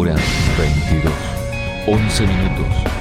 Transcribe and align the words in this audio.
Hora 0.00 0.14
22. 0.56 1.12
11 1.88 2.26
minutos. 2.28 2.97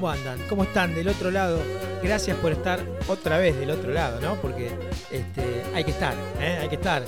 Del 0.00 1.08
otro 1.08 1.30
lado. 1.30 1.58
Gracias 2.02 2.34
por 2.38 2.52
estar 2.52 2.80
otra 3.06 3.36
vez 3.36 3.54
del 3.58 3.70
otro 3.70 3.92
lado, 3.92 4.18
¿no? 4.20 4.36
Porque 4.36 4.70
este, 5.10 5.62
hay 5.74 5.84
que 5.84 5.90
estar, 5.90 6.14
¿eh? 6.40 6.58
hay 6.62 6.68
que 6.70 6.76
estar 6.76 7.02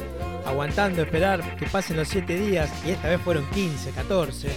aguantando, 0.44 1.00
esperar 1.00 1.56
que 1.56 1.66
pasen 1.66 1.96
los 1.96 2.08
7 2.08 2.36
días, 2.38 2.70
y 2.86 2.90
esta 2.90 3.08
vez 3.08 3.18
fueron 3.22 3.48
15, 3.50 3.92
14, 3.92 4.48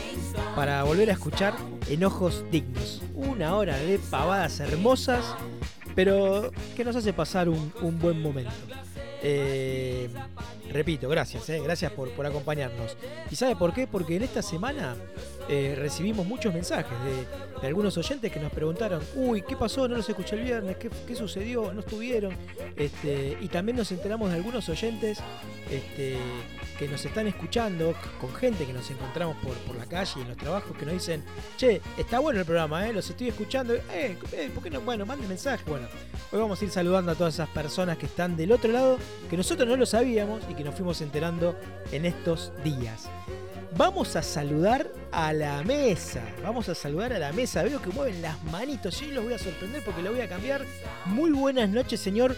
para 0.53 0.83
volver 0.83 1.09
a 1.11 1.13
escuchar 1.13 1.53
Enojos 1.89 2.43
Dignos. 2.51 3.01
Una 3.13 3.55
hora 3.55 3.77
de 3.77 3.99
pavadas 3.99 4.59
hermosas, 4.59 5.23
pero 5.95 6.51
que 6.75 6.83
nos 6.83 6.97
hace 6.97 7.13
pasar 7.13 7.47
un, 7.47 7.71
buen 8.01 8.21
momento. 8.21 8.51
Eh, 9.23 10.09
repito, 10.73 11.07
gracias, 11.07 11.47
¿eh? 11.49 11.61
gracias 11.63 11.89
por, 11.93 12.09
por 12.11 12.25
acompañarnos. 12.25 12.97
¿Y 13.31 13.37
sabe 13.37 13.55
por 13.55 13.73
qué? 13.73 13.87
Porque 13.87 14.17
en 14.17 14.23
esta 14.23 14.41
semana 14.41 14.97
eh, 15.47 15.75
recibimos 15.77 16.25
muchos 16.25 16.53
mensajes 16.53 16.97
de, 17.03 17.45
algunos 17.65 17.97
oyentes 17.97 18.31
que 18.31 18.39
nos 18.39 18.51
preguntaron, 18.51 19.01
uy, 19.15 19.41
¿qué 19.41 19.55
pasó? 19.55 19.87
No 19.87 19.97
los 19.97 20.07
escuché 20.07 20.35
el 20.35 20.43
viernes, 20.43 20.77
¿qué, 20.77 21.15
sucedió? 21.15 21.73
¿No 21.73 21.79
estuvieron? 21.79 22.35
Este, 22.75 23.37
y 23.41 23.47
también 23.47 23.77
nos 23.77 23.91
enteramos 23.91 24.29
de 24.29 24.35
algunos 24.35 24.69
oyentes 24.69 25.17
este, 25.71 26.17
que 26.77 26.87
nos 26.87 27.03
están 27.03 27.25
escuchando, 27.27 27.95
con 28.21 28.33
gente 28.35 28.65
que 28.65 28.73
nos 28.73 28.89
encontramos 28.91 29.37
por, 29.37 29.55
por 29.59 29.75
la 29.75 29.85
calle 29.85 30.11
y 30.17 30.21
en 30.21 30.27
los 30.27 30.37
trabajos, 30.37 30.77
que 30.77 30.85
nos 30.85 30.93
dicen, 30.93 31.23
che, 31.57 31.81
está 31.97 32.19
bueno 32.19 32.39
el 32.39 32.45
programa, 32.45 32.87
¿eh? 32.87 32.93
los 32.93 33.09
estoy 33.09 33.29
escuchando, 33.29 33.73
eh, 33.73 34.17
eh, 34.31 34.51
¿por 34.53 34.63
qué 34.63 34.69
no? 34.69 34.81
Bueno, 34.81 35.05
manden 35.05 35.27
mensaje. 35.27 35.63
Bueno, 35.67 35.87
hoy 36.31 36.39
vamos 36.39 36.61
a 36.61 36.65
ir 36.65 36.71
saludando 36.71 37.11
a 37.11 37.15
todas 37.15 37.33
esas 37.35 37.49
personas 37.49 37.97
que 37.97 38.05
están 38.05 38.35
del 38.35 38.51
otro 38.51 38.71
lado, 38.71 38.99
que 39.29 39.37
nosotros 39.37 39.67
no 39.67 39.75
lo 39.75 39.85
sabíamos 39.85 40.43
y 40.49 40.53
que 40.53 40.63
nos 40.63 40.75
fuimos 40.75 41.01
enterando 41.01 41.55
en 41.91 42.05
estos 42.05 42.51
días. 42.63 43.09
Vamos 43.77 44.15
a 44.15 44.21
saludar 44.21 44.87
a 45.11 45.33
la 45.33 45.61
mesa. 45.63 46.21
Vamos 46.41 46.69
a 46.69 46.75
saludar 46.75 47.11
a 47.11 47.19
la 47.19 47.33
mesa. 47.33 47.61
Veo 47.63 47.81
que 47.81 47.89
mueven 47.89 48.21
las 48.21 48.41
manitos. 48.45 48.99
Yo 49.01 49.07
los 49.07 49.25
voy 49.25 49.33
a 49.33 49.37
sorprender 49.37 49.83
porque 49.83 50.01
lo 50.01 50.11
voy 50.11 50.21
a 50.21 50.29
cambiar. 50.29 50.65
Muy 51.05 51.31
buenas 51.31 51.69
noches, 51.69 51.99
señor 51.99 52.35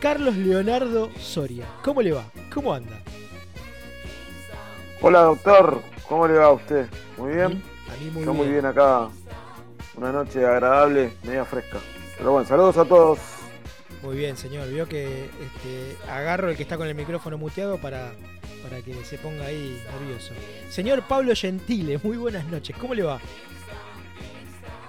Carlos 0.00 0.36
Leonardo 0.36 1.10
Soria. 1.18 1.66
¿Cómo 1.82 2.02
le 2.02 2.12
va? 2.12 2.24
¿Cómo 2.54 2.72
anda? 2.72 3.00
Hola, 5.00 5.22
doctor. 5.22 5.82
¿Cómo 6.08 6.28
le 6.28 6.34
va 6.34 6.46
a 6.46 6.52
usted? 6.52 6.86
¿Muy 7.18 7.34
bien? 7.34 7.62
A 7.88 7.96
mí 7.96 8.10
muy 8.12 8.20
Está 8.20 8.32
bien. 8.32 8.36
muy 8.36 8.48
bien 8.48 8.66
acá. 8.66 9.08
Una 9.96 10.12
noche 10.12 10.46
agradable, 10.46 11.12
media 11.24 11.44
fresca. 11.44 11.78
Pero 12.16 12.32
bueno, 12.32 12.46
saludos 12.46 12.76
a 12.76 12.84
todos. 12.84 13.18
Muy 14.02 14.16
bien, 14.16 14.36
señor. 14.36 14.68
Vio 14.68 14.86
que 14.86 15.24
este, 15.24 15.96
agarro 16.08 16.48
el 16.48 16.56
que 16.56 16.62
está 16.62 16.76
con 16.76 16.86
el 16.86 16.94
micrófono 16.94 17.38
muteado 17.38 17.76
para 17.78 18.12
para 18.62 18.82
que 18.82 18.94
se 19.04 19.18
ponga 19.18 19.46
ahí 19.46 19.82
nervioso. 19.92 20.32
Señor 20.68 21.02
Pablo 21.06 21.34
Gentile, 21.34 21.98
muy 22.02 22.16
buenas 22.16 22.44
noches, 22.46 22.76
¿cómo 22.76 22.94
le 22.94 23.02
va? 23.02 23.20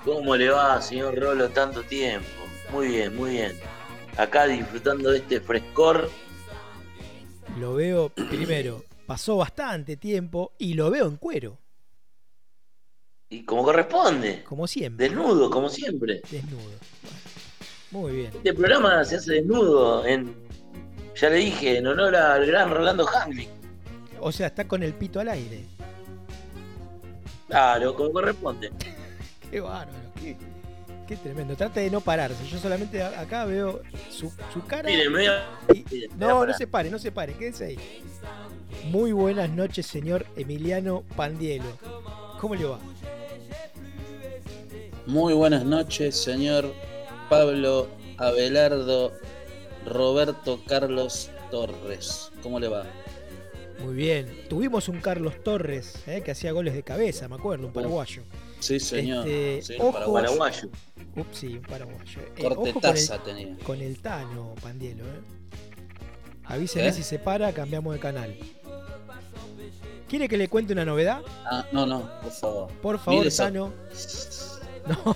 ¿Cómo 0.04 0.36
le 0.36 0.50
va, 0.50 0.82
señor 0.82 1.18
Rolo, 1.20 1.50
tanto 1.50 1.84
tiempo? 1.84 2.28
Muy 2.72 2.88
bien, 2.88 3.16
muy 3.16 3.32
bien. 3.32 3.54
Acá 4.18 4.48
disfrutando 4.48 5.12
de 5.12 5.20
este 5.20 5.40
frescor. 5.40 6.10
Lo 7.60 7.76
veo, 7.76 8.10
primero, 8.10 8.84
pasó 9.06 9.38
bastante 9.38 9.98
tiempo 9.98 10.54
y 10.58 10.74
lo 10.74 10.90
veo 10.90 11.08
en 11.08 11.18
cuero. 11.18 11.60
Y 13.30 13.44
como 13.44 13.64
corresponde. 13.64 14.44
Como 14.44 14.68
siempre. 14.68 15.08
Desnudo, 15.08 15.50
como 15.50 15.70
siempre. 15.70 16.22
Desnudo. 16.30 16.72
Muy 17.92 18.12
bien. 18.14 18.32
Este 18.34 18.54
programa 18.54 19.04
se 19.06 19.18
hace 19.18 19.34
desnudo 19.34 20.06
en, 20.06 20.36
ya 21.16 21.30
le 21.30 21.38
dije, 21.38 21.78
en 21.78 21.88
honor 21.88 22.16
al 22.16 22.46
gran 22.46 22.72
Rolando 22.72 23.08
Hamlin. 23.08 23.61
O 24.22 24.32
sea, 24.32 24.48
está 24.48 24.68
con 24.68 24.84
el 24.84 24.94
pito 24.94 25.20
al 25.20 25.30
aire. 25.30 25.66
Claro, 27.48 27.96
como 27.96 28.14
corresponde. 28.14 28.72
qué 29.52 29.60
bárbaro, 29.60 29.98
qué, 31.08 31.18
tremendo. 31.18 31.56
Trate 31.58 31.82
de 31.82 31.92
no 31.92 32.00
pararse. 32.00 32.48
Yo 32.48 32.58
solamente 32.58 33.04
acá 33.04 33.44
veo 33.46 33.82
su, 34.10 34.32
cara. 34.66 34.88
Mire, 34.88 35.10
me 35.10 35.26
no, 36.18 36.46
no 36.46 36.54
se 36.54 36.68
pare, 36.68 36.90
no 36.90 36.98
se 36.98 37.12
pare, 37.12 37.34
quédese 37.34 37.66
ahí. 37.66 37.80
Muy 38.86 39.12
buenas 39.12 39.50
noches, 39.50 39.86
señor 39.88 40.26
Emiliano 40.38 41.04
Pandielo. 41.18 41.78
¿Cómo 42.40 42.56
le 42.56 42.64
va? 42.64 42.80
Muy 45.06 45.34
buenas 45.34 45.66
noches, 45.66 46.16
señor 46.16 46.72
Pablo 47.30 47.90
Abelardo 48.18 49.12
Roberto 49.86 50.62
Carlos 50.68 51.30
Torres. 51.50 52.32
¿Cómo 52.42 52.60
le 52.60 52.70
va? 52.70 52.86
Muy 53.84 53.96
bien. 53.96 54.46
Tuvimos 54.50 54.88
un 54.90 55.00
Carlos 55.00 55.44
Torres 55.44 55.96
eh, 56.08 56.22
que 56.24 56.32
hacía 56.32 56.52
goles 56.52 56.74
de 56.74 56.84
cabeza, 56.84 57.28
me 57.28 57.36
acuerdo, 57.36 57.68
un 57.68 57.74
paraguayo. 57.74 58.24
Sí, 58.60 58.80
señor. 58.80 59.28
Este, 59.28 59.82
un 59.82 59.92
paraguayo. 59.92 60.70
Ups, 61.16 61.38
sí, 61.38 61.48
un 61.56 61.62
paraguayo. 61.62 62.22
Eh, 62.38 62.44
Cortetaza 62.44 63.20
con 63.20 63.30
el, 63.30 63.46
tenía. 63.46 63.66
Con 63.66 63.82
el 63.82 64.00
Tano, 64.00 64.56
Pandielo. 64.62 65.04
¿eh? 65.06 65.22
Avíseme 66.46 66.88
¿Eh? 66.88 66.94
si 66.94 67.04
se 67.04 67.20
para, 67.20 67.52
cambiamos 67.54 67.94
de 67.94 68.00
canal. 68.00 68.36
¿Quiere 70.08 70.28
que 70.28 70.38
le 70.38 70.50
cuente 70.50 70.74
una 70.74 70.84
novedad? 70.84 71.22
Ah, 71.46 71.66
no, 71.72 71.86
no, 71.86 72.10
por 72.22 72.32
favor. 72.32 72.72
Por 72.82 73.00
favor, 73.00 73.28
Tano. 73.32 73.74
No. 74.88 75.16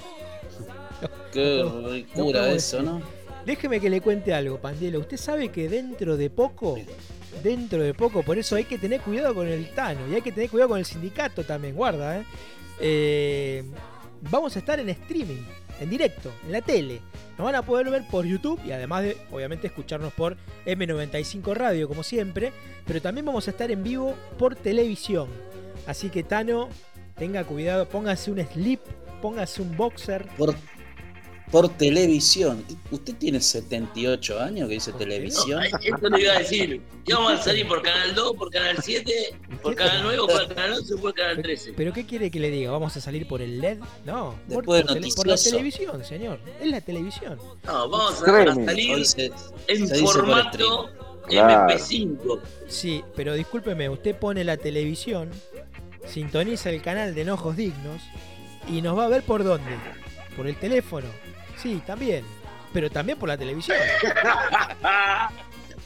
Qué 1.33 1.63
ricura 1.89 2.51
eso, 2.51 2.83
¿no? 2.83 3.01
Déjeme 3.45 3.79
que 3.79 3.89
le 3.89 3.99
cuente 3.99 4.33
algo, 4.33 4.59
Pandielo. 4.59 4.99
Usted 4.99 5.17
sabe 5.17 5.49
que 5.49 5.67
dentro 5.67 6.17
de 6.17 6.29
poco 6.29 6.77
dentro 7.43 7.81
de 7.81 7.93
poco. 7.93 8.23
Por 8.23 8.37
eso 8.37 8.55
hay 8.55 8.65
que 8.65 8.77
tener 8.77 9.01
cuidado 9.01 9.33
con 9.35 9.47
el 9.47 9.69
Tano 9.71 10.07
y 10.09 10.15
hay 10.15 10.21
que 10.21 10.31
tener 10.31 10.49
cuidado 10.49 10.69
con 10.69 10.79
el 10.79 10.85
sindicato 10.85 11.43
también, 11.43 11.75
guarda. 11.75 12.19
¿eh? 12.19 12.23
Eh, 12.79 13.63
vamos 14.29 14.55
a 14.55 14.59
estar 14.59 14.79
en 14.79 14.89
streaming, 14.89 15.43
en 15.79 15.89
directo, 15.89 16.31
en 16.45 16.51
la 16.51 16.61
tele. 16.61 17.01
Nos 17.37 17.45
van 17.45 17.55
a 17.55 17.61
poder 17.61 17.89
ver 17.89 18.03
por 18.09 18.25
YouTube 18.25 18.59
y 18.65 18.71
además 18.71 19.03
de, 19.03 19.17
obviamente, 19.31 19.67
escucharnos 19.67 20.13
por 20.13 20.37
M95 20.65 21.53
Radio, 21.53 21.87
como 21.87 22.03
siempre. 22.03 22.53
Pero 22.85 23.01
también 23.01 23.25
vamos 23.25 23.47
a 23.47 23.51
estar 23.51 23.69
en 23.71 23.83
vivo 23.83 24.15
por 24.37 24.55
televisión. 24.55 25.27
Así 25.87 26.09
que 26.09 26.23
Tano, 26.23 26.69
tenga 27.17 27.43
cuidado, 27.43 27.87
póngase 27.87 28.31
un 28.31 28.45
slip, 28.45 28.81
póngase 29.21 29.61
un 29.61 29.75
boxer. 29.75 30.27
Por 31.51 31.69
televisión. 31.69 32.65
¿Usted 32.91 33.15
tiene 33.15 33.39
78 33.39 34.39
años 34.39 34.67
que 34.67 34.75
dice 34.75 34.91
televisión? 34.93 35.63
esto 35.63 36.09
le 36.09 36.21
iba 36.21 36.33
a 36.33 36.39
decir. 36.39 36.81
¿Qué 37.05 37.13
vamos 37.13 37.33
a 37.33 37.43
salir 37.43 37.67
por 37.67 37.83
Canal 37.83 38.15
2, 38.15 38.35
por 38.35 38.49
Canal 38.49 38.77
7, 38.81 39.13
por 39.61 39.75
Canal 39.75 40.01
9, 40.03 40.17
por 40.25 40.55
Canal 40.55 40.73
11 40.73 40.93
o 40.93 40.97
por 40.97 41.13
Canal 41.13 41.41
13? 41.41 41.73
¿Pero 41.77 41.93
qué 41.93 42.05
quiere 42.05 42.31
que 42.31 42.39
le 42.39 42.49
diga? 42.49 42.71
¿Vamos 42.71 42.97
a 42.97 43.01
salir 43.01 43.27
por 43.27 43.41
el 43.41 43.61
LED? 43.61 43.77
No, 44.05 44.35
Después 44.47 44.83
por, 44.83 45.15
por, 45.15 45.27
la 45.27 45.37
televisión, 45.37 46.03
señor. 46.03 46.39
Es 46.59 46.67
la 46.67 46.81
televisión. 46.81 47.37
No, 47.63 47.89
vamos 47.89 48.23
a, 48.23 48.25
salir 48.25 49.05
en 49.67 49.87
formato 49.87 50.89
MP5. 51.27 52.39
Sí, 52.67 53.03
pero 53.15 53.33
discúlpeme, 53.33 53.89
usted 53.89 54.15
pone 54.15 54.43
la 54.43 54.57
televisión, 54.57 55.29
sintoniza 56.07 56.69
el 56.69 56.81
canal 56.81 57.15
de 57.15 57.21
Enojos 57.21 57.55
Dignos 57.55 58.01
y 58.67 58.81
nos 58.81 58.97
va 58.97 59.05
a 59.05 59.09
ver 59.09 59.23
por 59.23 59.43
dónde. 59.43 59.71
Por 60.35 60.47
el 60.47 60.57
teléfono. 60.57 61.07
Sí, 61.57 61.81
también. 61.85 62.25
Pero 62.73 62.89
también 62.89 63.17
por 63.17 63.29
la 63.29 63.37
televisión. 63.37 63.77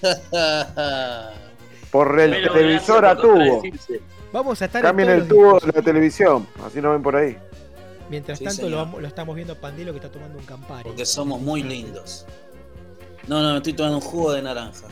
por 1.92 2.20
el 2.20 2.44
televisor 2.52 3.06
a 3.06 3.16
tubo. 3.16 3.62
Vamos 4.32 4.62
a 4.62 4.66
estar 4.66 4.82
Cambien 4.82 5.10
el 5.10 5.28
tubo 5.28 5.60
de 5.60 5.72
la 5.72 5.82
televisión, 5.82 6.48
así 6.64 6.82
nos 6.82 6.94
ven 6.94 7.02
por 7.02 7.16
ahí. 7.16 7.38
Mientras 8.10 8.40
tanto 8.40 8.70
lo, 8.70 9.00
estamos 9.08 9.36
viendo 9.36 9.56
Pandilo 9.56 9.92
que 9.92 9.98
está 9.98 10.12
tomando 10.12 10.40
un 10.40 10.46
Campari. 10.46 10.84
Porque 10.84 11.06
somos 11.06 11.40
muy 11.40 11.62
lindos. 11.64 12.26
No, 13.28 13.42
no, 13.42 13.58
estoy 13.58 13.74
tomando 13.74 13.98
un 13.98 14.04
jugo 14.04 14.34
de 14.34 14.42
naranja. 14.42 14.88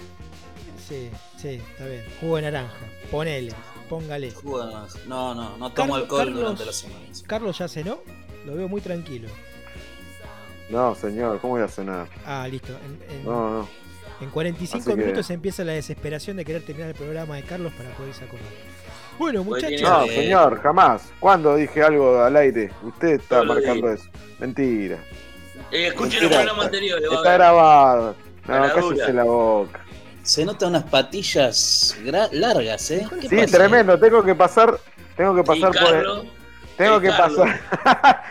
Sí, 0.88 1.10
sí, 1.38 1.62
está 1.72 1.86
bien. 1.86 2.04
Jugo 2.22 2.36
de 2.36 2.44
naranja. 2.44 2.78
Ponele, 3.10 3.54
póngale. 3.90 4.32
Jugo 4.32 4.66
de 4.66 4.74
naranja. 4.74 5.00
No, 5.08 5.34
no, 5.34 5.58
no 5.58 5.72
tomo 5.72 5.96
alcohol 5.96 6.32
durante 6.34 6.66
la 6.66 6.74
semana. 6.74 7.06
Carlos 7.26 7.58
ya 7.58 7.68
cenó. 7.68 8.00
Lo 8.46 8.56
veo 8.56 8.70
muy 8.70 8.82
tranquilo. 8.82 9.28
No, 10.70 10.96
señor, 10.96 11.40
¿cómo 11.40 11.54
voy 11.54 11.64
a 11.64 11.68
cenar? 11.68 12.08
Ah, 12.26 12.48
listo. 12.50 12.74
En, 13.10 13.24
no, 13.24 13.50
no. 13.50 13.70
En 14.20 14.30
45 14.30 14.96
minutos 14.96 15.30
empieza 15.30 15.64
la 15.64 15.74
desesperación 15.74 16.38
de 16.38 16.46
querer 16.46 16.64
terminar 16.64 16.90
el 16.90 16.96
programa 16.96 17.36
de 17.36 17.44
Carlos 17.44 17.72
para 17.74 17.90
poder 17.92 18.10
irse 18.10 18.26
a 18.26 18.28
comer. 18.28 18.46
Bueno, 19.20 19.44
muchachos. 19.44 19.82
No, 19.82 20.06
señor, 20.08 20.62
jamás. 20.62 21.04
¿Cuándo 21.20 21.56
dije 21.56 21.84
algo 21.84 22.22
al 22.22 22.36
aire? 22.36 22.72
Usted 22.84 23.20
está 23.20 23.44
marcando 23.44 23.92
eso. 23.92 24.06
Mentira. 24.40 24.98
Eh, 25.72 25.88
escuchen 25.88 26.24
el 26.24 26.30
programa 26.30 26.66
anterior. 26.66 27.02
Está 27.02 27.34
grabado. 27.34 28.16
No, 28.48 28.74
cállese 28.74 29.14
la 29.14 29.24
boca. 29.24 29.82
Se 30.24 30.46
notan 30.46 30.70
unas 30.70 30.84
patillas 30.84 31.98
largas, 32.32 32.92
¿eh? 32.92 33.08
Sí, 33.22 33.46
tremendo. 33.46 33.98
Tengo 34.00 34.24
que 34.24 34.36
pasar, 34.36 34.78
tengo 35.16 35.36
que 35.36 35.44
pasar 35.44 35.72
por 35.72 35.96
el, 35.96 36.30
tengo 36.78 37.02
que 37.02 37.10
pasar, 37.10 37.60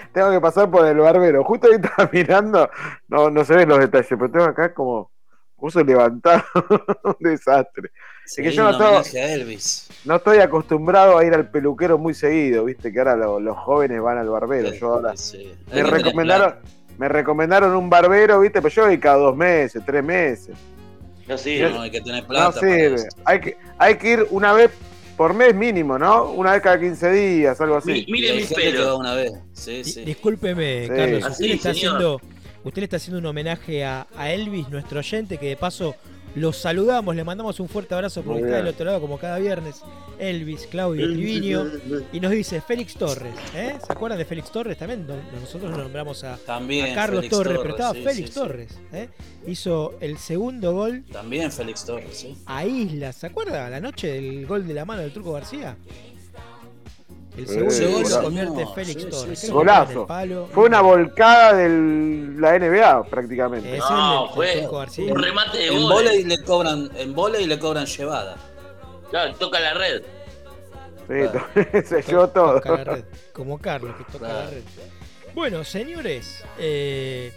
tengo 0.13 0.31
que 0.31 0.41
pasar 0.41 0.71
por 0.71 0.87
el 0.87 0.97
barbero. 0.99 1.45
Justo 1.45 1.67
ahí 1.67 1.75
estaba 1.75 2.09
mirando, 2.13 2.71
no, 3.09 3.31
no 3.31 3.45
se 3.45 3.55
ven 3.55 3.69
los 3.69 3.79
detalles, 3.79 4.09
pero 4.09 4.31
tengo 4.31 4.45
acá 4.45 4.73
como 4.73 5.11
puso 5.57 5.83
levantado, 5.83 6.45
un 7.05 7.17
desastre. 7.19 7.91
es 8.25 8.37
que 8.37 8.53
yo 8.53 8.63
no 8.63 8.71
estoy, 8.71 9.59
no 10.05 10.17
estoy 10.17 10.39
acostumbrado 10.39 11.17
a 11.17 11.25
ir 11.25 11.33
al 11.35 11.51
peluquero 11.51 11.97
muy 11.97 12.15
seguido, 12.15 12.67
viste 12.67 12.93
que 12.93 12.99
ahora 12.99 13.17
los 13.17 13.57
jóvenes 13.57 14.01
van 14.03 14.19
al 14.19 14.29
barbero. 14.29 14.73
yo 14.75 14.95
ahora 14.95 15.15
me 15.73 15.83
recomendaron, 15.83 16.57
me 16.99 17.09
recomendaron 17.09 17.75
un 17.75 17.89
barbero, 17.89 18.41
viste, 18.41 18.61
pero 18.61 18.75
yo 18.75 18.85
voy 18.85 18.99
cada 18.99 19.17
dos 19.17 19.37
meses, 19.37 19.83
tres 19.85 20.05
meses. 20.05 20.57
No 21.27 21.37
sirve, 21.37 21.71
no, 21.71 21.81
hay 21.81 21.91
que 21.91 22.01
tener 22.01 22.25
plata. 22.25 22.61
No 22.61 22.61
sirve. 22.61 23.09
Hay 23.25 23.41
que, 23.41 23.57
hay 23.79 23.97
que 23.97 24.13
ir 24.13 24.27
una 24.31 24.53
vez 24.53 24.71
por 25.17 25.35
mes 25.35 25.55
mínimo, 25.55 25.99
¿no? 25.99 26.31
Una 26.31 26.53
vez 26.53 26.63
cada 26.63 26.79
15 26.79 27.11
días, 27.11 27.61
algo 27.61 27.77
así. 27.77 28.07
Mire 28.09 28.35
mis 28.35 28.53
pelos. 28.53 28.99
Una 28.99 29.15
vez. 29.15 29.33
Sí, 29.53 29.83
sí. 29.85 30.05
Discúlpeme, 30.05 30.89
Carlos. 30.89 31.25
Usted, 31.31 31.47
le 31.47 31.55
está 31.55 31.71
haciendo, 31.71 32.21
usted 32.65 32.81
le 32.81 32.85
está 32.85 32.97
haciendo 32.97 33.19
un 33.19 33.27
homenaje 33.27 33.85
a, 33.85 34.07
a 34.17 34.31
Elvis, 34.31 34.69
nuestro 34.69 34.99
oyente, 34.99 35.39
que 35.39 35.49
de 35.49 35.57
paso 35.57 35.95
los 36.37 36.59
saludamos, 36.59 37.17
le 37.17 37.25
mandamos 37.25 37.59
un 37.61 37.69
fuerte 37.69 37.95
abrazo 37.95 38.23
porque 38.23 38.43
está 38.43 38.57
del 38.59 38.69
otro 38.69 38.85
lado 38.85 39.01
como 39.01 39.19
cada 39.19 39.39
viernes. 39.39 39.83
Elvis, 40.19 40.67
Claudio 40.67 41.07
Triviño. 41.07 41.65
Y 42.13 42.21
nos 42.21 42.31
dice 42.31 42.61
Félix 42.61 42.95
Torres. 42.95 43.35
¿eh? 43.55 43.79
¿Se 43.85 43.93
acuerdan 43.93 44.19
de 44.19 44.27
Félix 44.27 44.51
Torres 44.51 44.77
también? 44.77 45.07
Nosotros 45.41 45.71
lo 45.71 45.79
nombramos 45.79 46.25
a, 46.25 46.39
Carlos 46.95 47.29
Torres, 47.31 47.59
pero 47.59 47.71
estaba 47.71 47.95
Félix 47.95 48.33
Torres. 48.33 48.79
¿eh? 48.93 49.09
Hizo 49.47 49.95
el 50.01 50.19
segundo 50.19 50.75
gol. 50.75 51.05
También 51.11 51.51
Félix 51.51 51.87
Torres, 51.87 52.17
sí. 52.17 52.37
A 52.45 52.67
Islas. 52.67 53.17
¿Se 53.17 53.27
acuerda? 53.29 53.71
La 53.71 53.81
noche 53.81 54.09
del 54.09 54.47
gol 54.47 54.67
de 54.67 54.75
la 54.75 54.85
mano 54.85 55.01
del 55.03 55.13
Truco 55.13 55.33
García. 55.33 55.77
El 57.37 57.71
segundo 57.71 58.01
gol 58.01 58.11
lo 58.11 58.23
convierte 58.23 58.67
Félix 58.75 59.11
Torres. 59.11 59.51
Golazo. 59.51 60.07
Fue 60.53 60.65
una 60.65 60.81
volcada 60.81 61.55
de 61.55 61.69
la 62.39 62.59
NBA 62.59 63.05
prácticamente. 63.05 63.79
no, 63.79 64.31
fue 64.35 64.67
un 64.67 65.23
remate 65.23 65.59
de 65.59 65.67
en 65.69 65.83
volei 65.83 66.25
le 66.25 66.43
cobran 66.43 66.91
En 66.97 67.15
volei 67.15 67.47
le 67.47 67.59
cobran 67.59 67.87
llevada. 67.87 68.37
Claro, 69.11 69.35
toca 69.35 69.61
la 69.61 69.75
red. 69.75 70.03
Sí, 71.09 71.83
se 71.85 72.03
llevó 72.03 72.29
todo. 72.29 72.55
Toca 72.55 72.77
la 72.77 72.85
red. 72.85 73.05
Como 73.33 73.59
Carlos 73.59 73.95
que 73.97 74.05
toca 74.13 74.29
la 74.29 74.47
red. 74.51 74.63
Bueno, 75.35 75.63
señores, 75.65 76.43
eh, 76.59 77.33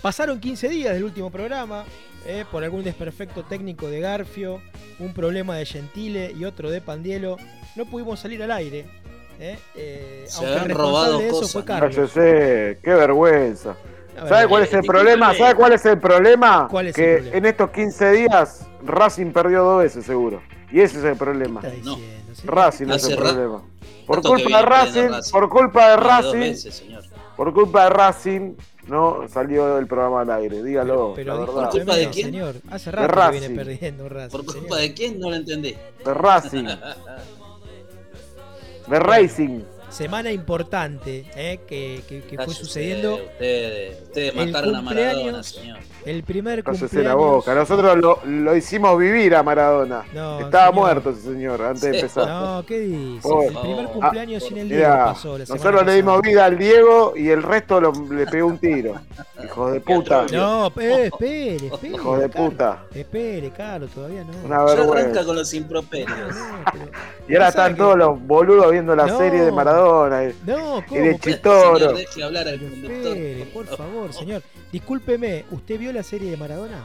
pasaron 0.00 0.40
15 0.40 0.68
días 0.68 0.94
del 0.94 1.04
último 1.04 1.30
programa. 1.30 1.84
Eh, 2.26 2.46
por 2.50 2.64
algún 2.64 2.82
desperfecto 2.82 3.42
técnico 3.42 3.86
de 3.88 4.00
Garfio, 4.00 4.62
un 4.98 5.12
problema 5.12 5.56
de 5.56 5.66
Gentile 5.66 6.32
y 6.34 6.46
otro 6.46 6.70
de 6.70 6.80
Pandielo, 6.80 7.36
no 7.76 7.84
pudimos 7.84 8.18
salir 8.18 8.42
al 8.42 8.50
aire. 8.50 8.86
¿Eh? 9.38 9.58
Eh, 9.74 10.24
Se 10.26 10.46
han 10.46 10.70
robado 10.70 11.18
de 11.18 11.28
eso 11.28 11.48
fue 11.48 11.64
Carlos. 11.64 12.10
sé, 12.10 12.78
qué 12.82 12.94
vergüenza. 12.94 13.76
¿Sabe 14.28 14.48
cuál 14.48 14.62
es 14.62 14.72
el 14.72 14.82
problema? 14.82 15.34
¿Sabe 15.34 15.54
cuál 15.54 15.72
es 15.72 15.84
el 15.86 15.98
problema? 15.98 16.68
que 16.94 17.30
en 17.32 17.46
estos 17.46 17.70
15 17.70 18.10
días 18.12 18.66
Racing 18.84 19.32
perdió 19.32 19.64
dos 19.64 19.82
veces 19.82 20.04
seguro. 20.04 20.42
Y 20.70 20.80
ese 20.80 20.98
es 20.98 21.04
el 21.04 21.16
problema. 21.16 21.60
Racing 22.44 22.90
es 22.90 23.04
el 23.08 23.16
problema. 23.16 23.62
Por 24.06 24.22
culpa 24.22 24.58
de 24.58 24.62
Racing, 24.64 25.30
por 25.32 25.48
culpa 25.48 25.90
de 25.90 25.96
Racing, 25.96 26.70
por 27.36 27.54
culpa 27.54 27.84
de 27.84 27.90
Racing, 27.90 28.54
no 28.86 29.26
salió 29.28 29.78
el 29.78 29.86
programa 29.86 30.20
al 30.20 30.30
aire, 30.30 30.62
dígalo. 30.62 31.14
Pero, 31.16 31.38
la 31.40 31.46
¿Por 31.46 31.70
culpa 31.70 31.96
de 31.96 32.10
quién? 32.10 32.26
Señor, 32.26 32.56
hace 32.70 32.90
rato 32.90 33.30
que 33.30 33.38
viene 33.38 33.54
perdiendo 33.56 34.08
Racing. 34.08 34.30
¿Por 34.36 34.44
culpa 34.44 34.76
de 34.76 34.92
quién? 34.92 35.18
No 35.18 35.30
lo 35.30 35.36
entendí. 35.36 35.74
De 36.04 36.14
Racing. 36.14 36.66
de 38.86 38.98
Racing. 38.98 39.73
Semana 39.94 40.32
importante 40.32 41.24
eh, 41.36 41.60
que, 41.68 42.02
que, 42.08 42.36
fue 42.36 42.52
sucediendo. 42.52 43.14
Ustedes, 43.14 44.02
ustedes 44.02 44.34
mataron 44.34 44.74
a 44.74 44.82
Maradona, 44.82 45.40
señor. 45.44 45.78
El 46.04 46.24
primer 46.24 46.64
cumpleaños. 46.64 47.04
la 47.04 47.14
boca. 47.14 47.54
Nosotros 47.54 47.96
lo, 47.98 48.18
lo, 48.26 48.56
hicimos 48.56 48.98
vivir 48.98 49.36
a 49.36 49.44
Maradona. 49.44 50.02
Estaba 50.40 50.72
muerto 50.72 51.10
ese 51.10 51.22
señor 51.22 51.62
antes 51.62 51.82
de 51.82 51.94
empezar. 51.94 52.26
No, 52.26 52.66
¿qué 52.66 52.80
dice? 52.80 53.28
el 53.46 53.54
primer 53.56 53.86
cumpleaños 53.86 54.42
sin 54.42 54.58
el 54.58 54.68
Diego 54.68 54.92
pasó. 54.92 55.38
La 55.38 55.44
nosotros 55.44 55.86
le 55.86 55.94
dimos 55.94 56.20
vida 56.22 56.44
al 56.44 56.58
Diego 56.58 57.12
y 57.16 57.28
el 57.28 57.44
resto 57.44 57.80
lo, 57.80 57.92
le 58.10 58.26
pegó 58.26 58.48
un 58.48 58.58
tiro. 58.58 59.00
Hijo 59.44 59.70
de 59.70 59.80
puta. 59.80 60.26
No, 60.32 60.66
espere, 60.66 61.06
espere, 61.06 61.66
espere. 61.68 61.94
Hijo 61.94 62.18
de 62.18 62.28
puta. 62.28 62.84
Espere, 62.92 63.50
Carlos, 63.50 63.90
todavía 63.92 64.24
no. 64.24 64.32
Una 64.44 64.64
vergüenza. 64.64 64.94
Ya 64.94 65.00
arranca 65.00 65.24
con 65.24 65.36
los 65.36 65.54
improperios. 65.54 66.34
y 67.28 67.34
ahora 67.34 67.48
están 67.48 67.76
todos 67.76 67.96
los 67.96 68.20
boludos 68.20 68.72
viendo 68.72 68.96
la 68.96 69.16
serie 69.16 69.42
de 69.42 69.52
Maradona. 69.52 69.83
Y, 69.84 70.34
no, 70.46 70.84
¿cómo? 70.88 71.00
De 71.00 71.18
Chitoro. 71.18 71.92
Deje 71.92 72.22
hablar 72.22 72.48
al 72.48 72.58
conductor. 72.58 73.16
Espere, 73.16 73.46
por 73.52 73.66
favor, 73.66 74.12
señor. 74.12 74.42
Discúlpeme, 74.72 75.44
¿usted 75.50 75.78
vio 75.78 75.92
la 75.92 76.02
serie 76.02 76.30
de 76.30 76.36
Maradona? 76.36 76.84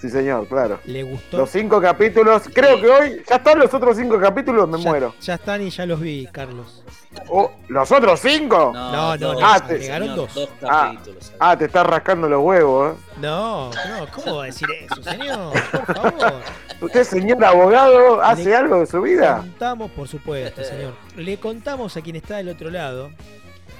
Sí, 0.00 0.08
señor, 0.08 0.48
claro. 0.48 0.80
¿Le 0.86 1.02
gustó? 1.02 1.36
Los 1.36 1.50
cinco 1.50 1.80
capítulos, 1.80 2.44
creo 2.54 2.80
que 2.80 2.88
hoy 2.88 3.22
ya 3.28 3.36
están 3.36 3.58
los 3.58 3.72
otros 3.74 3.96
cinco 3.98 4.18
capítulos, 4.18 4.66
me 4.66 4.78
muero. 4.78 5.14
Ya 5.20 5.34
están 5.34 5.60
y 5.60 5.68
ya 5.68 5.84
los 5.84 6.00
vi, 6.00 6.26
Carlos. 6.32 6.82
Oh, 7.28 7.50
¿Los 7.68 7.92
otros 7.92 8.20
cinco? 8.20 8.70
No, 8.72 9.16
no, 9.18 9.34
no. 9.34 9.38
Ah, 9.42 9.60
te, 9.66 9.78
dos. 9.98 10.48
ah, 10.62 10.94
ah, 11.38 11.56
te 11.58 11.66
estás 11.66 11.84
rascando 11.84 12.28
los 12.28 12.42
huevos, 12.42 12.94
¿eh? 12.94 12.98
No, 13.20 13.70
no, 13.70 14.06
¿cómo 14.14 14.36
va 14.36 14.44
a 14.44 14.46
decir 14.46 14.68
eso, 14.70 15.02
señor? 15.02 15.52
Por 15.70 15.94
favor. 15.94 16.34
¿Usted, 16.80 17.04
señor 17.04 17.44
abogado, 17.44 18.22
hace 18.22 18.54
algo 18.56 18.80
de 18.80 18.86
su 18.86 19.02
vida? 19.02 19.42
Le 19.42 19.50
contamos, 19.50 19.90
por 19.90 20.08
supuesto, 20.08 20.64
señor. 20.64 20.94
Le 21.16 21.36
contamos 21.36 21.94
a 21.96 22.00
quien 22.00 22.16
está 22.16 22.38
del 22.38 22.48
otro 22.48 22.70
lado 22.70 23.10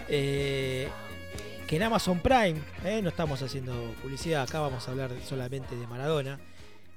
eh, 0.08 0.88
que 1.70 1.76
en 1.76 1.84
Amazon 1.84 2.18
Prime, 2.18 2.56
eh, 2.84 3.00
no 3.00 3.10
estamos 3.10 3.40
haciendo 3.42 3.72
publicidad, 4.02 4.42
acá 4.42 4.58
vamos 4.58 4.88
a 4.88 4.90
hablar 4.90 5.12
solamente 5.24 5.76
de 5.76 5.86
Maradona. 5.86 6.40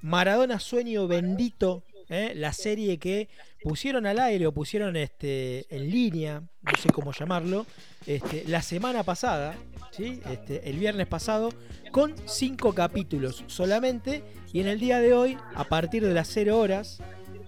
Maradona 0.02 0.60
Sueño 0.60 1.08
Bendito, 1.08 1.84
eh, 2.10 2.34
la 2.36 2.54
serie 2.54 2.98
que 2.98 3.30
pusieron 3.62 4.08
al 4.08 4.18
aire 4.18 4.48
o 4.48 4.52
pusieron 4.52 4.96
este, 4.96 5.68
en 5.70 5.92
línea, 5.92 6.42
no 6.64 6.72
sé 6.82 6.90
cómo 6.90 7.12
llamarlo, 7.12 7.68
este, 8.08 8.46
la 8.48 8.64
semana 8.64 9.04
pasada, 9.04 9.56
¿sí? 9.92 10.22
Este, 10.32 10.68
el 10.68 10.80
viernes 10.80 11.06
pasado, 11.06 11.54
con 11.92 12.16
cinco 12.26 12.74
capítulos 12.74 13.44
solamente. 13.46 14.24
Y 14.54 14.60
en 14.60 14.68
el 14.68 14.80
día 14.80 15.00
de 15.02 15.14
hoy, 15.14 15.38
a 15.54 15.66
partir 15.66 16.04
de 16.04 16.16
las 16.16 16.30
0 16.30 16.58
horas, 16.58 17.00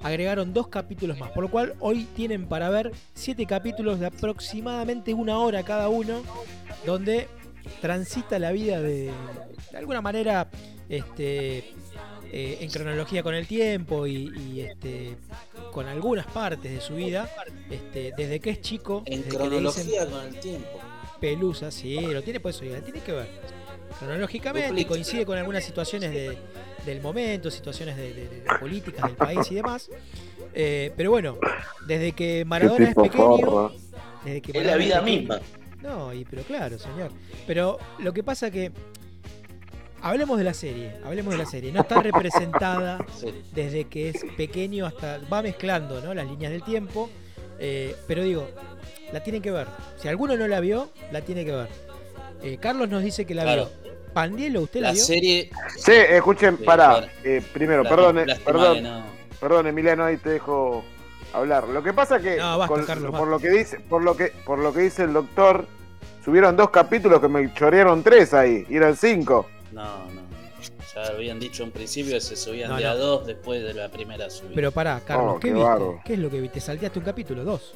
agregaron 0.03 0.53
dos 0.53 0.67
capítulos 0.67 1.17
más. 1.17 1.31
Por 1.31 1.45
lo 1.45 1.49
cual 1.49 1.73
hoy 1.79 2.03
tienen 2.15 2.47
para 2.47 2.69
ver 2.69 2.91
siete 3.15 3.47
capítulos 3.47 3.99
de 3.99 4.05
aproximadamente 4.05 5.15
una 5.15 5.39
hora 5.39 5.63
cada 5.63 5.89
uno 5.89 6.21
donde 6.85 7.27
transita 7.81 8.37
la 8.39 8.51
vida 8.51 8.81
de, 8.81 9.11
de 9.71 9.77
alguna 9.77 10.01
manera 10.01 10.47
este, 10.89 11.57
eh, 12.31 12.57
en 12.61 12.69
cronología 12.69 13.23
con 13.23 13.33
el 13.33 13.47
tiempo 13.47 14.05
y, 14.07 14.31
y, 14.37 14.61
este, 14.61 15.15
con 15.71 15.87
algunas 15.87 16.25
partes 16.27 16.71
de 16.71 16.81
su 16.81 16.95
vida, 16.95 17.29
este, 17.69 18.13
desde 18.15 18.39
que 18.39 18.51
es 18.51 18.61
chico. 18.61 19.03
En 19.05 19.23
cronología 19.23 20.07
con 20.07 20.25
el 20.25 20.39
tiempo. 20.39 20.67
Pelusa, 21.19 21.71
sí, 21.71 21.99
lo 22.01 22.21
tiene 22.21 22.39
por 22.39 22.51
eso, 22.51 22.59
tiene 22.59 22.99
que 23.01 23.11
ver. 23.11 23.27
Cronológicamente 23.99 24.85
coincide 24.85 25.25
con 25.25 25.37
algunas 25.37 25.63
situaciones 25.63 26.11
de- 26.11 26.37
del 26.85 27.01
momento, 27.01 27.49
situaciones 27.49 27.95
de, 27.95 28.13
de- 28.13 28.29
de 28.29 28.43
políticas 28.59 29.05
del 29.07 29.15
país 29.15 29.39
y 29.49 29.55
demás. 29.55 29.89
Eh, 30.53 30.91
pero 30.95 31.11
bueno, 31.11 31.37
desde 31.87 32.11
que 32.11 32.45
Maradona 32.45 32.89
es 32.89 32.95
pequeño, 32.95 33.71
desde 34.23 34.41
que 34.41 34.57
Es 34.59 34.65
la 34.65 34.75
vida 34.75 34.99
pequeño- 35.01 35.19
misma. 35.19 35.39
No, 35.85 36.13
y 36.13 36.25
pero 36.25 36.41
claro, 36.43 36.77
señor. 36.79 37.11
Pero 37.47 37.77
lo 37.99 38.13
que 38.13 38.23
pasa 38.23 38.49
que 38.51 38.71
hablemos 40.01 40.37
de 40.37 40.43
la 40.43 40.53
serie, 40.53 40.93
hablemos 41.03 41.33
de 41.33 41.37
la 41.39 41.45
serie. 41.45 41.71
No 41.71 41.81
está 41.81 42.01
representada 42.01 42.97
Sí. 43.19 43.27
desde 43.53 43.85
que 43.85 44.09
es 44.09 44.17
pequeño 44.37 44.85
hasta 44.85 45.19
va 45.31 45.41
mezclando, 45.41 46.01
¿no? 46.01 46.13
Las 46.13 46.27
líneas 46.27 46.51
del 46.51 46.63
tiempo. 46.63 47.09
eh, 47.57 47.95
pero 48.05 48.21
digo, 48.21 48.49
la 49.13 49.23
tienen 49.23 49.41
que 49.41 49.49
ver. 49.49 49.65
Si 50.01 50.09
alguno 50.09 50.35
no 50.35 50.45
la 50.45 50.59
vio, 50.59 50.89
la 51.13 51.21
tiene 51.21 51.45
que 51.45 51.53
ver. 51.53 51.69
Eh, 52.43 52.57
Carlos 52.59 52.89
nos 52.89 53.01
dice 53.01 53.25
que 53.25 53.33
la 53.33 53.43
Claro. 53.43 53.69
vio. 53.81 53.93
Pandielo, 54.13 54.61
¿usted 54.63 54.81
la, 54.81 54.87
La 54.89 54.93
vio? 54.93 55.01
serie. 55.05 55.49
Sí, 55.77 55.91
escuchen, 55.93 56.57
Sí, 56.57 56.63
pará. 56.65 57.07
eh, 57.23 57.41
primero, 57.53 57.83
la- 57.83 57.89
perdón, 57.89 58.19
eh, 58.19 58.25
perdón, 58.43 58.83
no. 58.83 59.05
perdón, 59.39 59.67
Emiliano, 59.67 60.03
ahí 60.03 60.17
te 60.17 60.31
dejo 60.31 60.83
hablar. 61.37 61.67
Lo 61.67 61.81
que 61.83 61.93
pasa 61.93 62.19
que, 62.19 62.37
No, 62.37 62.57
basta, 62.57 62.75
con- 62.75 62.85
Carlos, 62.85 63.11
por 63.11 63.29
basta. 63.29 63.31
lo 63.31 63.39
que 63.39 63.49
dice, 63.49 63.79
por 63.79 64.03
lo 64.03 64.15
que, 64.17 64.31
por 64.45 64.59
lo 64.59 64.73
que 64.73 64.81
dice 64.81 65.03
el 65.03 65.13
doctor, 65.13 65.65
subieron 66.23 66.55
dos 66.55 66.69
capítulos 66.69 67.19
que 67.19 67.27
me 67.27 67.53
chorearon 67.53 68.01
tres 68.03 68.33
ahí, 68.33 68.65
y 68.69 68.75
eran 68.77 68.95
cinco. 68.95 69.47
No, 69.71 69.83
no. 70.11 70.25
Ya 70.95 71.01
habían 71.11 71.39
dicho 71.39 71.63
en 71.63 71.71
principio 71.71 72.13
que 72.13 72.21
se 72.21 72.35
subían 72.37 72.69
No, 72.69 72.77
de 72.77 72.83
no. 72.83 72.89
a 72.89 72.95
dos 72.95 73.27
después 73.27 73.61
de 73.61 73.73
la 73.73 73.89
primera 73.89 74.29
subida. 74.29 74.53
Pero 74.55 74.71
pará, 74.71 75.01
Carlos, 75.05 75.33
Oh, 75.35 75.39
¿qué 75.39 75.49
qué 75.49 75.53
viste? 75.53 75.67
bárbaro. 75.69 75.99
¿Qué 76.05 76.13
es 76.13 76.19
lo 76.19 76.29
que 76.29 76.39
viste? 76.39 76.59
¿Salteaste 76.61 76.99
un 76.99 77.05
capítulo? 77.05 77.43
Dos. 77.43 77.73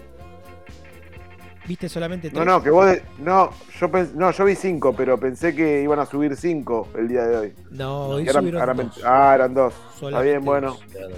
¿Viste 1.68 1.88
solamente 1.90 2.30
tres? 2.30 2.40
No, 2.40 2.46
no, 2.46 2.64
que 2.64 2.70
vos, 2.72 2.88
de- 2.88 3.04
no, 3.20 3.52
yo 3.80 3.90
pens- 3.92 4.14
no, 4.14 4.32
yo 4.32 4.46
vi 4.46 4.56
cinco, 4.56 4.94
pero 4.96 5.20
pensé 5.20 5.54
que 5.54 5.82
iban 5.84 6.00
a 6.00 6.06
subir 6.06 6.36
cinco 6.36 6.88
el 6.98 7.08
día 7.08 7.24
de 7.26 7.38
hoy. 7.38 7.54
No, 7.72 7.78
No, 7.78 8.06
hoy 8.16 8.24
eran- 8.28 8.44
subieron 8.44 8.78
dos. 8.78 9.02
ah, 9.06 9.34
eran 9.36 9.54
dos. 9.54 9.74
Está 10.02 10.22
bien, 10.22 10.44
bueno, 10.44 10.78
dos. 10.92 11.12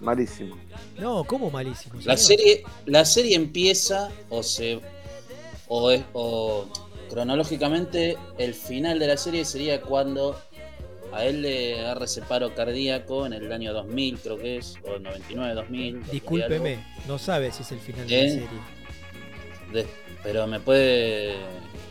Malísimo. 0.00 0.56
No, 0.98 1.24
¿cómo 1.24 1.50
malísimo? 1.50 1.94
La 2.04 2.16
serie, 2.16 2.62
la 2.86 3.04
serie 3.04 3.36
empieza 3.36 4.10
o 4.30 4.42
se 4.42 4.80
o, 5.68 5.90
es- 5.90 6.02
o 6.14 6.66
cronológicamente 7.10 8.16
el 8.38 8.54
final 8.54 8.98
de 8.98 9.06
la 9.06 9.16
serie 9.16 9.44
sería 9.44 9.80
cuando 9.82 10.40
a 11.12 11.24
él 11.24 11.42
le 11.42 11.80
agarra 11.80 12.04
ese 12.04 12.22
paro 12.22 12.54
cardíaco 12.54 13.26
en 13.26 13.32
el 13.32 13.50
año 13.52 13.72
2000 13.72 14.18
creo 14.20 14.38
que 14.38 14.58
es 14.58 14.76
o 14.84 14.98
99 14.98 15.54
2000 15.54 15.92
2000 16.00 16.08
y 16.08 16.10
Discúlpeme, 16.12 16.84
no 17.08 17.18
sabe 17.18 17.50
si 17.52 17.62
es 17.62 17.72
el 17.72 17.80
final 17.80 18.06
de 18.06 18.16
la 18.16 18.22
¿Eh? 18.22 18.30
serie. 18.30 18.48
De- 19.72 19.86
pero 20.22 20.46
me 20.46 20.60
puede 20.60 21.34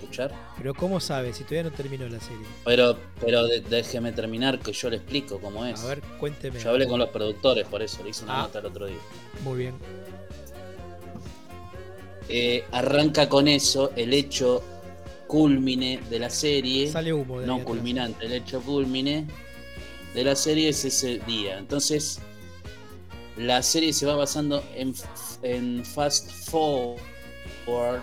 escuchar 0.10 0.32
Pero 0.58 0.74
¿cómo 0.74 1.00
sabe 1.00 1.34
si 1.34 1.44
todavía 1.44 1.64
no 1.70 1.72
terminó 1.72 2.08
la 2.08 2.20
serie? 2.20 2.46
pero 2.66 2.98
pero 3.22 3.46
de- 3.46 3.62
déjeme 3.62 4.12
terminar 4.12 4.60
que 4.60 4.72
yo 4.74 4.90
le 4.90 4.98
explico 4.98 5.40
cómo 5.40 5.66
es 5.66 5.82
A 5.84 5.88
ver, 5.88 6.02
cuénteme. 6.20 6.60
yo 6.60 6.70
hablé 6.72 6.88
con 6.88 7.00
los 7.00 7.10
productores 7.10 7.66
por 7.68 7.82
eso 7.82 8.04
le 8.04 8.10
hice 8.10 8.24
una 8.24 8.40
Ah. 8.40 8.42
nota 8.44 8.60
el 8.60 8.66
otro 8.66 8.88
día 8.88 8.98
Muy 9.44 9.58
bien. 9.60 9.76
Eh, 12.32 12.64
arranca 12.72 13.28
con 13.28 13.48
eso 13.48 13.92
el 13.96 14.14
hecho 14.14 14.64
culmine 15.28 16.00
de 16.10 16.20
la 16.20 16.30
serie 16.30 16.88
Sale 16.92 17.12
humo 17.14 17.40
de 17.40 17.48
no 17.48 17.64
culminante, 17.64 18.26
el 18.26 18.34
hecho 18.34 18.62
culmine 18.62 19.26
de 20.14 20.24
la 20.24 20.36
serie 20.36 20.70
es 20.70 20.84
ese 20.86 21.20
día. 21.20 21.58
Entonces, 21.60 22.20
la 23.38 23.62
serie 23.62 23.94
se 23.94 24.06
va 24.08 24.16
basando 24.16 24.64
en, 24.76 24.94
en 25.44 25.86
fast 25.86 26.30
forward, 26.50 28.02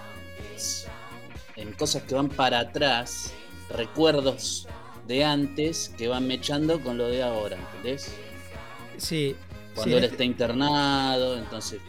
en 1.57 1.73
cosas 1.73 2.03
que 2.03 2.15
van 2.15 2.29
para 2.29 2.61
atrás, 2.61 3.33
recuerdos 3.71 4.67
de 5.07 5.25
antes 5.25 5.93
que 5.97 6.09
van 6.09 6.27
mechando 6.27 6.81
con 6.81 6.99
lo 6.99 7.09
de 7.09 7.23
ahora, 7.23 7.57
¿entendés? 7.57 8.13
Sí. 8.99 9.35
Cuando 9.75 9.93
sí, 9.93 9.99
él 9.99 10.05
este- 10.05 10.15
está 10.15 10.25
internado, 10.25 11.37
entonces, 11.39 11.81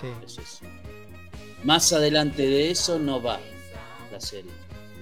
sí. 0.00 0.06
eso 0.24 0.40
es. 0.40 0.60
Más 1.64 1.92
adelante 1.92 2.46
de 2.46 2.70
eso 2.70 2.98
no 2.98 3.20
va 3.22 3.38
la 4.12 4.20
serie. 4.20 4.50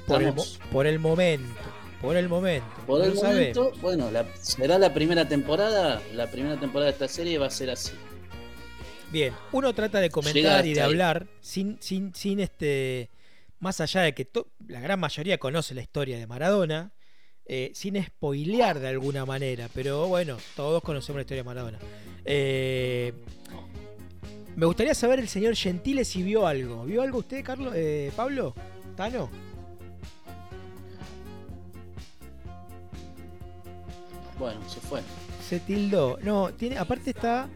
Por, 0.07 0.23
el, 0.23 0.33
por 0.33 0.99
momento. 0.99 1.55
Por 2.01 2.17
el 2.17 2.29
momento. 2.29 2.67
Por 2.87 3.03
el 3.05 3.15
momento, 3.15 3.61
sabemos. 3.65 3.81
bueno, 3.81 4.11
la- 4.11 4.27
será 4.41 4.79
la 4.79 4.93
primera 4.95 5.27
temporada. 5.29 6.01
La 6.15 6.31
primera 6.31 6.59
temporada 6.59 6.87
de 6.87 6.93
esta 6.93 7.09
serie 7.09 7.39
va 7.39 7.47
a 7.47 7.51
ser 7.51 7.71
así. 7.71 7.93
Bien, 9.11 9.33
uno 9.53 9.73
trata 9.73 10.01
de 10.01 10.11
comentar 10.11 10.67
y 10.67 10.75
de 10.75 10.81
ahí. 10.81 10.87
hablar 10.87 11.27
sin, 11.41 11.77
sin, 11.81 12.15
sin 12.15 12.41
este. 12.41 13.09
Más 13.59 13.81
allá 13.81 14.03
de 14.03 14.15
que 14.15 14.29
la 14.69 14.81
gran 14.81 15.01
mayoría 15.01 15.39
conoce 15.39 15.75
la 15.75 15.83
historia 15.83 16.19
de 16.19 16.27
Maradona, 16.27 16.93
eh, 17.47 17.71
sin 17.75 18.03
spoilear 18.03 18.81
de 18.81 18.89
alguna 18.89 19.25
manera, 19.25 19.69
pero 19.73 20.09
bueno, 20.09 20.37
todos 20.57 20.83
conocemos 20.83 21.17
la 21.19 21.23
historia 21.23 21.43
de 21.43 21.47
Maradona. 21.47 21.79
Eh, 22.25 23.15
me 24.57 24.67
gustaría 24.67 24.95
saber 24.95 25.21
el 25.21 25.29
señor 25.29 25.55
Gentile 25.55 26.05
si 26.05 26.23
vio 26.23 26.47
algo. 26.47 26.85
¿Vio 26.85 27.03
algo 27.03 27.19
usted, 27.19 27.45
Carlos? 27.45 27.73
Eh, 27.77 28.11
¿Pablo? 28.17 28.55
¿Tano? 28.97 29.31
Bueno, 34.39 34.69
se 34.69 34.81
fue. 34.81 35.01
Se 35.49 35.61
tildó. 35.61 36.19
No, 36.23 36.53
tiene, 36.53 36.79
aparte 36.79 37.11
está. 37.11 37.49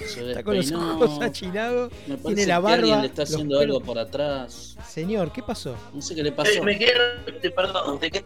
Eh, 0.00 0.04
Se 0.06 0.28
está 0.30 0.42
con 0.42 0.56
los 0.56 0.70
ojos 0.72 1.20
achinados. 1.22 1.92
Tiene 2.24 2.46
la 2.46 2.60
que 2.60 2.66
alguien 2.66 2.90
barba, 2.90 3.00
le 3.02 3.06
está 3.08 3.22
haciendo 3.22 3.58
algo 3.58 3.80
por 3.80 3.98
atrás. 3.98 4.76
Señor, 4.86 5.32
¿qué 5.32 5.42
pasó? 5.42 5.74
No 5.92 6.00
sé 6.02 6.14
qué 6.14 6.22
le 6.22 6.28
Eh, 6.30 6.32
pasó. 6.32 6.62
me 6.62 6.78
quedo, 6.78 7.00
te- 7.40 7.50
perdón, 7.50 7.98
te 7.98 8.10
quedé 8.10 8.24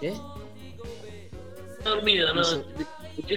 ¿Qué? 0.00 0.12
dormido, 1.84 2.34
¿no? 2.34 2.42
No 2.42 2.76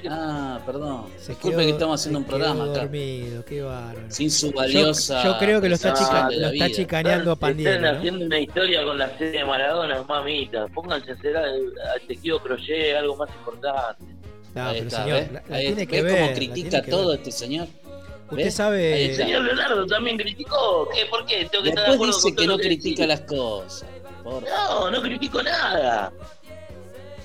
Ah, 0.09 0.59
perdón. 0.65 1.05
Se 1.17 1.29
Disculpe 1.31 1.55
quedó- 1.55 1.65
que 1.65 1.71
estamos 1.71 2.01
haciendo 2.01 2.19
se 2.19 2.23
un 2.23 2.29
programa 2.29 2.63
quedó 2.65 2.71
acá. 2.73 2.81
dormido, 2.81 3.45
qué 3.45 3.61
bárbaro. 3.61 4.11
Sin 4.11 4.29
su 4.29 4.47
Yo, 4.51 4.57
valiosa. 4.57 5.23
yo 5.23 5.37
creo 5.39 5.61
que 5.61 5.69
lo 5.69 5.75
está, 5.75 5.93
chica- 5.93 6.29
lo 6.29 6.47
está 6.49 6.69
chicaneando 6.71 7.31
a 7.31 7.35
Pandiero. 7.37 7.75
están 7.75 7.93
¿no? 7.93 7.97
haciendo 7.97 8.25
una 8.25 8.39
historia 8.39 8.83
con 8.83 8.97
la 8.97 9.17
serie 9.17 9.39
de 9.39 9.45
Maradona, 9.45 10.03
mamita. 10.03 10.67
Pónganse 10.67 11.11
a 11.11 11.13
hacer 11.13 11.37
al, 11.37 11.73
al 11.95 12.01
tejido 12.07 12.43
crochet, 12.43 12.97
algo 12.97 13.15
más 13.15 13.29
importante. 13.29 14.03
No, 14.55 14.67
Ahí 14.67 14.73
pero 14.77 14.87
está, 14.87 15.03
señor, 15.03 15.19
¿ves? 15.19 15.31
la, 15.31 15.43
la 15.47 15.55
Ahí- 15.55 15.65
tiene 15.67 15.87
que 15.87 16.01
¿ves 16.01 16.03
ver. 16.03 16.13
cómo 16.21 16.27
la 16.29 16.35
critica 16.35 16.81
todo 16.83 17.09
ver. 17.09 17.17
este 17.19 17.31
señor? 17.31 17.67
Usted 18.31 18.51
sabe. 18.51 19.11
está. 19.11 19.23
Señor 19.25 19.43
Leonardo 19.43 19.87
también 19.87 20.17
criticó. 20.17 20.87
¿Qué? 20.93 21.05
¿Por 21.07 21.25
qué? 21.25 21.47
Tengo 21.51 21.63
que 21.63 21.69
estar 21.69 21.85
de 21.85 21.89
Después 21.91 21.95
acuerdo 21.95 22.15
dice 22.15 22.21
con 22.27 22.35
todo 22.35 22.43
que 22.43 22.47
no 22.47 22.57
critica 22.57 23.07
las 23.07 23.21
cosas. 23.21 23.89
Por 24.23 24.43
No, 24.43 24.91
no 24.91 25.01
critico 25.01 25.41
nada. 25.41 26.11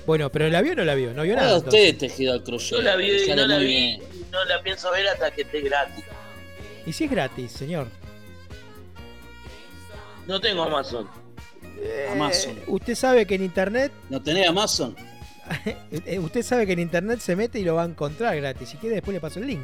Bueno, 0.07 0.31
pero 0.31 0.49
¿la 0.49 0.61
vio 0.61 0.73
o 0.73 0.75
no 0.75 0.83
la 0.83 0.95
vio? 0.95 1.13
No 1.13 1.23
vio 1.23 1.33
Ah, 1.33 1.41
nada. 1.41 1.57
usted 1.57 1.97
tejido 1.97 2.33
al 2.33 2.43
crochet. 2.43 2.71
Yo 2.77 2.81
la 2.81 2.95
vi 2.95 3.27
no 3.35 3.45
la 3.47 3.57
vi. 3.57 3.65
bien. 3.65 4.01
y 4.01 4.31
No 4.31 4.45
la 4.45 4.61
pienso 4.61 4.91
ver 4.91 5.07
hasta 5.07 5.31
que 5.31 5.41
esté 5.41 5.61
gratis. 5.61 6.03
Y 6.85 6.93
si 6.93 7.03
es 7.05 7.11
gratis, 7.11 7.51
señor. 7.51 7.87
No 10.27 10.39
tengo 10.41 10.63
Amazon. 10.63 11.07
Eh, 11.79 12.09
Amazon. 12.11 12.59
usted 12.67 12.95
sabe 12.95 13.25
que 13.27 13.35
en 13.35 13.43
internet. 13.43 13.91
¿No 14.09 14.21
tenés 14.21 14.47
Amazon? 14.47 14.95
eh, 16.05 16.19
usted 16.19 16.41
sabe 16.43 16.65
que 16.65 16.73
en 16.73 16.79
internet 16.79 17.19
se 17.19 17.35
mete 17.35 17.59
y 17.59 17.63
lo 17.63 17.75
va 17.75 17.83
a 17.83 17.85
encontrar 17.85 18.35
gratis. 18.37 18.69
Si 18.69 18.77
quiere, 18.77 18.95
después 18.95 19.13
le 19.13 19.21
paso 19.21 19.39
el 19.39 19.47
link. 19.47 19.61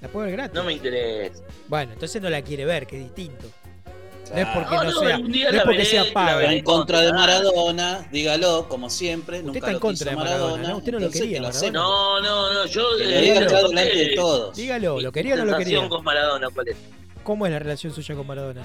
La 0.00 0.08
puede 0.08 0.26
ver 0.28 0.36
gratis. 0.36 0.54
No 0.54 0.64
me 0.64 0.72
interesa. 0.72 1.42
Bueno, 1.68 1.92
entonces 1.92 2.20
no 2.20 2.28
la 2.30 2.42
quiere 2.42 2.64
ver, 2.64 2.86
que 2.86 2.96
es 2.98 3.04
distinto. 3.04 3.46
No 4.32 4.38
es 4.38 4.46
porque 4.54 4.74
No, 4.74 4.84
no, 4.84 4.90
no, 4.92 5.00
sea, 5.00 5.18
no 5.18 5.26
es 5.28 5.62
porque 5.62 5.76
veré, 5.78 5.84
sea 5.84 6.04
paga. 6.12 6.52
en 6.52 6.64
contra 6.64 7.00
de 7.02 7.08
Ah. 7.10 7.12
Maradona, 7.12 8.08
dígalo, 8.10 8.66
como 8.68 8.88
siempre. 8.88 9.38
Usted 9.38 9.46
nunca 9.46 9.58
está 9.58 9.68
en 9.68 9.74
lo 9.74 9.80
contra 9.80 10.10
de 10.10 10.16
Maradona, 10.16 10.68
¿no? 10.70 10.76
Usted 10.78 10.92
no 10.92 10.98
lo 11.00 11.10
quería, 11.10 11.28
que 11.34 11.40
lo 11.40 11.46
Maradona. 11.48 11.72
No, 11.72 12.20
no, 12.20 12.54
no. 12.54 12.66
Yo 12.66 12.96
Que 12.96 13.18
eh, 13.18 13.20
diga 13.22 13.40
delante 13.40 13.94
de 13.96 14.14
todos. 14.16 14.56
Dígalo, 14.56 15.00
¿lo 15.00 15.12
quería 15.12 15.34
o 15.34 15.38
no 15.38 15.44
lo 15.44 15.58
quería? 15.58 15.88
con 15.88 16.02
Maradona, 16.04 16.48
¿cuál 16.50 16.68
es? 16.68 16.76
¿Cómo 17.22 17.46
es 17.46 17.52
la 17.52 17.58
relación 17.58 17.92
suya 17.92 18.14
con 18.14 18.26
Maradona? 18.26 18.62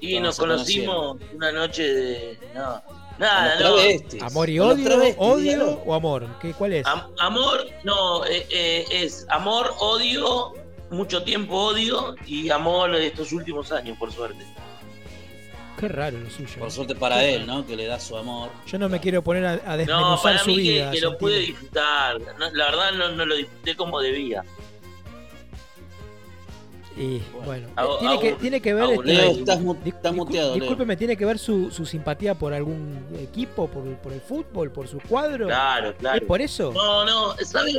Y 0.00 0.14
No, 0.16 0.26
nos 0.26 0.38
conocimos 0.38 1.16
una 1.34 1.50
noche 1.50 1.82
de. 1.82 2.38
No. 2.54 2.80
Nada, 3.18 3.54
no. 3.54 3.74
travestis. 3.74 4.22
¿Amor 4.22 4.48
y 4.48 4.60
odio? 4.60 5.14
¿Odio 5.18 5.82
o 5.84 5.94
amor? 5.94 6.26
¿Qué, 6.40 6.52
¿Cuál 6.52 6.72
es? 6.74 6.86
Am- 6.86 7.10
amor, 7.18 7.66
no, 7.84 8.24
eh, 8.26 8.46
eh, 8.50 8.84
es 8.90 9.26
amor, 9.28 9.74
odio, 9.80 10.52
mucho 10.90 11.22
tiempo 11.24 11.56
odio 11.56 12.14
y 12.26 12.48
amor 12.50 12.94
estos 12.94 13.32
últimos 13.32 13.72
años, 13.72 13.98
por 13.98 14.12
suerte. 14.12 14.46
Qué 15.78 15.86
raro 15.88 16.18
lo 16.18 16.28
suyo. 16.30 16.58
Por 16.58 16.70
suerte 16.72 16.94
para 16.96 17.24
él, 17.24 17.46
¿no? 17.46 17.64
Que 17.64 17.76
le 17.76 17.86
da 17.86 18.00
su 18.00 18.16
amor. 18.16 18.50
Yo 18.66 18.78
no 18.78 18.88
me 18.88 18.98
quiero 18.98 19.22
poner 19.22 19.46
a, 19.46 19.52
a 19.52 19.56
No, 19.72 19.76
desmenuzar 19.76 20.22
para 20.22 20.38
su 20.40 20.50
mí 20.50 20.56
que, 20.56 20.62
vida. 20.62 20.90
que 20.90 21.00
lo 21.00 21.16
pude 21.18 21.38
disfrutar. 21.38 22.18
No, 22.38 22.50
la 22.52 22.64
verdad 22.66 22.92
no, 22.92 23.08
no 23.10 23.24
lo 23.24 23.36
disfruté 23.36 23.76
como 23.76 24.00
debía. 24.00 24.44
Y 26.98 27.22
bueno, 27.44 27.68
A- 27.76 27.86
tiene, 28.00 28.14
a 28.16 28.20
que, 28.20 28.32
tiene 28.32 28.60
que 28.60 28.74
ver. 28.74 28.90
este, 28.90 29.30
estás, 29.30 29.60
mu- 29.60 29.74
discu- 29.76 29.94
estás 29.94 30.12
muteado, 30.14 30.48
Leo. 30.50 30.60
Discúlpeme, 30.60 30.96
tiene 30.96 31.16
que 31.16 31.24
ver 31.24 31.38
su, 31.38 31.70
su 31.70 31.86
simpatía 31.86 32.34
por 32.34 32.52
algún 32.52 32.98
equipo, 33.20 33.68
por, 33.68 33.84
por 33.98 34.12
el 34.12 34.20
fútbol, 34.20 34.72
por 34.72 34.88
su 34.88 34.98
cuadro. 35.00 35.46
Claro, 35.46 35.90
¿Es 35.90 35.96
claro. 35.96 36.26
por 36.26 36.40
eso? 36.40 36.72
No, 36.72 37.04
no, 37.04 37.36
¿sabes? 37.44 37.76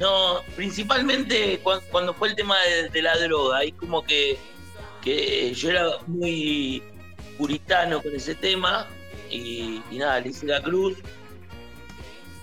No, 0.00 0.40
principalmente 0.56 1.60
cuan- 1.62 1.80
cuando, 1.92 2.12
fue 2.12 2.28
el 2.30 2.34
tema 2.34 2.56
de, 2.68 2.88
de 2.88 3.02
la 3.02 3.16
droga, 3.18 3.58
ahí 3.58 3.70
como 3.72 4.02
que, 4.02 4.36
que 5.00 5.54
yo 5.54 5.70
era 5.70 5.86
muy 6.08 6.82
puritano 7.38 8.02
con 8.02 8.14
ese 8.16 8.34
tema 8.34 8.86
y, 9.30 9.80
y 9.92 9.98
nada, 9.98 10.18
le 10.20 10.30
hice 10.30 10.44
la 10.46 10.60
cruz. 10.60 10.98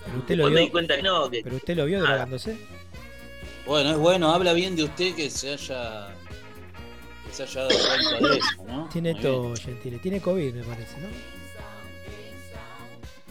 Pero 0.06 0.18
usted 0.18 0.36
lo 0.36 0.44
Después 0.44 0.54
me 0.54 0.60
di 0.60 0.64
vio, 0.66 0.72
cuenta 0.72 0.96
que 0.96 1.02
no, 1.02 1.30
que 1.30 1.40
pero 1.44 1.56
usted 1.56 1.76
lo 1.76 1.84
vio 1.84 1.98
Nada. 1.98 2.10
drogándose. 2.10 2.56
Bueno, 3.66 3.90
es 3.92 3.96
bueno, 3.96 4.32
habla 4.32 4.52
bien 4.52 4.76
de 4.76 4.84
usted 4.84 5.14
que 5.14 5.30
se 5.30 5.52
haya, 5.54 6.08
que 7.26 7.32
se 7.32 7.42
haya 7.44 7.62
dado 7.62 7.70
cuenta 7.78 8.28
de 8.28 8.36
eso, 8.38 8.64
¿no? 8.66 8.88
Tiene 8.92 9.12
Muy 9.14 9.22
todo, 9.22 9.54
Gentile. 9.56 9.98
Tiene 9.98 10.20
COVID, 10.20 10.54
me 10.54 10.62
parece, 10.64 11.00
¿no? 11.00 11.08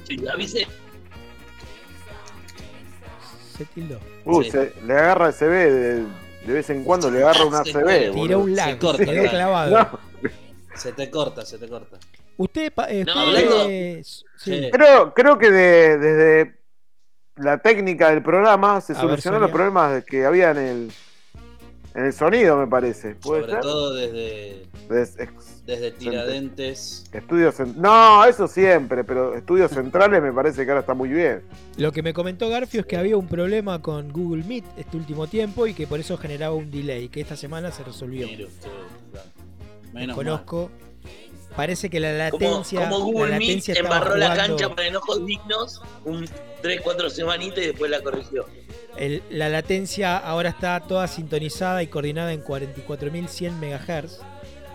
sí, 0.08 0.28
avisé. 0.28 0.68
Se 3.58 3.66
tildó. 3.66 4.00
Uh, 4.26 4.44
Sí. 4.44 4.52
se- 4.52 4.74
le 4.86 4.94
agarra 4.94 5.28
el 5.28 5.34
CB 5.34 5.50
de, 5.72 5.96
de 6.48 6.54
vez 6.54 6.70
en 6.72 6.84
cuando, 6.84 7.12
le 7.12 7.20
agarra 7.20 7.46
una 7.46 7.64
Se 7.64 7.72
CB. 7.72 8.12
Tiró 8.14 8.40
un 8.40 8.50
Se 8.50 8.56
lag, 8.56 8.80
corta, 8.80 9.06
quedó 9.06 9.30
clavado. 9.30 9.78
No, 9.78 10.00
bien. 10.22 10.34
Se 10.76 10.92
te 10.94 11.10
corta, 11.12 11.46
se 11.46 11.58
te 11.60 11.68
corta. 11.70 12.00
Usted, 12.38 12.74
eh, 12.90 13.04
No, 13.06 13.14
usted, 13.14 13.14
hablando- 13.14 13.68
eh, 13.70 14.02
sí. 14.04 14.24
Sí. 14.38 14.70
Creo, 14.72 15.14
creo 15.14 15.38
que 15.38 15.52
de- 15.52 15.98
desde 16.00 16.56
la 17.36 17.58
técnica 17.58 18.10
del 18.10 18.22
programa 18.22 18.80
se 18.82 18.94
A 18.94 18.96
ver, 18.96 19.02
solucionó 19.02 19.40
los 19.40 19.52
problemas 19.52 20.04
que 20.06 20.26
había 20.26 20.52
en 20.52 20.58
el, 20.58 20.92
en 21.96 22.06
el 22.06 22.14
sonido, 22.14 22.58
me 22.58 22.68
parece. 22.68 23.16
¿Puede 23.16 23.42
Sobre 23.42 23.54
ser? 23.54 23.62
todo 23.62 23.94
desde, 23.94 24.64
desde 25.66 25.92
Tiradentes. 25.92 27.06
estudios 27.12 27.60
No, 27.76 28.26
eso 28.26 28.48
siempre, 28.48 29.04
pero 29.04 29.36
estudios 29.36 29.72
centrales 29.74 30.22
me 30.22 30.32
parece 30.32 30.64
que 30.64 30.72
ahora 30.72 30.82
está 30.82 30.94
muy 30.94 31.10
bien. 31.10 31.42
Lo 31.78 31.92
que 31.92 32.04
me 32.04 32.14
comentó 32.14 32.50
Garfio 32.50 32.82
es 32.82 32.86
que 32.86 32.98
había 32.98 33.18
un 33.18 33.28
problema 33.28 33.82
con 33.82 34.12
Google 34.12 34.44
Meet 34.44 34.66
este 34.78 34.98
último 34.98 35.28
tiempo 35.28 35.66
y 35.68 35.74
que 35.74 35.88
por 35.88 36.00
eso 36.00 36.18
generaba 36.18 36.56
un 36.56 36.70
delay, 36.70 37.10
que 37.10 37.22
esta 37.22 37.36
semana 37.36 37.72
se 37.72 37.84
resolvió. 37.84 38.28
Mire 38.28 38.46
usted, 38.46 38.70
claro. 39.12 39.30
Menos 39.94 40.18
mal. 40.18 40.46
Parece 41.56 41.90
que 41.90 42.00
la 42.00 42.12
latencia, 42.14 42.90
como 42.90 43.06
Google 43.06 43.32
latencia 43.32 43.76
embarró 43.78 44.16
la 44.16 44.36
cancha 44.36 44.70
para 44.70 44.88
enojos 44.88 45.26
dignos 45.26 45.82
un 46.06 46.26
3-4 46.64 47.10
semanitas 47.10 47.60
y 47.60 47.68
después 47.68 47.92
la 47.92 48.02
corrigió. 48.02 48.46
el- 48.98 49.22
la 49.30 49.50
latencia 49.50 50.18
ahora 50.18 50.50
está 50.50 50.80
toda 50.82 51.08
sintonizada 51.08 51.82
y 51.84 51.88
coordinada 51.88 52.32
en 52.34 52.42
44.100 52.44 53.54
MHz, 53.60 54.20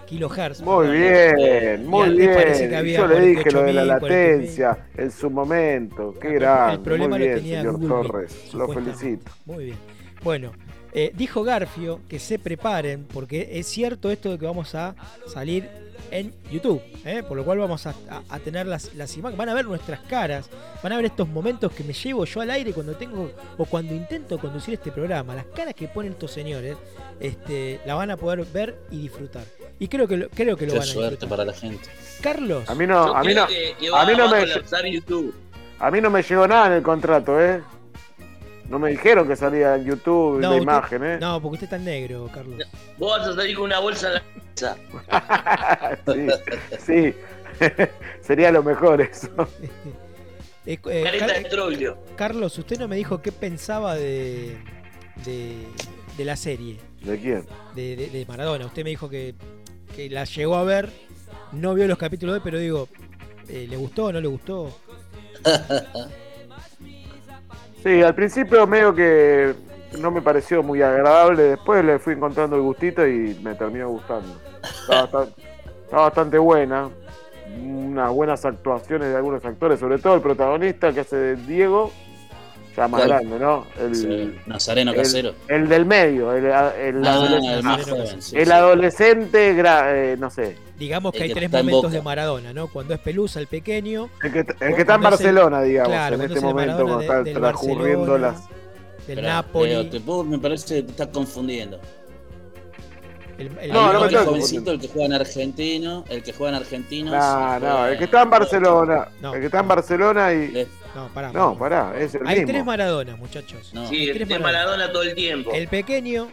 kilohertz. 0.07 0.61
Muy 0.63 0.89
bien, 0.89 1.87
muy 1.87 2.11
bien. 2.17 2.35
parece 2.35 2.69
que 2.69 2.77
había 2.77 2.99
Yo 3.01 3.07
le 3.09 3.21
dije 3.21 3.51
lo 3.51 3.63
de 3.63 3.73
la 3.75 3.99
48.000, 4.01 4.03
latencia 4.37 4.87
en 4.97 5.11
su 5.11 5.31
momento. 5.31 6.15
Qué 6.21 6.29
El- 6.29 6.33
el 6.35 6.41
grande. 6.41 6.79
problema 6.85 7.11
muy 7.11 7.19
lo 7.19 7.25
bien, 7.25 7.39
tenía 7.39 7.59
señor 7.61 7.73
Google 7.75 7.89
Meet, 7.89 8.03
Torres. 8.07 8.55
Lo 8.55 8.69
felicito. 8.69 9.31
Muy 9.47 9.65
bien. 9.67 9.77
Bueno, 10.23 10.53
eh, 10.93 11.13
dijo 11.15 11.43
Garfio 11.45 12.01
que 12.09 12.19
se 12.19 12.39
preparen 12.39 13.05
porque 13.13 13.49
es 13.53 13.67
cierto 13.67 14.11
esto 14.11 14.31
de 14.31 14.39
que 14.39 14.47
vamos 14.47 14.75
a 14.75 14.95
salir 15.27 15.69
en 16.11 16.33
YouTube, 16.51 16.81
¿eh? 17.05 17.23
por 17.23 17.37
lo 17.37 17.45
cual 17.45 17.59
vamos 17.59 17.87
a, 17.87 17.91
a- 18.11 18.23
a 18.31 18.39
tener 18.39 18.67
las, 18.67 18.95
las 18.95 19.15
imágenes, 19.19 19.37
van 19.37 19.51
a 19.51 19.55
ver 19.55 19.67
nuestras 19.67 20.01
caras, 20.01 20.49
van 20.83 20.93
a 20.93 20.97
ver 20.97 21.05
estos 21.05 21.29
momentos 21.29 21.71
que 21.73 21.85
me 21.85 21.93
llevo 21.93 22.25
yo 22.25 22.41
al 22.41 22.51
aire 22.51 22.73
cuando 22.73 22.95
tengo 22.97 23.31
o 23.59 23.65
cuando 23.67 23.93
intento 23.95 24.39
conducir 24.39 24.75
este 24.75 24.91
programa, 24.91 25.35
las 25.35 25.45
caras 25.47 25.75
que 25.75 25.87
ponen 25.89 26.13
estos 26.13 26.31
señores, 26.33 26.77
este, 27.21 27.81
la 27.85 27.95
van 27.95 28.11
a 28.11 28.17
poder 28.17 28.43
ver 28.47 28.79
y 28.91 28.99
disfrutar. 29.03 29.45
Y 29.79 29.89
creo 29.89 30.09
que 30.09 30.17
lo, 30.17 30.29
creo 30.31 30.57
que 30.57 30.65
lo 30.67 30.73
Qué 30.73 30.79
van 30.79 30.89
a 30.89 30.91
suerte 30.91 31.11
disfrutar. 31.11 31.29
para 31.29 31.45
la 31.45 31.53
gente. 31.53 31.89
Carlos, 32.23 32.69
A 32.71 32.75
mí 32.75 32.87
no, 32.87 33.07
Yo 33.09 33.15
a 33.17 33.23
mí 33.23 33.35
no, 33.35 33.47
que, 33.47 33.75
que 33.79 33.89
a 33.95 34.05
mí 34.07 34.13
no 34.17 34.29
me- 34.31 34.91
YouTube. 34.93 35.35
a 35.79 35.91
mí 35.91 36.01
no 36.01 36.09
me 36.11 36.23
llegó 36.23 36.49
nada 36.49 36.69
en 36.69 36.73
el 36.73 36.83
contrato, 36.83 37.39
¿eh? 37.41 37.61
No 38.69 38.79
me 38.79 38.91
dijeron 38.91 39.27
que 39.27 39.35
salía 39.37 39.77
en 39.77 39.85
YouTube 39.87 40.35
No, 40.35 40.41
la 40.41 40.49
usted- 40.51 40.63
imagen, 40.63 41.05
¿eh? 41.05 41.19
no, 41.21 41.41
porque 41.41 41.55
usted 41.55 41.65
está 41.67 41.79
negro, 41.79 42.29
Carlos. 42.33 42.59
Vos 42.99 43.19
vas 43.19 43.29
a 43.29 43.35
salir 43.35 43.57
con 43.57 43.65
una 43.65 43.79
bolsa 43.79 44.09
en 44.09 44.15
la 44.15 44.23
cabeza. 44.55 45.99
sí, 46.79 47.13
sí. 47.13 47.15
Sería 48.21 48.53
lo 48.53 48.63
mejor 48.63 49.01
eso. 49.01 49.29
Eh, 50.67 50.79
eh, 50.91 51.17
Car- 51.19 51.33
de 51.43 51.49
troglio. 51.49 51.97
Carlos, 52.15 52.59
usted 52.59 52.79
no 52.79 52.89
me 52.89 52.97
dijo 52.97 53.23
qué 53.23 53.33
pensaba 53.33 53.95
de, 53.95 54.59
de, 55.25 55.55
de 56.19 56.25
la 56.27 56.37
serie, 56.37 56.77
¿De 57.03 57.19
quién? 57.19 57.47
de, 57.75 57.97
de- 57.97 58.09
de 58.11 58.27
Maradona. 58.27 58.67
Usted 58.67 58.85
me 58.85 58.91
dijo 58.91 59.09
que, 59.09 59.35
que 59.97 60.11
la 60.11 60.25
llegó 60.25 60.57
a 60.57 60.65
ver, 60.65 60.91
no 61.53 61.73
vio 61.73 61.89
los 61.89 61.97
capítulos 61.97 62.35
de, 62.35 62.43
pero 62.43 62.59
digo, 62.59 62.87
eh, 63.49 63.67
¿le 63.67 63.77
gustó 63.79 64.07
o 64.07 64.13
no 64.13 64.21
le 64.21 64.29
gustó? 64.29 64.79
Sí, 67.83 68.03
al 68.03 68.15
principio 68.15 68.67
medio 68.67 68.95
que 68.95 69.55
no 70.01 70.11
me 70.11 70.21
pareció 70.21 70.63
muy 70.63 70.83
agradable, 70.83 71.43
después 71.45 71.85
le 71.85 71.99
fui 71.99 72.15
encontrando 72.15 72.57
el 72.57 72.63
gustito 72.63 73.07
y 73.07 73.39
me 73.43 73.55
terminó 73.55 73.89
gustando. 73.89 74.37
Está 74.63 75.29
bastante, 75.91 76.39
buena, 76.39 76.91
unas 77.63 78.13
buenas 78.13 78.45
actuaciones 78.45 79.09
de 79.09 79.17
algunos 79.17 79.45
actores, 79.45 79.81
sobre 79.81 79.99
todo 79.99 80.17
el 80.17 80.21
protagonista 80.21 80.93
que 80.93 81.01
hace 81.01 81.37
Diego, 81.37 81.93
ya 82.79 82.89
más 82.89 83.01
¿Cuál? 83.01 83.09
grande, 83.09 83.39
¿no? 83.39 83.67
El, 83.81 83.95
Sí, 83.95 84.35
Nazareno 84.47 84.93
el- 84.93 84.97
Casero. 84.97 85.35
el 85.49 85.69
del 85.69 85.85
medio, 85.85 86.33
el, 86.33 86.45
el 86.47 86.53
Ah, 86.53 86.73
adolescente, 87.13 87.53
el 87.55 87.63
más 87.63 87.79
Nazareno 87.79 88.05
joven. 88.07 88.23
sí, 88.23 88.37
el 88.39 88.47
sí. 88.47 88.53
adolescente 88.53 89.57
gra- 89.57 89.85
eh, 89.95 90.17
no 90.19 90.31
sé, 90.31 90.57
Digamos 90.79 91.11
que 91.13 91.19
El 91.19 91.25
hay 91.25 91.35
tres 91.35 91.51
momentos 91.51 91.91
de 91.91 92.01
Maradona, 92.03 92.53
¿no? 92.53 92.69
Cuando 92.69 92.95
es 92.95 93.01
Pelusa, 93.01 93.41
el 93.41 93.49
pequeño, 93.49 94.09
el 94.23 94.33
que, 94.33 94.39
el 94.39 94.47
está 94.75 94.95
en 94.95 95.01
el- 95.01 95.11
Barcelona, 95.11 95.63
digamos, 95.63 95.89
claro, 95.93 96.15
en 96.15 96.21
este 96.23 96.35
es 96.35 96.39
el 96.39 96.49
momento, 96.49 96.85
cuando 96.87 97.01
está 97.01 97.25
transcurriendo 97.41 98.17
las... 98.19 98.49
del 98.49 99.19
Esperá, 99.19 99.35
Napoli. 99.35 99.71
Leo, 99.71 99.91
te 99.91 100.01
puedo- 100.01 100.23
me 100.25 100.39
parece 100.39 100.77
que 100.77 100.83
te 100.85 100.91
estás 100.93 101.09
confundiendo. 101.09 101.81
el- 103.39 103.47
el- 103.61 103.73
No, 103.73 103.87
Hay 103.89 103.93
no 103.93 104.01
me 104.11 104.17
jovencito, 104.19 104.71
el 104.73 104.81
que 104.81 104.89
juega 104.89 105.07
en 105.07 105.13
argentino, 105.15 106.05
el 106.09 106.23
que 106.23 106.33
juega 106.33 106.57
en 106.57 106.63
argentino. 106.63 107.11
No, 107.13 107.59
no, 107.61 107.87
el 107.87 107.99
que 107.99 108.05
está 108.05 108.23
en 108.23 108.31
Barcelona, 108.31 109.09
No. 109.21 109.35
el 109.35 109.41
que 109.41 109.47
está 109.47 109.61
en 109.61 109.69
Barcelona 109.69 110.33
y... 110.35 110.67
No, 110.95 111.09
pará. 111.09 111.33
No, 111.33 111.57
pará, 111.59 111.95
es 111.99 112.15
el 112.15 112.27
Hay 112.27 112.37
mismo. 112.37 112.49
tres 112.53 112.65
Maradonas, 112.65 113.19
muchachos. 113.19 113.71
No. 113.75 113.89
Sí, 113.89 114.09
Hay 114.09 114.15
tres 114.15 114.29
de 114.29 114.39
Maradona. 114.39 114.77
Maradona 114.77 114.93
todo 114.93 115.03
el 115.03 115.15
tiempo. 115.15 115.53
El 115.53 115.69
pequeño, 115.69 116.29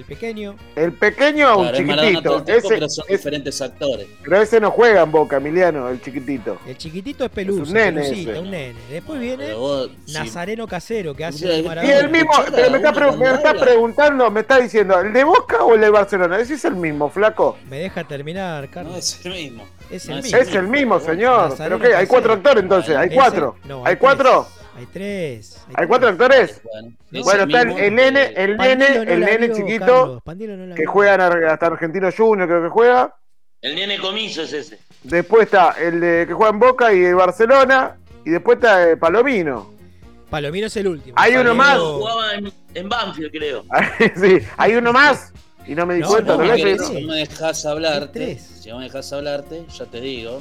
el 0.00 0.04
pequeño, 0.06 0.56
El 0.76 0.92
pequeño 0.92 1.54
o 1.54 1.58
un 1.60 1.68
Claro, 1.68 1.76
todo 1.78 1.86
chiquitito. 1.86 2.36
el 2.38 2.44
tiempo, 2.44 2.66
Ese, 2.66 2.74
pero 2.74 2.88
son 2.88 3.04
es- 3.08 3.18
diferentes 3.18 3.60
actores. 3.62 4.06
pero 4.22 4.40
ese 4.42 4.60
no 4.60 4.70
juega 4.70 5.02
en 5.02 5.12
Boca, 5.12 5.36
Emiliano, 5.36 5.88
el 5.88 6.00
chiquitito. 6.00 6.58
el 6.66 6.76
chiquitito 6.78 7.24
es 7.24 7.30
Pelusa, 7.30 7.62
Es 7.62 7.68
un 7.68 7.74
nene 7.74 8.00
Pelusita, 8.02 8.30
ese. 8.32 8.40
un 8.40 8.50
nene. 8.50 8.74
Después 8.90 9.20
viene 9.20 9.54
vos, 9.54 9.90
sí, 10.06 10.12
Nazareno 10.14 10.66
Casero, 10.66 11.14
que 11.14 11.24
hace 11.24 11.46
y 11.46 11.90
el 11.90 12.08
mismo, 12.10 12.30
pero 12.54 12.70
me 12.70 12.76
está, 12.78 12.92
pre- 12.92 13.12
me 13.16 13.30
está 13.30 13.54
preguntando, 13.54 14.30
me 14.30 14.40
está 14.40 14.58
diciendo, 14.58 14.98
¿el 15.00 15.12
de 15.12 15.24
Boca 15.24 15.62
o 15.64 15.74
el 15.74 15.80
de 15.80 15.90
Barcelona? 15.90 16.38
Ese 16.38 16.54
es 16.54 16.64
el 16.64 16.74
mismo, 16.76 17.10
flaco. 17.10 17.56
Me 17.68 17.78
deja 17.78 18.04
terminar, 18.04 18.64
No 18.64 18.70
Carlos. 18.70 18.96
es 18.98 19.26
el 19.26 19.32
mismo. 19.32 19.64
es 19.90 20.06
no 20.08 20.12
el 20.14 20.18
es 20.20 20.24
mismo. 20.24 20.38
Es 20.40 20.54
el 20.54 20.68
mismo, 20.68 21.00
señor. 21.00 21.50
Nazareno 21.50 21.78
¿Pero 21.78 21.90
qué? 21.90 21.96
¿Hay 21.96 22.06
cuatro 22.06 22.32
actores 22.32 22.62
entonces? 22.62 22.96
¿Hay 22.96 23.06
Ese- 23.08 23.14
cuatro? 23.16 23.56
no, 23.64 23.78
¿Hay 23.80 23.96
tres. 23.96 23.98
cuatro? 24.00 24.46
Hay 24.80 24.86
tres. 24.86 25.58
¿Hay 25.74 25.86
cuatro 25.86 26.08
actores? 26.08 26.60
Bueno, 26.64 26.92
No. 27.10 27.22
Bueno, 27.22 27.42
está 27.44 27.60
el, 27.62 27.70
el 27.78 27.94
nene, 27.94 28.32
el 28.36 28.56
Pandelo 28.56 28.78
nene, 28.78 29.04
no 29.04 29.12
el 29.12 29.20
nene 29.20 29.46
vio, 29.48 29.56
chiquito 29.56 30.22
no 30.26 30.74
que 30.74 30.86
juega 30.86 31.26
hasta 31.52 31.66
Argentino 31.66 32.08
Junior, 32.16 32.48
creo 32.48 32.62
que 32.62 32.68
juega. 32.70 33.14
El 33.60 33.74
nene 33.74 33.98
comiso 33.98 34.42
es 34.42 34.52
ese. 34.54 34.78
Después 35.02 35.44
está 35.44 35.72
el 35.78 36.00
de 36.00 36.24
que 36.26 36.32
juega 36.32 36.50
en 36.52 36.58
Boca 36.58 36.94
y 36.94 37.04
el 37.04 37.14
Barcelona. 37.14 37.96
Y 38.24 38.30
después 38.30 38.56
está 38.56 38.90
eh, 38.90 38.96
Palomino. 38.96 39.70
Palomino 40.30 40.66
es 40.68 40.76
el 40.76 40.88
último. 40.88 41.14
Hay 41.18 41.36
uno 41.36 41.54
más. 41.54 41.78
Jugaba 41.78 42.34
en, 42.34 42.52
en 42.74 42.88
Banfield, 42.88 43.30
creo. 43.30 43.64
sí, 44.16 44.38
hay 44.56 44.74
uno 44.76 44.92
más. 44.92 45.32
Y 45.66 45.74
no 45.74 45.84
me 45.84 45.94
di 45.96 46.00
No, 46.00 46.08
cuenta, 46.08 46.36
no, 46.36 46.44
¿no? 46.44 46.50
hay 46.52 46.62
ves? 46.64 46.76
tres. 46.78 46.88
Si 46.88 47.00
no 47.02 47.08
me 47.08 47.16
dejas 47.16 47.66
hablarte, 47.66 48.12
tres. 48.18 48.42
si 48.62 48.70
no 48.70 48.78
me 48.78 48.84
dejas 48.84 49.12
hablarte, 49.12 49.64
ya 49.76 49.84
te 49.84 50.00
digo 50.00 50.40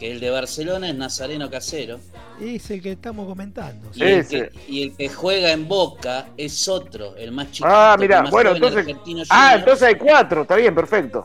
que 0.00 0.10
el 0.10 0.18
de 0.18 0.30
Barcelona 0.30 0.88
es 0.88 0.94
Nazareno 0.96 1.50
Casero 1.50 2.00
Es 2.40 2.70
el 2.70 2.80
que 2.80 2.92
estamos 2.92 3.26
comentando. 3.28 3.90
y, 3.94 4.02
el 4.02 4.26
que, 4.26 4.50
y 4.66 4.82
el 4.84 4.96
que 4.96 5.08
juega 5.10 5.52
en 5.52 5.68
Boca 5.68 6.30
es 6.38 6.66
otro, 6.68 7.14
el 7.16 7.30
más 7.32 7.48
chiquito. 7.52 7.68
Ah, 7.68 7.96
mira, 8.00 8.22
bueno, 8.30 8.50
joven, 8.50 8.64
entonces. 8.64 8.96
Ah, 9.28 9.50
Junior. 9.50 9.58
entonces 9.58 9.82
hay 9.88 9.94
cuatro, 9.96 10.42
está 10.42 10.56
bien, 10.56 10.74
perfecto. 10.74 11.22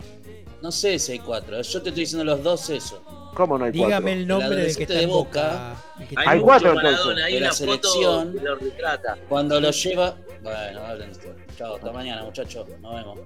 No 0.62 0.72
sé 0.72 1.00
si 1.00 1.14
hay 1.14 1.20
cuatro, 1.20 1.62
yo 1.62 1.82
te 1.82 1.90
estoy 1.90 2.04
diciendo 2.04 2.26
los 2.26 2.44
dos 2.44 2.70
eso. 2.70 3.02
¿Cómo 3.34 3.58
no 3.58 3.66
hay 3.66 3.72
cuatro? 3.72 3.86
Dígame 3.88 4.14
el 4.14 4.28
nombre 4.28 4.56
del 4.58 4.76
que 4.76 4.84
está 4.84 4.94
en 4.96 5.00
de 5.02 5.06
Boca. 5.08 5.76
el 6.00 6.08
que 6.08 6.16
Hay, 6.18 6.40
cuatro, 6.42 6.74
Maradona, 6.76 7.00
entonces. 7.00 7.24
hay 7.26 7.34
De 7.34 7.40
la 7.40 7.54
foto 7.54 7.64
selección. 7.90 8.34
que 8.34 8.40
lo 8.42 8.56
retrata. 8.56 9.18
Cuando 9.30 9.62
lo 9.62 9.72
lleva. 9.72 10.16
Bueno, 10.42 10.82
hablen 10.82 11.12
ustedes. 11.12 11.36
Chao, 11.58 11.76
hasta 11.76 11.92
mañana, 11.94 12.24
muchachos. 12.24 12.68
Nos 12.82 12.96
vemos. 12.96 13.20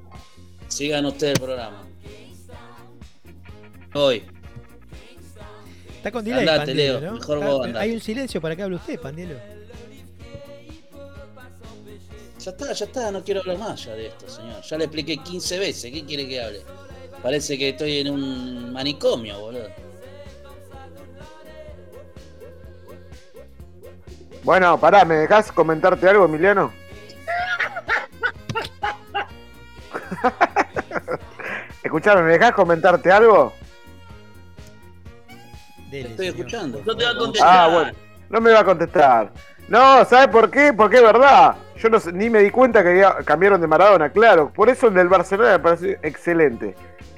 Sigan 0.68 1.06
ustedes 1.06 1.34
el 1.34 1.40
programa. 1.42 1.84
Hoy. 3.96 4.24
Está 6.00 6.12
con 6.14 6.24
delay, 6.24 6.48
Andate, 6.48 6.68
Pandelo, 6.68 7.00
Leo, 7.02 7.12
¿no? 7.12 7.18
mejor 7.20 7.38
Está- 7.40 7.50
vos 7.50 7.66
andate. 7.66 7.84
hay 7.86 7.92
un 7.94 8.00
silencio 8.00 8.40
para 8.40 8.56
que 8.56 8.64
hable 8.64 8.76
usted, 8.78 8.98
Pandelo. 9.02 9.36
Ya 12.40 12.52
está, 12.52 12.72
ya 12.72 12.86
está, 12.86 13.12
no 13.12 13.22
quiero 13.22 13.42
hablar 13.42 13.58
más 13.58 13.84
ya 13.84 13.94
de 13.96 14.08
esto, 14.08 14.30
señor. 14.30 14.62
Ya 14.62 14.78
le 14.78 14.86
expliqué 14.86 15.18
15 15.18 15.60
veces, 15.60 15.92
¿qué 15.92 16.06
quiere 16.06 16.26
que 16.26 16.42
hable? 16.42 16.62
Parece 17.22 17.58
que 17.58 17.68
estoy 17.70 17.98
en 18.00 18.12
un 18.12 18.72
manicomio, 18.72 19.38
boludo. 19.42 19.68
Bueno, 24.44 24.80
pará, 24.80 25.04
¿me 25.04 25.16
dejás 25.16 25.52
comentarte 25.52 26.08
algo, 26.08 26.24
Emiliano? 26.24 26.72
Escuchame, 31.84 32.22
¿me 32.22 32.32
dejás 32.32 32.54
comentarte 32.54 33.12
algo? 33.12 33.52
Dele, 35.89 36.10
estoy 36.10 36.28
señor. 36.28 36.39
escuchando. 36.39 36.82
No 36.86 36.95
te 36.95 37.06
va 37.06 37.12
a 37.12 37.15
contestar. 37.17 37.49
Ah, 37.60 37.67
bueno, 37.73 37.91
no 38.30 38.41
me 38.41 38.52
va 38.52 38.60
a 38.60 38.65
contestar. 38.65 39.32
No, 39.67 40.04
¿sabes 40.06 40.28
por 40.30 40.49
qué? 40.49 40.73
Porque 40.73 40.97
es 40.97 41.04
verdad. 41.04 41.56
Yo 41.78 41.89
no 41.89 41.99
sé- 41.99 42.12
ni 42.12 42.30
me 42.30 42.39
di 42.39 42.49
cuenta 42.49 42.84
que 42.84 42.97
ya 42.97 43.17
cambiaron 43.23 43.62
de 43.62 43.67
Maradona, 43.67 44.10
claro. 44.10 44.52
Por 44.54 44.69
eso 44.69 44.88
el 44.88 44.93
del 44.95 45.08
Barcelona 45.08 45.52
me 45.54 45.60
pareció 45.60 45.89
excelente. 46.02 46.75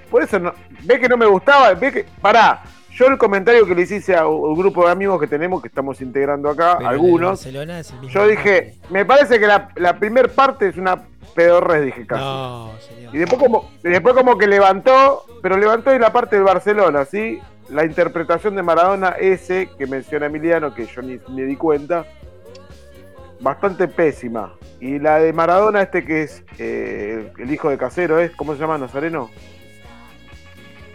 Por 0.10 0.22
eso, 0.22 0.38
no, 0.40 0.54
ve 0.84 1.00
que 1.00 1.08
no 1.08 1.16
me 1.18 1.26
gustaba, 1.26 1.74
ve 1.74 1.92
que... 1.92 2.06
Pará, 2.22 2.62
yo 2.92 3.08
el 3.08 3.18
comentario 3.18 3.66
que 3.66 3.74
le 3.74 3.84
hice 3.84 4.16
a 4.16 4.28
un 4.28 4.56
grupo 4.58 4.86
de 4.86 4.92
amigos 4.92 5.20
que 5.22 5.28
tenemos, 5.28 5.62
que 5.62 5.70
estamos 5.70 6.02
integrando 6.02 6.50
acá, 6.50 6.76
Pero 6.78 6.90
el 6.90 6.96
algunos, 6.96 7.30
Barcelona 7.32 7.80
es 7.80 7.90
el 7.92 8.00
mismo 8.02 8.14
yo 8.14 8.28
dije, 8.28 8.76
me 8.90 9.06
parece 9.06 9.40
que 9.40 9.48
la, 9.48 9.70
la 9.78 9.98
primer 9.98 10.30
parte 10.30 10.68
es 10.68 10.76
una 10.78 11.02
pedorres, 11.34 11.86
dije 11.86 12.06
casi. 12.06 12.22
No, 12.22 12.72
señor. 12.86 13.16
Y 13.16 13.20
después 13.20 13.42
como, 13.42 13.72
y 13.84 13.88
después 13.90 14.14
como 14.14 14.38
que 14.38 14.48
levantó, 14.48 15.24
pero 15.42 15.56
levantó 15.58 15.92
en 15.92 16.02
la 16.02 16.12
parte 16.12 16.36
del 16.36 16.44
Barcelona, 16.44 17.06
¿sí? 17.06 17.40
La 17.72 17.86
interpretación 17.86 18.56
de 18.56 18.64
Maradona 18.64 19.16
ese 19.18 19.70
que 19.78 19.88
menciona 19.88 20.26
Emiliano, 20.26 20.74
que 20.74 20.86
yo 20.86 21.02
ni 21.02 21.20
me 21.30 21.44
di 21.44 21.56
cuenta, 21.56 22.06
bastante 23.40 23.88
pésima. 23.88 24.54
Y 24.82 25.00
la 25.00 25.20
de 25.20 25.32
Maradona 25.32 25.82
este 25.82 26.04
que 26.04 26.24
es 26.24 26.44
eh, 26.58 27.32
el 27.38 27.52
hijo 27.52 27.70
de 27.70 27.78
Casero, 27.78 28.20
¿es? 28.20 28.32
¿Cómo 28.32 28.56
se 28.56 28.60
llama? 28.60 28.78
¿Nazareno? 28.78 29.30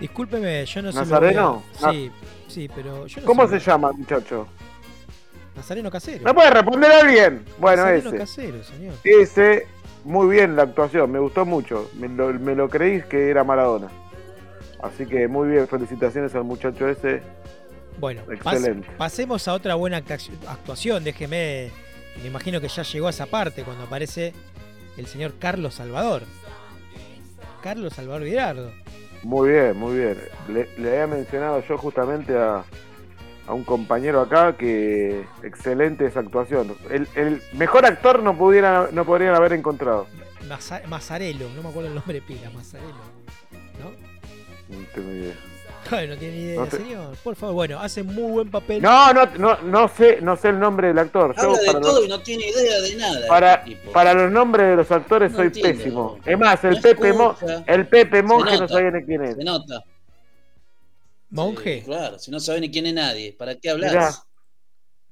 Discúlpeme, 0.00 0.66
yo 0.66 0.82
no 0.82 0.92
sé. 0.92 0.98
¿Nazareno? 0.98 1.62
Sí, 1.90 2.12
sí, 2.46 2.70
pero 2.74 3.06
yo 3.06 3.22
no 3.22 3.26
¿Cómo 3.26 3.48
se 3.48 3.58
llama, 3.58 3.92
muchacho? 3.92 4.46
Nazareno 5.54 5.90
Casero. 5.90 6.24
¿Me 6.24 6.34
puede 6.34 6.50
responder 6.50 6.92
alguien? 6.92 7.44
Bueno, 7.58 7.84
Nazareno 7.84 8.10
ese. 8.10 8.18
Casero, 8.18 8.62
señor. 8.62 8.94
Ese, 9.02 9.66
muy 10.04 10.28
bien 10.28 10.56
la 10.56 10.64
actuación, 10.64 11.10
me 11.10 11.20
gustó 11.20 11.46
mucho. 11.46 11.90
Me 11.94 12.06
lo, 12.06 12.34
me 12.34 12.54
lo 12.54 12.68
creí 12.68 13.00
que 13.00 13.30
era 13.30 13.44
Maradona. 13.44 13.88
Así 14.82 15.06
que 15.06 15.26
muy 15.28 15.48
bien, 15.48 15.66
felicitaciones 15.68 16.34
al 16.34 16.44
muchacho 16.44 16.88
ese. 16.88 17.22
Bueno, 17.98 18.22
pas- 18.26 18.54
Excelente. 18.54 18.88
pasemos 18.98 19.48
a 19.48 19.54
otra 19.54 19.74
buena 19.74 20.02
actu- 20.02 20.30
actuación. 20.46 21.02
Déjeme, 21.02 21.70
me 22.20 22.28
imagino 22.28 22.60
que 22.60 22.68
ya 22.68 22.82
llegó 22.82 23.06
a 23.06 23.10
esa 23.10 23.26
parte 23.26 23.62
cuando 23.62 23.84
aparece 23.84 24.34
el 24.98 25.06
señor 25.06 25.34
Carlos 25.38 25.74
Salvador. 25.74 26.22
Carlos 27.62 27.94
Salvador 27.94 28.24
Girardo. 28.26 28.70
Muy 29.22 29.50
bien, 29.50 29.76
muy 29.76 29.96
bien. 29.96 30.18
Le, 30.48 30.68
le 30.78 30.90
había 30.90 31.06
mencionado 31.06 31.62
yo 31.66 31.78
justamente 31.78 32.36
a, 32.36 32.62
a 33.46 33.54
un 33.54 33.64
compañero 33.64 34.20
acá 34.20 34.56
que 34.56 35.24
excelente 35.42 36.06
esa 36.06 36.20
actuación. 36.20 36.76
El, 36.90 37.08
el 37.16 37.42
mejor 37.54 37.86
actor 37.86 38.22
no 38.22 38.36
pudiera, 38.36 38.88
no 38.92 39.04
podrían 39.04 39.34
haber 39.34 39.54
encontrado. 39.54 40.06
Maza- 40.48 40.82
Mazzarello, 40.86 41.48
no 41.56 41.62
me 41.62 41.70
acuerdo 41.70 41.88
el 41.88 41.94
nombre 41.94 42.14
de 42.14 42.22
pila, 42.22 42.50
Mazzarello. 42.50 42.94
¿No? 44.68 44.76
Tengo 44.94 45.12
idea. 45.12 45.34
Ay, 45.88 46.08
no 46.08 46.16
tiene 46.16 46.34
ni 46.36 46.42
idea, 46.42 46.60
No 46.60 46.66
te- 46.66 46.76
señor. 46.78 47.16
Por 47.22 47.36
favor, 47.36 47.54
bueno, 47.54 47.78
hace 47.78 48.02
muy 48.02 48.32
buen 48.32 48.50
papel. 48.50 48.82
No, 48.82 49.12
no, 49.12 49.24
no, 49.38 49.56
no 49.62 49.86
sé, 49.88 50.18
no 50.20 50.36
sé 50.36 50.48
el 50.48 50.58
nombre 50.58 50.88
del 50.88 50.98
actor. 50.98 51.32
Yo 51.36 51.42
Habla 51.42 51.58
de 51.60 51.66
para, 51.66 51.80
todo 51.80 51.96
los, 52.00 52.06
y 52.06 52.08
no 52.08 52.20
tiene 52.22 52.48
idea 52.48 52.80
de 52.80 52.96
nada. 52.96 53.28
para, 53.28 53.54
este 53.54 53.70
tipo. 53.70 53.92
para 53.92 54.12
los 54.14 54.32
nombres 54.32 54.66
de 54.70 54.76
los 54.76 54.90
actores 54.90 55.30
No 55.30 55.36
soy 55.38 55.46
entiendo. 55.46 55.78
pésimo. 55.78 56.18
Es 56.26 56.38
más, 56.38 56.64
el 56.64 56.74
No 56.74 56.80
Pepe 56.82 57.12
Mo- 57.12 57.36
el 57.66 57.86
Pepe 57.86 58.22
Monje 58.24 58.58
no 58.58 58.66
sabía 58.68 58.90
ni 58.90 59.04
quién 59.04 59.24
es. 59.26 59.36
Se 59.36 59.44
nota. 59.44 59.84
Monje. 61.30 61.80
Sí, 61.80 61.86
claro, 61.86 62.18
si 62.18 62.30
no 62.32 62.40
sabe 62.40 62.60
ni 62.60 62.70
quién 62.70 62.86
es 62.86 62.94
nadie. 62.94 63.32
¿Para 63.38 63.54
qué 63.56 63.70
hablar? 63.70 63.90
Mirá, 63.92 64.10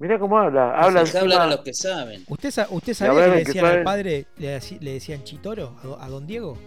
Mirá 0.01 0.19
cómo 0.19 0.37
habla. 0.38 0.75
Habla 0.77 1.05
Deja 1.05 1.21
hablar 1.21 1.40
a 1.43 1.47
los 1.47 1.61
que 1.61 1.73
saben. 1.73 2.25
¿Usted, 2.27 2.51
sa- 2.51 2.67
usted 2.71 2.95
sabía 2.95 3.23
que 3.25 3.29
le 3.31 3.37
que 3.38 3.45
decían 3.45 3.64
al 3.67 3.83
padre, 3.85 4.27
le, 4.38 4.61
decían 4.81 5.23
Chitoro 5.23 5.77
a 6.01 6.09
don 6.09 6.27
Diego? 6.27 6.59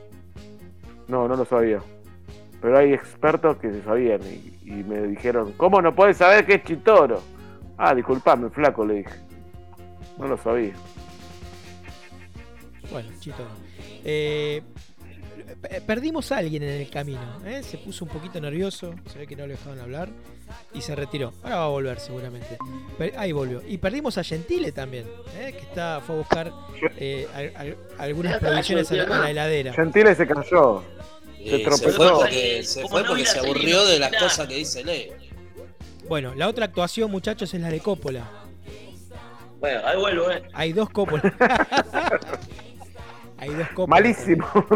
No, 1.10 1.28
no 1.28 1.36
lo 1.36 1.44
sabía. 1.46 1.82
Pero 2.62 2.78
hay 2.78 2.94
expertos 2.94 3.58
que 3.58 3.72
se 3.72 3.84
sabían 3.84 4.22
y, 4.24 4.58
y 4.66 4.84
me 4.84 5.02
dijeron, 5.04 5.54
¿cómo 5.58 5.82
no 5.82 5.94
puedes 5.94 6.18
saber 6.18 6.46
que 6.46 6.56
es 6.56 6.64
Chitoro? 6.64 7.22
Ah, 7.78 7.94
disculpame, 7.94 8.50
flaco, 8.50 8.86
le 8.86 8.96
dije. 8.96 9.14
No 10.18 10.28
lo 10.28 10.38
sabía. 10.38 10.74
Bueno, 12.92 13.10
Chitoro. 13.20 13.50
Eh, 14.04 14.62
pe- 15.62 15.82
perdimos 15.82 16.32
a 16.32 16.38
alguien 16.38 16.64
en 16.64 16.82
el 16.82 16.90
camino. 16.90 17.40
¿eh? 17.46 17.62
Se 17.62 17.78
puso 17.78 18.06
un 18.06 18.12
poquito 18.12 18.40
nervioso, 18.40 18.96
se 19.12 19.20
ve 19.20 19.28
que 19.28 19.36
no 19.36 19.46
lo 19.46 19.52
dejaban 19.52 19.80
hablar 19.80 20.10
y 20.74 20.82
se 20.82 20.96
retiró. 20.96 21.34
Ahora 21.44 21.58
va 21.58 21.66
a 21.66 21.70
volver 21.70 22.00
seguramente. 22.00 22.58
Pe- 22.98 23.14
ahí 23.18 23.32
volvió. 23.34 23.62
Y 23.68 23.78
perdimos 23.78 24.18
a 24.18 24.24
Gentile 24.24 24.72
también, 24.72 25.06
¿eh? 25.38 25.52
que 25.52 25.64
está, 25.64 26.02
fue 26.02 26.16
a 26.16 26.18
buscar 26.20 26.52
eh, 26.98 27.28
al- 27.36 27.52
al- 27.56 27.78
algunas 28.00 28.40
provisiones 28.40 28.92
a 28.92 28.96
la, 28.96 29.04
a 29.04 29.20
la 29.20 29.32
heladera. 29.32 29.74
Gentile 29.74 30.16
se 30.16 30.26
cayó. 30.26 30.84
Se 31.38 31.56
Eh, 31.56 31.72
se 31.72 31.92
fue 31.92 32.10
porque, 32.10 32.64
se, 32.64 32.88
fue 32.88 33.04
no 33.04 33.10
porque 33.10 33.26
aburrió 33.40 33.86
de 33.86 34.00
las 34.00 34.12
cosas 34.12 34.48
que 34.48 34.56
dice 34.56 34.84
Leo. 34.84 35.14
Bueno, 36.08 36.34
la 36.36 36.48
otra 36.48 36.66
actuación, 36.66 37.12
muchachos, 37.12 37.54
es 37.54 37.62
la 37.62 37.70
de 37.70 37.80
Coppola. 37.80 38.30
Bueno, 39.60 39.82
ahí 39.86 39.98
vuelvo, 39.98 40.32
¿eh? 40.32 40.44
Hay 40.54 40.74
dos 40.74 40.90
Coppola. 40.90 41.22
Hay 43.38 43.50
dos 43.50 43.68
Coppola. 43.70 43.88
Malísimo. 43.88 44.48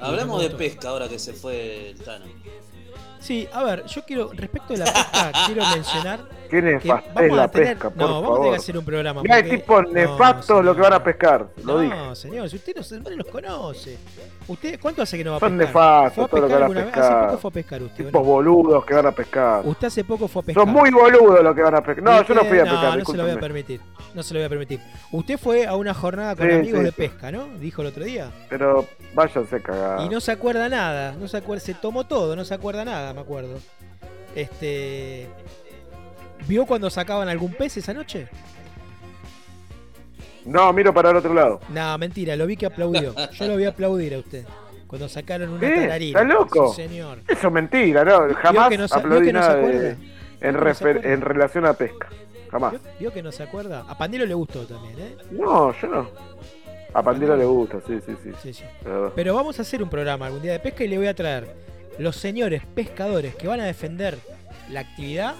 Hablamos 0.00 0.42
de 0.42 0.50
pesca 0.50 0.90
ahora 0.90 1.08
que 1.08 1.18
se 1.18 1.32
fue 1.32 1.90
el 1.90 1.98
Tano. 1.98 2.26
Sí, 3.18 3.48
a 3.52 3.64
ver, 3.64 3.84
yo 3.86 4.04
quiero, 4.04 4.30
respecto 4.32 4.72
de 4.74 4.78
la 4.80 4.84
pesca, 4.84 5.32
quiero 5.46 5.66
mencionar 5.70 6.28
Qué 6.48 6.60
vamos 6.60 7.04
es 7.22 7.32
la 7.32 7.48
tener, 7.48 7.68
pesca, 7.74 7.90
por 7.90 7.98
no, 7.98 8.06
vamos 8.06 8.16
a 8.16 8.22
tener 8.22 8.36
favor. 8.36 8.50
que 8.50 8.56
hacer 8.56 8.78
un 8.78 8.84
programa. 8.84 9.22
Mirá, 9.22 9.34
hay 9.36 9.42
porque- 9.42 9.56
tipos 9.58 9.82
no, 9.84 9.90
nefastos 9.92 10.64
lo 10.64 10.74
que 10.74 10.80
van 10.82 10.92
a 10.92 11.02
pescar. 11.04 11.46
Lo 11.64 11.72
no, 11.74 11.78
dije. 11.80 12.16
señor, 12.16 12.48
si 12.50 12.56
usted 12.56 12.74
no, 13.02 13.10
los 13.10 13.26
conoce. 13.26 13.98
¿Usted 14.48 14.78
cuánto 14.80 15.02
hace 15.02 15.18
que 15.18 15.24
no 15.24 15.32
va 15.32 15.36
a 15.38 15.40
Son 15.40 15.58
pescar? 15.58 15.66
nefastos 15.74 16.14
¿Fue 16.14 16.24
a 16.24 16.28
todo 16.28 16.40
lo 16.40 16.46
que 16.46 16.52
pescar 16.54 16.60
van 16.60 16.62
a 16.62 16.64
alguna 16.66 16.80
vez? 16.84 16.94
pescar. 16.94 17.12
Hace 17.12 17.26
poco 17.26 17.38
fue 17.40 17.48
a 17.48 17.52
pescar 17.54 17.82
usted. 17.82 18.04
¿o 18.04 18.06
Tipos 18.08 18.26
boludos 18.26 18.84
que 18.84 18.94
van 18.94 19.06
a 19.06 19.12
pescar. 19.12 19.62
Usted 19.66 19.86
hace 19.88 20.04
poco 20.04 20.28
fue 20.28 20.42
a 20.42 20.44
pescar. 20.44 20.64
Son 20.64 20.72
muy 20.72 20.90
boludos 20.90 21.42
los 21.42 21.54
que 21.54 21.62
van 21.62 21.74
a 21.74 21.82
pescar. 21.82 22.04
No, 22.04 22.22
yo 22.22 22.34
no 22.34 22.44
fui 22.44 22.58
a 22.58 22.62
pescar, 22.62 22.82
No, 22.84 22.96
no 22.96 23.04
se 23.04 23.16
lo 23.16 23.22
voy 23.24 23.32
a 23.32 23.40
permitir. 23.40 23.80
No 24.14 24.22
se 24.22 24.34
lo 24.34 24.40
voy 24.40 24.46
a 24.46 24.48
permitir. 24.48 24.80
Usted 25.12 25.38
fue 25.38 25.66
a 25.66 25.74
una 25.74 25.92
jornada 25.94 26.36
con 26.36 26.46
Sí, 26.48 26.54
amigos 26.54 26.78
sí, 26.78 26.84
de 26.84 26.90
sí. 26.90 26.96
pesca, 26.96 27.32
¿no? 27.32 27.46
Dijo 27.58 27.82
el 27.82 27.88
otro 27.88 28.04
día. 28.04 28.30
Pero 28.48 28.86
váyanse 29.14 29.56
a 29.56 29.60
cagar. 29.60 30.00
Y 30.02 30.08
no 30.08 30.20
se 30.20 30.32
acuerda 30.32 30.68
nada, 30.68 31.12
no 31.18 31.26
se 31.28 31.36
acuerda, 31.38 31.60
se 31.64 31.74
tomó 31.74 32.04
todo, 32.06 32.36
no 32.36 32.44
se 32.44 32.54
acuerda 32.54 32.84
nada, 32.84 33.12
me 33.14 33.20
acuerdo. 33.20 33.58
Este 34.34 35.26
¿Vio 36.48 36.66
cuando 36.66 36.90
sacaban 36.90 37.28
algún 37.28 37.52
pez 37.52 37.76
esa 37.76 37.92
noche? 37.92 38.28
No, 40.44 40.72
miro 40.72 40.94
para 40.94 41.10
el 41.10 41.16
otro 41.16 41.34
lado. 41.34 41.60
No, 41.70 41.98
mentira, 41.98 42.36
lo 42.36 42.46
vi 42.46 42.56
que 42.56 42.66
aplaudió. 42.66 43.14
Yo 43.32 43.46
lo 43.48 43.56
vi 43.56 43.64
aplaudir 43.64 44.14
a 44.14 44.18
usted. 44.18 44.44
Cuando 44.86 45.08
sacaron 45.08 45.50
una 45.50 45.60
tararina. 45.60 46.20
¿Está 46.20 46.32
loco? 46.34 46.68
Sí, 46.72 46.82
señor. 46.82 47.18
Eso 47.26 47.48
es 47.48 47.52
mentira, 47.52 48.04
¿no? 48.04 48.32
Jamás 48.34 48.68
que 48.68 48.78
no 48.78 48.84
aplaudí 48.84 49.26
que 49.26 49.32
no 49.32 49.42
se 49.42 49.50
acuerda? 49.50 49.80
de- 49.80 49.94
¿Vio 49.96 50.06
en, 50.40 50.40
que 50.40 50.52
no 50.52 50.74
se 50.74 50.84
refer- 50.84 50.90
acuerda? 50.90 51.12
en 51.12 51.20
relación 51.22 51.66
a 51.66 51.72
pesca. 51.72 52.08
Jamás. 52.52 52.70
¿Vio, 52.72 52.80
vio 53.00 53.12
que 53.12 53.22
no 53.24 53.32
se 53.32 53.42
acuerda? 53.42 53.84
A 53.88 53.98
Pandelo 53.98 54.24
le 54.26 54.34
gustó 54.34 54.64
también, 54.64 54.94
¿eh? 55.00 55.16
No, 55.32 55.72
yo 55.74 55.88
no. 55.88 56.08
A 56.94 57.02
Pandero 57.02 57.36
le 57.36 57.44
gusta, 57.44 57.78
sí, 57.84 57.98
sí, 58.06 58.12
sí. 58.22 58.30
Sí, 58.40 58.52
sí. 58.54 58.64
Pero- 58.84 59.12
Pero 59.16 59.34
vamos 59.34 59.58
a 59.58 59.62
hacer 59.62 59.82
un 59.82 59.90
programa 59.90 60.26
algún 60.26 60.42
día 60.42 60.52
de 60.52 60.60
pesca 60.60 60.84
y 60.84 60.88
le 60.88 60.96
voy 60.98 61.08
a 61.08 61.14
traer 61.14 61.48
los 61.98 62.14
señores 62.14 62.62
pescadores 62.72 63.34
que 63.34 63.48
van 63.48 63.58
a 63.60 63.64
defender 63.64 64.16
la 64.70 64.80
actividad 64.80 65.34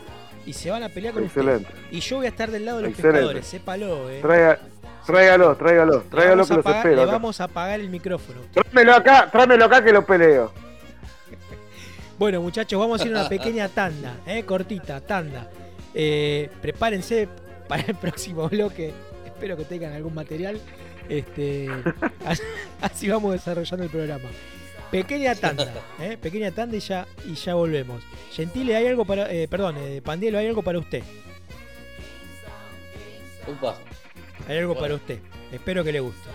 y 0.46 0.52
se 0.52 0.70
van 0.70 0.82
a 0.84 0.88
pelear 0.88 1.12
con 1.12 1.24
usted. 1.24 1.40
Excelente. 1.42 1.70
Y 1.90 2.00
yo 2.00 2.16
voy 2.16 2.26
a 2.26 2.28
estar 2.30 2.50
del 2.50 2.64
lado 2.64 2.78
de 2.78 2.84
los 2.84 2.90
Excelente. 2.92 3.18
pescadores, 3.18 3.46
sépalo, 3.46 4.10
eh. 4.10 4.20
Traiga, 4.22 4.58
tráigalo, 5.04 5.56
tráigalo, 5.56 6.02
tráigalo 6.10 6.46
que 6.46 6.54
los 6.54 6.66
espero. 6.66 6.96
le 6.96 7.02
acá. 7.02 7.12
vamos 7.12 7.40
a 7.40 7.44
apagar 7.44 7.80
el 7.80 7.90
micrófono. 7.90 8.40
Tráemelo 8.52 8.94
acá, 8.94 9.28
tráemelo 9.30 9.64
acá 9.64 9.84
que 9.84 9.92
lo 9.92 10.06
peleo. 10.06 10.52
Bueno, 12.18 12.40
muchachos, 12.40 12.80
vamos 12.80 13.02
a 13.02 13.06
ir 13.06 13.14
a 13.14 13.20
una 13.20 13.28
pequeña 13.28 13.68
tanda, 13.68 14.14
¿eh? 14.26 14.42
cortita, 14.44 15.02
tanda. 15.02 15.50
Eh, 15.92 16.48
prepárense 16.62 17.28
para 17.68 17.82
el 17.82 17.94
próximo 18.00 18.48
bloque. 18.48 18.94
Espero 19.26 19.54
que 19.54 19.64
tengan 19.64 19.92
algún 19.92 20.14
material. 20.14 20.58
Este, 21.10 21.68
así 22.80 23.08
vamos 23.08 23.32
desarrollando 23.32 23.84
el 23.84 23.90
programa. 23.90 24.28
Pequeña 24.90 25.34
tanda, 25.34 25.72
¿eh? 26.00 26.16
pequeña 26.16 26.50
tanda 26.52 26.76
y 26.76 26.80
ya, 26.80 27.06
y 27.26 27.34
ya 27.34 27.54
volvemos. 27.54 28.02
Gentile, 28.32 28.76
hay 28.76 28.86
algo 28.86 29.04
para. 29.04 29.30
eh, 29.32 29.48
perdón, 29.48 29.76
eh, 29.78 30.00
Pandielo, 30.04 30.38
hay 30.38 30.46
algo 30.46 30.62
para 30.62 30.78
usted. 30.78 31.02
Upa, 33.48 33.76
Hay 34.48 34.58
algo 34.58 34.74
Bueno. 34.74 34.80
para 34.80 34.94
usted. 34.94 35.20
Espero 35.52 35.82
que 35.84 35.92
le 35.92 36.00
guste. 36.00 36.28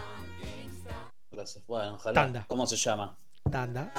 gracias. 1.31 1.65
Bueno, 1.67 1.95
ojalá. 1.95 2.13
Tanda. 2.13 2.45
¿Cómo 2.47 2.67
se 2.67 2.75
llama? 2.75 3.15
Tanda. 3.49 3.91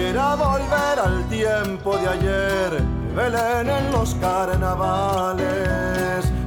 Quisiera 0.00 0.34
volver 0.34 0.98
al 0.98 1.28
tiempo 1.28 1.94
de 1.98 2.08
ayer, 2.08 2.82
Belén 3.14 3.68
en 3.68 3.92
los 3.92 4.14
carnavales 4.14 5.44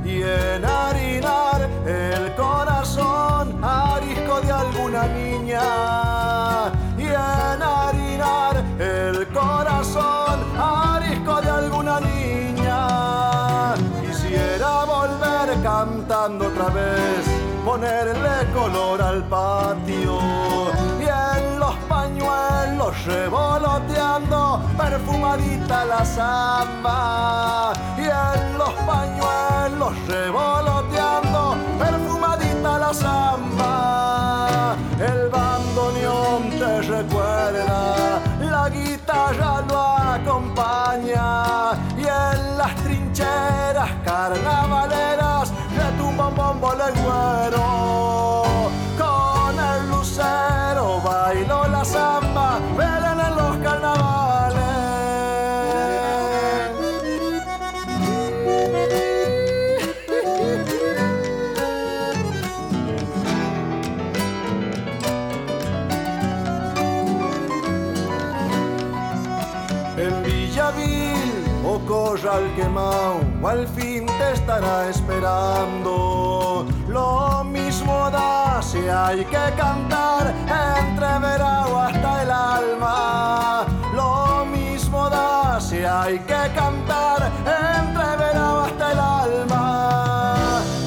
y 0.04 0.24
enharinar 0.24 1.70
el 1.86 2.34
corazón 2.34 3.64
arisco 3.64 4.42
de 4.42 4.52
alguna 4.52 5.06
niña. 5.06 6.72
Y 6.98 7.06
enharinar 7.06 8.64
el 8.80 9.28
corazón 9.28 10.40
arisco 10.58 11.40
de 11.40 11.50
alguna 11.52 12.00
niña. 12.00 13.76
Quisiera 14.02 14.84
volver 14.84 15.62
cantando 15.62 16.48
otra 16.48 16.70
vez, 16.70 17.28
ponerle 17.64 18.52
color 18.52 19.00
al 19.00 19.24
patio 19.26 20.63
revoloteando 23.06 24.62
perfumadita 24.78 25.86
la 25.86 26.06
samba. 26.06 27.74
Y 27.98 28.04
en 28.04 28.58
los 28.58 28.74
pañuelos 28.86 29.94
revoloteando 30.08 31.56
perfumadita 31.80 32.80
la 32.80 32.94
samba. 32.94 34.76
El 35.00 35.30
bandoneón 35.30 36.50
te 36.52 36.82
recuerda 36.82 38.14
la 38.54 38.70
guitarra 38.70 39.62
lo 39.68 39.80
acompaña. 40.18 41.74
Y 41.98 42.06
en 42.24 42.58
las 42.58 42.76
trincheras 42.84 43.92
carnavaleras 44.06 45.52
retumba 45.76 46.28
un 46.28 46.36
bombo 46.36 46.74
legüero 46.84 47.66
con 49.02 49.54
el 49.72 49.90
lucero 49.90 51.02
bailo 51.02 51.68
la 51.68 51.84
samba 51.84 52.23
Quemao, 72.56 73.22
al 73.48 73.68
fin 73.68 74.08
te 74.08 74.32
estará 74.34 74.90
esperando. 74.90 76.66
Lo 76.88 77.44
mismo 77.44 78.10
da 78.10 78.60
si 78.60 78.80
hay 78.90 79.24
que 79.26 79.54
cantar 79.56 80.34
entre 80.48 81.20
verano 81.20 81.80
hasta 81.80 82.24
el 82.24 82.32
alma. 82.32 83.66
Lo 83.94 84.46
mismo 84.46 85.10
da 85.12 85.62
si 85.62 85.84
hay 85.84 86.18
que 86.20 86.52
cantar 86.56 87.32
entre 87.46 88.18
verano 88.18 88.62
hasta 88.62 88.92
el 88.92 89.00
alma. 89.00 90.36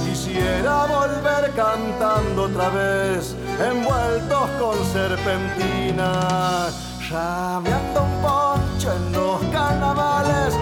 Quisiera 0.05 0.87
volver 0.87 1.53
cantando 1.55 2.43
otra 2.43 2.71
vez, 2.71 3.37
envueltos 3.61 4.51
con 4.59 4.77
serpentina. 4.93 6.71
Llameando 7.09 8.03
un 8.03 8.21
poncho 8.21 8.93
en 8.93 9.13
los 9.13 9.41
carnavales 9.53 10.57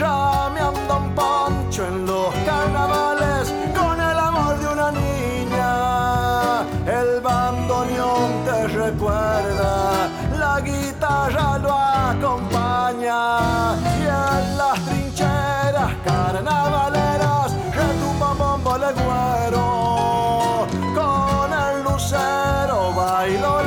niña. 0.00 0.40
Llameando 0.50 0.96
un 0.96 1.14
poncho 1.14 1.86
en 1.86 2.06
los 2.06 2.34
carnavales 2.46 3.52
con 3.76 4.00
el 4.00 4.18
amor 4.18 4.58
de 4.58 4.68
una 4.68 4.90
niña. 4.92 6.62
El 6.86 7.20
bandoneón 7.20 8.42
te 8.44 8.68
recuerda, 8.68 10.08
la 10.38 10.60
guitarra 10.60 11.58
lo 11.58 11.72
acompaña. 11.72 13.74
Y 13.98 14.02
en 14.02 14.56
las 14.56 14.80
trincheras 14.86 15.92
carnavaleras 16.04 17.52
retumba 17.74 18.32
bombo 18.34 18.78
legüero. 18.78 20.66
Con 20.94 21.52
el 21.52 21.82
lucero 21.84 22.92
bailo 22.94 23.62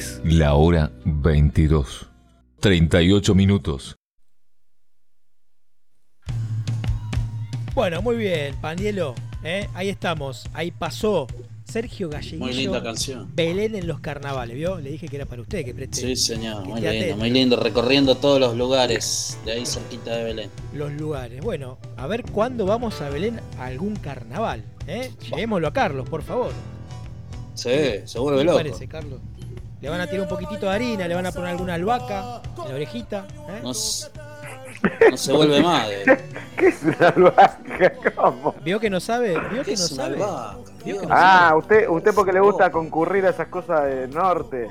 Es 0.00 0.18
la 0.24 0.54
hora 0.54 0.90
22. 1.04 2.08
38 2.60 3.34
minutos. 3.34 3.98
Bueno, 7.74 8.00
muy 8.00 8.16
bien, 8.16 8.54
Panielo. 8.62 9.14
¿eh? 9.44 9.68
Ahí 9.74 9.90
estamos. 9.90 10.46
Ahí 10.54 10.70
pasó 10.70 11.26
Sergio 11.64 12.08
Galleguillo. 12.08 12.46
Muy 12.46 12.54
linda 12.54 12.82
canción. 12.82 13.28
Belén 13.34 13.74
en 13.74 13.86
los 13.86 14.00
carnavales, 14.00 14.56
¿vio? 14.56 14.80
Le 14.80 14.88
dije 14.92 15.06
que 15.06 15.16
era 15.16 15.26
para 15.26 15.42
usted, 15.42 15.66
que 15.66 15.74
preste 15.74 16.00
Sí, 16.00 16.16
señor, 16.16 16.64
muy 16.64 16.80
lindo, 16.80 17.16
muy 17.18 17.28
lindo, 17.30 17.56
recorriendo 17.56 18.16
todos 18.16 18.40
los 18.40 18.56
lugares 18.56 19.36
de 19.44 19.52
ahí 19.52 19.66
cerquita 19.66 20.16
de 20.16 20.24
Belén. 20.24 20.50
los 20.72 20.90
lugares. 20.94 21.42
Bueno, 21.42 21.76
a 21.98 22.06
ver 22.06 22.22
cuándo 22.22 22.64
vamos 22.64 23.02
a 23.02 23.10
Belén 23.10 23.38
a 23.58 23.66
algún 23.66 23.96
carnaval. 23.96 24.64
¿eh? 24.86 25.10
Llevémoslo 25.30 25.68
a 25.68 25.74
Carlos, 25.74 26.08
por 26.08 26.22
favor. 26.22 26.52
Sí, 27.52 27.68
se 28.06 28.18
vuelve 28.18 28.38
¿Qué 28.38 28.44
le 28.44 28.50
loco. 28.52 28.56
parece, 28.56 28.88
Carlos? 28.88 29.20
Le 29.80 29.88
van 29.88 30.00
a 30.00 30.06
tirar 30.06 30.22
un 30.22 30.28
poquitito 30.28 30.66
de 30.66 30.72
harina, 30.74 31.08
le 31.08 31.14
van 31.14 31.26
a 31.26 31.32
poner 31.32 31.50
alguna 31.50 31.74
albahaca 31.74 32.42
en 32.58 32.68
la 32.68 32.74
orejita. 32.74 33.26
¿eh? 33.48 33.60
No, 33.62 33.72
se 33.74 35.32
vuelve 35.32 35.62
más. 35.62 35.88
de- 35.88 36.20
¿Qué 36.56 36.68
es 36.68 36.82
una 36.82 37.08
albahaca? 37.08 37.92
¿Cómo? 38.14 38.54
¿Vio 38.62 38.78
que 38.78 38.90
no 38.90 39.00
sabe? 39.00 39.30
¿Vio 39.50 39.62
¿Qué 39.64 39.72
que 39.74 39.76
no 39.78 39.86
sabe? 39.86 40.14
albahaca? 40.16 40.56
Vio 40.84 40.94
que 40.96 41.00
Dios. 41.00 41.02
no 41.08 41.08
Ah, 41.10 41.54
usted, 41.56 41.88
usted 41.88 42.14
porque 42.14 42.32
le 42.32 42.40
gusta 42.40 42.70
concurrir 42.70 43.24
a 43.26 43.30
esas 43.30 43.48
cosas 43.48 43.84
del 43.86 44.10
norte. 44.10 44.68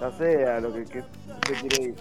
Ya 0.00 0.10
sea 0.12 0.60
lo 0.60 0.72
que, 0.72 0.84
que 0.84 1.02
quiere 1.60 1.82
ir. 1.90 1.94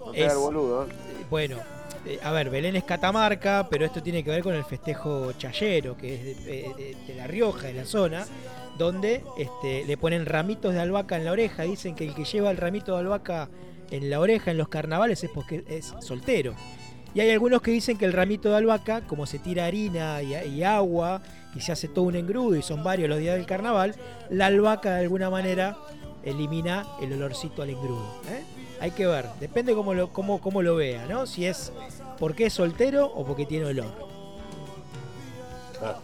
No 0.00 0.12
sea 0.12 0.26
Es- 0.26 0.32
el 0.32 0.38
boludo. 0.38 0.86
Bueno, 1.30 1.58
eh, 2.06 2.18
a 2.22 2.32
ver, 2.32 2.50
Belén 2.50 2.74
es 2.74 2.84
Catamarca, 2.84 3.66
pero 3.70 3.84
esto 3.84 4.02
tiene 4.02 4.24
que 4.24 4.30
ver 4.30 4.42
con 4.42 4.54
el 4.54 4.64
festejo 4.64 5.32
chayero, 5.34 5.96
que 5.96 6.14
es 6.14 6.44
de, 6.44 6.60
eh, 6.66 6.74
de- 6.76 6.96
de 7.06 7.14
La 7.14 7.26
Rioja, 7.26 7.68
de 7.68 7.74
la 7.74 7.84
zona, 7.84 8.26
donde 8.78 9.24
este, 9.36 9.84
le 9.84 9.96
ponen 9.96 10.26
ramitos 10.26 10.72
de 10.72 10.80
albahaca 10.80 11.16
en 11.16 11.24
la 11.24 11.32
oreja. 11.32 11.64
Dicen 11.64 11.94
que 11.94 12.06
el 12.06 12.14
que 12.14 12.24
lleva 12.24 12.50
el 12.50 12.56
ramito 12.56 12.94
de 12.94 13.00
albahaca 13.00 13.48
en 13.90 14.10
la 14.10 14.20
oreja 14.20 14.50
en 14.50 14.58
los 14.58 14.68
carnavales 14.68 15.22
es 15.24 15.30
porque 15.30 15.64
es 15.68 15.94
soltero. 16.00 16.54
Y 17.14 17.20
hay 17.20 17.30
algunos 17.30 17.62
que 17.62 17.70
dicen 17.70 17.98
que 17.98 18.04
el 18.04 18.12
ramito 18.12 18.50
de 18.50 18.56
albahaca, 18.56 19.00
como 19.02 19.26
se 19.26 19.38
tira 19.38 19.66
harina 19.66 20.22
y, 20.22 20.34
y 20.34 20.62
agua 20.62 21.22
y 21.54 21.60
se 21.60 21.72
hace 21.72 21.88
todo 21.88 22.04
un 22.04 22.14
engrudo 22.14 22.54
y 22.56 22.62
son 22.62 22.84
varios 22.84 23.08
los 23.08 23.18
días 23.18 23.36
del 23.36 23.46
carnaval, 23.46 23.94
la 24.30 24.46
albahaca 24.46 24.94
de 24.94 25.00
alguna 25.00 25.30
manera 25.30 25.76
elimina 26.22 26.86
el 27.00 27.12
olorcito 27.14 27.62
al 27.62 27.70
engrudo. 27.70 28.20
¿eh? 28.30 28.42
Hay 28.80 28.90
que 28.92 29.06
ver, 29.06 29.26
depende 29.40 29.74
cómo 29.74 29.94
lo, 29.94 30.12
cómo, 30.12 30.40
cómo 30.40 30.62
lo 30.62 30.76
vea, 30.76 31.06
¿no? 31.06 31.26
Si 31.26 31.46
es 31.46 31.72
porque 32.18 32.46
es 32.46 32.52
soltero 32.52 33.06
o 33.06 33.24
porque 33.24 33.46
tiene 33.46 33.66
olor. 33.66 33.92
Claro. 35.78 35.98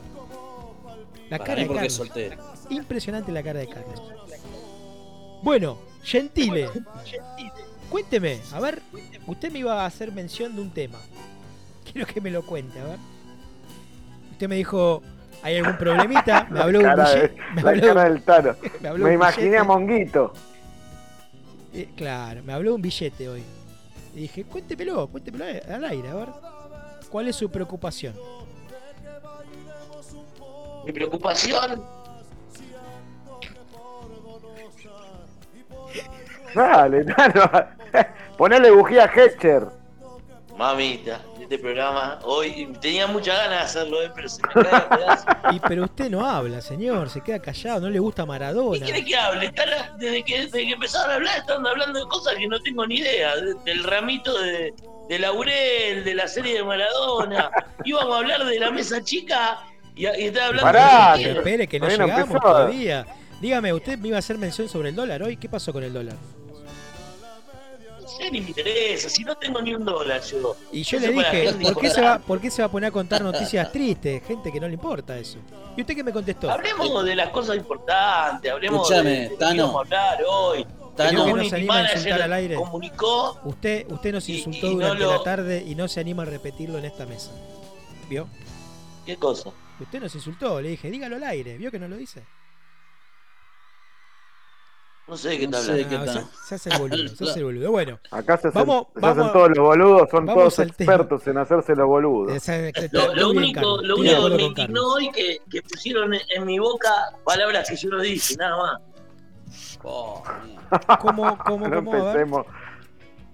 La 1.30 1.38
Para 1.38 1.44
cara 1.44 1.66
mí 1.66 1.74
de 1.78 1.86
es 1.86 1.92
soltero. 1.92 2.53
Impresionante 2.70 3.30
la 3.32 3.42
cara 3.42 3.60
de 3.60 3.68
Carlos. 3.68 4.02
Bueno, 5.42 5.78
Gentile. 6.02 6.68
Cuénteme, 7.90 8.40
a 8.52 8.60
ver, 8.60 8.80
usted 9.26 9.52
me 9.52 9.60
iba 9.60 9.82
a 9.82 9.86
hacer 9.86 10.10
mención 10.12 10.54
de 10.56 10.62
un 10.62 10.70
tema. 10.70 10.98
Quiero 11.90 12.06
que 12.06 12.20
me 12.20 12.30
lo 12.30 12.44
cuente, 12.44 12.80
a 12.80 12.84
ver. 12.84 12.98
Usted 14.32 14.48
me 14.48 14.56
dijo, 14.56 15.02
¿hay 15.42 15.56
algún 15.56 15.76
problemita? 15.76 16.46
Me 16.50 16.60
habló 16.60 16.80
de 16.80 16.86
un 16.88 16.94
billete. 16.96 17.36
Me 17.54 17.62
la 17.62 17.70
habló 17.70 17.80
de 17.82 17.88
un- 17.88 17.94
cara 17.94 18.08
del 18.10 18.22
Tano. 18.22 18.56
me 18.80 18.88
habló 18.88 19.12
imaginé 19.12 19.44
billete. 19.46 19.58
a 19.60 19.64
Monguito. 19.64 20.32
Eh, 21.72 21.88
claro, 21.96 22.42
me 22.42 22.52
habló 22.52 22.70
de 22.70 22.76
un 22.76 22.82
billete 22.82 23.28
hoy. 23.28 23.42
Y 24.14 24.20
dije, 24.20 24.44
cuéntemelo, 24.44 25.06
cuéntemelo 25.08 25.44
al 25.44 25.84
aire, 25.84 26.08
a 26.08 26.14
ver. 26.14 26.28
¿Cuál 27.10 27.28
es 27.28 27.36
su 27.36 27.48
preocupación? 27.50 28.14
Mi 30.84 30.92
preocupación, 30.92 31.82
Dale. 36.54 37.04
Ponele 38.38 38.70
bujía 38.70 39.04
a 39.04 39.06
Hecher. 39.14 39.66
mamita, 40.56 41.20
este 41.40 41.58
programa 41.58 42.18
hoy 42.24 42.72
tenía 42.80 43.06
muchas 43.06 43.36
ganas 43.36 43.50
de 43.50 43.64
hacerlo, 43.80 44.02
eh, 44.02 44.10
pero 44.14 44.28
se 44.28 44.40
me 44.42 44.62
cae 44.64 44.74
a 44.76 44.88
pedazos. 44.88 45.26
Y 45.52 45.60
pero 45.60 45.84
usted 45.84 46.10
no 46.10 46.24
habla, 46.24 46.60
señor, 46.60 47.10
se 47.10 47.20
queda 47.20 47.38
callado, 47.40 47.80
no 47.82 47.90
le 47.90 47.98
gusta 47.98 48.22
¿Qué 48.22 48.28
Maradona. 48.28 48.84
quiere 48.84 49.04
que 49.04 49.16
hable? 49.16 49.46
Están- 49.46 49.98
desde, 49.98 50.24
que, 50.24 50.40
desde 50.42 50.66
que 50.66 50.72
empezaron 50.72 51.10
a 51.10 51.14
hablar 51.14 51.38
están 51.38 51.66
hablando 51.66 51.98
de 52.00 52.06
cosas 52.06 52.34
que 52.36 52.46
no 52.48 52.58
tengo 52.60 52.86
ni 52.86 52.96
idea. 52.96 53.36
de- 53.36 53.54
del 53.64 53.84
ramito 53.84 54.36
de, 54.40 54.72
de 55.08 55.18
Laurel, 55.18 56.02
de 56.04 56.14
la 56.14 56.26
serie 56.28 56.54
de 56.54 56.64
Maradona. 56.64 57.50
Íbamos 57.84 58.14
a 58.14 58.18
hablar 58.18 58.44
de 58.44 58.58
la 58.58 58.70
mesa 58.70 59.02
chica 59.04 59.58
y, 59.94 60.06
y 60.06 60.26
está 60.26 60.46
hablando 60.46 60.62
Pará, 60.72 61.16
de 61.16 61.32
espere 61.32 61.66
que 61.68 61.78
no 61.78 61.88
llegamos 61.88 62.18
empezó. 62.20 62.38
todavía. 62.40 63.06
Dígame, 63.40 63.72
usted 63.74 63.98
me 63.98 64.08
iba 64.08 64.16
a 64.16 64.20
hacer 64.20 64.38
mención 64.38 64.68
sobre 64.68 64.88
el 64.88 64.96
dólar 64.96 65.22
hoy. 65.22 65.36
¿Qué 65.36 65.48
pasó 65.48 65.72
con 65.72 65.82
el 65.84 65.92
dólar? 65.92 66.16
Sé, 68.16 68.30
ni 68.30 68.40
me 68.40 68.48
interesa. 68.48 69.08
Si 69.08 69.22
no 69.24 69.36
tengo 69.36 69.60
ni 69.62 69.74
un 69.74 69.84
dólar 69.84 70.22
yo. 70.22 70.56
Y 70.72 70.82
yo 70.82 70.98
le 71.00 71.08
dije, 71.08 71.46
gente 71.52 71.64
¿por 71.72 71.82
qué, 71.82 71.90
se 71.90 72.00
va. 72.00 72.18
¿por 72.18 72.40
qué 72.40 72.50
se 72.50 72.62
va 72.62 72.66
a 72.66 72.70
poner 72.70 72.88
a 72.88 72.92
contar 72.92 73.22
noticias 73.22 73.70
tristes? 73.72 74.22
Gente 74.26 74.50
que 74.52 74.60
no 74.60 74.66
le 74.68 74.74
importa 74.74 75.16
eso. 75.18 75.38
¿Y 75.76 75.80
usted 75.82 75.94
qué 75.94 76.04
me 76.04 76.12
contestó? 76.12 76.50
Hablemos 76.50 77.04
de 77.04 77.14
las 77.16 77.30
cosas 77.30 77.56
importantes, 77.56 78.50
hablemos 78.50 78.82
Escuchame, 78.90 79.10
de, 79.10 79.28
de 79.30 79.36
Tano. 79.36 79.54
íbamos 79.54 79.76
a 79.76 79.78
hablar 79.80 80.18
hoy. 80.28 80.66
Tano. 80.96 81.24
Que 81.26 81.32
no 81.32 81.44
se 81.44 81.56
anima 81.56 81.76
a 81.78 81.82
insultar 81.92 82.22
al 82.22 82.32
aire. 82.32 82.54
comunicó 82.54 83.40
Usted, 83.44 83.90
usted 83.90 84.12
nos 84.12 84.28
insultó 84.28 84.66
y 84.70 84.74
durante 84.74 85.02
lo- 85.02 85.10
la 85.12 85.22
tarde 85.24 85.64
y 85.66 85.74
no 85.74 85.88
se 85.88 85.98
anima 86.00 86.22
a 86.22 86.26
repetirlo 86.26 86.78
en 86.78 86.84
esta 86.84 87.04
mesa. 87.06 87.32
¿Vio? 88.08 88.28
qué 89.04 89.16
cosa. 89.16 89.50
Usted 89.80 90.00
nos 90.00 90.14
insultó, 90.14 90.60
le 90.62 90.68
dije, 90.70 90.90
dígalo 90.90 91.16
al 91.16 91.24
aire. 91.24 91.58
¿Vio 91.58 91.70
que 91.70 91.78
no 91.80 91.88
lo 91.88 91.96
dice? 91.96 92.22
No 95.06 95.16
sé 95.18 95.28
de 95.30 95.38
qué 95.38 95.48
No 95.48 95.58
está 95.58 95.66
sé 95.74 95.82
hablando. 95.84 95.90
qué 95.90 95.98
No, 95.98 96.04
tal. 96.06 96.24
se, 96.24 96.46
se 96.48 96.54
hace 96.54 96.70
el 96.70 96.78
boludo, 96.80 97.08
se 97.16 97.24
hace 97.24 97.38
el 97.38 97.44
boludo. 97.44 97.70
Bueno, 97.70 98.00
Acá 98.10 98.38
se 98.38 98.48
hacen, 98.48 98.66
Vamos- 98.66 98.86
se 98.94 99.00
vamos- 99.00 99.18
hacen 99.18 99.32
todos 99.32 99.48
los 99.50 99.58
boludos, 99.58 100.08
son 100.10 100.26
todos 100.26 100.58
al 100.58 100.74
tema. 100.74 100.92
expertos 100.94 101.26
en 101.26 101.38
hacerse 101.38 101.74
los 101.76 101.86
boludos. 101.86 102.48
Lo, 102.92 103.14
lo 103.14 103.30
único, 103.30 103.60
Carlos. 103.60 103.82
lo 103.84 103.96
único 103.98 104.28
que 104.30 104.36
me 104.36 104.42
indignó 104.44 104.86
hoy 104.94 105.10
que, 105.10 105.38
que 105.50 105.62
pusieron 105.62 106.14
en, 106.14 106.20
en 106.34 106.46
mi 106.46 106.58
boca 106.58 106.90
palabras 107.24 107.68
que 107.68 107.76
yo 107.76 107.90
no 107.90 108.00
dije, 108.00 108.34
nada 108.36 108.56
más. 108.56 108.80
Oh. 109.82 110.22
¿Cómo, 111.00 111.38
cómo, 111.44 111.68
no 111.68 111.84
cómo? 111.84 111.96
Empecemos. 112.08 112.46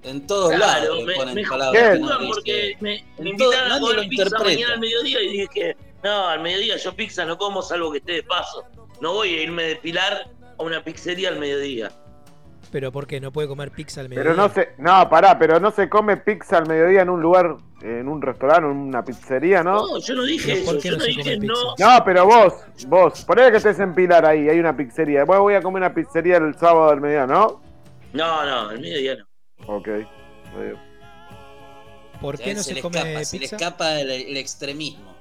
en 0.03 0.27
todos 0.27 0.53
Claro, 0.53 0.83
lados 0.95 1.05
me, 1.05 1.15
ponen 1.15 1.35
me 1.35 1.47
palabras 1.47 1.93
que 1.93 1.99
no 2.01 2.19
porque 2.27 2.77
me, 2.81 3.05
me 3.19 3.31
invitaron 3.31 3.73
a 3.73 3.81
comer 3.81 4.09
pizza 4.09 4.23
interpreta. 4.25 4.45
mañana 4.45 4.73
al 4.75 4.81
mediodía 4.81 5.23
y 5.23 5.29
dije, 5.39 5.77
no, 6.03 6.27
al 6.29 6.41
mediodía 6.43 6.77
yo 6.79 6.95
pizza 6.97 7.25
no 7.25 7.39
como 7.39 7.63
salvo 7.63 7.93
que 7.93 7.99
esté 7.99 8.13
de 8.15 8.23
paso. 8.25 8.65
No 9.01 9.13
voy 9.15 9.35
a 9.37 9.43
irme 9.45 9.63
de 9.63 9.77
pilar 9.77 10.29
a 10.61 10.65
una 10.65 10.85
pizzería 10.85 11.29
al 11.31 11.39
mediodía. 11.39 11.91
Pero 12.71 12.93
¿por 12.93 13.07
qué? 13.07 13.21
¿No 13.21 13.33
puede 13.33 13.49
comer 13.49 13.71
pizza 13.73 14.01
al 14.01 14.09
mediodía? 14.09 14.31
Pero 14.33 14.43
no 14.43 14.55
se, 14.55 14.69
no, 14.79 15.09
pará, 15.09 15.39
pero 15.39 15.59
no 15.59 15.71
se 15.73 15.89
come 15.89 16.19
pizza 16.19 16.59
al 16.59 16.69
mediodía 16.69 17.03
en 17.03 17.11
un 17.11 17.21
lugar, 17.21 17.57
en 17.83 18.07
un 18.07 18.23
restaurante, 18.23 18.71
en 18.71 18.77
una 18.77 19.05
pizzería, 19.05 19.65
¿no? 19.65 19.87
No, 19.87 19.99
yo 19.99 20.15
no 20.15 20.23
dije 20.23 20.53
¿Pero 20.55 20.67
por 20.67 20.77
eso, 20.77 20.89
yo 20.89 20.97
no 20.97 21.05
dije 21.05 21.39
no. 21.39 21.55
No, 21.79 22.05
pero 22.05 22.27
vos, 22.27 22.53
vos, 22.87 23.25
ponele 23.25 23.51
que 23.51 23.57
estés 23.57 23.81
en 23.81 23.95
Pilar 23.95 24.25
ahí, 24.25 24.49
hay 24.49 24.61
una 24.61 24.77
pizzería. 24.77 25.25
Vos 25.25 25.39
voy 25.41 25.55
a 25.55 25.63
comer 25.63 25.83
una 25.83 25.95
pizzería 25.95 26.37
el 26.37 26.55
sábado 26.57 26.91
al 26.91 27.01
mediodía, 27.01 27.27
¿no? 27.27 27.61
No, 28.13 28.45
no, 28.45 28.69
al 28.69 28.79
mediodía 28.79 29.17
no. 29.17 29.27
Ok. 29.77 29.89
Medio. 30.57 30.79
¿Por 32.21 32.39
qué 32.39 32.55
no 32.55 32.63
se, 32.63 32.75
le 32.75 32.83
come 32.83 32.99
escapa, 32.99 33.25
se 33.25 33.39
le 33.39 33.45
escapa 33.47 34.01
el, 34.01 34.11
el 34.11 34.37
extremismo. 34.37 35.17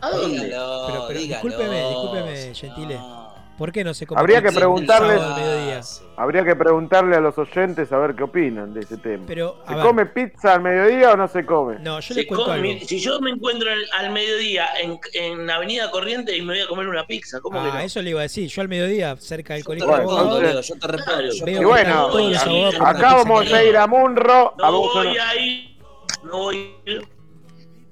¿A 0.00 0.10
dónde? 0.10 0.44
Dígalo, 0.44 0.86
Pero- 0.88 1.04
pero 1.08 1.20
dígalo. 1.20 1.42
discúlpeme, 1.42 1.88
discúlpeme, 1.88 2.54
Gentile. 2.54 2.94
No. 2.96 3.27
¿Por 3.58 3.72
qué 3.72 3.82
no 3.82 3.92
se 3.92 4.06
come 4.06 4.20
Habría 4.20 4.40
que 4.40 4.48
pizza 4.48 4.60
preguntarle- 4.60 5.18
mediodía? 5.36 5.80
Habría 6.16 6.44
que 6.44 6.54
preguntarle 6.56 7.16
a 7.16 7.20
los 7.20 7.36
oyentes 7.38 7.90
a 7.92 7.98
ver 7.98 8.14
qué 8.14 8.22
opinan 8.22 8.72
de 8.72 8.80
ese 8.80 8.96
tema. 8.96 9.24
Pero, 9.26 9.56
¿Se 9.66 9.74
ver, 9.74 9.82
come 9.84 10.06
pizza 10.06 10.54
al 10.54 10.62
mediodía 10.62 11.12
o 11.12 11.16
no 11.16 11.26
se 11.26 11.44
come? 11.44 11.78
no, 11.80 11.98
yo 11.98 12.14
Se 12.14 12.20
le 12.20 12.26
cuento 12.28 12.46
come- 12.46 12.72
algo. 12.74 12.86
si 12.86 13.00
yo 13.00 13.20
me 13.20 13.30
encuentro 13.30 13.68
al, 13.70 13.84
al 13.98 14.12
mediodía 14.12 14.68
en, 14.80 14.98
en 15.14 15.50
Avenida 15.50 15.90
Corriente 15.90 16.36
y 16.36 16.42
me 16.42 16.54
voy 16.54 16.62
a 16.62 16.68
comer 16.68 16.86
una 16.88 17.04
pizza, 17.06 17.40
¿cómo 17.40 17.60
que 17.60 17.68
Ah, 17.68 17.74
no? 17.74 17.80
eso 17.80 18.00
le 18.00 18.10
iba 18.10 18.20
a 18.20 18.22
decir. 18.22 18.48
Yo 18.48 18.62
al 18.62 18.68
mediodía, 18.68 19.16
cerca 19.16 19.54
del 19.54 19.64
colegio 19.64 19.86
de 19.88 20.04
Bueno, 20.04 20.60
yo 20.60 20.74
te 20.74 21.44
te 21.44 21.50
Y 21.50 21.64
bueno, 21.64 22.10
que 22.12 22.36
Acá 22.80 23.14
vamos 23.16 23.52
a 23.52 23.64
ir 23.64 23.76
a 23.76 23.86
Munro. 23.88 24.54
No 24.56 24.64
a 24.64 24.70
voy 24.70 25.16
a 25.18 25.36
ir, 25.36 25.76
no 26.22 26.38
voy 26.38 26.74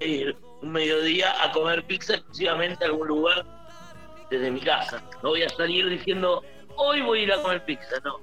a 0.00 0.04
ir 0.04 0.36
un 0.62 0.72
mediodía 0.72 1.34
a 1.42 1.50
comer 1.52 1.84
pizza 1.84 2.14
exclusivamente 2.14 2.84
a 2.84 2.88
algún 2.88 3.08
lugar 3.08 3.44
desde 4.30 4.50
mi 4.50 4.60
casa. 4.60 5.02
No 5.22 5.30
voy 5.30 5.42
a 5.42 5.48
salir 5.48 5.88
diciendo, 5.88 6.42
hoy 6.76 7.00
voy 7.02 7.20
a 7.20 7.22
ir 7.22 7.32
a 7.32 7.42
comer 7.42 7.64
pizza, 7.64 7.96
no. 8.04 8.20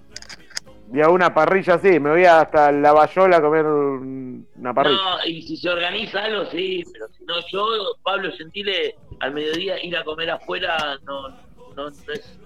Y 0.93 1.01
a 1.01 1.09
una 1.09 1.33
parrilla 1.33 1.75
así, 1.75 1.99
me 1.99 2.11
voy 2.11 2.25
hasta 2.25 2.71
la 2.71 2.91
Bayola 2.91 3.37
a 3.37 3.41
comer 3.41 3.65
un- 3.65 4.47
una 4.57 4.73
parrilla. 4.73 4.95
No, 4.95 5.25
y 5.25 5.41
si 5.41 5.57
se 5.57 5.69
organiza 5.69 6.23
algo, 6.23 6.45
sí, 6.51 6.83
pero 6.93 7.07
si 7.17 7.23
no, 7.25 7.35
yo, 7.51 7.65
Pablo 8.03 8.29
Gentile, 8.37 8.95
al 9.19 9.33
mediodía 9.33 9.83
ir 9.83 9.97
a 9.97 10.03
comer 10.03 10.29
afuera, 10.29 10.97
no, 11.05 11.29
no, 11.29 11.35
no 11.75 11.87
es. 11.87 12.37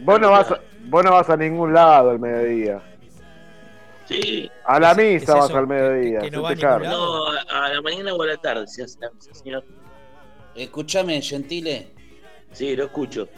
Vos, 0.00 0.18
no 0.20 0.30
vas 0.32 0.50
a, 0.50 0.60
vos 0.86 1.04
no 1.04 1.12
vas 1.12 1.30
a 1.30 1.36
ningún 1.36 1.72
lado 1.72 2.10
al 2.10 2.18
mediodía. 2.18 2.82
Sí, 4.06 4.50
A 4.64 4.80
la 4.80 4.92
¿Es- 4.92 4.98
es 4.98 5.20
misa 5.20 5.34
vas 5.36 5.50
al 5.54 5.66
mediodía. 5.68 6.18
Que- 6.20 6.30
que 6.30 6.36
no 6.36 6.42
va 6.42 6.50
a 6.50 7.68
la 7.68 7.80
mañana 7.82 8.12
o 8.14 8.22
a 8.22 8.26
la 8.26 8.36
tarde, 8.36 8.66
se 8.66 8.82
hace 8.82 8.98
la 9.00 9.10
misa, 9.12 9.32
señor. 9.32 9.64
Escúchame, 10.56 11.20
Gentile. 11.22 11.92
Sí, 12.52 12.76
lo 12.76 12.84
escucho. 12.84 13.28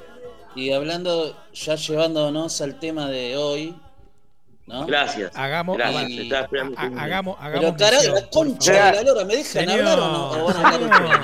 Y 0.56 0.72
hablando, 0.72 1.36
ya 1.52 1.74
llevándonos 1.76 2.60
al 2.60 2.78
tema 2.78 3.08
de 3.08 3.36
hoy, 3.36 3.74
¿no? 4.66 4.86
Gracias. 4.86 5.32
Hagamos, 5.36 5.76
Gracias, 5.76 6.32
Ha- 6.76 7.02
hagamos, 7.02 7.36
hagamos. 7.40 7.60
Pero 7.60 7.76
carajo, 7.76 7.96
misión, 8.02 8.14
la 8.14 8.30
concha 8.30 8.72
de 8.72 8.92
la 8.92 9.02
lora, 9.02 9.24
¿me 9.24 9.36
dejan 9.36 9.52
Señor, 9.66 9.78
hablar 9.80 9.98
o 10.00 10.08
no? 10.12 10.30
¿O 10.30 10.44
van 10.46 10.56
a 10.56 10.68
hablar 10.68 10.80
señor. 10.96 11.20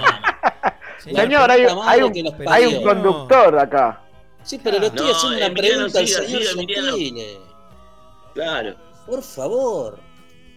Señor, 0.98 1.20
Señor, 1.22 1.50
hay, 1.50 1.62
hay 1.62 2.02
un, 2.02 2.48
hay 2.48 2.66
un 2.66 2.82
conductor 2.82 3.58
acá. 3.58 4.02
Sí, 4.42 4.60
pero 4.62 4.78
le 4.78 4.86
estoy 4.86 5.06
No, 5.08 5.14
haciendo 5.16 5.36
una 5.46 5.54
pregunta 5.54 5.98
al 5.98 6.06
siga, 6.08 6.20
señor 6.22 6.42
siga. 6.42 6.82
Gentile. 6.92 7.38
Claro, 8.34 8.74
Por 9.06 9.22
favor. 9.22 9.98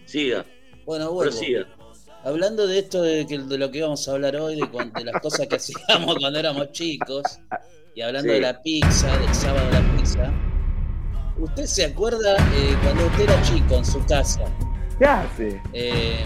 siga, 0.04 0.44
Bueno, 0.84 1.10
vuelvo. 1.12 1.30
prosiga. 1.32 1.66
Hablando 2.24 2.66
de 2.66 2.78
esto, 2.78 3.02
de, 3.02 3.26
que, 3.26 3.38
de 3.38 3.58
lo 3.58 3.70
que 3.70 3.78
íbamos 3.78 4.08
a 4.08 4.12
hablar 4.12 4.34
hoy, 4.36 4.56
de, 4.56 4.66
de 4.94 5.04
las 5.04 5.20
cosas 5.20 5.46
que 5.46 5.56
hacíamos 5.56 6.16
cuando 6.18 6.38
éramos 6.38 6.72
chicos, 6.72 7.22
y 7.94 8.00
hablando 8.00 8.28
Sí. 8.32 8.34
de 8.36 8.40
la 8.40 8.62
pizza, 8.62 9.16
del 9.18 9.34
sábado 9.34 9.66
de 9.66 9.72
la 9.82 9.96
pizza, 9.96 10.32
¿usted 11.38 11.66
se 11.66 11.84
acuerda 11.84 12.36
eh, 12.56 12.76
cuando 12.82 13.06
usted 13.06 13.24
era 13.24 13.42
chico 13.42 13.74
en 13.76 13.84
su 13.84 14.04
casa? 14.06 14.44
¿Qué 14.98 15.04
hace? 15.04 15.62
eh, 15.74 16.24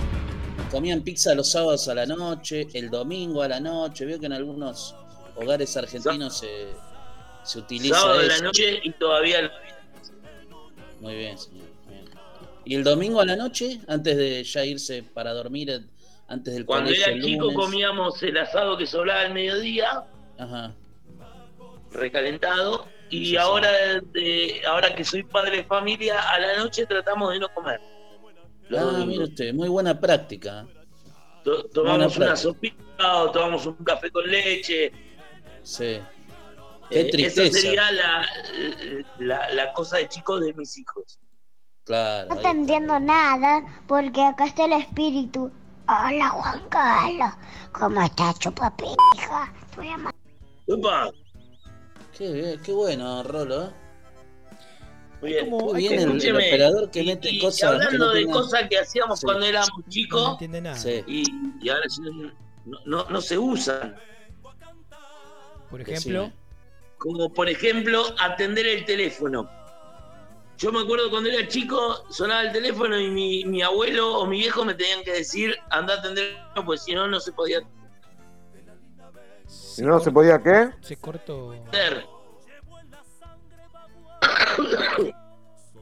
comían 0.71 1.01
pizza 1.03 1.35
los 1.35 1.51
sábados 1.51 1.89
a 1.89 1.95
la 1.95 2.07
noche, 2.07 2.69
el 2.75 2.91
domingo 2.91 3.43
a 3.43 3.49
la 3.49 3.59
noche, 3.61 4.05
veo 4.05 4.21
que 4.21 4.27
en 4.27 4.35
algunos 4.35 4.95
hogares 5.37 5.77
argentinos 5.77 6.39
se, 6.39 6.69
se 7.45 7.59
utiliza 7.59 7.97
Sábado 7.99 8.19
de 8.21 8.27
eso. 8.27 8.37
la 8.37 8.43
noche 8.45 8.81
y 8.85 8.93
todavía 8.93 9.43
lo- 9.43 9.51
Muy 11.01 11.15
bien, 11.17 11.39
señor. 11.39 11.68
¿Y 12.69 12.75
el 12.75 12.85
domingo 12.85 13.23
a 13.23 13.25
la 13.25 13.35
noche, 13.35 13.81
antes 13.89 14.15
de 14.19 14.45
ya 14.45 14.63
irse 14.63 15.03
para 15.03 15.33
dormir, 15.33 15.71
eh, 15.71 15.81
antes 16.29 16.53
del 16.53 16.67
Cuando 16.67 16.91
colegio 16.91 17.13
era 17.15 17.25
chico 17.25 17.45
lunes? 17.45 17.57
comíamos 17.57 18.23
el 18.23 18.37
asado 18.37 18.77
que 18.77 18.87
sobraba 18.87 19.23
al 19.23 19.33
mediodía, 19.33 20.05
Ajá. 20.39 20.75
recalentado, 21.93 22.87
y 23.09 23.29
Sí, 23.31 23.37
ahora 23.39 23.71
de, 24.13 24.61
ahora 24.69 24.95
que 24.95 25.03
soy 25.03 25.23
padre 25.23 25.57
de 25.57 25.65
familia, 25.65 26.21
a 26.31 26.39
la 26.39 26.59
noche 26.59 26.85
tratamos 26.85 27.33
de 27.33 27.39
no 27.39 27.49
comer. 27.55 27.81
Ah, 28.77 29.03
mire 29.07 29.25
usted, 29.25 29.55
muy 29.55 29.71
buena 29.71 29.99
práctica. 29.99 30.67
To- 31.45 31.65
tomamos 31.71 32.19
buena 32.19 32.33
una 32.33 32.37
sopita 32.37 33.23
o 33.23 33.31
tomamos 33.31 33.65
un 33.65 33.77
café 33.77 34.11
con 34.11 34.27
leche. 34.31 34.93
Sí. 35.63 36.01
Qué 36.91 37.01
Eh, 37.01 37.11
tristeza. 37.11 37.45
esa 37.45 37.61
sería 37.61 37.91
la, 37.93 38.27
la, 39.21 39.55
la 39.55 39.73
cosa 39.73 39.97
de 39.97 40.09
chicos 40.09 40.43
de 40.43 40.53
mis 40.53 40.77
hijos. 40.77 41.19
Claro. 41.89 42.29
No 42.29 42.37
te 42.37 42.49
entiendo 42.49 43.01
nada 43.01 43.65
porque 43.87 44.23
acá 44.23 44.45
está 44.45 44.67
el 44.67 44.75
espíritu. 44.75 45.51
Hola 45.89 46.29
Juan 46.29 46.63
Carlos, 46.69 47.31
¿cómo 47.73 48.03
estás 48.03 48.39
chupapija? 48.39 49.51
Upa, 50.67 51.11
Qué, 52.17 52.59
qué 52.63 52.73
bueno, 52.73 53.23
Rolo. 53.23 53.73
¿eh? 55.23 55.45
muy 55.49 55.79
bien. 55.79 55.97
que- 55.97 56.03
el, 56.03 56.23
el 56.23 56.37
operador 56.37 56.91
que 56.91 57.03
y- 57.03 57.07
mete 57.07 57.31
y 57.31 57.39
cosas. 57.41 57.59
que 57.61 57.67
hablando 57.67 57.99
no 58.07 58.13
de 58.13 58.21
tengan- 58.21 58.33
cosas 58.35 58.69
que 58.69 58.79
hacíamos 58.79 59.21
Sí. 59.21 59.25
cuando 59.27 59.47
éramos 59.47 59.71
No 59.79 59.85
chicos 59.89 60.33
entiende 60.33 60.61
nada. 60.61 60.77
Sí. 60.77 61.03
y, 61.07 61.25
y 61.63 61.69
ahora 61.71 61.87
no, 62.67 62.79
no, 62.85 63.05
no 63.09 63.21
se 63.23 63.39
usan. 63.39 63.97
Por 65.71 65.81
ejemplo, 65.81 66.21
Decime. 66.25 66.33
Como 66.99 67.33
por 67.33 67.49
ejemplo 67.49 68.03
atender 68.21 68.67
el 68.67 68.85
teléfono. 68.85 69.49
Yo 70.59 70.73
me 70.73 70.81
acuerdo 70.81 71.09
cuando 71.09 71.31
era 71.31 71.47
chico, 71.47 72.05
sonaba 72.11 72.43
el 72.43 72.53
teléfono 72.53 72.99
y 73.01 73.09
mi, 73.11 73.45
mi 73.45 73.63
abuelo 73.63 74.19
o 74.19 74.27
mi 74.27 74.39
viejo 74.41 74.65
me 74.65 74.75
tenían 74.75 75.05
que 75.05 75.13
decir, 75.13 75.57
anda 75.71 75.95
a 75.95 75.99
atenderlo, 75.99 76.65
porque 76.67 76.79
si 76.81 76.95
no, 76.95 77.07
no 77.07 77.21
se 77.21 77.31
podía 77.33 77.61
Si 79.47 79.83
no, 79.83 80.01
¿se 80.01 80.11
podía 80.11 80.43
qué? 80.43 80.71
se 80.81 80.97
cortó. 80.97 81.53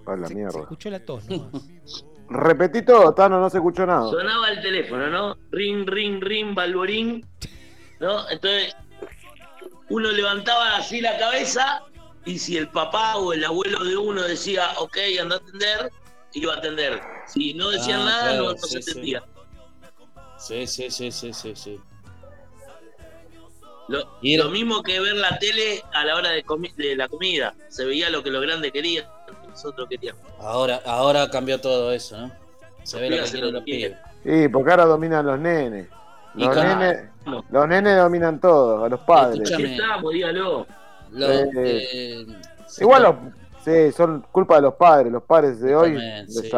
A 0.06 0.14
la 0.16 0.28
Se, 0.28 0.28
se 0.28 0.34
mierda. 0.34 0.60
escuchó 0.60 0.90
la 0.90 1.00
tos 1.04 1.24
nomás. 1.28 1.50
Repetí 2.28 2.82
todo, 2.82 3.14
Tano, 3.14 3.40
no 3.40 3.48
se 3.48 3.58
escuchó 3.58 3.86
nada. 3.86 4.10
Sonaba 4.10 4.50
el 4.50 4.60
teléfono, 4.60 5.08
¿no? 5.08 5.36
Ring, 5.52 5.86
ring, 5.88 6.20
ring, 6.20 6.54
balborín. 6.54 7.24
¿No? 8.00 8.28
Entonces, 8.28 8.76
uno 9.88 10.10
levantaba 10.10 10.76
así 10.76 11.00
la 11.00 11.16
cabeza 11.18 11.82
y 12.26 12.38
si 12.38 12.56
el 12.58 12.68
papá 12.68 13.16
o 13.16 13.32
el 13.32 13.42
abuelo 13.44 13.82
de 13.84 13.96
uno 13.96 14.22
decía, 14.22 14.68
ok, 14.78 14.98
anda 15.20 15.36
a 15.36 15.38
atender, 15.38 15.90
iba 16.34 16.52
a 16.54 16.56
atender. 16.58 17.00
Si 17.26 17.54
no 17.54 17.70
decían 17.70 18.00
Ah, 18.02 18.04
nada, 18.04 18.22
claro, 18.32 18.44
no, 18.44 18.50
no 18.52 18.58
sí, 18.58 18.68
se 18.68 18.82
sí. 18.82 18.88
entendía. 18.90 19.24
Sí, 20.38 20.66
sí, 20.66 20.90
sí, 20.90 21.10
sí, 21.10 21.32
sí, 21.32 21.52
sí. 21.56 21.80
Lo, 23.88 24.18
Y 24.20 24.36
lo 24.36 24.50
mismo 24.50 24.82
que 24.82 24.98
ver 25.00 25.14
la 25.14 25.38
tele 25.38 25.82
a 25.92 26.04
la 26.04 26.16
hora 26.16 26.30
de, 26.30 26.44
comi- 26.44 26.74
de 26.74 26.96
la 26.96 27.08
comida. 27.08 27.54
Se 27.68 27.84
veía 27.84 28.10
lo 28.10 28.22
que 28.22 28.30
los 28.30 28.42
grandes 28.42 28.72
querían. 28.72 29.06
nosotros 29.48 29.88
queríamos. 29.88 30.20
Ahora, 30.40 30.82
ahora 30.84 31.30
cambió 31.30 31.60
todo 31.60 31.92
eso, 31.92 32.18
¿no? 32.18 32.32
Se 32.82 33.00
ve 33.00 33.08
lo 33.10 33.16
que 33.24 33.30
quieren 33.30 33.40
lo 33.46 33.50
los 33.52 33.64
que 33.64 33.70
quiere. 33.70 33.96
pibes. 34.24 34.42
Sí, 34.42 34.48
porque 34.48 34.70
ahora 34.72 34.84
dominan 34.86 35.24
los 35.26 35.38
nenes. 35.38 35.88
Los 36.34 36.54
nenes, 36.56 37.08
No. 37.24 37.44
los 37.48 37.68
nenes 37.68 37.96
dominan 37.96 38.40
todo, 38.40 38.84
a 38.84 38.88
los 38.88 39.00
padres. 39.00 39.40
Escuchame. 39.40 39.64
¿Qué 39.64 39.74
estamos? 39.76 40.12
Dígalo. 40.12 40.66
Lo- 41.16 41.30
Eh, 41.32 41.50
eh, 41.92 42.26
Igual 42.80 43.02
los, 43.02 43.14
sí, 43.64 43.92
son 43.96 44.24
culpa 44.32 44.56
de 44.56 44.62
los 44.62 44.74
padres, 44.74 45.10
los 45.12 45.22
padres 45.22 45.60
de 45.60 45.74
hoy. 45.74 45.98
Sí. 46.28 46.50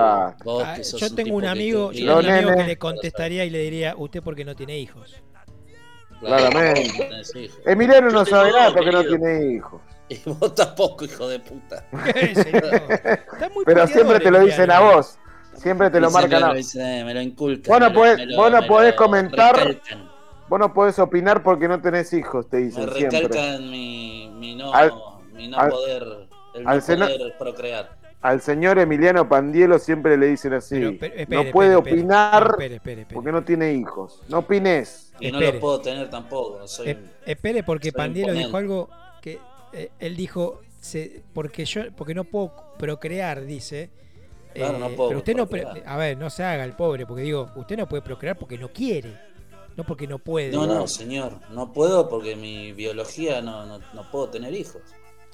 Vos 0.45 0.63
Ah, 0.67 0.77
yo 0.81 1.15
tengo 1.15 1.37
un 1.37 1.45
amigo, 1.47 1.91
te 1.91 2.01
yo 2.01 2.19
cría- 2.19 2.37
tengo 2.37 2.49
un 2.49 2.49
amigo 2.49 2.57
que 2.63 2.67
le 2.69 2.79
contestaría 2.79 3.45
y 3.45 3.51
le 3.51 3.59
diría, 3.61 3.95
usted 3.97 4.23
porque 4.23 4.45
no 4.45 4.55
tiene 4.57 4.79
hijos. 4.79 5.15
Claramente. 6.21 7.09
Emiliano 7.65 8.11
no 8.11 8.25
sabe 8.25 8.51
nada 8.53 8.73
porque 8.75 8.91
no 8.93 9.05
tiene 9.05 9.53
hijos. 9.55 9.81
Y 10.11 10.19
vos 10.25 10.55
tampoco, 10.55 11.05
hijo 11.05 11.29
de 11.29 11.39
puta. 11.39 11.85
Pero 13.67 13.87
siempre 13.87 14.21
te 14.21 14.31
lo 14.31 14.41
dicen 14.41 14.71
a 14.71 14.77
Emiliano. 14.79 14.97
vos. 14.97 15.19
Siempre 15.55 15.91
te 15.91 16.01
lo 16.01 16.11
marcan 16.11 16.45
a 16.45 16.55
dicen, 16.55 17.05
Me 17.05 17.13
lo 17.13 17.21
inculcan. 17.21 17.71
Vos 17.71 17.81
no 17.81 17.89
lo- 17.91 18.01
podés- 18.01 18.25
lo- 18.27 18.37
vos 18.37 18.51
no 18.51 18.67
podés 18.67 18.95
comentar 18.95 19.55
recalcan. 19.57 20.08
Vos 20.49 20.59
no 20.59 20.73
podés 20.73 20.99
opinar 20.99 21.43
porque 21.43 21.69
no 21.69 21.81
tenés 21.81 22.13
hijos, 22.13 22.49
te 22.49 22.59
Me 22.59 22.63
dicen 22.65 22.89
siempre. 22.91 23.21
recalcan 23.21 23.71
mi, 23.71 24.31
mi 24.39 24.55
no, 24.55 24.73
Al- 24.73 24.93
mi 25.35 25.49
no 25.49 25.59
al- 25.59 25.71
poder, 25.71 26.03
el 26.55 26.67
al 26.69 26.77
no 26.77 26.83
seno- 26.83 27.07
poder 27.07 27.39
procrear. 27.39 27.99
Al 28.21 28.41
señor 28.41 28.79
Emiliano 28.81 29.29
Pandielo 29.29 29.79
siempre 29.79 30.17
le 30.17 30.27
dicen 30.27 30.53
así. 30.55 30.75
Pero, 30.81 30.97
pero, 30.99 31.15
espere, 31.15 31.45
no 31.45 31.51
puede 31.53 31.75
espere, 31.77 31.95
opinar 31.97 32.43
No, 32.43 32.51
espere, 32.51 32.75
espere, 32.77 33.01
espere. 33.03 33.15
porque 33.15 33.31
no 33.33 33.45
tiene 33.45 33.73
hijos. 33.75 34.23
No 34.29 34.39
opines. 34.39 35.13
Y 35.21 35.31
no 35.31 35.39
Espere. 35.39 35.55
lo 35.55 35.61
puedo 35.61 35.81
tener 35.81 36.11
tampoco. 36.11 36.67
Soy, 36.67 36.89
Eh, 36.91 36.99
espere, 37.27 37.63
porque 37.63 37.91
soy 37.91 37.97
Pandielo 37.97 38.29
imponente. 38.35 38.47
dijo 38.49 38.57
algo 38.57 38.89
que 39.23 39.39
eh, 39.73 39.91
él 40.01 40.17
dijo, 40.17 40.63
se, 40.81 41.23
porque 41.33 41.65
yo 41.65 41.83
porque 41.95 42.15
no 42.15 42.25
puedo 42.25 42.53
procrear, 42.79 43.45
dice. 43.45 43.91
Claro, 44.55 44.79
no 44.79 44.87
Eh, 44.87 44.95
puedo 44.97 45.11
pero 45.11 45.19
usted 45.19 45.37
no, 45.37 45.47
pre- 45.47 45.63
procrear. 45.63 45.89
a 45.89 45.97
ver, 45.97 46.17
no 46.19 46.29
se 46.31 46.43
haga 46.43 46.65
el 46.65 46.73
pobre, 46.73 47.07
porque 47.07 47.23
digo, 47.23 47.53
usted 47.55 47.77
no 47.77 47.87
puede 47.89 48.03
procrear 48.03 48.37
porque 48.37 48.59
no 48.59 48.69
quiere, 48.73 49.13
no 49.79 49.85
porque 49.85 50.09
no 50.09 50.19
puede. 50.19 50.51
no, 50.51 50.67
no, 50.67 50.89
señor. 50.89 51.39
No 51.51 51.73
puedo 51.73 52.09
porque 52.09 52.35
mi 52.35 52.73
biología 52.73 53.41
no, 53.41 53.65
no, 53.65 53.79
no 53.95 54.11
puedo 54.11 54.29
tener 54.29 54.53
hijos. 54.53 54.83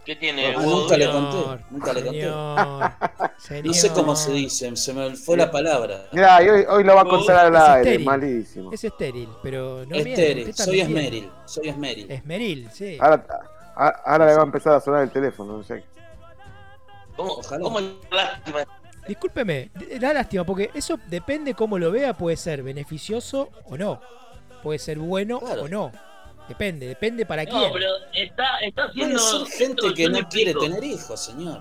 ¿Qué 0.05 0.16
tiene? 0.16 0.55
Ah, 0.55 0.61
nunca 0.61 0.99
le 0.99 1.11
conté, 1.11 1.64
nunca 1.70 1.92
le 1.95 2.03
conté. 2.05 2.20
señor, 3.38 3.64
No 3.64 3.72
sé 3.72 3.90
cómo 3.92 4.14
se 4.14 4.32
dice, 4.32 4.76
se 4.76 4.92
me 4.92 5.16
fue 5.16 5.38
la 5.38 5.51
palabra. 5.51 6.09
Mirá, 6.12 6.36
hoy, 6.40 6.62
hoy 6.68 6.84
lo 6.84 6.95
va 6.95 7.01
a 7.01 7.05
contar 7.07 7.47
al 7.47 7.55
Es 7.55 7.61
aire, 7.62 7.80
estéril. 7.92 8.07
malísimo. 8.07 8.70
Es 8.70 8.84
estéril, 8.84 9.28
pero 9.42 9.86
no 9.86 9.97
Estéril, 9.97 10.55
soy 10.55 10.80
Esmeril, 10.80 11.30
soy 11.47 11.68
Esmeril. 11.70 12.11
Esmeril, 12.12 12.70
sí. 12.70 12.99
Ahora, 13.01 13.26
ahora 14.05 14.26
le 14.26 14.34
va 14.34 14.42
a 14.42 14.45
empezar 14.45 14.74
a 14.74 14.80
sonar 14.82 15.05
el 15.05 15.11
teléfono, 15.11 15.57
no 15.57 15.62
sé. 15.64 15.82
¿Cómo, 17.16 17.32
Ojalá. 17.36 17.62
cómo 17.62 17.80
lástima? 18.11 18.59
Discúlpeme, 19.09 19.70
da 19.99 20.12
lástima, 20.12 20.45
porque 20.45 20.70
eso 20.74 20.99
depende 21.09 21.55
cómo 21.55 21.78
lo 21.78 21.90
vea, 21.90 22.12
puede 22.12 22.36
ser 22.36 22.62
beneficioso 22.62 23.49
o 23.64 23.78
no. 23.78 24.01
Puede 24.64 24.78
ser 24.80 24.98
bueno 24.98 25.38
Claro. 25.38 25.62
o 25.62 25.68
no. 25.68 25.92
Depende, 26.48 26.86
depende 26.88 27.24
para 27.24 27.44
No, 27.44 27.50
quién. 27.50 27.72
pero 27.72 27.88
está, 28.12 28.58
está 28.60 28.84
haciendo. 28.84 29.18
ser 29.18 29.46
gente 29.46 29.86
esto, 29.86 29.94
que 29.94 30.08
no 30.08 30.28
quiere 30.28 30.50
explico. 30.50 30.60
tener 30.60 30.84
hijos, 30.84 31.24
señor. 31.24 31.60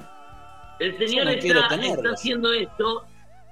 El 0.80 0.98
señor 0.98 1.26
no 1.26 1.32
está, 1.32 1.76
está 1.76 2.10
haciendo 2.14 2.52
esto, 2.52 3.06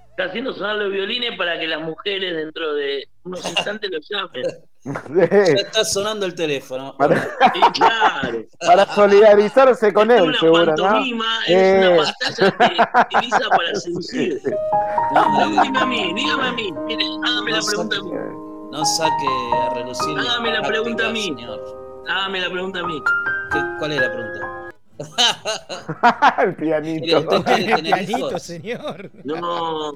está 0.10 0.24
haciendo 0.26 0.54
sonar 0.54 0.76
los 0.78 0.92
violines 0.92 1.38
para 1.38 1.58
que 1.60 1.68
las 1.68 1.80
mujeres 1.82 2.36
dentro 2.36 2.74
de 2.74 3.08
unos 3.24 3.46
instantes 3.46 3.90
lo 3.92 4.00
llamen. 4.10 4.44
Ya 4.84 5.24
está 5.62 5.86
sonando 5.86 6.26
el 6.26 6.34
teléfono. 6.34 6.96
para, 6.98 7.16
Y 7.54 7.62
claro. 7.74 8.44
para 8.66 8.84
solidarizarse 8.96 9.94
con 9.94 10.10
es 10.10 10.18
él, 10.18 10.24
una 10.30 10.40
seguro, 10.40 10.76
¿no? 10.76 11.06
Eh. 11.48 11.98
es 12.00 12.00
una 12.00 12.14
pantalla 12.48 12.92
que 12.92 13.16
utiliza 13.18 13.50
para 13.50 13.76
seducir. 13.80 14.42
No, 15.14 15.38
Pregúnteme 15.38 15.80
a 15.80 15.86
mí, 15.86 16.14
dígame 16.16 16.48
a 16.48 16.52
mí. 16.54 16.74
Mire, 16.88 17.06
hágame 17.24 17.52
la 17.52 17.60
No 17.60 17.66
pregunta 17.68 17.96
a 17.98 18.02
mí. 18.02 18.12
No 18.72 18.86
saque 18.86 19.28
a 19.54 19.74
relucir. 19.76 20.18
Hágame 20.18 20.52
la 20.52 20.62
pregunta 20.62 21.08
a 21.08 21.12
mí. 21.12 21.24
señor. 21.24 22.04
Hágame 22.10 22.42
la 22.42 22.50
pregunta 22.50 22.80
a 22.80 22.84
mí. 22.88 23.02
¿Qué- 23.52 23.66
¿Cuál 23.80 23.92
es 23.94 24.02
la 24.02 24.12
pregunta? 24.12 24.58
el 26.44 26.56
pianito. 26.56 27.06
Mire, 27.06 27.18
usted 27.18 27.44
quiere 27.44 27.64
tener 27.76 27.84
Pianito, 27.96 28.18
hijos. 28.30 28.44
señor. 28.44 29.12
No, 29.24 29.92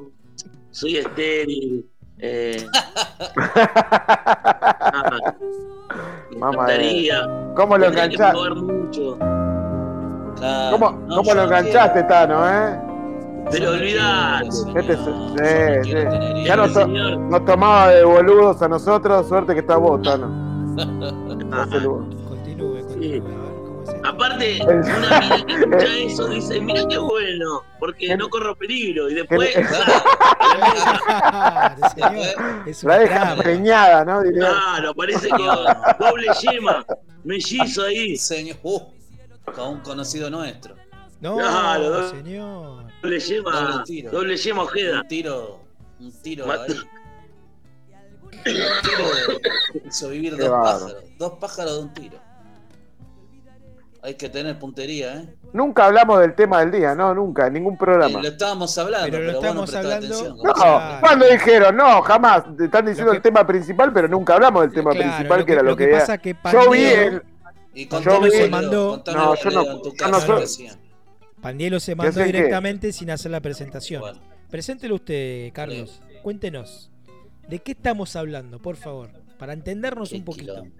soy 0.71 0.97
estéril. 0.97 1.85
Eh, 2.17 2.65
ah, 3.37 5.03
me 6.31 6.37
Mamá 6.37 6.53
encantaría. 6.63 7.27
¿Cómo 7.55 7.77
lo 7.77 7.85
enganchaste? 7.87 8.39
Claro, 10.37 10.77
¿Cómo, 10.77 10.91
no, 11.07 11.15
cómo 11.17 11.33
lo 11.33 11.43
enganchaste, 11.43 12.03
Tano, 12.03 12.49
eh? 12.49 12.79
Pero 13.51 13.65
no 13.65 13.71
olvidate. 13.77 14.47
Este 14.75 14.97
no 14.97 15.29
sí, 15.29 15.35
sí. 15.83 15.91
tener 15.91 16.45
Ya 16.45 16.55
hijos. 16.55 16.57
no 16.57 16.67
to- 16.73 16.81
señor. 16.85 17.17
Nos 17.17 17.45
tomaba 17.45 17.89
de 17.89 18.03
boludos 18.03 18.61
a 18.61 18.67
nosotros, 18.67 19.27
suerte 19.27 19.53
que 19.53 19.59
está 19.59 19.77
vos, 19.77 20.01
Tano. 20.01 20.75
Continúe. 22.27 23.23
Aparte, 24.03 24.59
una 24.65 25.19
mina 25.19 25.45
que 25.45 25.53
escucha 25.53 25.97
eso 25.97 26.27
dice, 26.27 26.59
mira 26.59 26.87
qué 26.87 26.97
bueno, 26.97 27.61
porque 27.79 28.15
no 28.17 28.29
corro 28.29 28.55
peligro. 28.55 29.09
Y 29.09 29.13
después, 29.15 29.51
Claro, 29.53 29.93
señor. 31.95 32.67
Es 32.67 32.83
La 32.83 32.97
deja 32.99 33.35
preñada, 33.35 34.05
¿no? 34.05 34.21
Diría. 34.23 34.47
claro, 34.49 34.93
parece 34.95 35.29
que 35.29 35.43
doble 35.99 36.27
yema, 36.41 36.85
mellizo 37.23 37.83
ahí, 37.83 38.17
Señor, 38.17 38.57
uh, 38.63 38.81
con 39.55 39.67
un 39.69 39.79
conocido 39.81 40.29
nuestro. 40.29 40.75
No, 41.21 41.35
Claro. 41.37 42.09
señor. 42.09 42.84
Doble 43.05 43.19
yema, 43.19 43.51
Doble 43.51 43.83
tiro. 43.85 44.11
doble 44.11 44.37
yema 44.37 44.61
ojeda. 44.63 45.01
Un 45.01 45.07
tiro, 45.07 45.59
un 45.99 46.11
tiro 46.21 46.51
ahí. 46.51 46.71
Un 48.31 48.41
tiro 48.41 49.05
hizo 49.85 50.09
vivir 50.09 50.35
Qué 50.35 50.43
dos 50.43 50.49
pájaros. 50.51 50.95
Dos 51.17 51.31
pájaros 51.39 51.73
de 51.73 51.79
un 51.79 51.93
tiro. 51.93 52.17
Hay 54.01 54.13
que 54.13 54.29
tener 54.29 54.59
puntería, 54.59 55.15
¿eh? 55.15 55.35
Nunca 55.51 55.85
hablamos 55.85 56.19
del 56.19 56.35
tema 56.35 56.59
del 56.59 56.69
día, 56.71 56.93
no, 56.93 57.15
nunca, 57.15 57.47
en 57.47 57.53
ningún 57.53 57.75
programa. 57.75 58.19
Eh, 58.19 58.21
lo 58.21 58.27
estábamos 58.27 58.77
hablando, 58.77 59.07
Pero 59.09 59.17
pero, 59.17 59.31
lo 59.31 59.33
vos 59.33 59.41
no 59.43 59.47
estamos 59.63 59.71
prestás 59.71 59.93
hablando- 59.95 60.15
atención. 60.15 60.37
No, 60.93 60.99
cuando 61.01 61.25
dijeron, 61.27 61.75
no, 61.75 62.01
jamás. 62.03 62.43
Te 62.57 62.65
Están 62.65 62.85
diciendo 62.85 63.11
que- 63.13 63.17
el 63.17 63.23
tema 63.23 63.47
principal, 63.47 63.91
pero 63.91 64.07
nunca 64.07 64.35
hablamos 64.35 64.61
del 64.61 64.73
tema 64.73 64.91
Claro, 64.91 65.07
principal, 65.11 65.45
que, 65.45 65.51
era 65.53 65.63
lo 65.63 65.75
que, 65.75 65.87
pasa 65.87 66.17
que 66.19 66.35
Yo 66.51 66.69
vi 66.69 66.83
el. 66.85 67.23
Y 67.73 67.83
Yo 67.85 67.89
contame, 67.89 68.29
vi- 68.29 68.49
mandó- 68.49 68.89
contame, 68.91 69.17
No, 69.17 69.35
yo 69.35 69.49
no- 69.49 69.61
en 69.63 69.81
tu 69.81 69.89
yo 69.89 69.95
casa 69.97 70.11
no 70.11 70.19
soy-. 70.45 70.69
Pandielo 71.45 71.79
se 71.79 71.95
mandó 71.95 72.21
qué. 72.21 72.23
directamente 72.23 72.91
sin 72.91 73.11
hacer 73.11 73.29
la 73.29 73.39
presentación. 73.39 74.01
Bueno, 74.01 74.19
Preséntelo 74.49 74.95
usted, 74.95 75.53
Carlos. 75.53 76.01
Cuéntenos. 76.23 76.91
¿De 77.47 77.59
qué 77.59 77.73
estamos 77.73 78.15
hablando, 78.15 78.59
por 78.59 78.77
favor? 78.77 79.11
Para 79.37 79.53
entendernos 79.53 80.09
qué 80.09 80.15
un 80.15 80.25
poquito. 80.25 80.53
quilombo. 80.53 80.75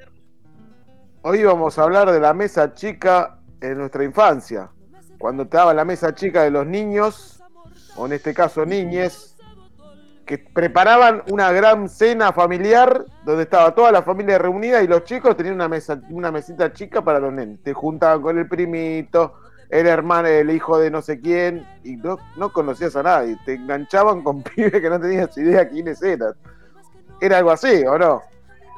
Hoy 1.21 1.43
vamos 1.43 1.77
a 1.77 1.83
hablar 1.83 2.11
de 2.11 2.19
la 2.19 2.33
mesa 2.33 2.73
chica 2.73 3.37
en 3.61 3.77
nuestra 3.77 4.03
infancia. 4.03 4.71
Cuando 5.19 5.47
te 5.47 5.55
daba 5.55 5.71
la 5.75 5.85
mesa 5.85 6.15
chica 6.15 6.41
de 6.41 6.49
los 6.49 6.65
niños, 6.65 7.43
o 7.95 8.07
en 8.07 8.13
este 8.13 8.33
caso 8.33 8.65
niñes, 8.65 9.35
que 10.25 10.39
preparaban 10.39 11.21
una 11.29 11.51
gran 11.51 11.87
cena 11.87 12.33
familiar 12.33 13.05
donde 13.23 13.43
estaba 13.43 13.75
toda 13.75 13.91
la 13.91 14.01
familia 14.01 14.39
reunida 14.39 14.81
y 14.81 14.87
los 14.87 15.03
chicos 15.03 15.37
tenían 15.37 15.53
una 15.53 15.69
mesa, 15.69 16.01
una 16.09 16.31
mesita 16.31 16.73
chica 16.73 17.03
para 17.03 17.19
los 17.19 17.31
nenes. 17.31 17.61
Te 17.61 17.71
juntaban 17.71 18.23
con 18.23 18.39
el 18.39 18.47
primito, 18.47 19.44
el 19.79 19.87
hermano, 19.87 20.27
el 20.27 20.49
hijo 20.49 20.77
de 20.79 20.89
no 20.89 21.01
sé 21.01 21.19
quién, 21.19 21.65
y 21.83 21.95
no, 21.97 22.17
no 22.37 22.51
conocías 22.51 22.95
a 22.95 23.03
nadie. 23.03 23.37
Te 23.45 23.53
enganchaban 23.53 24.23
con 24.23 24.41
pibes 24.55 24.71
que 24.71 24.89
no 24.89 24.99
tenías 24.99 25.37
idea 25.37 25.67
quiénes 25.67 26.01
eran. 26.01 26.33
Era 27.21 27.37
algo 27.39 27.51
así, 27.51 27.83
¿o 27.85 27.97
no? 27.97 28.21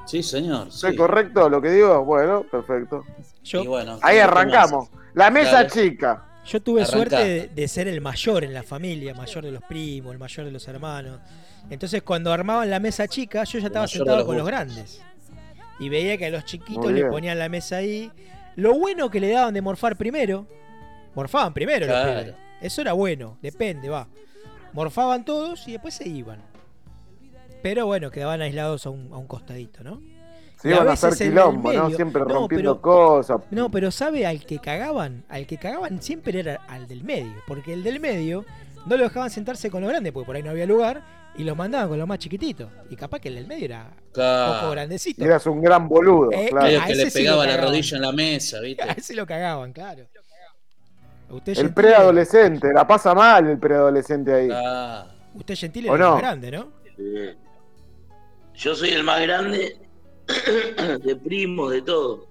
Sí, 0.06 0.24
señor. 0.24 0.72
¿Soy 0.72 0.92
sí. 0.92 0.98
correcto 0.98 1.50
lo 1.50 1.62
que 1.62 1.72
digo? 1.72 2.04
Bueno, 2.06 2.44
perfecto. 2.44 3.04
Yo, 3.44 3.64
Y 3.64 3.68
bueno, 3.68 4.00
Ahí 4.02 4.16
¿qué 4.16 4.22
arrancamos. 4.22 4.90
La 5.14 5.30
mesa 5.30 5.64
Dale. 5.64 5.70
chica. 5.70 6.24
yo 6.46 6.62
tuve 6.62 6.86
suerte 6.86 7.16
de, 7.16 7.48
de 7.48 7.68
ser 7.68 7.88
el 7.88 8.00
mayor 8.02 8.44
en 8.44 8.54
la 8.54 8.64
familia, 8.64 9.14
mayor 9.14 9.44
de 9.44 9.52
los 9.52 9.64
primos, 9.64 10.14
el 10.14 10.20
mayor 10.20 10.46
de 10.46 10.52
los 10.52 10.68
hermanos. 10.68 11.20
Entonces, 11.70 12.02
cuando 12.04 12.32
armaban 12.32 12.70
la 12.70 12.80
mesa 12.80 13.08
chica, 13.08 13.44
yo 13.44 13.60
ya 13.60 13.68
estaba 13.68 13.88
sentado 13.88 14.18
los 14.18 14.26
con 14.26 14.38
los 14.38 14.48
grandes. 14.48 15.02
Y 15.80 15.90
veía 15.90 16.18
que 16.18 16.28
a 16.28 16.30
los 16.30 16.46
chiquitos 16.46 16.92
le 16.92 17.06
ponían 17.06 17.38
la 17.38 17.50
mesa 17.50 17.78
ahí. 17.78 18.12
Lo 18.56 18.74
bueno 18.80 19.10
que 19.10 19.20
le 19.20 19.30
daban 19.32 19.54
de 19.54 19.62
morfar 19.62 19.96
primero. 19.98 20.48
Morfaban 21.18 21.52
primero 21.54 21.88
los 21.88 21.96
pibes. 22.06 22.36
Eso 22.62 22.82
era 22.82 22.94
bueno, 22.94 23.38
depende, 23.42 23.90
va. 23.90 24.08
Morfaban 24.74 25.26
todos 25.26 25.68
y 25.68 25.72
después 25.74 25.96
se 25.96 26.08
iban. 26.08 26.40
Pero 27.64 27.88
bueno, 27.88 28.12
quedaban 28.12 28.42
aislados 28.42 28.86
a 28.86 28.92
un, 28.92 29.12
a 29.12 29.18
un 29.18 29.26
costadito, 29.26 29.84
¿no? 29.84 30.00
Se 30.62 30.70
iban 30.70 30.88
a 30.88 30.92
hacer 30.92 31.14
quilombo, 31.16 31.74
¿no? 31.74 31.90
Siempre 31.90 32.22
No, 32.22 32.28
rompiendo 32.30 32.76
pero- 32.76 32.82
cosas. 32.82 33.42
No, 33.52 33.70
pero 33.72 33.90
¿sabe 33.92 34.26
al 34.28 34.46
que 34.46 34.60
cagaban? 34.60 35.24
Al 35.30 35.48
que 35.48 35.58
cagaban 35.58 36.02
siempre 36.02 36.40
era 36.40 36.62
al 36.68 36.88
del 36.88 37.04
medio. 37.04 37.34
Porque 37.48 37.74
el 37.74 37.84
del 37.84 38.00
medio 38.00 38.46
no 38.86 38.96
lo 38.96 39.04
dejaban 39.04 39.30
sentarse 39.32 39.70
con 39.72 39.82
los 39.82 39.90
grandes, 39.90 40.14
porque 40.14 40.26
por 40.28 40.36
ahí 40.36 40.44
no 40.44 40.52
había 40.52 40.66
lugar, 40.68 41.02
y 41.36 41.44
los 41.44 41.58
mandaban 41.58 41.90
con 41.90 41.98
los 42.00 42.08
más 42.08 42.20
chiquititos. 42.20 42.70
Y 42.92 42.96
capaz 42.96 43.20
que 43.20 43.30
el 43.30 43.36
del 43.36 43.48
medio 43.48 43.66
era 43.66 43.90
un 44.16 44.54
poco 44.62 44.72
grandecito. 44.72 45.24
Y 45.24 45.28
eras 45.28 45.46
un 45.48 45.62
gran 45.62 45.88
boludo, 45.88 46.32
Eh, 46.32 46.48
claro. 46.50 46.66
Medio 46.68 46.82
a 46.82 46.86
que 46.86 46.96
le 46.96 47.02
ese 47.04 47.12
sí 47.12 47.24
lo 47.26 47.32
pegaba 47.32 47.48
la 47.48 47.58
rodilla 47.58 47.96
en 47.98 48.02
la 48.04 48.12
mesa, 48.12 48.60
¿viste? 48.62 48.84
A 48.90 48.92
ese 48.94 49.16
lo 49.16 49.26
cagaban, 49.28 49.74
claro. 49.74 50.06
Usted 51.30 51.58
El 51.58 51.74
preadolescente, 51.74 52.72
la 52.74 52.88
pasa 52.88 53.14
mal 53.14 53.48
el 53.48 53.60
preadolescente 53.60 54.34
ahí. 54.34 54.50
Ah, 54.52 55.08
Usted 55.34 55.56
gentil 55.56 55.90
¿O 55.90 55.94
es 55.96 56.00
el 56.00 56.06
no? 56.06 56.12
más 56.14 56.22
grande, 56.22 56.52
¿no? 56.52 56.72
Eh, 56.98 57.36
Yo 58.56 58.76
soy 58.76 58.90
el 58.92 59.04
más 59.04 59.22
grande 59.22 59.78
de 61.04 61.16
primos, 61.18 61.72
de 61.72 61.82
todo. 61.82 62.28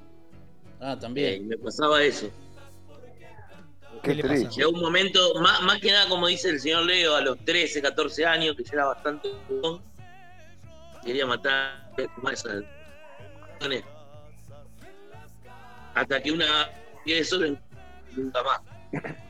ah, 0.80 0.92
Eh, 0.92 0.96
y 0.96 1.00
también. 1.00 1.48
me 1.48 1.58
pasaba 1.58 2.02
eso. 2.02 2.28
Qué 4.02 4.14
le? 4.14 4.22
Llegó 4.48 4.70
un 4.70 4.80
momento, 4.80 5.20
más, 5.40 5.60
más 5.62 5.80
que 5.80 5.90
nada, 5.92 6.08
como 6.08 6.26
dice 6.28 6.48
el 6.50 6.60
señor 6.60 6.84
Leo, 6.84 7.16
a 7.16 7.20
los 7.20 7.38
13, 7.44 7.82
14 7.82 8.24
años, 8.24 8.54
que 8.56 8.64
ya 8.64 8.70
era 8.74 8.86
bastante 8.86 9.30
quería 11.04 11.26
matar 11.26 11.86
más 12.22 12.44
a- 12.46 12.62
hasta 15.94 16.20
que 16.22 16.32
una 16.32 16.46
y 17.04 17.12
eso 17.12 17.38
nunca 18.16 18.42
más. 18.42 18.60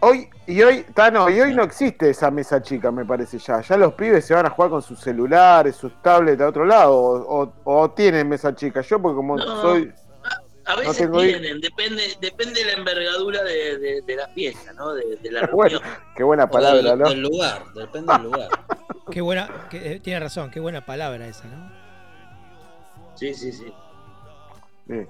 Hoy, 0.01 0.29
y 0.47 0.63
hoy, 0.63 0.85
Tano, 0.95 1.29
y 1.31 1.41
hoy 1.41 1.55
no 1.55 1.63
existe 1.63 2.11
esa 2.11 2.31
mesa 2.31 2.61
chica, 2.63 2.91
me 2.91 3.05
parece 3.05 3.39
ya. 3.39 3.61
Ya 3.61 3.77
los 3.77 3.95
pibes 3.95 4.25
se 4.25 4.35
van 4.35 4.47
a 4.47 4.51
jugar 4.51 4.71
con 4.71 4.83
sus 4.83 5.01
celulares, 5.01 5.77
sus 5.77 6.01
tablets 6.03 6.41
a 6.41 6.49
otro 6.49 6.65
lado, 6.65 6.95
o, 6.97 7.43
o- 7.43 7.53
o 7.65 7.91
tienen 7.91 8.29
mesa 8.29 8.55
chica. 8.55 8.81
Yo, 8.83 9.01
porque 9.01 9.17
como 9.17 9.37
No. 9.37 9.61
soy. 9.61 9.93
A 10.69 10.75
veces 10.77 10.97
tengo 10.99 11.23
i- 11.23 11.29
tienen, 11.29 11.61
depende, 11.61 12.03
depende 12.21 12.61
de 12.61 12.67
la 12.67 12.73
envergadura 12.79 13.43
de, 13.45 13.79
de- 13.79 14.03
de 14.03 14.17
la 14.17 14.27
fiesta, 14.29 14.73
¿no? 14.73 14.95
De, 14.95 15.17
de 15.23 15.31
la 15.31 15.47
Bueno, 15.53 15.79
reunión. 15.79 15.97
qué 16.17 16.23
buena 16.25 16.51
palabra, 16.51 16.83
del, 16.91 16.99
¿no? 16.99 17.09
del 17.09 17.21
lugar, 17.23 17.63
depende 17.75 18.13
del 18.15 18.23
lugar. 18.25 18.49
Qué 19.11 19.21
buena, 19.21 19.49
que, 19.71 19.93
eh, 19.93 20.01
tiene 20.01 20.19
razón, 20.19 20.51
qué 20.51 20.59
buena 20.59 20.85
palabra 20.85 21.29
esa, 21.29 21.47
¿no? 21.47 21.71
Sí, 23.15 23.33
sí, 23.35 23.53
sí. 23.53 23.73
Sí, 24.89 25.07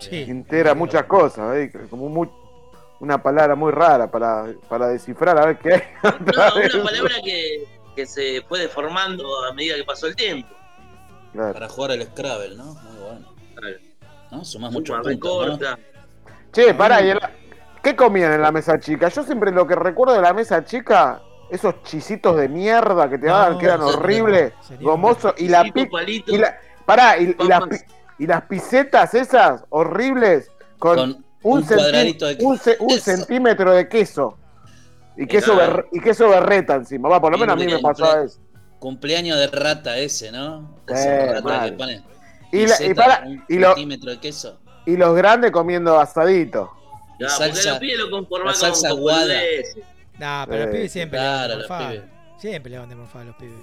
Sí. 0.00 0.16
integra 0.28 0.74
muchas 0.74 1.04
cosas, 1.04 1.54
¿eh? 1.56 1.70
como 1.90 2.08
mu- 2.08 2.30
una 3.00 3.22
palabra 3.22 3.54
muy 3.54 3.72
rara 3.72 4.10
para, 4.10 4.46
para 4.68 4.88
descifrar, 4.88 5.38
a 5.38 5.46
ver 5.46 5.58
qué 5.58 5.74
hay. 5.74 5.82
No, 6.02 6.78
una 6.78 6.84
palabra 6.84 7.14
que, 7.24 7.64
que 7.94 8.06
se 8.06 8.42
fue 8.48 8.60
deformando 8.60 9.44
a 9.44 9.52
medida 9.52 9.76
que 9.76 9.84
pasó 9.84 10.06
el 10.06 10.16
tiempo. 10.16 10.48
Claro. 11.32 11.52
Para 11.52 11.68
jugar 11.68 11.90
el 11.92 12.02
Scrabble, 12.04 12.56
¿no? 12.56 12.64
Muy 12.74 12.96
bueno. 13.02 13.34
Claro. 13.54 13.76
¿No? 14.30 14.44
Sumás 14.44 14.48
Suma, 14.48 14.70
muchos 14.70 14.96
puntos, 14.96 15.46
¿no? 15.48 15.56
recorta. 15.56 15.78
Che, 16.52 16.74
pará, 16.74 17.00
¿y 17.02 17.10
en 17.10 17.18
la- 17.18 17.30
¿qué 17.82 17.94
comían 17.94 18.32
en 18.32 18.42
la 18.42 18.50
mesa 18.50 18.78
chica? 18.80 19.08
Yo 19.08 19.22
siempre 19.22 19.50
lo 19.52 19.66
que 19.66 19.74
recuerdo 19.74 20.14
de 20.14 20.22
la 20.22 20.32
mesa 20.32 20.64
chica, 20.64 21.20
esos 21.50 21.82
chisitos 21.82 22.36
de 22.36 22.48
mierda 22.48 23.08
que 23.10 23.18
te 23.18 23.26
No, 23.26 23.34
daban, 23.34 23.58
que 23.58 23.66
eran 23.66 23.82
horribles, 23.82 24.52
gomosos, 24.80 25.34
y 25.36 25.48
la 25.48 25.62
Cinco 25.62 25.74
pi- 25.74 25.86
palitos. 25.86 26.34
y 26.34 26.38
la, 26.38 26.58
pará, 26.86 27.18
y, 27.18 27.36
y 27.38 27.44
las, 27.46 27.62
y 28.18 28.26
las 28.26 28.42
pisetas 28.46 29.14
esas 29.14 29.62
horribles 29.68 30.50
con, 30.78 30.96
Con 30.96 31.25
un, 31.46 31.58
un 31.58 31.64
centi- 31.64 31.74
cuadradito 31.76 32.26
de 32.26 32.36
un 32.44 32.58
ce- 32.58 32.76
un 32.80 32.98
centímetro 33.00 33.72
de 33.72 33.88
queso. 33.88 34.38
Y 35.16 35.26
queso, 35.26 35.56
berre- 35.56 35.86
y 35.92 36.00
queso 36.00 36.28
berreta 36.28 36.74
encima. 36.74 37.08
Va, 37.08 37.20
por 37.20 37.32
lo 37.32 37.38
menos 37.38 37.54
a 37.54 37.56
mí 37.56 37.66
me 37.66 37.78
pasaba 37.78 38.22
eso. 38.24 38.38
Cumpleaños 38.78 39.38
de 39.38 39.46
rata 39.46 39.96
ese, 39.96 40.30
¿no? 40.30 40.76
Esa 40.86 41.40
rata 41.40 41.64
que 41.64 41.72
pone 41.72 42.02
Y, 42.52 42.66
la- 42.66 42.82
y 42.84 42.94
pará, 42.94 43.22
un 43.26 43.44
y, 43.48 43.58
lo- 43.58 43.68
centímetro 43.68 44.10
de 44.10 44.20
queso. 44.20 44.58
y 44.84 44.96
los 44.96 45.16
grandes 45.16 45.50
comiendo 45.52 45.98
asadito. 45.98 46.70
Ya, 47.18 47.28
salsa- 47.28 47.80
los 47.80 48.44
la 48.44 48.54
salsa 48.54 48.92
boludeces. 48.92 49.78
Nah, 50.18 50.44
pero 50.46 50.58
los 50.58 50.68
Eh, 50.68 50.72
pibes 50.72 50.92
siempre 50.92 51.18
claro, 51.18 51.56
le 51.58 51.66
van 51.66 51.88
de 51.90 51.96
los. 51.96 52.04
Siempre 52.38 52.70
le 52.70 52.78
van 52.78 52.88
de 52.90 52.94
morfar 52.96 53.22
a 53.22 53.24
los 53.24 53.36
pibes. 53.36 53.54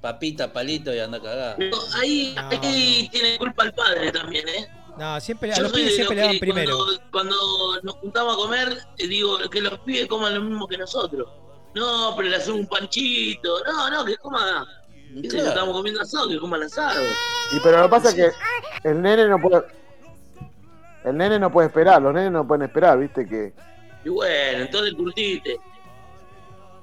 Papita, 0.00 0.52
palito 0.52 0.94
y 0.94 0.98
anda 1.00 1.20
cagada. 1.20 1.56
Pero 1.56 1.76
ahí, 2.00 2.32
No, 2.36 2.48
ahí 2.48 3.04
no. 3.04 3.10
tiene 3.10 3.38
culpa 3.38 3.64
el 3.64 3.72
padre 3.72 4.12
también, 4.12 4.46
¿eh? 4.48 4.68
No, 4.98 5.20
siempre, 5.20 5.52
a 5.52 5.60
los 5.60 5.72
pibes 5.72 5.94
siempre 5.94 6.16
le 6.16 6.22
dan 6.22 6.38
primero. 6.38 6.76
Cuando, 6.76 7.02
cuando 7.10 7.36
nos 7.82 7.94
juntamos 7.96 8.34
a 8.34 8.36
comer, 8.36 8.78
eh, 8.98 9.08
digo 9.08 9.38
que 9.50 9.60
los 9.60 9.78
pibes 9.80 10.06
coman 10.06 10.34
lo 10.34 10.40
mismo 10.42 10.68
que 10.68 10.78
nosotros. 10.78 11.28
No, 11.74 12.14
pero 12.16 12.28
le 12.28 12.36
hacemos 12.36 12.60
un 12.60 12.66
panchito. 12.68 13.64
No, 13.64 13.90
no, 13.90 14.04
que 14.04 14.16
coma. 14.18 14.66
Que 15.20 15.28
Claro. 15.28 15.48
Estamos 15.48 15.76
comiendo 15.76 16.00
asado, 16.00 16.28
que 16.28 16.38
coman 16.38 16.62
asado. 16.62 17.00
Y 17.52 17.60
pero 17.60 17.78
lo 17.78 17.84
que 17.84 17.88
pasa 17.90 18.08
es 18.10 18.14
que 18.14 18.88
el 18.88 19.02
nene 19.02 19.28
no 19.28 19.38
puede. 19.38 19.62
El 21.04 21.16
nene 21.16 21.38
no 21.38 21.52
puede 21.52 21.68
esperar, 21.68 22.00
los 22.00 22.14
nenes 22.14 22.32
no 22.32 22.46
pueden 22.46 22.62
esperar, 22.62 22.98
viste 22.98 23.28
que. 23.28 23.52
Y 24.04 24.08
bueno, 24.08 24.62
entonces 24.62 24.94
curtite. 24.94 25.56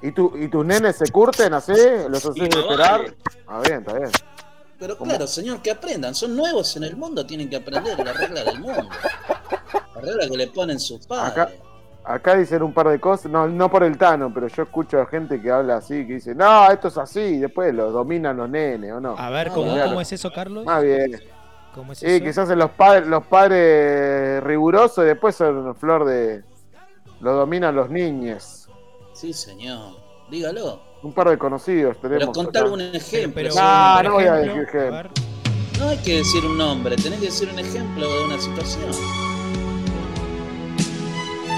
¿Y, 0.02 0.12
tu, 0.12 0.36
y 0.36 0.48
tus 0.50 0.66
nenes 0.66 0.98
se 0.98 1.12
curten 1.12 1.54
así? 1.54 1.74
¿Los 2.10 2.26
haces 2.26 2.44
esperar? 2.44 3.02
vale. 3.02 3.18
Ah, 3.48 3.62
bien, 3.66 3.80
está 3.80 3.98
bien. 3.98 4.10
Pero 4.82 4.98
¿Cómo? 4.98 5.10
claro, 5.12 5.28
señor, 5.28 5.62
que 5.62 5.70
aprendan. 5.70 6.16
Son 6.16 6.36
nuevos 6.36 6.76
en 6.76 6.84
el 6.86 6.98
mundo, 6.98 7.24
tienen 7.24 7.48
que 7.50 7.56
aprender 7.58 7.98
la 8.04 8.14
regla 8.14 8.44
del 8.44 8.60
mundo. 8.60 8.90
La 9.96 10.02
regla 10.02 10.28
que 10.28 10.38
le 10.38 10.48
ponen 10.48 10.80
sus 10.80 11.06
padres. 11.06 11.32
Acá- 11.38 11.52
Acá 12.04 12.36
dicen 12.36 12.64
un 12.64 12.74
par 12.74 12.88
de 12.90 13.00
cosas, 13.00 13.32
no, 13.32 13.48
no 13.48 13.70
por 13.70 13.84
el 13.84 13.96
Tano, 13.96 14.34
pero 14.34 14.48
yo 14.48 14.64
escucho 14.64 15.00
a 15.00 15.06
gente 15.06 15.40
que 15.40 15.52
habla 15.52 15.76
así, 15.78 16.08
que 16.08 16.14
dice, 16.16 16.34
no, 16.34 16.72
esto 16.72 16.88
es 16.88 16.98
así, 16.98 17.20
y 17.20 17.38
después 17.38 17.72
lo 17.76 17.92
dominan 17.92 18.38
los 18.38 18.50
nenes, 18.50 18.92
¿o 18.94 19.00
no? 19.00 19.16
A 19.20 19.30
ver, 19.30 19.50
Ah, 19.50 19.54
¿cómo, 19.54 19.72
claro. 19.72 19.90
¿cómo 19.90 20.02
es 20.02 20.12
eso, 20.12 20.32
Carlos? 20.34 20.66
Más 20.66 20.82
bien. 20.84 21.22
¿Cómo 21.76 21.92
es 21.94 22.00
Sí, 22.00 22.08
eso? 22.08 22.24
que 22.26 22.34
se 22.34 22.42
hacen 22.42 22.58
los 22.58 22.72
padres, 22.72 23.08
los 23.08 23.24
padres 23.28 24.44
rigurosos 24.44 25.04
y 25.06 25.08
después 25.10 25.36
son 25.36 25.76
flor 25.76 26.06
de. 26.06 26.44
Lo 27.20 27.34
dominan 27.34 27.76
los 27.76 27.92
niños. 27.92 28.68
Sí, 29.14 29.32
señor. 29.32 29.92
Dígalo. 30.32 30.82
Un 31.04 31.14
par 31.14 31.30
de 31.30 31.38
conocidos 31.38 31.98
tenemos. 32.02 32.36
Pero 32.38 32.50
acá. 32.50 32.60
algún 32.60 32.82
ejemplo. 32.82 33.34
Pero. 33.34 33.50
No, 34.04 34.12
voy 34.14 34.24
a 34.26 34.34
decir 34.34 34.62
ejemplo. 34.62 35.10
No 35.80 35.90
hay 35.90 35.98
que 35.98 36.18
decir 36.18 36.46
un 36.46 36.58
nombre, 36.58 36.96
tenés 36.96 37.20
que 37.20 37.26
decir 37.26 37.50
un 37.52 37.60
ejemplo 37.60 38.08
de 38.08 38.26
una 38.26 38.40
situación. 38.40 38.92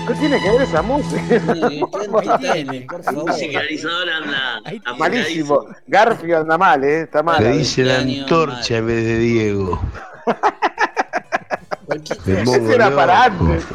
¿Qué 0.08 0.14
tiene 0.16 0.41
que 0.41 0.50
ver 0.50 0.62
esa 0.64 0.82
música? 0.82 1.22
Tiene. 2.39 2.82
por 2.89 3.04
favor. 3.04 3.30
anda. 3.32 4.62
Malísimo. 4.98 5.66
Garfield 5.88 6.34
anda 6.36 6.58
mal, 6.58 6.84
¿eh? 6.84 7.02
Está 7.02 7.22
mal. 7.24 7.44
Le 7.44 7.58
dice 7.58 7.84
la 7.84 8.00
antorcha 8.00 8.78
en 8.78 8.88
vez 8.88 9.04
de 9.06 9.18
Diego. 9.20 9.82
Ese 12.26 12.74
era 12.76 12.96
para 12.96 13.26
antes. 13.26 13.66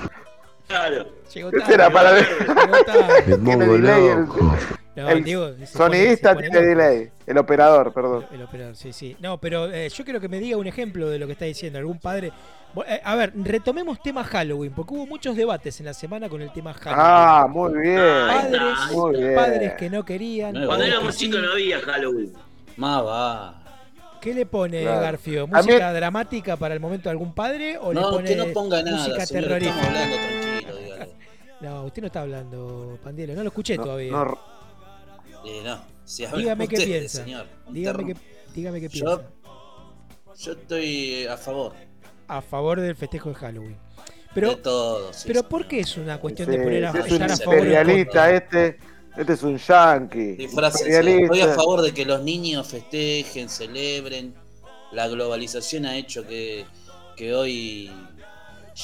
Claro. 0.66 1.06
Llegó 1.34 1.48
Ese 1.50 1.58
tarde. 1.60 1.74
era 1.74 1.90
para- 1.90 2.18
Llegó 2.20 2.84
tarde. 2.86 3.24
Me 3.26 3.36
pongo 3.38 3.76
loco. 3.76 4.54
No, 5.02 5.08
El 5.10 5.22
pone- 5.24 5.66
Sonidista 5.66 6.34
pone 6.34 6.50
tiene 6.50 6.66
delay. 6.66 7.10
El 7.26 7.38
operador, 7.38 7.92
perdón. 7.92 8.26
El 8.32 8.42
operador, 8.42 8.74
sí, 8.76 8.92
sí. 8.92 9.16
No, 9.20 9.38
pero 9.38 9.70
eh, 9.70 9.88
yo 9.88 10.04
quiero 10.04 10.20
que 10.20 10.28
me 10.28 10.38
diga 10.40 10.56
un 10.56 10.66
ejemplo 10.66 11.08
de 11.08 11.18
lo 11.18 11.26
que 11.26 11.32
está 11.32 11.44
diciendo. 11.44 11.78
Algún 11.78 11.98
padre. 11.98 12.32
Eh, 12.86 13.00
a 13.02 13.14
ver, 13.16 13.32
retomemos 13.36 14.00
tema 14.02 14.24
Halloween, 14.24 14.72
porque 14.72 14.94
hubo 14.94 15.06
muchos 15.06 15.36
debates 15.36 15.78
en 15.80 15.86
la 15.86 15.94
semana 15.94 16.28
con 16.28 16.42
el 16.42 16.52
tema 16.52 16.72
Halloween. 16.74 17.04
Ah, 17.06 17.46
muy 17.48 17.78
bien. 17.80 17.96
padres, 18.28 18.62
Muy 18.92 19.16
bien. 19.20 19.34
padres 19.34 19.72
que 19.74 19.90
no 19.90 20.04
querían. 20.04 20.52
Nuevo. 20.52 20.66
Cuando 20.68 20.82
padres 20.84 20.94
éramos 20.94 21.14
que 21.14 21.18
sí. 21.20 21.26
chicos 21.26 21.42
no 21.42 21.52
había 21.52 21.80
Halloween. 21.80 22.32
Más 22.76 23.02
va. 23.04 23.62
¿Qué 24.20 24.34
le 24.34 24.46
pone 24.46 24.82
Claro. 24.82 25.00
Garfio? 25.00 25.46
Mí- 25.46 25.52
¿Música 25.54 25.92
dramática 25.92 26.56
para 26.56 26.74
el 26.74 26.80
momento 26.80 27.04
de 27.08 27.12
algún 27.12 27.32
padre? 27.34 27.78
¿O 27.80 27.92
le 27.92 28.00
No, 28.00 28.10
pone 28.10 28.28
que 28.28 28.36
no 28.36 28.46
ponga 28.48 28.82
nada, 28.82 28.96
música 28.96 29.24
señor. 29.26 29.44
terrorífica? 29.44 29.76
Estamos 29.80 29.96
hablando 30.00 30.16
tranquilo, 30.16 30.76
dígalo. 30.76 31.12
No, 31.60 31.84
usted 31.84 32.02
no 32.02 32.06
está 32.06 32.20
hablando, 32.22 32.98
Pandielo. 33.02 33.34
No 33.34 33.42
lo 33.42 33.48
escuché 33.48 33.76
No, 33.76 33.82
todavía. 33.84 34.12
no, 34.12 34.38
Eh, 35.48 35.62
no, 35.64 35.80
si 36.04 36.26
Dígame 36.26 36.68
qué 36.68 36.76
piensa. 36.76 37.24
señor. 37.24 37.46
dígame, 37.70 38.06
qué, 38.06 38.16
dígame 38.54 38.80
qué 38.80 38.90
piensa. 38.90 39.22
Yo 40.40 40.52
estoy 40.52 41.26
a 41.26 41.36
favor 41.36 41.72
A 42.28 42.40
favor 42.40 42.80
del 42.80 42.94
festejo 42.94 43.30
de 43.30 43.34
Halloween. 43.36 43.72
de 43.72 43.78
Pero, 44.34 44.56
todo. 44.58 45.12
sí, 45.12 45.24
pero 45.26 45.40
señor. 45.40 45.48
¿por 45.48 45.66
qué 45.68 45.80
es 45.80 45.96
una 45.96 46.20
cuestión 46.20 46.50
sí, 46.50 46.56
de 46.56 46.62
poner 46.62 46.84
a, 46.84 46.90
es 46.90 47.06
estar 47.12 47.32
a 47.32 47.36
favor 47.36 47.54
imperialista 47.56 48.30
este. 48.34 48.78
Este 49.16 49.32
es 49.32 49.42
un 49.42 49.56
yankee. 49.58 50.36
Estoy 50.38 51.40
a 51.40 51.48
favor 51.54 51.82
de 51.82 51.92
que 51.92 52.04
los 52.04 52.22
niños 52.22 52.68
festejen, 52.68 53.48
celebren. 53.48 54.32
La 54.92 55.08
globalización 55.08 55.86
ha 55.86 55.96
hecho 55.96 56.24
que, 56.24 56.64
que 57.16 57.34
hoy 57.34 57.90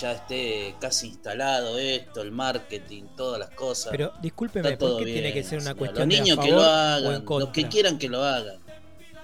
ya 0.00 0.12
esté 0.12 0.74
casi 0.80 1.08
instalado 1.08 1.78
esto, 1.78 2.20
el 2.22 2.32
marketing, 2.32 3.04
todas 3.16 3.38
las 3.38 3.50
cosas. 3.50 3.90
Pero 3.92 4.12
discúlpeme, 4.20 4.76
¿por 4.76 4.98
qué 4.98 5.04
bien. 5.04 5.16
tiene 5.18 5.32
que 5.32 5.42
ser 5.44 5.60
una 5.60 5.74
cuestión 5.74 6.08
Los 6.08 6.18
niños 6.18 6.36
de 6.36 6.42
a 6.42 6.44
que 6.44 6.50
favor 6.50 6.64
lo 6.64 6.68
o 6.68 6.72
en 6.72 7.06
hagan, 7.14 7.24
contra? 7.24 7.44
los 7.46 7.54
que 7.54 7.68
quieran 7.68 7.98
que 7.98 8.08
lo 8.08 8.22
hagan. 8.24 8.56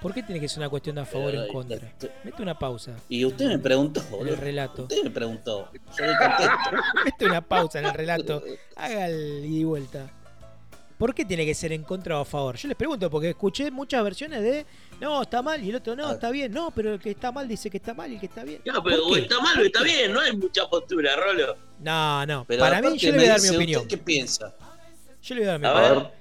¿Por 0.01 0.15
qué 0.15 0.23
tiene 0.23 0.41
que 0.41 0.49
ser 0.49 0.61
una 0.61 0.71
cuestión 0.71 0.95
de 0.97 1.03
a 1.03 1.05
favor 1.05 1.35
o 1.35 1.43
en 1.45 1.53
contra? 1.53 1.77
este- 1.77 2.11
Mete 2.25 2.43
una 2.43 2.59
pausa 2.59 2.95
Y 3.09 3.23
usted 3.27 3.49
me 3.49 3.59
preguntó, 3.59 4.01
en 4.21 4.29
el 4.29 4.37
relato. 4.39 4.83
Usted 4.85 5.03
me 5.05 5.11
preguntó. 5.11 5.71
Yo 5.99 6.07
le 6.07 6.17
contesto. 6.17 6.53
Mete 7.05 7.27
una 7.27 7.41
pausa 7.43 7.79
en 7.81 7.85
el 7.87 7.93
relato. 7.95 8.43
Haga 8.77 9.09
el 9.09 9.45
ida 9.45 9.59
y 9.59 9.65
vuelta. 9.65 10.11
¿Por 11.01 11.15
qué 11.15 11.25
tiene 11.25 11.47
que 11.47 11.55
ser 11.55 11.73
en 11.73 11.83
contra 11.83 12.19
o 12.19 12.21
a 12.21 12.25
favor? 12.27 12.57
Yo 12.57 12.69
les 12.69 12.77
pregunto, 12.77 13.09
porque 13.09 13.31
escuché 13.31 13.71
muchas 13.71 14.05
versiones 14.05 14.43
de 14.43 14.67
no, 15.01 15.23
está 15.23 15.41
mal 15.41 15.65
y 15.65 15.71
el 15.71 15.77
otro 15.77 15.97
no, 15.97 16.09
Ah. 16.09 16.13
está 16.13 16.31
bien. 16.31 16.53
No, 16.53 16.71
pero 16.73 16.93
el 16.93 17.01
que 17.01 17.09
está 17.13 17.33
mal 17.33 17.49
dice 17.49 17.71
que 17.71 17.79
está 17.79 17.95
mal 17.95 18.11
y 18.11 18.17
el 18.17 18.21
que 18.21 18.27
está 18.27 18.45
bien. 18.45 18.61
Ya, 18.67 18.75
pero 18.85 19.03
¿Por 19.05 19.13
o 19.13 19.17
está 19.17 19.41
mal 19.41 19.59
o 19.59 19.63
está 19.65 19.83
bien, 19.83 20.13
no 20.13 20.21
hay 20.21 20.37
mucha 20.37 20.69
postura, 20.69 21.17
Rolo. 21.17 21.57
No, 21.79 22.27
no. 22.27 22.45
Pero 22.47 22.61
Para 22.61 22.83
mí, 22.83 22.99
yo 22.99 23.13
le 23.13 23.17
voy 23.17 23.27
a 23.27 23.31
dar 23.31 23.41
mi 23.41 23.49
opinión. 23.49 23.81
¿Usted 23.81 23.97
qué 23.97 24.05
piensa? 24.05 24.55
Yo 25.23 25.35
le 25.37 25.41
voy 25.41 25.49
a 25.49 25.53
dar 25.53 25.61
mi 25.61 25.67
A 25.67 25.73
opinión. 25.73 26.03
ver, 26.05 26.13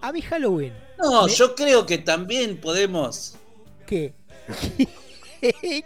A 0.00 0.12
mí 0.12 0.20
Halloween. 0.22 0.72
No, 0.98 1.26
Me- 1.26 1.32
yo 1.32 1.54
creo 1.54 1.86
que 1.86 1.98
también 1.98 2.60
podemos. 2.60 3.36
¿Qué? 3.86 4.12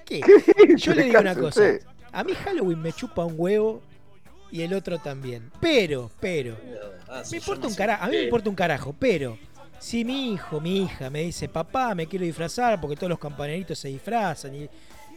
¿Qué? 0.07 0.20
Yo 0.76 0.95
le 0.95 1.03
digo 1.05 1.20
una 1.20 1.34
cosa. 1.34 1.62
A 2.12 2.24
mí 2.24 2.32
Halloween 2.45 2.80
me 2.80 2.93
chupa 2.95 3.22
un 3.24 3.34
huevo 3.36 3.82
y 4.53 4.62
el 4.62 4.74
otro 4.74 4.98
también. 4.98 5.51
Pero, 5.61 6.11
pero, 6.20 6.57
Ah, 7.09 7.22
me 7.30 7.38
importa 7.38 7.66
un 7.66 7.74
carajo, 7.74 8.05
a 8.05 8.07
mí 8.07 8.16
me 8.16 8.22
importa 8.22 8.48
un 8.51 8.55
carajo, 8.55 8.94
pero 8.96 9.36
si 9.80 10.05
mi 10.05 10.32
hijo, 10.32 10.61
mi 10.61 10.84
hija 10.84 11.11
me 11.11 11.22
dice, 11.22 11.48
papá, 11.48 11.92
me 11.94 12.07
quiero 12.07 12.24
disfrazar 12.24 12.80
porque 12.80 12.94
todos 12.94 13.11
los 13.11 13.18
compañeritos 13.18 13.78
se 13.78 13.88
disfrazan 13.88 14.55
y, 14.55 14.68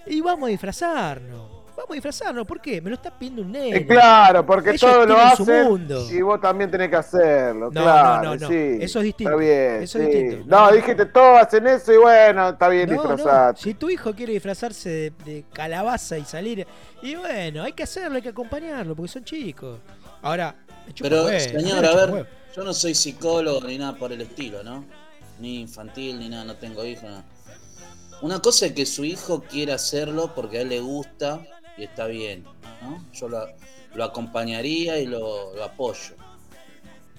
y 0.08 0.20
vamos 0.22 0.48
a 0.48 0.52
disfrazarnos. 0.52 1.62
Vamos 1.76 1.90
a 1.90 1.94
disfrazarnos, 1.96 2.46
¿por 2.46 2.62
qué? 2.62 2.80
Me 2.82 2.90
lo 2.92 2.96
está 2.96 3.10
pidiendo 3.18 3.42
un 3.42 3.52
nene. 3.52 3.78
Eh, 3.78 3.88
claro, 3.88 4.46
porque 4.46 4.70
Ellos 4.72 4.82
todos 4.82 5.08
lo 5.08 5.18
hacen 5.18 5.64
mundo. 5.66 6.08
y 6.12 6.22
vos 6.22 6.40
también 6.40 6.70
tenés 6.70 6.90
que 6.90 6.96
hacerlo. 6.98 7.72
No, 7.72 7.82
claro, 7.82 8.24
no, 8.24 8.36
no, 8.36 8.40
no. 8.42 8.48
sí. 8.48 8.78
Eso 8.80 9.00
es 9.00 9.06
distinto. 9.06 9.32
Está 9.32 9.42
bien, 9.42 9.84
Eso 9.84 10.00
es 10.00 10.06
distinto. 10.08 10.46
No, 10.48 10.60
No, 10.60 10.66
no. 10.70 10.76
dijiste 10.76 11.06
todos 11.08 11.40
hacen 11.42 11.66
eso 11.68 11.92
y 11.94 11.98
bueno, 11.98 12.50
está 12.50 12.70
bien 12.70 12.90
No, 12.90 12.96
no. 13.04 13.16
disfrazado. 13.16 13.56
Si 13.58 13.74
tu 13.74 13.90
hijo 13.90 14.14
quiere 14.14 14.34
disfrazarse 14.34 14.90
de, 14.90 15.14
de 15.26 15.46
calabaza 15.52 16.18
y 16.18 16.26
salir, 16.26 16.68
y 17.02 17.16
bueno, 17.16 17.64
hay 17.64 17.74
que 17.74 17.84
hacerlo, 17.84 18.18
hay 18.18 18.22
que 18.22 18.30
acompañarlo, 18.30 18.96
porque 18.96 19.12
son 19.12 19.24
chicos. 19.24 19.80
Ahora, 20.22 20.56
Pero, 21.02 21.26
huevo, 21.26 21.40
señor, 21.40 21.86
a 21.86 21.96
ver, 21.96 22.10
huevo. 22.12 22.28
yo 22.56 22.64
no 22.64 22.74
soy 22.74 22.94
psicólogo 22.94 23.62
ni 23.68 23.78
nada 23.80 23.96
por 23.96 24.12
el 24.14 24.22
estilo, 24.22 24.64
¿no? 24.64 24.86
Ni 25.40 25.60
infantil, 25.62 26.20
ni 26.20 26.30
nada, 26.30 26.46
no 26.46 26.56
tengo 26.56 26.86
hijos, 26.86 27.04
nada. 27.06 27.26
Una 28.22 28.40
cosa 28.40 28.68
es 28.68 28.72
que 28.72 28.86
su 28.86 29.04
hijo 29.04 29.42
quiera 29.44 29.74
hacerlo 29.76 30.32
porque 30.34 30.60
a 30.60 30.62
él 30.62 30.70
le 30.70 30.80
gusta 30.80 31.42
y 31.78 31.84
está 31.84 32.08
bien, 32.08 32.44
¿no? 32.82 33.04
Yo 33.14 33.28
lo, 33.30 33.48
lo 33.96 34.04
acompañaría 34.04 35.00
y 35.00 35.06
lo, 35.06 35.54
lo 35.56 35.64
apoyo. 35.64 36.16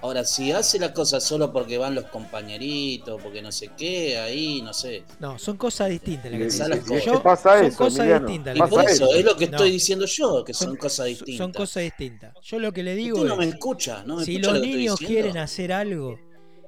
Ahora, 0.03 0.23
si 0.25 0.53
hace 0.53 0.79
la 0.79 0.93
cosa 0.93 1.19
solo 1.19 1.51
porque 1.51 1.79
van 1.79 1.95
los 1.95 2.05
compañeritos, 2.07 3.23
porque 3.23 3.41
no 3.41 3.51
sé 3.51 3.71
qué, 3.75 4.19
ahí, 4.19 4.61
no 4.61 4.75
sé. 4.75 5.03
No, 5.19 5.39
son 5.39 5.57
cosas 5.57 5.89
distintas 5.89 6.31
las 6.31 6.41
que 6.41 6.47
digo. 6.51 6.69
las 6.69 6.79
cosas. 6.81 7.01
¿qué 7.01 7.07
Yo- 7.07 7.23
pasa 7.23 7.57
son 7.57 7.67
eso, 7.67 7.79
cosas 7.79 7.99
Emiliano? 8.01 8.27
distintas 8.27 8.55
Y 8.55 8.59
las 8.59 8.69
que 8.69 8.75
por 8.75 8.83
Pasa 8.85 8.95
eso, 8.95 9.15
es 9.15 9.25
lo 9.25 9.37
que 9.37 9.47
No. 9.47 9.51
estoy 9.57 9.71
diciendo 9.71 10.05
yo, 10.05 10.45
que 10.45 10.53
son, 10.53 10.67
Son- 10.69 10.77
cosas 10.77 11.07
distintas. 11.07 11.37
Son 11.39 11.53
cosas 11.53 11.83
distintas. 11.85 12.35
Yo 12.43 12.59
lo 12.59 12.73
que 12.73 12.83
le 12.83 12.95
digo 12.97 13.17
Usted 13.17 13.29
no 13.31 13.37
me 13.37 13.45
es, 13.47 13.55
escucha, 13.55 14.05
no 14.05 14.17
me 14.17 14.25
si 14.27 14.33
escucha 14.33 14.49
los 14.49 14.57
lo 14.59 14.63
que 14.63 14.69
estoy 14.69 14.79
niños 14.81 14.99
quieren 14.99 15.39
hacer 15.39 15.73
algo 15.73 16.19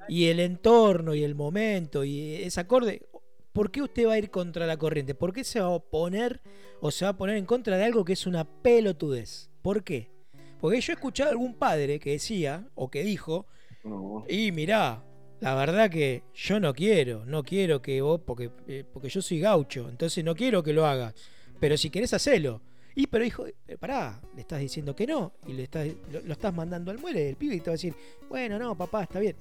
y 0.09 0.27
el 0.27 0.41
entorno 0.41 1.15
y 1.15 1.23
el 1.23 1.35
momento 1.35 2.05
y 2.05 2.37
es 2.37 2.57
acorde, 2.57 3.03
¿por 3.53 3.71
qué 3.71 3.83
usted 3.83 4.07
va 4.07 4.15
a 4.15 4.19
ir 4.19 4.31
contra 4.31 4.67
la 4.67 4.79
corriente? 4.79 5.15
¿Por 5.15 5.35
qué 5.35 5.45
se 5.45 5.61
va 5.61 5.67
a 5.67 5.71
oponer 5.71 6.41
o 6.81 6.91
se 6.91 7.05
va 7.05 7.13
a 7.13 7.17
poner 7.17 7.37
en 7.37 7.47
contra 7.47 7.77
de 7.77 7.85
algo 7.85 8.05
que 8.05 8.13
es 8.15 8.27
una 8.27 8.45
pelotudez? 8.45 9.51
¿Por 9.63 9.83
qué? 9.85 10.11
Porque 10.61 10.81
yo 10.81 10.93
he 10.93 10.95
escuchado 10.95 11.29
a 11.29 11.33
algún 11.33 11.55
padre 11.55 11.99
que 11.99 12.11
decía 12.13 12.69
o 12.75 12.91
que 12.91 13.03
dijo, 13.03 13.47
No. 13.85 14.25
y 14.29 14.53
mirá, 14.53 15.03
la 15.41 15.55
verdad 15.55 15.91
que 15.91 16.23
yo 16.35 16.59
no 16.61 16.73
quiero, 16.75 17.25
no 17.27 17.43
quiero 17.43 17.83
que 17.83 18.01
vos, 18.01 18.21
porque, 18.25 18.51
eh, 18.67 18.85
porque 18.93 19.09
yo 19.09 19.21
soy 19.21 19.41
gaucho, 19.41 19.89
entonces 19.89 20.25
no 20.25 20.35
quiero 20.35 20.63
que 20.63 20.73
lo 20.73 20.87
hagas. 20.87 21.15
Pero 21.61 21.77
si 21.77 21.91
querés 21.91 22.13
hacerlo. 22.15 22.63
Y 22.95 23.07
pero 23.09 23.25
hijo, 23.25 23.47
eh, 23.47 23.77
pará, 23.79 24.21
le 24.35 24.41
estás 24.41 24.59
diciendo 24.61 24.97
que 24.97 25.07
no, 25.07 25.35
y 25.47 25.53
le 25.53 25.65
estás, 25.65 25.87
lo, 26.11 26.21
lo 26.23 26.33
estás 26.33 26.55
mandando 26.55 26.91
al 26.91 26.99
muere 26.99 27.29
el 27.29 27.37
pibe 27.37 27.57
y 27.57 27.61
te 27.61 27.67
va 27.67 27.73
a 27.73 27.77
decir, 27.77 27.95
bueno, 28.29 28.59
no, 28.59 28.75
papá, 28.75 29.03
está 29.03 29.21
bien. 29.21 29.37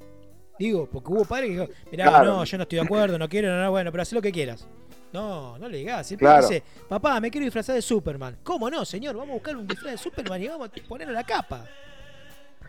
Digo, 0.60 0.90
porque 0.90 1.12
hubo 1.12 1.24
padres 1.26 1.48
que 1.50 1.54
dijo, 1.54 1.68
mirá, 1.92 2.10
Claro. 2.10 2.26
no, 2.26 2.44
yo 2.44 2.58
no 2.58 2.64
estoy 2.64 2.80
de 2.80 2.86
acuerdo, 2.86 3.18
no 3.18 3.30
quiero, 3.30 3.50
no, 3.56 3.62
no, 3.64 3.72
bueno, 3.72 3.92
pero 3.92 4.02
haz 4.02 4.12
lo 4.12 4.22
que 4.22 4.32
quieras. 4.34 4.68
No, 5.16 5.58
no 5.58 5.70
le 5.70 5.78
digas. 5.78 6.12
El 6.12 6.18
Claro. 6.18 6.48
dice, 6.48 6.62
papá, 6.90 7.20
me 7.22 7.32
quiero 7.32 7.46
disfrazar 7.46 7.76
de 7.76 7.82
Superman. 7.82 8.38
¿Cómo 8.44 8.70
no, 8.70 8.84
señor? 8.84 9.16
Vamos 9.16 9.30
a 9.30 9.34
buscar 9.36 9.56
un 9.56 9.66
disfraz 9.66 9.94
de 9.94 9.98
Superman 9.98 10.42
y 10.42 10.48
vamos 10.50 10.68
a 10.70 10.88
ponerle 10.88 11.14
la 11.14 11.24
capa. 11.24 11.66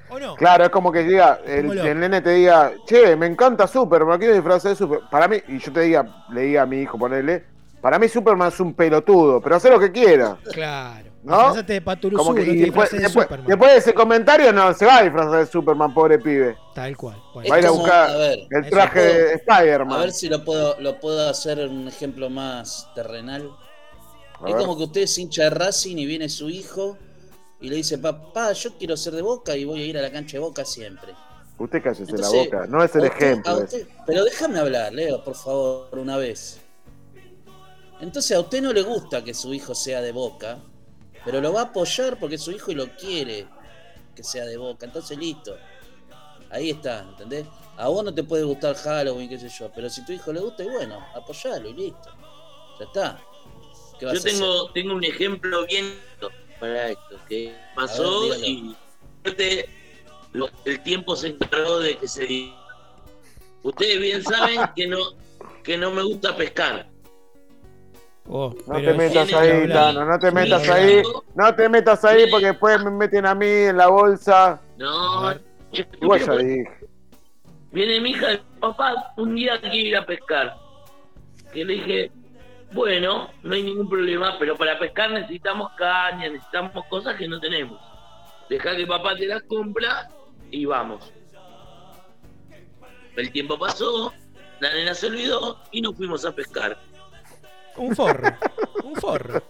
¿O 0.09 0.21
no? 0.21 0.37
Claro, 0.37 0.63
es 0.65 0.71
como 0.71 0.93
que 0.93 1.03
diga, 1.03 1.41
el, 1.45 1.77
el 1.77 1.99
nene 1.99 2.21
te 2.21 2.31
diga, 2.31 2.73
che, 2.87 3.17
me 3.17 3.27
encanta 3.27 3.67
Superman, 3.67 4.11
me 4.11 4.19
quiero 4.19 4.35
disfrazar 4.35 4.71
de 4.71 4.77
Superman. 4.77 5.11
Para 5.11 5.27
mí, 5.27 5.39
y 5.49 5.59
yo 5.59 5.73
te 5.73 5.81
diga, 5.81 6.25
le 6.31 6.43
diga 6.43 6.63
a 6.63 6.67
mi 6.67 6.83
hijo, 6.83 6.97
ponerle, 6.97 7.45
para 7.81 7.99
mí 7.99 8.07
Superman 8.07 8.49
es 8.49 8.61
un 8.61 8.73
pelotudo, 8.75 9.41
pero 9.41 9.57
hace 9.57 9.69
lo 9.69 9.81
que 9.81 9.91
quiera. 9.91 10.37
Claro. 10.53 11.11
¿No? 11.27 11.55
De 11.61 11.81
Paturuzú, 11.81 12.23
Como 12.23 12.35
que, 12.37 12.41
no 12.43 12.47
te 12.47 12.53
y 12.53 12.61
después, 12.63 12.91
de 12.93 12.99
después- 13.01 13.25
Superman. 13.25 13.47
después 13.49 13.73
de 13.73 13.79
ese 13.79 13.95
comentario 13.95 14.53
no 14.53 14.73
se 14.75 14.87
va 14.87 14.99
a 14.99 15.03
disfrazar 15.03 15.41
de 15.45 15.47
Superman, 15.51 15.93
pobre 15.93 16.19
pibe. 16.21 16.57
Tal 16.75 16.97
cual. 16.97 17.21
Bueno, 17.35 17.51
Va 17.51 17.57
a 17.57 17.59
ir 17.59 17.67
a 17.67 17.71
buscar 17.73 18.11
a 18.11 18.17
ver, 18.17 18.39
el 18.49 18.71
traje 18.71 19.01
puedo- 19.01 19.15
de 19.27 19.33
A 19.33 19.35
Spider-Man. 19.35 20.01
ver 20.01 20.13
si 20.13 20.29
lo 20.29 20.45
puedo, 20.45 20.81
lo 20.81 21.01
puedo 21.01 21.29
hacer 21.29 21.59
un 21.67 21.89
ejemplo 21.89 22.31
más 22.31 22.89
terrenal. 22.95 23.51
A 24.41 24.49
es 24.49 24.55
ver. 24.55 24.63
como 24.63 24.77
que 24.77 24.85
usted 24.85 25.01
es 25.03 25.19
hincha 25.19 25.43
de 25.45 25.51
Racing 25.51 25.97
y 25.97 26.07
viene 26.07 26.29
su 26.29 26.49
hijo 26.49 26.97
y 27.61 27.71
le 27.71 27.77
dice, 27.77 27.99
papá, 27.99 28.53
yo 28.53 28.77
quiero 28.79 28.97
ser 28.97 29.15
de 29.15 29.23
Boca 29.23 29.57
y 29.57 29.65
voy 29.65 29.83
a 29.83 29.85
ir 29.87 29.99
a 29.99 30.03
la 30.03 30.13
cancha 30.13 30.35
de 30.35 30.39
Boca 30.41 30.65
siempre. 30.65 31.13
Usted 31.59 31.83
cállese 31.83 32.05
la 32.13 32.17
Entonces, 32.19 32.45
boca, 32.53 32.67
no 32.69 32.85
es 32.85 32.95
el 32.95 33.05
A 33.05 33.07
usted- 33.09 33.17
ejemplo. 33.27 33.51
a 33.53 33.57
usted- 33.57 33.87
pero 34.07 34.23
déjame 34.25 34.59
hablar, 34.61 34.93
Leo, 34.93 35.25
por 35.25 35.35
favor, 35.35 35.89
una 35.99 36.19
vez. 36.19 36.61
Entonces 38.01 38.37
a 38.37 38.41
usted 38.41 38.61
no 38.63 38.73
le 38.73 38.83
gusta 38.83 39.25
que 39.25 39.33
su 39.33 39.53
hijo 39.55 39.75
sea 39.75 40.03
de 40.03 40.13
Boca, 40.13 40.59
pero 41.27 41.41
lo 41.41 41.53
va 41.53 41.63
a 41.63 41.65
apoyar 41.65 42.19
porque 42.21 42.37
es 42.37 42.43
su 42.43 42.53
hijo 42.53 42.71
y 42.71 42.77
lo 42.77 42.89
quiere 42.97 43.49
que 44.15 44.23
sea 44.23 44.45
de 44.45 44.57
Boca. 44.57 44.87
Entonces 44.87 45.19
listo. 45.19 45.57
Ahí 46.51 46.71
está, 46.71 47.01
¿entendés? 47.01 47.45
A 47.77 47.89
vos 47.89 48.05
no 48.05 48.15
te 48.15 48.23
puede 48.23 48.45
gustar 48.45 48.77
Halloween, 48.77 49.29
qué 49.29 49.37
sé 49.37 49.49
yo, 49.49 49.71
pero 49.75 49.91
si 49.91 50.05
tu 50.07 50.13
hijo 50.13 50.33
le 50.33 50.41
gusta, 50.41 50.63
y 50.63 50.69
bueno, 50.69 51.05
apoyalo 51.15 51.69
y 51.69 51.75
listo. 51.75 52.11
Ya 52.79 52.85
está. 52.87 53.21
¿Qué 53.99 54.07
vas 54.07 54.15
Yo 54.15 54.23
tengo, 54.23 54.71
tengo 54.71 54.95
un 54.95 55.03
ejemplo 55.03 55.67
bien 55.67 55.99
para 56.61 56.91
esto, 56.91 57.19
que 57.29 57.53
pasó 57.75 58.29
ver, 58.29 58.39
y 58.45 58.77
el 60.65 60.83
tiempo 60.85 61.17
se 61.17 61.29
encargó 61.29 61.81
de 61.81 61.99
que 61.99 62.07
se. 62.07 62.53
Ustedes 63.65 64.01
bien 64.01 64.23
saben 64.23 64.61
que 64.77 64.87
no, 64.87 64.99
que 65.65 65.77
no 65.77 65.91
me 65.91 66.05
gusta 66.05 66.37
pescar. 66.37 66.89
Oh, 68.29 68.55
No 68.67 68.77
te 68.77 68.95
metas 68.95 69.33
ahí. 69.33 69.69
Tano, 69.69 70.05
no 70.05 70.19
te 70.19 70.31
metas 70.31 70.63
sí. 70.63 70.71
ahí. 70.71 71.03
No 71.35 71.55
te 71.55 71.69
metas 71.69 72.05
ahí 72.05 72.31
porque 72.31 72.47
después 72.47 72.83
me 72.85 72.91
meten 72.91 73.27
a 73.27 73.35
mí 73.35 73.47
en 73.47 73.77
la 73.77 73.89
bolsa. 73.89 74.61
No, 74.77 75.35
Igual 76.01 76.25
ya 76.25 76.37
dije. 76.37 76.71
Viene 77.73 78.01
mi 78.01 78.11
hija, 78.11 78.41
papá, 78.61 79.13
un 79.17 79.35
día 79.35 79.61
quiero 79.61 79.77
ir 79.77 79.97
a 79.97 80.07
pescar. 80.07 80.57
Que 81.53 81.65
le 81.65 81.75
dije, 81.75 82.13
bueno, 82.73 83.31
no 83.43 83.55
hay 83.55 83.63
ningún 83.63 83.89
problema, 83.89 84.37
pero 84.39 84.57
para 84.57 84.79
pescar 84.79 85.11
necesitamos 85.11 85.73
caña, 85.77 86.29
necesitamos 86.29 86.85
cosas 86.89 87.17
que 87.17 87.29
no 87.29 87.39
tenemos. 87.41 87.81
Deja 88.49 88.77
que 88.77 88.87
papá 88.87 89.17
te 89.17 89.27
las 89.27 89.43
compra 89.43 90.09
y 90.51 90.65
vamos. 90.65 91.13
El 93.17 93.31
tiempo 93.33 93.59
pasó, 93.59 94.13
la 94.61 94.73
nena 94.73 94.95
se 94.95 95.07
olvidó 95.07 95.61
y 95.73 95.81
nos 95.81 95.97
fuimos 95.97 96.25
a 96.25 96.35
pescar. 96.35 96.79
Un 97.79 97.95
forro. 97.97 98.29
Un 98.85 98.95
forro. 98.97 99.43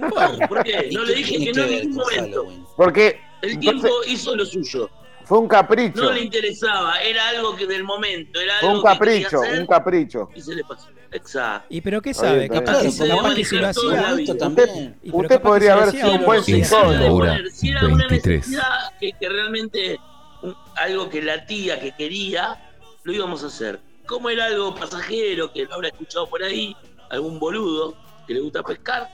Un 0.00 0.10
forro. 0.10 0.48
¿Por 0.48 0.62
qué? 0.64 0.88
¿Y 0.90 0.94
No 0.94 1.04
le 1.04 1.14
dije 1.14 1.38
que 1.44 1.52
no 1.52 1.62
en 1.64 1.70
ningún 1.70 1.94
momento. 1.96 2.46
Porque 2.76 3.20
El 3.42 3.58
tiempo 3.58 3.86
entonces, 3.86 4.12
hizo 4.12 4.36
lo 4.36 4.44
suyo. 4.44 4.90
fue 5.24 5.38
un 5.38 5.48
capricho. 5.48 6.02
No 6.02 6.12
le 6.12 6.20
interesaba, 6.22 7.00
era 7.00 7.28
algo 7.28 7.56
que 7.56 7.66
del 7.66 7.84
momento, 7.84 8.40
era 8.40 8.54
Fue 8.60 8.68
algo 8.68 8.80
un 8.80 8.86
que 8.86 8.92
capricho, 8.92 9.42
hacer 9.42 9.60
un 9.60 9.66
capricho. 9.66 10.28
y 10.34 10.40
se 10.42 10.54
le 10.54 10.64
pasó. 10.64 10.88
Exacto. 11.12 11.66
¿Y 11.70 11.80
pero 11.80 12.02
qué 12.02 12.12
sabe? 12.12 12.48
Capaz, 12.48 12.82
que, 12.82 12.90
Claro, 12.90 13.16
capaz 13.16 13.34
que 13.34 13.44
si 13.44 13.56
lo 13.56 13.68
hacía. 13.68 14.36
también. 14.38 14.98
Usted 15.04 15.28
que 15.36 15.40
podría 15.40 15.74
haber 15.74 15.90
sido 15.92 16.12
un 16.12 16.24
buen 16.24 16.42
psicólogo. 16.42 17.24
si 17.52 17.68
era 17.70 17.86
una 17.86 18.06
23. 18.08 18.38
necesidad 18.48 18.92
que, 19.00 19.12
que 19.12 19.28
realmente 19.28 19.98
un- 20.42 20.54
algo 20.76 21.08
que 21.08 21.22
la 21.22 21.46
tía 21.46 21.80
que 21.80 21.92
quería, 21.92 22.58
lo 23.04 23.12
íbamos 23.12 23.42
a 23.44 23.46
hacer. 23.46 23.80
Como 24.06 24.30
era 24.30 24.46
algo 24.46 24.74
pasajero, 24.74 25.52
que 25.52 25.64
lo 25.64 25.74
habrá 25.74 25.88
escuchado 25.88 26.28
por 26.28 26.42
ahí, 26.42 26.76
algún 27.10 27.38
boludo 27.38 27.94
que 28.26 28.34
le 28.34 28.40
gusta 28.40 28.62
pescar, 28.62 29.08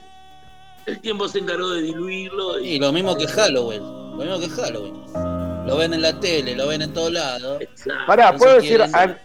el 0.85 0.99
tiempo 0.99 1.27
se 1.27 1.39
encargó 1.39 1.69
de 1.71 1.81
diluirlo 1.81 2.59
y 2.59 2.73
Y 2.75 2.79
lo 2.79 2.91
mismo 2.91 3.15
que 3.15 3.27
Halloween. 3.27 3.81
Lo 3.81 4.17
mismo 4.17 4.39
que 4.39 4.49
Halloween. 4.49 5.03
Lo 5.65 5.77
ven 5.77 5.93
en 5.93 6.01
la 6.01 6.19
tele, 6.19 6.55
lo 6.55 6.67
ven 6.67 6.81
en 6.81 6.93
todos 6.93 7.11
lados. 7.11 7.63
Pará, 8.05 8.35
¿puedo 8.35 8.55
decir? 8.55 8.81
an- 8.81 9.17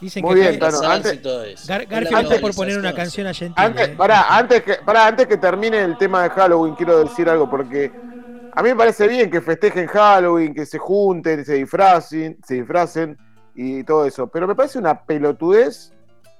Dicen 0.00 0.22
Muy 0.24 0.36
que 0.36 0.40
bien, 0.42 0.60
Casarse 0.60 0.86
antes- 0.86 1.14
y 1.14 1.18
todo 1.18 1.42
eso. 1.42 1.66
Gar- 1.66 1.88
Garfield 1.88 2.22
está 2.32 2.40
por 2.40 2.54
poner 2.54 2.78
una 2.78 2.94
canción 2.94 3.26
argentina. 3.26 3.66
Antes, 3.66 3.88
eh. 3.88 3.94
pará, 3.96 4.36
antes 4.38 4.62
que, 4.62 4.74
pará, 4.76 5.08
antes 5.08 5.26
que 5.26 5.36
termine 5.38 5.80
el 5.82 5.98
tema 5.98 6.22
de 6.22 6.30
Halloween, 6.30 6.76
quiero 6.76 7.02
decir 7.02 7.28
algo, 7.28 7.50
porque 7.50 7.90
a 8.52 8.62
mí 8.62 8.68
me 8.68 8.76
parece 8.76 9.08
bien 9.08 9.28
que 9.28 9.40
festejen 9.40 9.88
Halloween, 9.88 10.54
que 10.54 10.66
se 10.66 10.78
junten, 10.78 11.44
se 11.44 11.54
disfracen, 11.54 12.38
se 12.46 12.54
disfracen 12.54 13.18
y 13.60 13.82
todo 13.84 14.04
eso. 14.06 14.28
Pero 14.28 14.46
me 14.46 14.54
parece 14.54 14.78
una 14.78 15.02
pelotudez 15.02 15.92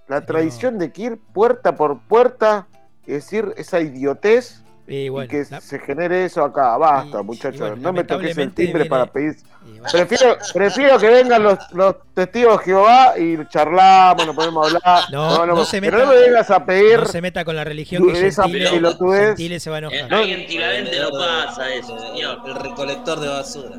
la 0.07 0.21
No. 0.21 0.27
tradición 0.27 0.79
de 0.79 0.93
que 0.93 1.03
ir 1.03 1.19
puerta 1.35 1.75
por 1.75 1.99
puerta 2.01 2.67
y 3.07 3.13
decir 3.13 3.53
esa 3.57 3.81
idiotez 3.81 4.63
Y 4.87 5.09
bueno, 5.11 5.27
y 5.27 5.29
que 5.29 5.45
la- 5.51 5.61
se 5.61 5.79
genere 5.81 6.25
eso 6.25 6.43
acá. 6.45 6.77
Basta, 6.79 7.19
Y- 7.19 7.21
y 7.21 7.25
muchachos. 7.25 7.61
bueno, 7.61 7.77
no 7.77 7.93
me 7.93 8.05
toques 8.05 8.39
el 8.39 8.53
timbre 8.55 8.73
viene- 8.85 8.89
para 8.89 9.07
pedir. 9.07 9.37
bueno, 9.63 9.83
Prefiero, 9.93 10.37
prefiero 10.55 10.99
que 10.99 11.09
vengan 11.11 11.43
los, 11.43 11.59
los 11.73 11.97
testigos 12.15 12.59
de 12.61 12.65
Jehová 12.65 13.19
y 13.19 13.37
charlamos, 13.49 14.27
nos 14.27 14.35
podemos 14.35 14.67
hablar. 14.75 15.03
No, 15.13 15.45
no 15.45 15.65
se 15.67 15.81
pero 15.83 15.99
meta- 15.99 16.07
no 16.07 16.13
me 16.15 16.21
vengas 16.23 16.51
a 16.51 16.65
pedir 16.65 17.01
no 17.01 17.05
se 17.07 17.21
meta 17.21 17.45
con 17.45 17.55
la 17.57 17.65
religión 17.65 18.11
que 18.11 18.27
esa 18.29 18.45
pelotudez. 18.45 19.27
Gentile 19.29 19.61
se 19.61 19.69
va 19.69 19.77
a 19.77 19.79
enojar. 19.81 19.99
En 20.23 20.85
no 20.85 21.11
pasa 21.19 21.75
eso, 21.75 21.99
señor. 21.99 22.39
El 22.47 22.55
recolector 22.55 23.21
de 23.21 23.29
basura. 23.29 23.77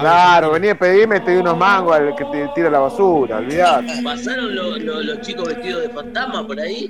Claro, 0.00 0.50
venía 0.52 0.72
a 0.72 0.78
pedirme, 0.78 1.20
te 1.20 1.30
di 1.32 1.36
unos 1.38 1.56
mangos 1.56 1.96
al 1.96 2.14
que 2.14 2.24
te 2.26 2.48
tira 2.54 2.68
la 2.70 2.80
basura, 2.80 3.38
olvidate. 3.38 4.02
¿Pasaron 4.04 4.54
lo- 4.54 4.76
lo- 4.76 5.02
los 5.02 5.20
chicos 5.22 5.48
vestidos 5.48 5.82
de 5.82 5.88
fantasma 5.88 6.46
por 6.46 6.60
ahí? 6.60 6.88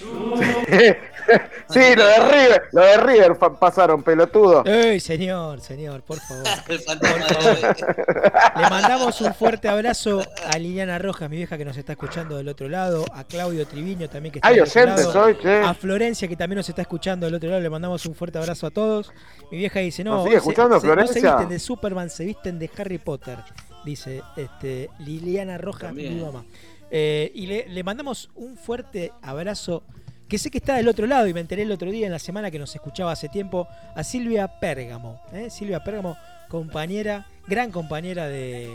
Sí, 1.68 1.80
lo 1.96 2.06
de 2.06 2.16
River, 2.18 2.62
lo 2.70 2.80
de 2.82 2.96
River 2.98 3.36
pasaron, 3.58 4.00
pelotudo. 4.04 4.64
Ey, 4.64 5.00
señor, 5.00 5.60
señor, 5.60 6.02
por 6.02 6.20
favor. 6.20 6.44
Le 8.56 8.70
mandamos 8.70 9.20
un 9.20 9.34
fuerte 9.34 9.68
abrazo 9.68 10.22
a 10.52 10.56
Liliana 10.58 10.98
Rojas, 10.98 11.28
mi 11.28 11.36
vieja 11.38 11.58
que 11.58 11.64
nos 11.64 11.76
está 11.76 11.92
escuchando 11.92 12.36
del 12.36 12.46
otro 12.48 12.68
lado, 12.68 13.04
a 13.12 13.24
Claudio 13.24 13.66
Triviño 13.66 14.08
también 14.08 14.32
que 14.32 14.38
está 14.38 14.48
Ay, 14.48 14.54
del 14.56 14.64
otro 14.68 14.80
oyente 14.82 15.00
lado, 15.02 15.12
soy, 15.12 15.36
che. 15.38 15.60
a 15.62 15.74
Florencia 15.74 16.28
que 16.28 16.36
también 16.36 16.58
nos 16.58 16.68
está 16.68 16.82
escuchando 16.82 17.26
del 17.26 17.34
otro 17.34 17.48
lado, 17.48 17.60
le 17.60 17.70
mandamos 17.70 18.06
un 18.06 18.14
fuerte 18.14 18.38
abrazo 18.38 18.68
a 18.68 18.70
todos. 18.70 19.12
Mi 19.50 19.58
vieja 19.58 19.80
dice, 19.80 20.04
no, 20.04 20.14
¿Nos 20.14 20.22
sigue 20.24 20.34
se- 20.34 20.38
escuchando, 20.38 20.78
se- 20.80 20.86
no 20.86 20.92
se 20.92 20.94
Florencia? 21.06 21.30
visten 21.32 21.48
de 21.48 21.58
Superman, 21.58 22.10
se 22.10 22.24
visten 22.24 22.58
de 22.60 22.70
Harry 22.78 22.98
Potter, 22.98 23.38
dice 23.84 24.22
este, 24.36 24.90
Liliana 25.00 25.58
Rojas, 25.58 25.92
mi 25.92 26.08
mamá. 26.10 26.44
Eh, 26.90 27.32
y 27.34 27.46
le, 27.46 27.82
mandamos 27.82 28.30
un 28.34 28.56
fuerte 28.56 29.12
abrazo, 29.22 29.82
que 30.28 30.38
sé 30.38 30.50
que 30.50 30.58
está 30.58 30.76
del 30.76 30.88
otro 30.88 31.06
lado 31.06 31.26
y 31.26 31.34
me 31.34 31.40
enteré 31.40 31.62
el 31.62 31.72
otro 31.72 31.90
día 31.90 32.06
en 32.06 32.12
la 32.12 32.18
semana 32.18 32.50
que 32.50 32.58
nos 32.58 32.74
escuchaba 32.74 33.12
hace 33.12 33.28
tiempo, 33.28 33.68
a 33.94 34.04
Silvia 34.04 34.58
Pérgamo. 34.60 35.20
¿eh? 35.32 35.50
Silvia 35.50 35.82
Pérgamo, 35.82 36.16
compañera, 36.48 37.26
gran 37.46 37.70
compañera 37.70 38.28
de, 38.28 38.70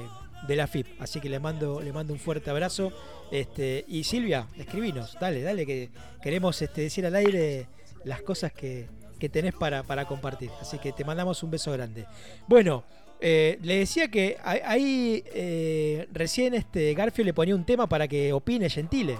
de 0.48 0.56
la 0.56 0.68
FIP. 0.68 1.02
Así 1.02 1.20
que 1.20 1.30
le 1.30 1.40
mando, 1.40 1.82
le 1.82 1.94
mando 1.94 2.14
un 2.14 2.20
fuerte 2.20 2.50
abrazo. 2.50 2.92
Este, 3.32 3.86
y 3.88 4.04
Silvia, 4.04 4.48
escribinos, 4.58 5.18
dale, 5.20 5.42
dale, 5.42 5.66
que 5.66 5.90
queremos 6.22 6.62
este, 6.62 6.82
decir 6.82 7.06
al 7.06 7.16
aire 7.16 7.68
las 8.04 8.22
cosas 8.22 8.52
que, 8.52 8.90
que 9.20 9.30
tenés 9.30 9.54
para, 9.54 9.84
para 9.84 10.06
compartir. 10.06 10.50
Así 10.60 10.80
que 10.80 10.92
te 10.92 11.06
mandamos 11.06 11.44
un 11.44 11.52
beso 11.52 11.72
grande. 11.72 12.08
Bueno, 12.48 12.84
eh, 13.22 13.60
le 13.62 13.78
decía 13.78 14.08
que 14.10 14.38
ahí- 14.44 15.24
eh, 15.34 16.08
recién 16.12 16.54
este 16.54 16.94
Garfio 16.94 17.24
le 17.24 17.34
ponía 17.34 17.56
un 17.56 17.64
tema 17.64 17.88
para 17.88 18.08
que 18.08 18.34
opine 18.34 18.70
Gentile. 18.70 19.18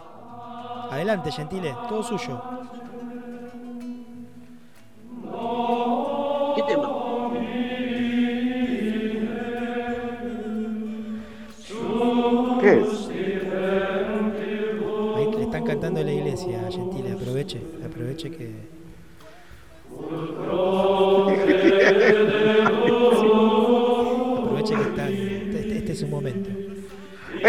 Adelante, 0.90 1.32
Gentile, 1.32 1.74
todo 1.88 2.04
suyo. 2.04 2.42
¿Qué 6.56 6.64
tema? 6.68 6.90
¿Qué 12.60 12.80
es? 12.82 13.11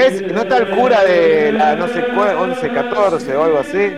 Es, 0.07 0.33
¿No 0.33 0.43
está 0.43 0.59
el 0.59 0.71
cura 0.71 1.05
de 1.05 1.53
la 1.53 1.77
no 1.77 1.89
sé 1.89 2.05
cuál, 2.15 2.37
11, 2.37 2.69
14 2.73 3.37
o 3.37 3.45
algo 3.45 3.59
así? 3.59 3.93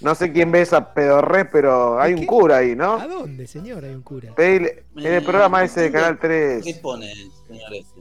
No 0.00 0.14
sé 0.16 0.32
quién 0.32 0.50
ve 0.50 0.62
esa 0.62 0.92
pedorré, 0.94 1.44
pero 1.44 2.00
hay 2.00 2.12
un 2.14 2.20
qué? 2.20 2.26
cura 2.26 2.56
ahí, 2.58 2.74
¿no? 2.74 2.94
¿A 2.94 3.06
dónde, 3.06 3.46
señor? 3.46 3.84
Hay 3.84 3.94
un 3.94 4.02
cura. 4.02 4.34
Pedile- 4.34 4.82
en 4.96 5.12
el 5.14 5.22
programa 5.22 5.62
ese 5.62 5.82
de 5.82 5.92
Canal 5.92 6.18
¿Qué 6.18 6.60
3. 6.62 6.78
pone, 6.80 7.12
señor 7.46 7.72
este? 7.74 8.00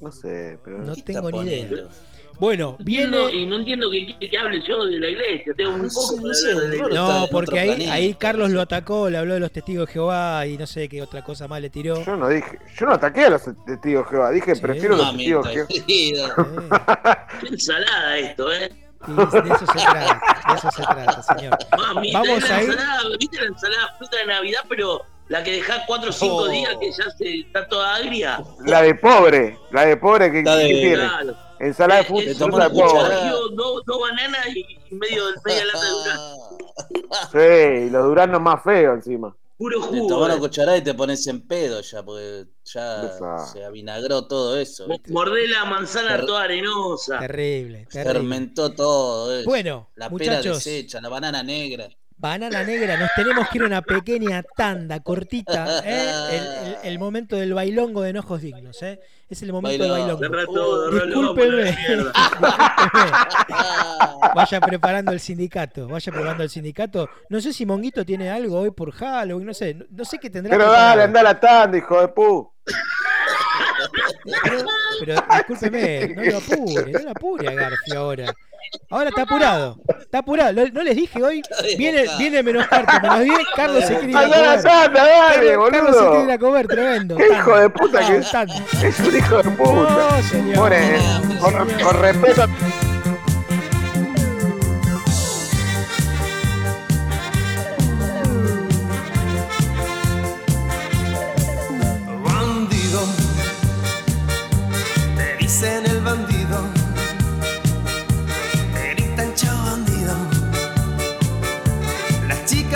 No 0.00 0.12
sé, 0.12 0.58
pero. 0.64 0.78
No 0.78 0.94
¿Qué 0.94 1.02
tengo 1.02 1.30
ni 1.30 1.40
idea. 1.42 1.84
Bueno, 2.40 2.76
viene. 2.80 3.32
y 3.34 3.44
no 3.46 3.56
entiendo 3.56 3.90
que, 3.90 4.16
que- 4.18 4.30
que 4.30 4.38
hable 4.38 4.60
yo 4.66 4.84
de 4.86 4.98
la 4.98 5.08
iglesia. 5.08 5.52
Tengo 5.56 5.74
un 5.74 5.82
No 5.82 5.88
poco 5.88 6.16
sé, 6.16 6.22
no 6.22 6.34
sé, 6.34 6.68
de 6.68 6.78
la 6.78 6.88
No, 6.88 7.26
porque 7.30 7.58
ahí, 7.60 7.68
planeta. 7.68 7.92
ahí 7.92 8.14
Carlos 8.14 8.50
lo 8.50 8.60
atacó, 8.62 9.10
le 9.10 9.18
habló 9.18 9.34
de 9.34 9.40
los 9.40 9.52
testigos 9.52 9.86
de 9.86 9.92
Jehová 9.92 10.46
y 10.46 10.56
no 10.56 10.66
sé 10.66 10.88
qué 10.88 11.02
otra 11.02 11.22
cosa 11.22 11.46
más 11.48 11.60
le 11.60 11.68
tiró. 11.70 12.02
Yo 12.04 12.16
no 12.16 12.28
dije, 12.28 12.58
yo 12.78 12.86
no 12.86 12.92
ataqué 12.94 13.24
a 13.26 13.30
los 13.30 13.42
testigos 13.66 14.04
de 14.06 14.10
Jehová, 14.10 14.30
dije 14.30 14.54
Sí. 14.56 14.60
prefiero 14.62 14.96
los 14.96 15.10
testigos 15.10 15.46
Mamita 15.46 15.68
de 15.68 15.86
Jehová. 15.86 17.26
Qué 17.40 17.46
ensalada 17.48 18.18
esto, 18.18 18.52
¿eh? 18.52 18.70
y 19.08 19.12
de 19.12 19.22
eso 19.22 19.66
se 19.66 19.78
trata, 19.78 20.20
de 20.48 20.54
eso 20.58 20.70
se 20.72 20.82
trata, 20.82 21.22
señor. 21.22 21.58
Mami, 21.78 22.12
Vamos 22.12 22.48
la 22.48 22.56
a 22.56 22.62
ir- 22.62 22.68
ensalada, 22.70 23.02
¿viste 23.18 23.38
la 23.40 23.46
ensalada 23.46 23.94
fruta 23.98 24.16
de 24.18 24.26
Navidad, 24.26 24.60
pero 24.68 25.02
la 25.28 25.42
que 25.44 25.52
dejás 25.52 25.82
4 25.86 26.10
o 26.10 26.12
5 26.12 26.34
Oh. 26.36 26.48
días 26.48 26.74
que 26.80 26.90
ya 26.90 27.10
se, 27.16 27.40
está 27.40 27.66
toda 27.68 27.94
agria? 27.96 28.40
La 28.64 28.82
de 28.82 28.94
pobre, 28.94 29.58
la 29.72 29.86
de 29.86 29.96
pobre 29.96 30.30
que, 30.32 30.38
Está 30.40 30.56
de- 30.56 30.68
que 30.68 30.74
tiene. 30.74 30.96
Claro. 30.96 31.36
Ensalada 31.60 32.00
de 32.00 32.04
Eh, 32.04 32.08
fruta, 32.08 32.22
eh, 32.22 32.26
Te 32.26 32.34
fruta 32.34 32.56
una 32.56 32.68
de 32.68 33.28
dos, 33.54 33.82
dos 33.86 34.00
bananas 34.00 34.46
y 34.48 34.94
medio, 34.94 35.24
media 35.44 35.64
lata 35.66 35.84
de 35.84 35.90
durazno. 35.90 36.58
Sí, 37.32 37.86
y 37.86 37.90
los 37.90 38.04
duranos 38.04 38.40
más 38.40 38.62
feos 38.64 38.94
encima. 38.96 39.36
Puro 39.58 39.78
Te 39.78 39.86
jugo. 39.88 40.06
tomás 40.08 40.24
una 40.28 40.34
eh. 40.36 40.38
cucharada 40.38 40.78
y 40.78 40.82
te 40.82 40.94
pones 40.94 41.26
en 41.26 41.46
pedo 41.46 41.82
ya, 41.82 42.02
porque 42.02 42.46
ya 42.64 43.02
Esa. 43.04 43.46
se 43.52 43.62
avinagró 43.62 44.26
todo 44.26 44.56
eso. 44.58 44.86
¿viste? 44.88 45.12
Mordé 45.12 45.48
la 45.48 45.66
manzana 45.66 46.16
Fer- 46.16 46.24
toda 46.26 46.44
arenosa. 46.44 47.18
Terrible, 47.18 47.86
terrible. 47.90 48.12
Fermentó 48.20 48.72
todo 48.72 49.38
eso. 49.38 49.48
Bueno, 49.50 49.90
la 49.96 50.08
pera 50.08 50.32
muchachos, 50.36 50.64
deshecha, 50.64 51.00
la 51.02 51.10
banana 51.10 51.42
negra. 51.42 51.90
Banana 52.20 52.62
negra, 52.64 52.96
nos 52.98 53.10
tenemos 53.16 53.48
que 53.48 53.58
ir 53.58 53.64
a 53.64 53.66
una 53.66 53.82
pequeña 53.82 54.42
tanda 54.56 55.00
cortita, 55.00 55.80
¿eh? 55.84 56.10
el, 56.30 56.66
el- 56.66 56.76
el 56.82 56.98
momento 56.98 57.36
del 57.36 57.54
bailongo 57.54 58.02
de 58.02 58.10
enojos 58.10 58.40
dignos, 58.42 58.82
¿eh? 58.82 59.00
es 59.28 59.42
el 59.42 59.52
momento 59.52 59.82
del 59.82 59.92
bailongo. 59.92 60.20
discúlpeme. 61.06 61.76
Vaya 64.34 64.60
preparando 64.60 65.12
el 65.12 65.20
sindicato, 65.20 65.88
vaya 65.88 66.12
preparando 66.12 66.42
el 66.44 66.50
sindicato. 66.50 67.08
No 67.28 67.40
sé 67.40 67.52
si 67.52 67.66
Monguito 67.66 68.04
tiene 68.04 68.30
algo 68.30 68.60
hoy 68.60 68.70
por 68.70 68.92
Halloween, 68.92 69.46
no 69.46 69.54
sé, 69.54 69.76
no, 69.90 70.04
sé 70.04 70.18
qué 70.18 70.30
tendrá. 70.30 70.50
Pero 70.50 70.64
preparado. 70.64 70.88
dale, 70.90 71.02
anda 71.04 71.20
a 71.20 71.24
la 71.24 71.40
tanda, 71.40 71.78
hijo 71.78 72.00
de 72.00 72.08
pu. 72.08 72.52
Pero, 74.44 74.64
pero 75.00 75.14
discúlpeme, 75.36 76.08
no 76.14 76.22
lo 76.24 76.36
apure, 76.38 76.92
no 76.92 76.98
lo 77.00 77.10
apure 77.10 77.48
a 77.48 77.54
Garfio 77.54 77.98
ahora. 77.98 78.34
Ahora 78.90 79.08
está 79.10 79.22
apurado, 79.22 79.76
está 80.00 80.18
apurado. 80.18 80.52
No, 80.72 80.82
les 80.82 80.96
dije 80.96 81.22
hoy, 81.22 81.42
viene, 81.78 82.04
viene 82.18 82.42
menos 82.42 82.66
cartas, 82.66 83.02
menos 83.02 83.20
10, 83.20 83.38
Carlos 83.56 83.84
se 83.84 83.98
quiere 83.98 84.10
ir 84.10 84.16
a 84.16 84.22
comer. 84.22 84.62
dale, 84.62 84.62
Carlos, 84.62 85.70
Carlos 85.70 85.96
se 85.96 86.00
quiere 86.00 86.16
ir 86.16 86.26
boludo. 86.26 86.32
a 86.32 86.38
comer, 86.38 86.66
tremendo. 86.68 87.16
Qué 87.16 87.28
hijo 87.28 87.56
de 87.56 87.70
puta 87.70 88.06
que 88.06 88.16
es. 88.18 88.34
Es 88.82 89.00
un 89.00 89.16
hijo 89.16 89.36
de 89.42 89.50
puta. 89.50 89.90
No, 89.90 90.22
señor. 90.28 90.56
Pone, 90.56 90.98
con, 91.40 91.70
con 91.82 92.02
respeto. 92.02 92.46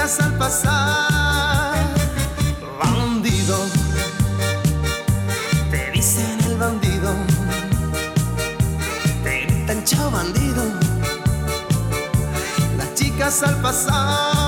Chicas 0.05 0.21
al 0.21 0.37
pasar, 0.37 1.87
bandido, 2.79 3.57
te 5.71 5.93
dicen 5.93 6.39
el 6.45 6.59
bandido, 6.59 7.15
te 9.23 9.47
gritan 9.47 9.83
chao 9.85 10.11
bandido. 10.11 10.63
Las 12.77 12.93
chicas 12.93 13.43
al 13.45 13.57
pasar, 13.63 14.44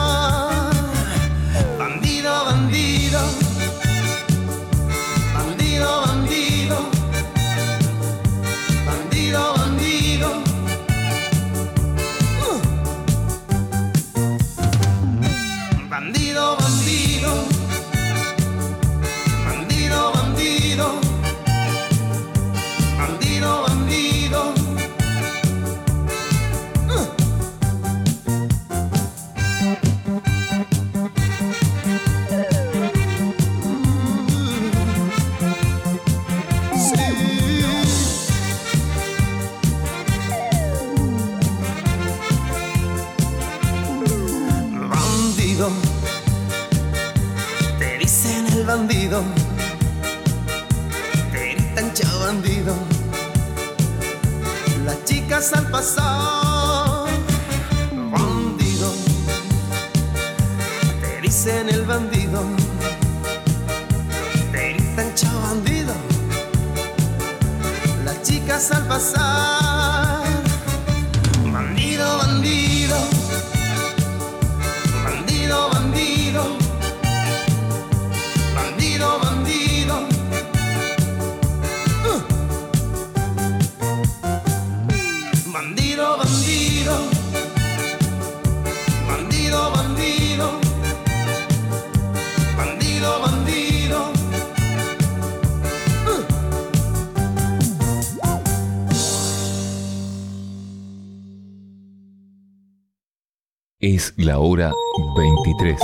Es 103.97 104.13
la 104.19 104.39
hora 104.39 104.75
23. 105.17 105.81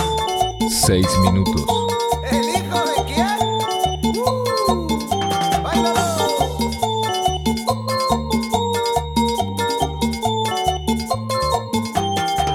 6 0.69 1.07
minutos. 1.23 1.65
¿El 2.31 2.47
hijo 2.47 2.79
de 2.85 3.05
quién? 3.07 3.39
¡Uh! 4.05 5.63
¡Báilalo! 5.63 6.05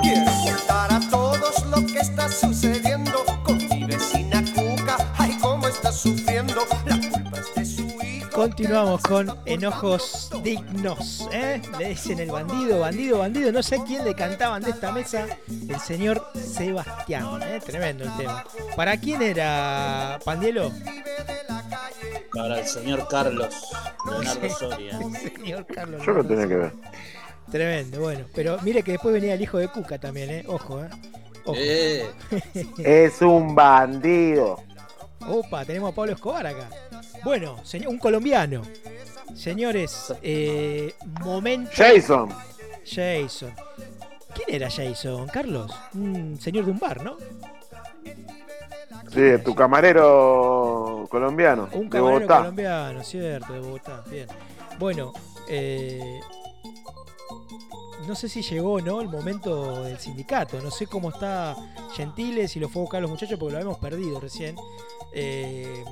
Quiero 0.04 0.32
contar 0.44 0.94
a 0.94 1.00
todos 1.10 1.66
lo 1.72 1.84
que 1.88 2.00
está 2.02 2.30
sucediendo 2.30 3.26
con 3.44 3.58
mi 3.58 3.84
vecina 3.86 4.44
Cuca. 4.54 4.98
Ay, 5.18 5.36
cómo 5.42 5.68
está 5.68 5.92
sufriendo. 5.92 6.68
La 6.86 7.00
culpa 7.00 7.40
es 7.40 7.56
de 7.56 7.66
su 7.66 7.82
hijo. 8.06 8.30
Continuamos 8.32 9.02
con 9.02 9.36
enojos 9.48 10.17
dignos, 10.48 11.28
¿eh? 11.34 11.62
Le 11.78 11.90
dicen 11.90 12.20
el 12.20 12.32
bandido, 12.32 12.80
bandido, 12.80 13.20
bandido. 13.20 13.52
No 13.52 13.62
sé 13.62 13.80
quién 13.86 14.06
le 14.06 14.14
cantaban 14.16 14.64
de 14.64 14.70
esta 14.72 14.94
mesa. 14.94 15.26
El 15.48 15.80
señor 15.82 16.26
Sebastián, 16.36 17.42
¿eh? 17.44 17.60
Tremendo 17.66 18.06
el 18.06 18.16
tema. 18.16 18.46
¿Para 18.76 18.96
quién 18.96 19.22
era 19.22 20.18
Pandielo? 20.24 20.72
Para 22.34 22.60
el 22.60 22.66
señor 22.66 23.08
Carlos 23.10 23.54
Leonardo 24.06 24.50
Soria. 24.50 25.00
El 25.00 25.32
señor 25.36 25.66
Carlos. 25.66 26.02
Yo 26.06 26.14
lo 26.14 26.24
tenía 26.26 26.48
que 26.48 26.56
ver. 26.56 26.74
Tremendo, 27.52 28.00
bueno. 28.00 28.26
Pero 28.34 28.58
mire 28.62 28.84
que 28.84 28.92
después 28.92 29.14
venía 29.14 29.34
el 29.34 29.42
hijo 29.42 29.58
de 29.58 29.68
Cuca 29.68 29.98
también, 29.98 30.30
¿eh? 30.30 30.46
Ojo, 30.48 30.82
¿eh? 30.82 30.90
Ojo. 31.44 31.58
Eh, 31.60 32.10
Es 32.78 33.22
un 33.22 33.54
bandido. 33.54 34.64
Opa, 35.28 35.66
tenemos 35.66 35.92
a 35.92 35.96
Pablo 35.96 36.14
Escobar 36.14 36.48
acá. 36.48 36.70
Bueno, 37.26 37.58
señor, 37.66 37.90
un 37.90 37.98
colombiano. 37.98 38.62
Señores, 39.36 40.14
eh, 40.22 40.94
momento. 41.22 41.72
Jason. 41.74 42.30
Jason. 42.86 43.54
¿Quién 44.34 44.56
era 44.56 44.70
Jason, 44.70 45.28
Carlos? 45.28 45.72
Un 45.94 46.40
señor 46.40 46.66
de 46.66 46.72
un 46.72 46.80
bar, 46.80 47.04
¿no? 47.04 47.18
Sí, 49.12 49.22
tu 49.44 49.56
camarero 49.56 51.08
colombiano. 51.10 51.70
Un 51.74 51.84
de 51.84 51.90
camarero 51.90 52.20
Bogotá. 52.20 52.38
colombiano, 52.40 53.04
cierto, 53.04 53.54
de 53.54 53.60
Bogotá. 53.60 54.04
Bien. 54.10 54.28
Bueno, 54.80 55.14
eh, 55.48 56.20
no 58.08 58.16
sé 58.16 58.30
si 58.30 58.42
llegó 58.42 58.74
o 58.74 58.82
no 58.82 59.02
el 59.02 59.10
momento 59.10 59.84
del 59.84 59.98
sindicato. 60.00 60.62
No 60.62 60.72
sé 60.72 60.88
cómo 60.88 61.10
está 61.10 61.56
Gentile, 61.96 62.48
si 62.48 62.60
lo 62.60 62.70
fue 62.70 62.82
a 62.82 62.84
buscar 62.84 63.02
los 63.02 63.10
muchachos, 63.12 63.40
porque 63.40 63.54
lo 63.54 63.58
habíamos 63.60 63.80
perdido 63.80 64.20
recién. 64.20 64.56
Eh, 65.14 65.84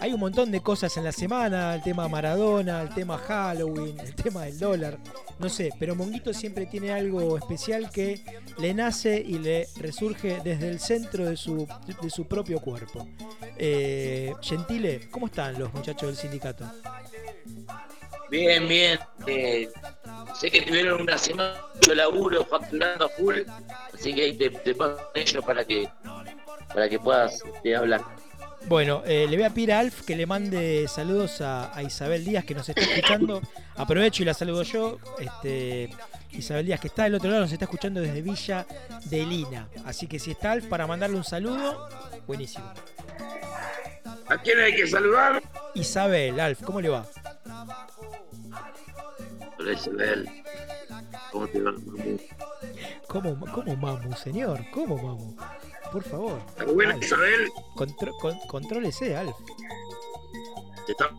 hay 0.00 0.12
un 0.12 0.20
montón 0.20 0.50
de 0.50 0.60
cosas 0.60 0.96
en 0.96 1.04
la 1.04 1.12
semana, 1.12 1.74
el 1.74 1.82
tema 1.82 2.08
Maradona, 2.08 2.82
el 2.82 2.88
tema 2.90 3.18
Halloween, 3.18 3.98
el 4.00 4.14
tema 4.14 4.44
del 4.44 4.58
dólar, 4.58 4.98
no 5.38 5.48
sé, 5.48 5.70
pero 5.78 5.94
Monguito 5.94 6.32
siempre 6.32 6.66
tiene 6.66 6.92
algo 6.92 7.36
especial 7.36 7.90
que 7.90 8.22
le 8.58 8.74
nace 8.74 9.22
y 9.24 9.38
le 9.38 9.68
resurge 9.76 10.40
desde 10.42 10.68
el 10.68 10.80
centro 10.80 11.24
de 11.24 11.36
su, 11.36 11.66
de 12.00 12.10
su 12.10 12.26
propio 12.26 12.60
cuerpo. 12.60 13.06
Eh, 13.56 14.34
Gentile, 14.40 15.08
¿cómo 15.10 15.26
están 15.26 15.58
los 15.58 15.72
muchachos 15.72 16.08
del 16.08 16.16
sindicato? 16.16 16.64
Bien, 18.30 18.68
bien. 18.68 18.98
Eh, 19.26 19.68
sé 20.38 20.50
que 20.50 20.62
tuvieron 20.62 21.00
una 21.00 21.16
semana 21.16 21.54
de 21.86 21.94
laburo 21.94 22.44
facturando 22.44 23.08
full, 23.10 23.36
así 23.94 24.14
que 24.14 24.22
ahí 24.22 24.36
te, 24.36 24.50
te 24.50 24.74
paso 24.74 25.00
ellos 25.14 25.44
para 25.44 25.64
que 25.64 25.88
para 26.72 26.88
que 26.88 26.98
puedas 26.98 27.42
este, 27.44 27.76
hablar. 27.76 28.02
Bueno, 28.68 29.02
eh, 29.06 29.26
le 29.28 29.36
voy 29.36 29.46
a 29.46 29.50
pedir 29.50 29.72
a 29.72 29.78
Alf 29.78 30.02
que 30.02 30.14
le 30.14 30.26
mande 30.26 30.86
saludos 30.88 31.40
a, 31.40 31.74
a 31.74 31.82
Isabel 31.82 32.22
Díaz 32.22 32.44
que 32.44 32.54
nos 32.54 32.68
está 32.68 32.82
escuchando. 32.82 33.40
Aprovecho 33.76 34.22
y 34.22 34.26
la 34.26 34.34
saludo 34.34 34.62
yo. 34.62 34.98
Este, 35.18 35.88
Isabel 36.32 36.66
Díaz 36.66 36.78
que 36.78 36.88
está 36.88 37.04
del 37.04 37.14
otro 37.14 37.30
lado 37.30 37.42
nos 37.42 37.52
está 37.52 37.64
escuchando 37.64 38.02
desde 38.02 38.20
Villa 38.20 38.66
de 39.06 39.24
Lina. 39.24 39.68
Así 39.86 40.06
que 40.06 40.18
si 40.18 40.32
está 40.32 40.52
Alf 40.52 40.66
para 40.66 40.86
mandarle 40.86 41.16
un 41.16 41.24
saludo, 41.24 41.88
buenísimo. 42.26 42.70
¿A 44.28 44.36
quién 44.36 44.60
hay 44.60 44.74
que 44.76 44.86
saludar? 44.86 45.42
Isabel, 45.74 46.38
Alf, 46.38 46.62
¿cómo 46.62 46.82
le 46.82 46.90
va? 46.90 47.06
Hola 49.58 49.72
Isabel. 49.72 50.28
¿Cómo 51.32 51.46
te 51.48 51.60
va, 51.62 51.72
mamu? 51.72 52.18
¿Cómo, 53.06 53.40
cómo 53.50 53.76
mamu, 53.76 54.14
señor? 54.14 54.60
¿Cómo 54.72 54.96
mamu? 54.96 55.36
Por 55.92 56.02
favor. 56.04 56.38
¿Está 56.48 56.64
buena 56.66 56.94
Alf, 56.94 57.04
Isabel? 57.04 57.48
contro- 57.74 58.12
con- 58.20 58.38
contrólese, 58.48 59.16
Alf. 59.16 59.34
Está- 60.86 61.10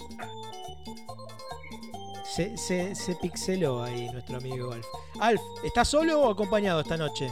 Se, 2.26 2.56
se, 2.58 2.94
se 2.96 3.16
pixeló 3.16 3.84
ahí 3.84 4.10
nuestro 4.12 4.38
amigo 4.38 4.72
Alf. 4.72 4.86
Alf, 5.20 5.42
¿está 5.64 5.84
solo 5.84 6.22
o 6.22 6.32
acompañado 6.32 6.82
esta 6.82 6.96
noche? 6.98 7.30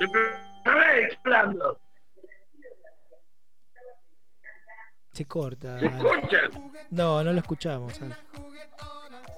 Isabel, 0.00 1.08
¿qué 1.08 1.18
hablando? 1.24 1.78
Se 5.12 5.24
corta. 5.26 5.78
¿Se 5.80 5.86
escucha? 5.86 6.38
No, 6.90 7.24
no 7.24 7.32
lo 7.32 7.40
escuchamos, 7.40 8.00
Alf. 8.02 8.16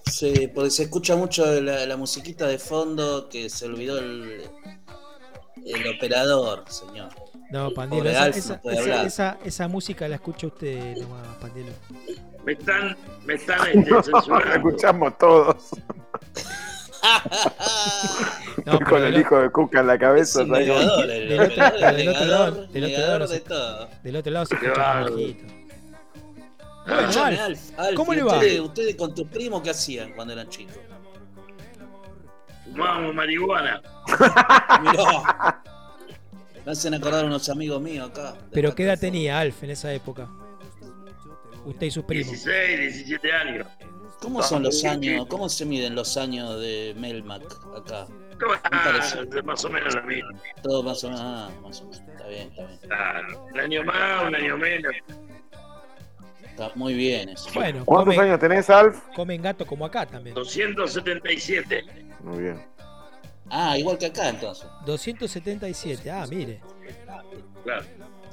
sí, 0.06 0.48
porque 0.54 0.70
se 0.70 0.82
escucha 0.84 1.16
mucho 1.16 1.44
la, 1.60 1.86
la 1.86 1.96
musiquita 1.96 2.46
de 2.46 2.58
fondo 2.58 3.28
que 3.28 3.48
se 3.48 3.66
olvidó 3.66 3.98
el, 3.98 4.42
el 5.66 5.96
operador, 5.96 6.64
señor. 6.68 7.08
No, 7.50 7.70
Pandielo, 7.72 8.04
Pobre 8.04 8.12
esa, 8.12 8.28
esa- 8.28 8.54
no 8.56 8.62
puede 8.62 8.76
esa- 8.76 8.82
hablar. 8.84 9.06
esa- 9.06 9.38
esa 9.44 9.68
música 9.68 10.08
la 10.08 10.14
escucha 10.16 10.46
usted 10.46 10.96
nomás, 10.96 11.26
Pandielo. 11.40 11.72
Me 12.44 12.52
están, 12.52 12.96
me 13.24 13.34
están 13.34 13.58
este, 13.74 13.90
La 13.90 14.02
censurando. 14.02 14.54
escuchamos 14.68 15.18
todos. 15.18 15.56
No, 18.64 18.78
Con 18.80 19.02
el 19.02 19.18
hijo 19.18 19.38
de 19.40 19.50
Cuca 19.50 19.80
en 19.80 19.86
la 19.88 19.98
cabeza. 19.98 20.42
un 20.42 20.50
del 20.52 20.70
otro- 20.70 20.82
lado- 20.84 21.06
del 21.06 22.08
otro 22.08 22.26
lado 22.26 23.18
no 23.18 23.26
de 23.26 23.34
se- 23.34 23.40
todo. 23.40 23.88
del 24.04 24.16
otro 24.16 24.32
lado 24.32 24.46
se 24.46 24.56
Qué 24.58 24.66
escucha 24.66 24.82
bárbaro. 24.82 25.12
bajito. 25.14 25.44
Ah, 26.86 26.98
Escuchame, 27.00 27.40
Alf, 27.40 27.40
Alf, 27.40 27.78
Alf, 27.78 27.96
¿cómo 27.96 28.12
¿y 28.12 28.16
le 28.16 28.22
va? 28.22 28.34
Ustedes, 28.34 28.60
ustedes 28.60 28.96
con 28.96 29.14
tus 29.14 29.26
primos 29.28 29.62
qué 29.62 29.70
hacían 29.70 30.12
cuando 30.12 30.32
eran 30.32 30.48
chicos? 30.48 30.76
Fumamos 32.64 33.14
marihuana. 33.14 33.82
Mirá. 34.82 35.62
Me 36.64 36.72
hacen 36.72 36.94
acordar 36.94 37.24
unos 37.24 37.48
amigos 37.48 37.80
míos 37.80 38.10
acá. 38.10 38.34
Pero 38.52 38.74
¿qué 38.74 38.84
edad 38.84 38.98
tenía 38.98 39.40
Alf 39.40 39.62
en 39.64 39.70
esa 39.70 39.92
época? 39.92 40.28
Usted 41.64 41.86
y 41.86 41.90
sus 41.90 42.04
primos. 42.04 42.30
16, 42.30 42.78
17 42.78 43.32
años. 43.32 43.66
¿Cómo 44.20 44.42
son 44.42 44.62
los 44.62 44.84
años? 44.84 45.26
¿Cómo 45.26 45.48
se 45.48 45.64
miden 45.64 45.94
los 45.96 46.16
años 46.16 46.60
de 46.60 46.94
Melmac 46.96 47.42
acá? 47.76 48.06
Ah, 48.64 49.00
más 49.44 49.64
o 49.64 49.70
menos 49.70 49.94
lo 49.94 50.02
mismo. 50.04 50.30
Todo 50.62 50.82
más 50.82 51.02
o 51.04 51.08
menos. 51.10 51.22
Ah, 51.24 51.50
más 51.62 51.80
o 51.80 51.84
menos. 51.84 52.00
Está 52.08 52.26
bien, 52.28 52.48
está 52.50 52.66
bien. 52.66 52.78
Claro, 52.82 53.44
un 53.52 53.60
año 53.60 53.84
más, 53.84 54.24
un 54.26 54.34
año 54.34 54.56
menos. 54.56 54.92
Está 56.44 56.70
muy 56.74 56.94
bien 56.94 57.30
eso. 57.30 57.48
Bueno, 57.54 57.84
¿Cuántos 57.84 58.14
comen, 58.14 58.28
años 58.30 58.40
tenés, 58.40 58.68
Alf? 58.70 59.00
comen 59.14 59.42
gato 59.42 59.66
como 59.66 59.86
acá 59.86 60.06
también. 60.06 60.34
277. 60.34 61.84
Muy 62.20 62.42
bien. 62.42 62.66
Ah, 63.54 63.76
igual 63.76 63.98
que 63.98 64.06
acá 64.06 64.30
entonces. 64.30 64.66
277, 64.86 66.10
ah, 66.10 66.24
mire. 66.28 66.58
Claro. 67.64 67.84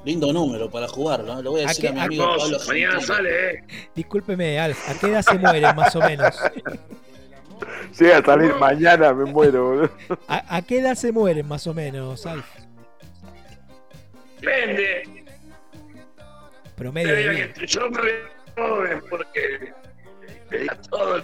Lindo 0.05 0.31
número 0.31 0.71
para 0.71 0.87
jugarlo. 0.87 1.35
¿no? 1.35 1.41
Lo 1.41 1.51
voy 1.51 1.61
a 1.61 1.65
¿A 1.65 1.67
decir 1.67 1.83
qué- 1.83 1.89
a 1.89 1.91
mi 1.93 1.99
a- 1.99 2.03
amigo 2.05 2.23
Pablo 2.25 2.45
Hermoso, 2.45 2.67
mañana 2.69 2.91
Gentile. 2.93 3.07
sale, 3.15 3.51
¿eh? 3.53 3.63
Discúlpeme, 3.95 4.59
Alf, 4.59 4.89
¿a 4.89 4.93
qué 4.97 5.07
edad 5.07 5.21
se 5.21 5.37
mueren 5.37 5.75
más 5.75 5.95
o 5.95 5.99
menos? 5.99 6.35
Llega 7.99 8.17
a 8.19 8.23
salir 8.23 8.55
mañana, 8.55 9.13
me 9.13 9.25
muero, 9.25 9.65
boludo. 9.67 9.91
¿A, 10.29 10.55
a 10.55 10.61
qué 10.61 10.79
edad 10.79 10.95
se 10.95 11.11
mueren 11.11 11.45
más 11.45 11.67
o 11.67 11.73
menos, 11.73 12.25
Alf? 12.25 12.45
Depende. 14.39 15.25
Promedio 16.77 17.13
de 17.13 17.53
yo 17.67 17.89
me 17.89 18.01
veo 18.01 18.25
joven 18.55 19.01
porque 19.09 19.73
todo. 20.89 21.21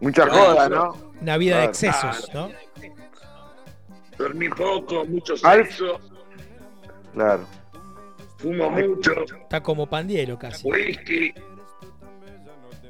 Mucha 0.00 0.26
joda. 0.28 0.68
¿no? 0.70 1.12
Una 1.20 1.36
vida 1.36 1.60
de 1.60 1.70
Claro. 1.70 1.70
excesos, 1.70 2.30
¿no? 2.34 2.50
Dormí 4.22 4.48
poco, 4.50 5.04
mucho 5.04 5.34
Alf. 5.42 5.68
sexo, 5.68 5.98
Claro. 7.12 7.44
fumo 8.38 8.70
mucho, 8.70 9.12
Está 9.42 9.62
como 9.62 9.86
Pandielo 9.86 10.38
casi. 10.38 10.66
whisky. 10.68 11.34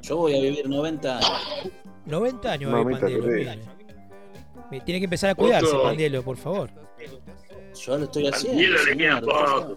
Yo 0.01 0.17
voy 0.17 0.37
a 0.37 0.41
vivir 0.41 0.67
90 0.69 1.17
años. 1.17 1.71
90 2.05 2.51
años 2.51 2.73
va 2.73 2.79
a 2.79 2.83
Mamita 2.83 3.01
Pandielo. 3.01 3.25
Me- 4.71 4.81
Tiene 4.81 4.99
que 4.99 5.05
empezar 5.05 5.29
a 5.31 5.35
cuidarse, 5.35 5.67
Otro- 5.67 5.83
Pandielo, 5.83 6.23
por 6.23 6.37
favor. 6.37 6.69
Yo 7.85 7.97
lo 7.97 8.03
estoy 8.05 8.27
haciendo. 8.27 8.77
Señor. 8.79 9.75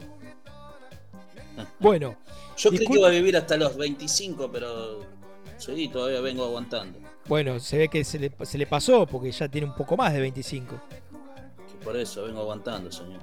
Bueno, 1.79 2.17
Yo 2.57 2.71
creí 2.71 2.87
que 2.87 2.99
iba 2.99 3.09
a 3.09 3.11
vivir 3.11 3.37
hasta 3.37 3.57
los 3.57 3.77
25, 3.77 4.51
pero 4.51 5.01
sí, 5.59 5.89
todavía 5.89 6.21
vengo 6.21 6.45
aguantando. 6.45 6.99
bueno, 7.29 7.59
se 7.61 7.79
ve 7.79 7.89
que 7.89 8.05
se 8.05 8.19
le, 8.19 8.33
se 8.43 8.57
le 8.59 8.67
pasó 8.67 9.07
porque 9.07 9.31
ya 9.33 9.49
tiene 9.49 9.67
un 9.67 9.75
poco 9.75 9.97
más 9.97 10.13
de 10.13 10.21
25. 10.21 10.81
Por 11.87 11.97
eso 11.97 12.25
vengo 12.25 12.41
aguantando, 12.41 12.91
señor. 12.91 13.21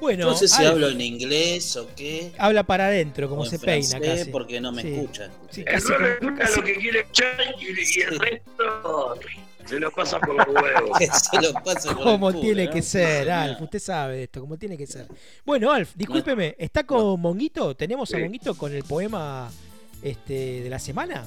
Bueno, 0.00 0.26
No 0.30 0.36
sé 0.36 0.46
si 0.46 0.62
Alf, 0.62 0.70
hablo 0.74 0.88
en 0.90 1.00
inglés 1.00 1.76
o 1.76 1.88
qué. 1.96 2.30
habla 2.38 2.62
para 2.62 2.86
adentro, 2.86 3.28
como 3.28 3.44
se 3.44 3.58
peina 3.58 3.98
casi. 4.00 4.30
porque 4.30 4.60
no 4.60 4.70
me 4.70 4.82
Sí. 4.82 4.94
escucha. 4.94 5.28
Sí, 5.50 5.60
El 5.62 5.66
casi 5.66 5.86
solo 5.88 5.98
como- 5.98 6.08
escucha 6.30 6.36
casi- 6.38 6.60
lo 6.60 6.66
que 6.66 6.74
quiere 6.76 7.00
escuchar 7.00 7.34
y, 7.58 7.98
y 7.98 8.00
el 8.02 8.18
resto. 8.20 9.18
Se 9.66 9.80
lo 9.80 9.90
pasa 9.90 10.20
por 10.20 10.36
los 10.36 10.46
huevos. 10.46 10.98
Se 11.32 11.40
lo 11.42 11.52
pase 11.64 11.88
por 11.88 11.98
el 11.98 12.04
Como 12.04 12.26
culo, 12.28 12.40
tiene 12.40 12.66
¿no? 12.66 12.70
que 12.72 12.82
ser, 12.82 13.18
Señor. 13.24 13.30
Alf. 13.30 13.60
Usted 13.62 13.78
sabe 13.80 14.22
esto, 14.22 14.40
como 14.40 14.56
tiene 14.56 14.76
que 14.78 14.86
ser. 14.86 15.06
Bueno, 15.44 15.72
Alf, 15.72 15.90
discúlpeme, 15.96 16.54
¿está 16.58 16.84
con 16.84 17.20
Monguito? 17.20 17.74
¿Tenemos 17.76 18.14
a. 18.14 18.18
Monguito 18.18 18.54
con 18.56 18.72
el 18.72 18.84
poema 18.84 19.50
este, 20.00 20.62
de 20.62 20.70
la 20.70 20.78
semana? 20.78 21.24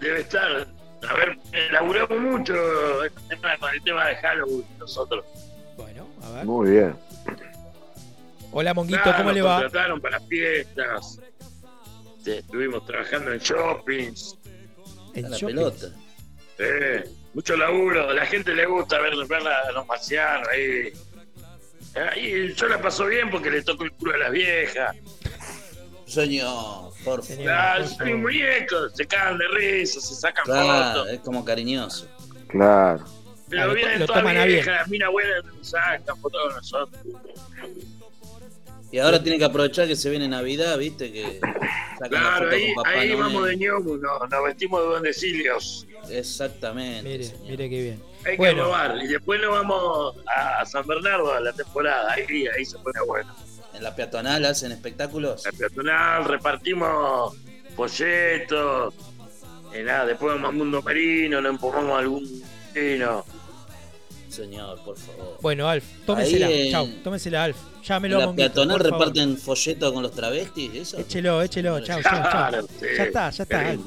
Debe 0.00 0.20
estar. 0.20 0.66
A 1.08 1.14
ver, 1.14 1.38
elaboramos 1.52 2.18
mucho 2.20 3.04
este 3.04 3.20
tema 3.28 3.56
con 3.58 3.72
el 3.74 3.82
tema 3.82 4.06
de 4.06 4.16
Halloween 4.16 4.64
nosotros. 4.78 5.24
Bueno, 5.76 6.08
a 6.22 6.30
ver. 6.30 6.44
Muy 6.44 6.70
bien. 6.70 6.94
Hola, 8.50 8.74
Monguito, 8.74 9.02
Claro, 9.02 9.16
¿cómo 9.18 9.28
nos 9.28 9.34
le 9.34 9.42
va? 9.42 9.60
contrataron 9.60 10.00
para 10.00 10.20
fiestas. 10.20 11.20
Estuvimos 12.26 12.84
trabajando 12.86 13.32
en 13.32 13.38
shoppings. 13.38 14.36
En 15.14 15.30
La 15.30 15.38
pelota. 15.38 15.86
Eh, 16.58 17.04
mucho 17.34 17.56
laburo. 17.56 18.10
A 18.10 18.14
la 18.14 18.26
gente 18.26 18.54
le 18.54 18.66
gusta 18.66 18.98
ver, 19.00 19.14
ver 19.26 19.46
a 19.46 19.72
los 19.72 19.86
marcianos 19.86 20.48
ahí. 20.48 20.92
Eh, 21.94 22.20
Y 22.20 22.54
yo 22.54 22.68
la 22.68 22.80
paso 22.80 23.06
bien 23.06 23.30
porque 23.30 23.50
le 23.50 23.62
toco 23.62 23.84
el 23.84 23.92
culo 23.92 24.14
a 24.14 24.18
las 24.18 24.32
viejas. 24.32 24.96
Señor, 26.06 26.87
por 27.04 27.22
favor. 27.24 27.42
Claro, 27.42 27.86
soy 27.86 27.96
favor. 27.96 28.14
un 28.14 28.22
muñeco. 28.22 28.88
Se 28.94 29.06
cagan 29.06 29.38
de 29.38 29.44
risa, 29.56 30.00
se 30.00 30.14
sacan 30.14 30.44
Claro, 30.44 31.00
fotos. 31.00 31.10
es 31.14 31.20
como 31.20 31.44
cariñoso. 31.44 32.06
Claro. 32.48 33.04
Pero 33.48 33.62
Ah, 33.62 33.66
lo 33.66 33.70
to- 33.72 33.76
vienen 33.76 34.06
todas 34.06 34.20
toman 34.20 34.36
a 34.36 34.44
bien. 34.44 34.56
viejas, 34.56 34.76
las 34.80 34.88
minas 34.88 35.10
buenas 35.10 35.44
nos 35.44 35.68
sacan 35.68 36.16
fotos 36.20 36.42
con 36.44 36.54
nosotros. 36.56 37.02
Y 38.90 38.98
ahora 39.00 39.22
tiene 39.22 39.38
que 39.38 39.44
aprovechar 39.44 39.86
que 39.86 39.96
se 39.96 40.08
viene 40.08 40.28
Navidad, 40.28 40.78
viste, 40.78 41.12
que 41.12 41.40
Claro, 42.08 42.44
foto 42.46 42.56
ahí, 42.56 42.74
con 42.74 42.84
Papá 42.84 42.96
ahí 42.98 43.08
Noel. 43.08 43.20
vamos 43.20 43.46
de 43.46 43.56
ñomo, 43.58 43.96
no, 43.98 44.18
nos 44.26 44.44
vestimos 44.44 44.80
de 44.80 44.86
duendecillos. 44.86 45.86
Exactamente. 46.08 47.02
Mire, 47.08 47.24
señor. 47.24 47.46
mire 47.50 47.68
qué 47.70 47.82
bien. 47.82 48.02
Hay 48.24 48.30
que 48.32 48.36
Bueno. 48.38 48.64
robar. 48.64 48.96
Y 49.02 49.06
después 49.08 49.40
nos 49.42 49.50
vamos 49.50 50.16
a 50.26 50.64
San 50.64 50.86
Bernardo 50.86 51.32
a 51.34 51.40
la 51.40 51.52
temporada. 51.52 52.12
Ahí, 52.12 52.46
ahí 52.56 52.64
se 52.64 52.78
pone 52.78 52.98
bueno. 53.06 53.34
En 53.78 53.84
la 53.84 53.94
peatonal 53.94 54.44
hacen 54.44 54.72
espectáculos. 54.72 55.44
La 55.46 55.52
peatonal, 55.52 56.24
repartimos 56.24 57.34
folletos. 57.76 58.92
Y 59.78 59.82
nada, 59.84 60.06
después 60.06 60.34
vamos 60.34 60.48
a 60.48 60.52
Mundo 60.52 60.82
Marino, 60.82 61.40
nos 61.40 61.50
empujamos 61.52 61.92
a 61.92 61.98
algún 62.00 62.42
vino. 62.74 63.24
Señor, 64.28 64.82
por 64.84 64.96
favor. 64.98 65.38
Bueno, 65.40 65.68
Alf, 65.68 65.84
tómensela. 66.04 66.46
Ahí 66.48 66.66
en- 66.66 66.72
Chau, 66.72 66.88
tómensela, 67.04 67.44
Alf. 67.44 67.56
En 67.78 67.82
Llámelo 67.84 68.16
a 68.16 68.20
la 68.20 68.26
Monguito. 68.26 68.46
peatonal 68.48 68.80
reparten 68.80 69.36
folletos 69.38 69.92
con 69.92 70.02
los 70.02 70.12
travestis, 70.12 70.74
¿eso? 70.74 70.98
Échelo, 70.98 71.42
échelo. 71.42 71.80
Chau, 71.80 72.02
chau, 72.02 72.12
chau. 72.12 72.30
Claro, 72.30 72.62
sí. 72.62 72.86
Ya 72.96 73.04
está, 73.04 73.30
ya 73.30 73.42
está, 73.44 73.68
Alf. 73.68 73.80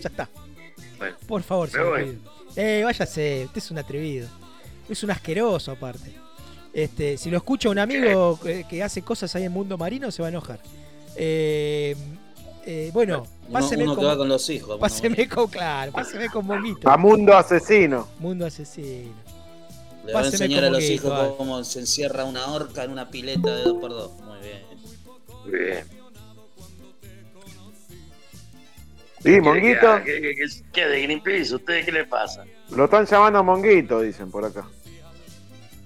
Ya 0.00 0.08
está. 0.08 0.28
Bueno, 0.98 1.16
Por 1.26 1.42
favor, 1.42 1.68
Me 1.68 1.72
señor. 2.04 2.14
Eh, 2.56 2.82
váyase, 2.84 3.42
usted 3.46 3.58
es 3.58 3.70
un 3.70 3.78
atrevido. 3.78 4.28
Es 4.88 5.02
un 5.02 5.10
asqueroso 5.10 5.72
aparte. 5.72 6.14
Este, 6.74 7.16
si 7.16 7.30
lo 7.30 7.36
escucha 7.36 7.68
un 7.70 7.78
amigo 7.78 8.38
que, 8.42 8.64
que 8.64 8.82
hace 8.82 9.00
cosas 9.02 9.34
ahí 9.36 9.44
en 9.44 9.52
Mundo 9.52 9.78
Marino, 9.78 10.10
se 10.10 10.22
va 10.22 10.28
a 10.28 10.30
enojar. 10.30 10.58
Eh, 11.14 11.94
eh, 12.66 12.90
bueno, 12.92 13.26
Uno, 13.42 13.52
páseme 13.52 13.84
uno 13.84 13.94
con, 13.94 14.02
que 14.02 14.08
va 14.08 14.16
con 14.16 14.28
los 14.28 14.50
hijos. 14.50 14.68
bueno, 14.68 14.80
páseme 14.80 15.28
con, 15.28 15.46
claro, 15.48 15.92
páseme 15.92 16.28
con 16.28 16.44
Monguito. 16.46 16.90
A 16.90 16.96
mundo 16.96 17.36
asesino. 17.36 18.08
Mundo 18.18 18.46
asesino. 18.46 19.12
Le 20.04 20.12
va 20.12 20.20
a 20.20 20.22
páseme 20.24 20.46
enseñar 20.46 20.64
a 20.64 20.66
con 20.66 20.72
los 20.74 20.82
hijos 20.90 21.10
vale. 21.10 21.34
cómo 21.36 21.62
se 21.62 21.78
encierra 21.78 22.24
una 22.24 22.46
horca 22.48 22.82
en 22.84 22.90
una 22.90 23.08
pileta 23.08 23.54
de 23.54 23.64
2x2. 23.66 24.10
Muy 24.22 24.38
bien. 24.40 24.62
Muy 25.44 25.58
bien. 25.60 25.84
Sí, 29.22 29.40
Monguito. 29.40 30.02
¿Qué, 30.04 30.20
qué, 30.20 30.34
qué, 30.34 30.46
qué 30.72 30.86
de 30.86 31.02
Greenpeace? 31.02 31.54
¿Ustedes 31.54 31.84
qué 31.86 31.92
les 31.92 32.08
pasa? 32.08 32.44
Lo 32.70 32.84
están 32.84 33.06
llamando 33.06 33.44
Monguito, 33.44 34.00
dicen 34.00 34.30
por 34.30 34.44
acá. 34.44 34.66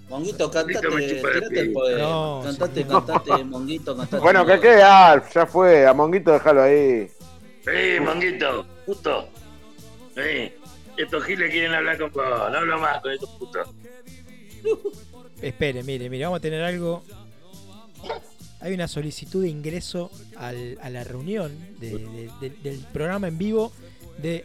Monguito, 0.09 0.51
cantate, 0.51 0.89
tirate 0.89 1.61
el 1.61 1.73
poema. 1.73 1.99
No, 1.99 2.41
cantate, 2.45 2.87
cantate, 2.87 3.45
Monguito, 3.45 3.97
cantate. 3.97 4.23
Bueno, 4.23 4.47
que 4.47 4.59
quede 4.61 4.83
Alf, 4.83 5.35
ya 5.35 5.47
fue. 5.47 5.87
A 5.87 5.93
Monguito 5.93 6.33
déjalo 6.33 6.63
ahí. 6.63 7.09
Sí, 7.65 8.01
Monguito, 8.01 8.65
justo. 8.87 9.29
Sí. 10.15 10.53
Estos 10.97 11.25
giles 11.25 11.51
quieren 11.51 11.75
hablar 11.75 11.99
con 11.99 12.11
vos. 12.13 12.25
No 12.51 12.59
hablo 12.59 12.79
más 12.79 13.01
con 13.03 13.13
estos 13.13 13.29
putos. 13.31 13.69
Espere, 15.43 15.83
mire, 15.85 16.09
mire, 16.11 16.25
vamos 16.25 16.39
a 16.39 16.43
tener 16.43 16.63
algo. 16.63 17.05
Hay 18.61 18.73
una 18.75 18.89
solicitud 18.89 19.43
de 19.43 19.49
ingreso 19.51 20.11
al- 20.37 20.79
a 20.83 20.91
la 20.91 21.05
reunión 21.05 21.53
de- 21.79 21.99
de- 21.99 22.31
de- 22.41 22.57
del 22.63 22.79
programa 22.93 23.29
en 23.29 23.39
vivo 23.39 23.71
de... 24.17 24.43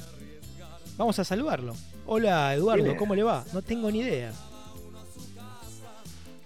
Vamos 0.98 1.18
a 1.18 1.24
saludarlo. 1.24 1.74
Hola 2.06 2.54
Eduardo. 2.54 2.96
¿cómo 2.98 3.16
le 3.16 3.24
va? 3.24 3.44
No 3.54 3.64
tengo 3.64 3.90
ni 3.90 4.02
idea. 4.02 4.32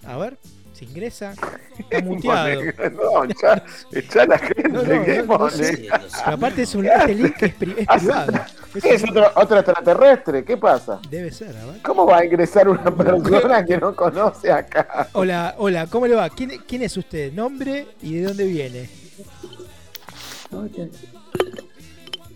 A 0.08 0.18
ver, 0.18 0.38
se 0.74 0.86
ingresa. 0.86 1.34
Está 1.78 2.02
muteado. 2.04 2.62
No, 2.92 3.26
ya, 3.26 3.64
echá 3.92 4.24
a 4.24 4.26
la 4.26 4.38
gente. 4.40 4.70
No, 4.70 4.82
no, 4.84 5.04
¿qué 5.06 5.24
no, 5.24 5.50
sé. 5.50 5.88
Aparte 6.26 6.62
es 6.64 6.74
un 6.76 6.86
este 6.86 7.14
link 7.14 7.36
es, 7.44 7.54
pri- 7.56 7.76
es 7.78 7.88
privado. 7.88 8.32
Es 8.74 8.84
¿Qué 8.84 8.94
es 8.96 9.04
un- 9.04 9.10
otro, 9.10 9.32
otro 9.36 9.58
extraterrestre? 9.60 10.44
¿Qué 10.46 10.56
pasa? 10.58 11.00
Debe 11.10 11.32
ser, 11.32 11.56
a 11.58 11.66
ver. 11.66 11.82
¿Cómo 11.82 12.06
va 12.06 12.20
a 12.20 12.26
ingresar 12.26 12.70
una 12.70 12.84
persona 12.96 13.66
que 13.66 13.78
no 13.78 13.96
conoce 13.96 14.52
acá? 14.52 15.10
Hola, 15.14 15.56
hola, 15.58 15.88
¿cómo 15.88 16.08
le 16.08 16.16
va? 16.16 16.30
¿Quién, 16.30 16.52
quién 16.68 16.82
es 16.84 16.96
usted? 16.96 17.34
¿Nombre 17.34 17.88
y 18.02 18.16
de 18.16 18.24
dónde 18.28 18.46
viene? 18.46 18.90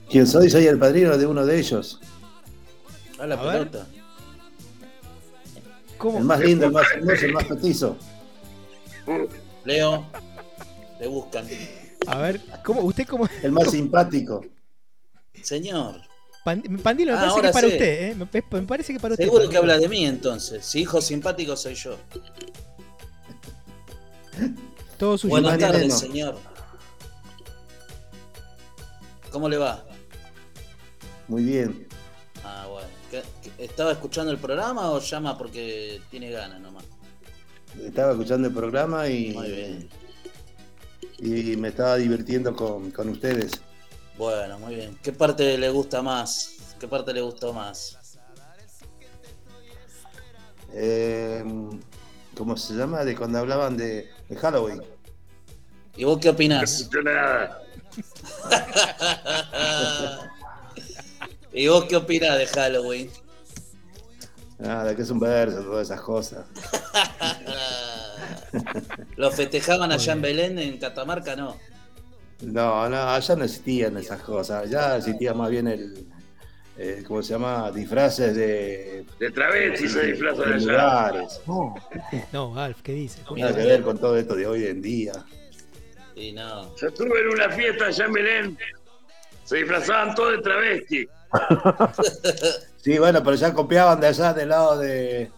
¿Quién 0.09 0.27
soy? 0.27 0.49
Soy 0.49 0.67
el 0.67 0.77
padrino 0.77 1.17
de 1.17 1.25
uno 1.25 1.45
de 1.45 1.57
ellos. 1.59 1.99
A 3.19 3.27
la 3.27 3.35
A 3.35 3.43
ver. 3.43 3.69
El 6.03 6.23
más 6.23 6.39
lindo, 6.39 6.65
el 6.65 6.71
más 6.71 6.85
hermoso, 6.93 7.25
el 7.25 7.33
más 7.33 7.45
petizo. 7.45 7.97
Leo, 9.65 10.05
te 10.99 11.07
buscan. 11.07 11.47
A 12.07 12.17
ver, 12.17 12.41
¿cómo, 12.65 12.81
¿usted 12.81 13.05
cómo? 13.07 13.27
El 13.43 13.51
más 13.51 13.69
simpático. 13.71 14.41
Señor, 15.41 16.01
Pan- 16.43 16.63
Pandilo, 16.83 17.11
me 17.13 17.17
Ah, 17.19 17.21
parece 17.21 17.41
que 17.41 17.53
para 17.53 17.67
sé. 17.67 17.73
usted, 17.73 18.03
¿eh? 18.11 18.15
Me, 18.15 18.59
me 18.61 18.67
parece 18.67 18.93
que 18.93 18.99
para 18.99 19.13
usted. 19.13 19.25
seguro 19.25 19.47
que 19.49 19.57
habla 19.57 19.77
de 19.77 19.87
mí 19.87 20.05
entonces. 20.05 20.65
Si 20.65 20.81
hijo 20.81 20.99
simpático 21.01 21.55
soy 21.55 21.75
yo. 21.75 21.97
Todo 24.97 25.17
suyo. 25.17 25.31
Buenas 25.31 25.57
tardes, 25.59 25.97
señor. 25.99 26.37
¿Cómo 29.31 29.47
le 29.49 29.57
va? 29.57 29.83
Muy 31.27 31.43
bien. 31.43 31.87
Ah, 32.43 32.67
bueno. 32.69 32.87
¿Qué- 33.11 33.23
qué- 33.43 33.65
¿Estaba 33.65 33.91
escuchando 33.91 34.31
el 34.31 34.37
programa 34.39 34.89
o 34.91 34.99
llama 34.99 35.37
porque 35.37 36.01
tiene 36.09 36.31
ganas 36.31 36.59
nomás? 36.61 36.85
Estaba 37.83 38.11
escuchando 38.13 38.47
el 38.47 38.53
programa 38.53 39.07
y, 39.09 39.33
Muy 39.33 39.51
bien. 39.51 39.89
y 41.19 41.55
me 41.57 41.67
estaba 41.67 41.97
divirtiendo 41.97 42.55
con, 42.55 42.89
con 42.91 43.09
ustedes. 43.09 43.51
Bueno, 44.17 44.57
muy 44.59 44.75
bien. 44.75 44.97
¿Qué 45.03 45.11
parte 45.11 45.57
le 45.57 45.69
gusta 45.69 46.01
más? 46.01 46.55
¿Qué 46.79 46.87
parte 46.87 47.13
le 47.13 47.21
gustó 47.21 47.53
más? 47.53 47.97
Eh, 50.73 51.43
¿Cómo 52.37 52.55
se 52.55 52.73
llama? 52.75 53.03
De 53.03 53.15
cuando 53.15 53.39
hablaban 53.39 53.75
de, 53.75 54.09
de 54.29 54.35
Halloween. 54.37 54.81
¿Y 55.97 56.05
vos 56.05 56.17
qué 56.19 56.29
No 56.29 56.33
opinás? 56.33 56.89
nada. 57.03 57.61
¿Y 61.53 61.67
vos 61.67 61.85
qué 61.85 61.95
opinás 61.97 62.37
de 62.37 62.47
Halloween? 62.47 63.09
Nada, 64.59 64.95
que 64.95 65.01
es 65.01 65.09
un 65.09 65.19
verso, 65.19 65.61
todas 65.63 65.87
esas 65.87 66.01
cosas. 66.01 66.45
¿Lo 69.17 69.31
festejaban 69.31 69.91
allá 69.91 70.13
en 70.13 70.21
Belén, 70.21 70.59
en 70.59 70.77
Catamarca? 70.77 71.35
No. 71.35 71.57
No, 72.41 72.89
no, 72.89 72.97
allá 73.09 73.35
no 73.35 73.43
existían 73.43 73.97
esas 73.97 74.21
cosas. 74.21 74.63
Allá 74.65 74.97
existía 74.97 75.33
más 75.33 75.49
bien 75.49 75.67
el, 75.67 76.07
eh, 76.77 77.03
¿cómo 77.07 77.21
se 77.21 77.33
llama? 77.33 77.71
Disfraces 77.71 78.35
de, 78.35 79.05
De 79.19 79.31
travesti 79.31 79.87
se 79.87 80.05
disfrazan 80.07 80.49
de 80.49 80.55
allá. 80.55 81.11
lugares. 81.11 81.41
No, 82.31 82.57
Alf, 82.59 82.81
¿qué 82.81 82.93
dice? 82.93 83.21
Nada 83.35 83.55
que 83.55 83.63
ver 83.65 83.81
con 83.81 83.97
todo 83.99 84.17
esto 84.17 84.35
de 84.35 84.47
hoy 84.47 84.65
en 84.65 84.81
día. 84.81 85.13
Y 86.15 86.31
no. 86.33 86.75
Yo 86.77 86.87
estuve 86.87 87.19
en 87.21 87.29
una 87.29 87.49
fiesta 87.49 87.85
allá 87.85 88.05
en 88.05 88.13
Belén. 88.13 88.57
Se 89.43 89.57
disfrazaban 89.57 90.15
todos 90.15 90.33
de 90.33 90.37
travesti. 90.39 91.07
Sí, 92.83 92.97
bueno, 92.97 93.23
pero 93.23 93.35
ya 93.35 93.53
copiaban 93.53 93.99
de 93.99 94.07
allá 94.07 94.33
del 94.33 94.49
lado 94.49 94.79
de, 94.79 95.29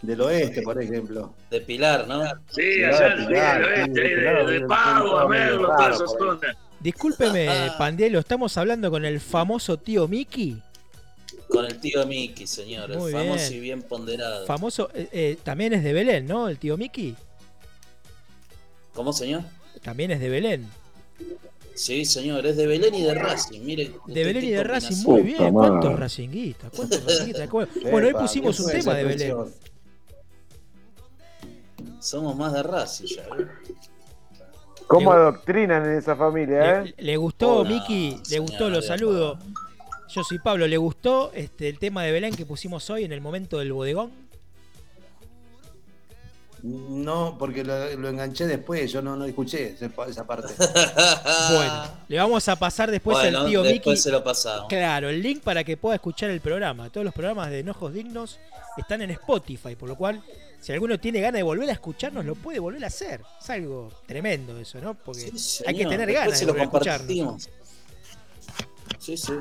del 0.00 0.20
oeste, 0.22 0.62
por 0.62 0.80
ejemplo. 0.82 1.34
De 1.50 1.60
Pilar, 1.60 2.08
¿no? 2.08 2.22
Sí, 2.50 2.82
allá 2.82 3.16
del 3.16 3.26
oeste, 3.26 3.84
sí, 3.84 4.00
de, 4.00 4.44
de 4.52 4.58
sí, 4.60 4.64
Pago, 4.66 5.18
a 5.18 5.28
claro, 5.28 5.58
todas 5.60 5.96
esas 5.96 6.10
zonas. 6.18 6.56
Discúlpeme, 6.80 7.48
Pandielo, 7.78 8.18
estamos 8.18 8.56
hablando 8.56 8.90
con 8.90 9.04
el 9.04 9.20
famoso 9.20 9.78
tío 9.78 10.08
Mickey. 10.08 10.62
Con 11.48 11.66
el 11.66 11.78
tío 11.78 12.06
Mickey, 12.06 12.46
señor. 12.46 12.90
El 12.90 12.98
Muy 12.98 13.12
famoso 13.12 13.48
bien. 13.50 13.52
y 13.52 13.60
bien 13.60 13.82
ponderado. 13.82 14.46
Famoso, 14.46 14.90
eh, 14.94 15.08
eh, 15.12 15.38
también 15.42 15.72
es 15.74 15.84
de 15.84 15.92
Belén, 15.92 16.26
¿no? 16.26 16.48
El 16.48 16.58
tío 16.58 16.76
Mickey. 16.76 17.14
¿Cómo, 18.94 19.12
señor? 19.12 19.42
También 19.82 20.10
es 20.10 20.20
de 20.20 20.28
Belén. 20.28 20.68
Sí, 21.74 22.04
señor, 22.04 22.46
es 22.46 22.56
de 22.56 22.66
Belén 22.66 22.94
y 22.94 23.02
de 23.02 23.14
Racing, 23.14 23.60
mire. 23.62 23.92
De 24.06 24.24
Belén 24.24 24.44
y 24.44 24.50
de 24.50 24.62
Racing, 24.64 25.02
muy 25.04 25.22
bien. 25.22 25.52
¿Cuántos 25.52 25.98
racinguistas? 25.98 26.70
¿Cuántos 26.74 27.04
racinguistas? 27.06 27.48
Bueno, 27.50 28.06
hoy 28.06 28.12
pusimos 28.14 28.56
¿qué 28.56 28.62
un 28.62 28.70
tema 28.70 28.94
de 28.94 29.04
Belén. 29.04 29.36
Somos 32.00 32.36
más 32.36 32.52
de 32.52 32.62
Racing 32.62 33.06
ya, 33.06 33.22
¿eh? 33.22 33.46
¿Cómo 34.86 35.12
Le- 35.12 35.16
adoctrinan 35.18 35.84
en 35.86 35.98
esa 35.98 36.14
familia, 36.14 36.82
Le, 36.82 36.90
eh? 36.90 36.94
le 36.98 37.16
gustó, 37.16 37.64
Miki, 37.64 38.20
le 38.30 38.38
gustó, 38.38 38.68
lo 38.68 38.82
saludo. 38.82 39.38
Yo 40.08 40.22
soy 40.22 40.38
Pablo, 40.38 40.66
¿le 40.68 40.76
gustó 40.76 41.32
este 41.34 41.68
el 41.68 41.78
tema 41.78 42.02
de 42.04 42.12
Belén 42.12 42.34
que 42.36 42.44
pusimos 42.46 42.88
hoy 42.90 43.04
en 43.04 43.12
el 43.12 43.20
momento 43.20 43.58
del 43.58 43.72
bodegón? 43.72 44.10
No, 46.66 47.36
porque 47.38 47.62
lo, 47.62 47.94
lo 47.96 48.08
enganché 48.08 48.46
después, 48.46 48.90
yo 48.90 49.02
no, 49.02 49.16
no 49.16 49.26
escuché 49.26 49.76
esa 49.78 50.26
parte. 50.26 50.54
Bueno, 51.54 51.84
le 52.08 52.16
vamos 52.16 52.48
a 52.48 52.56
pasar 52.56 52.90
después 52.90 53.18
Bueno, 53.18 53.40
al 53.40 53.46
tío 53.48 53.62
después 53.62 53.96
Miki. 53.96 54.02
se 54.02 54.10
lo 54.10 54.24
pasamos. 54.24 54.66
Claro, 54.70 55.10
el 55.10 55.20
link 55.22 55.42
para 55.42 55.62
que 55.62 55.76
pueda 55.76 55.96
escuchar 55.96 56.30
el 56.30 56.40
programa. 56.40 56.88
Todos 56.88 57.04
los 57.04 57.12
programas 57.12 57.50
de 57.50 57.58
Enojos 57.58 57.92
Dignos 57.92 58.38
están 58.78 59.02
en 59.02 59.10
Spotify, 59.10 59.76
por 59.76 59.90
lo 59.90 59.96
cual, 59.96 60.22
si 60.62 60.72
alguno 60.72 60.98
tiene 60.98 61.20
ganas 61.20 61.40
de 61.40 61.42
volver 61.42 61.68
a 61.68 61.72
escucharnos, 61.72 62.24
lo 62.24 62.34
puede 62.34 62.60
volver 62.60 62.82
a 62.82 62.86
hacer. 62.86 63.20
Es 63.38 63.50
algo 63.50 63.92
tremendo 64.06 64.58
eso, 64.58 64.80
¿no? 64.80 64.94
Porque 64.94 65.32
Sí, 65.36 65.62
hay 65.66 65.76
que 65.76 65.84
tener 65.84 66.06
después 66.06 66.14
ganas 66.24 66.38
se 66.38 66.46
de 66.46 66.46
lo 66.46 66.52
volver 66.54 66.62
a 66.62 66.94
escucharnos. 66.96 67.48
Sí, 68.98 69.16
sí. 69.18 69.34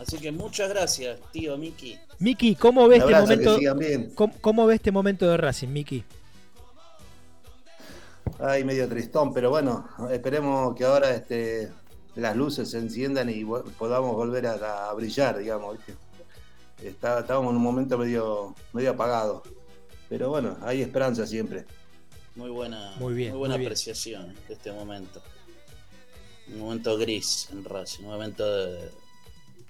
Así 0.00 0.18
que 0.18 0.30
muchas 0.32 0.68
gracias, 0.68 1.18
tío 1.32 1.56
Miki. 1.56 1.98
Miki, 2.18 2.54
¿cómo 2.54 2.86
ves 2.88 3.00
este 3.00 3.14
momento? 3.14 3.52
que 3.54 3.58
sigan 3.60 3.78
bien. 3.78 4.12
¿Cómo, 4.14 4.34
cómo 4.40 4.66
ves 4.66 4.76
este 4.76 4.92
momento 4.92 5.26
de 5.28 5.36
Racing, 5.36 5.68
Miki? 5.68 6.04
Ay, 8.38 8.64
medio 8.64 8.88
tristón, 8.88 9.32
pero 9.32 9.50
bueno, 9.50 9.88
esperemos 10.10 10.74
que 10.76 10.84
ahora 10.84 11.10
este, 11.14 11.70
las 12.16 12.36
luces 12.36 12.70
se 12.70 12.78
enciendan 12.78 13.30
y 13.30 13.42
vo- 13.44 13.64
podamos 13.78 14.14
volver 14.14 14.46
a, 14.46 14.90
a 14.90 14.92
brillar, 14.92 15.38
digamos. 15.38 15.76
¿viste? 15.78 15.94
Está- 16.86 17.20
estábamos 17.20 17.50
en 17.52 17.56
un 17.56 17.62
momento 17.62 17.96
medio, 17.96 18.54
medio 18.72 18.90
apagado. 18.90 19.42
Pero 20.08 20.28
bueno, 20.28 20.56
hay 20.62 20.82
esperanza 20.82 21.26
siempre. 21.26 21.64
Muy 22.34 22.50
buena, 22.50 22.94
Muy 22.98 23.14
bien, 23.14 23.32
buena 23.38 23.54
muy 23.54 23.60
bien. 23.60 23.68
apreciación 23.68 24.34
de 24.46 24.54
este 24.54 24.70
momento. 24.72 25.22
Un 26.52 26.60
momento 26.60 26.96
gris 26.98 27.48
en 27.50 27.64
Racing, 27.64 28.04
un 28.04 28.10
momento 28.10 28.44
de, 28.66 28.90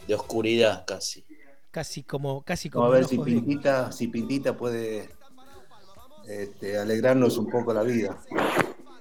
de 0.07 0.15
oscuridad 0.15 0.85
casi. 0.87 1.25
Casi 1.71 2.03
como, 2.03 2.43
casi 2.43 2.69
Vamos 2.69 2.85
como 2.85 2.95
a 2.95 2.99
ver 2.99 3.07
si. 3.07 3.19
Pintita, 3.19 3.93
si 3.93 4.09
Pintita 4.09 4.57
puede 4.57 5.11
este, 6.27 6.79
alegrarnos 6.79 7.37
un 7.39 7.51
poco 7.51 7.75
la 7.75 7.83
vida. 7.83 8.19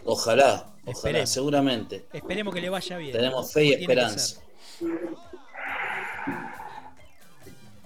Ojalá, 0.03 0.05
ojalá, 0.05 0.75
Esperemos. 0.85 1.29
seguramente. 1.29 2.05
Esperemos 2.11 2.53
que 2.53 2.61
le 2.61 2.69
vaya 2.69 2.97
bien. 2.97 3.13
Tenemos 3.13 3.51
fe 3.51 3.65
y 3.65 3.73
esperanza. 3.73 4.41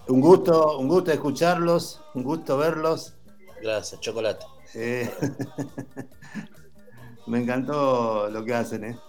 Un 0.07 0.21
gusto, 0.21 0.79
un 0.79 0.87
gusto 0.87 1.11
escucharlos, 1.11 2.01
un 2.15 2.23
gusto 2.23 2.57
verlos. 2.57 3.13
Gracias, 3.61 4.01
chocolate. 4.01 4.45
Eh, 4.73 5.09
me 7.27 7.39
encantó 7.39 8.27
lo 8.29 8.43
que 8.43 8.53
hacen, 8.55 8.83
¿eh? 8.85 8.99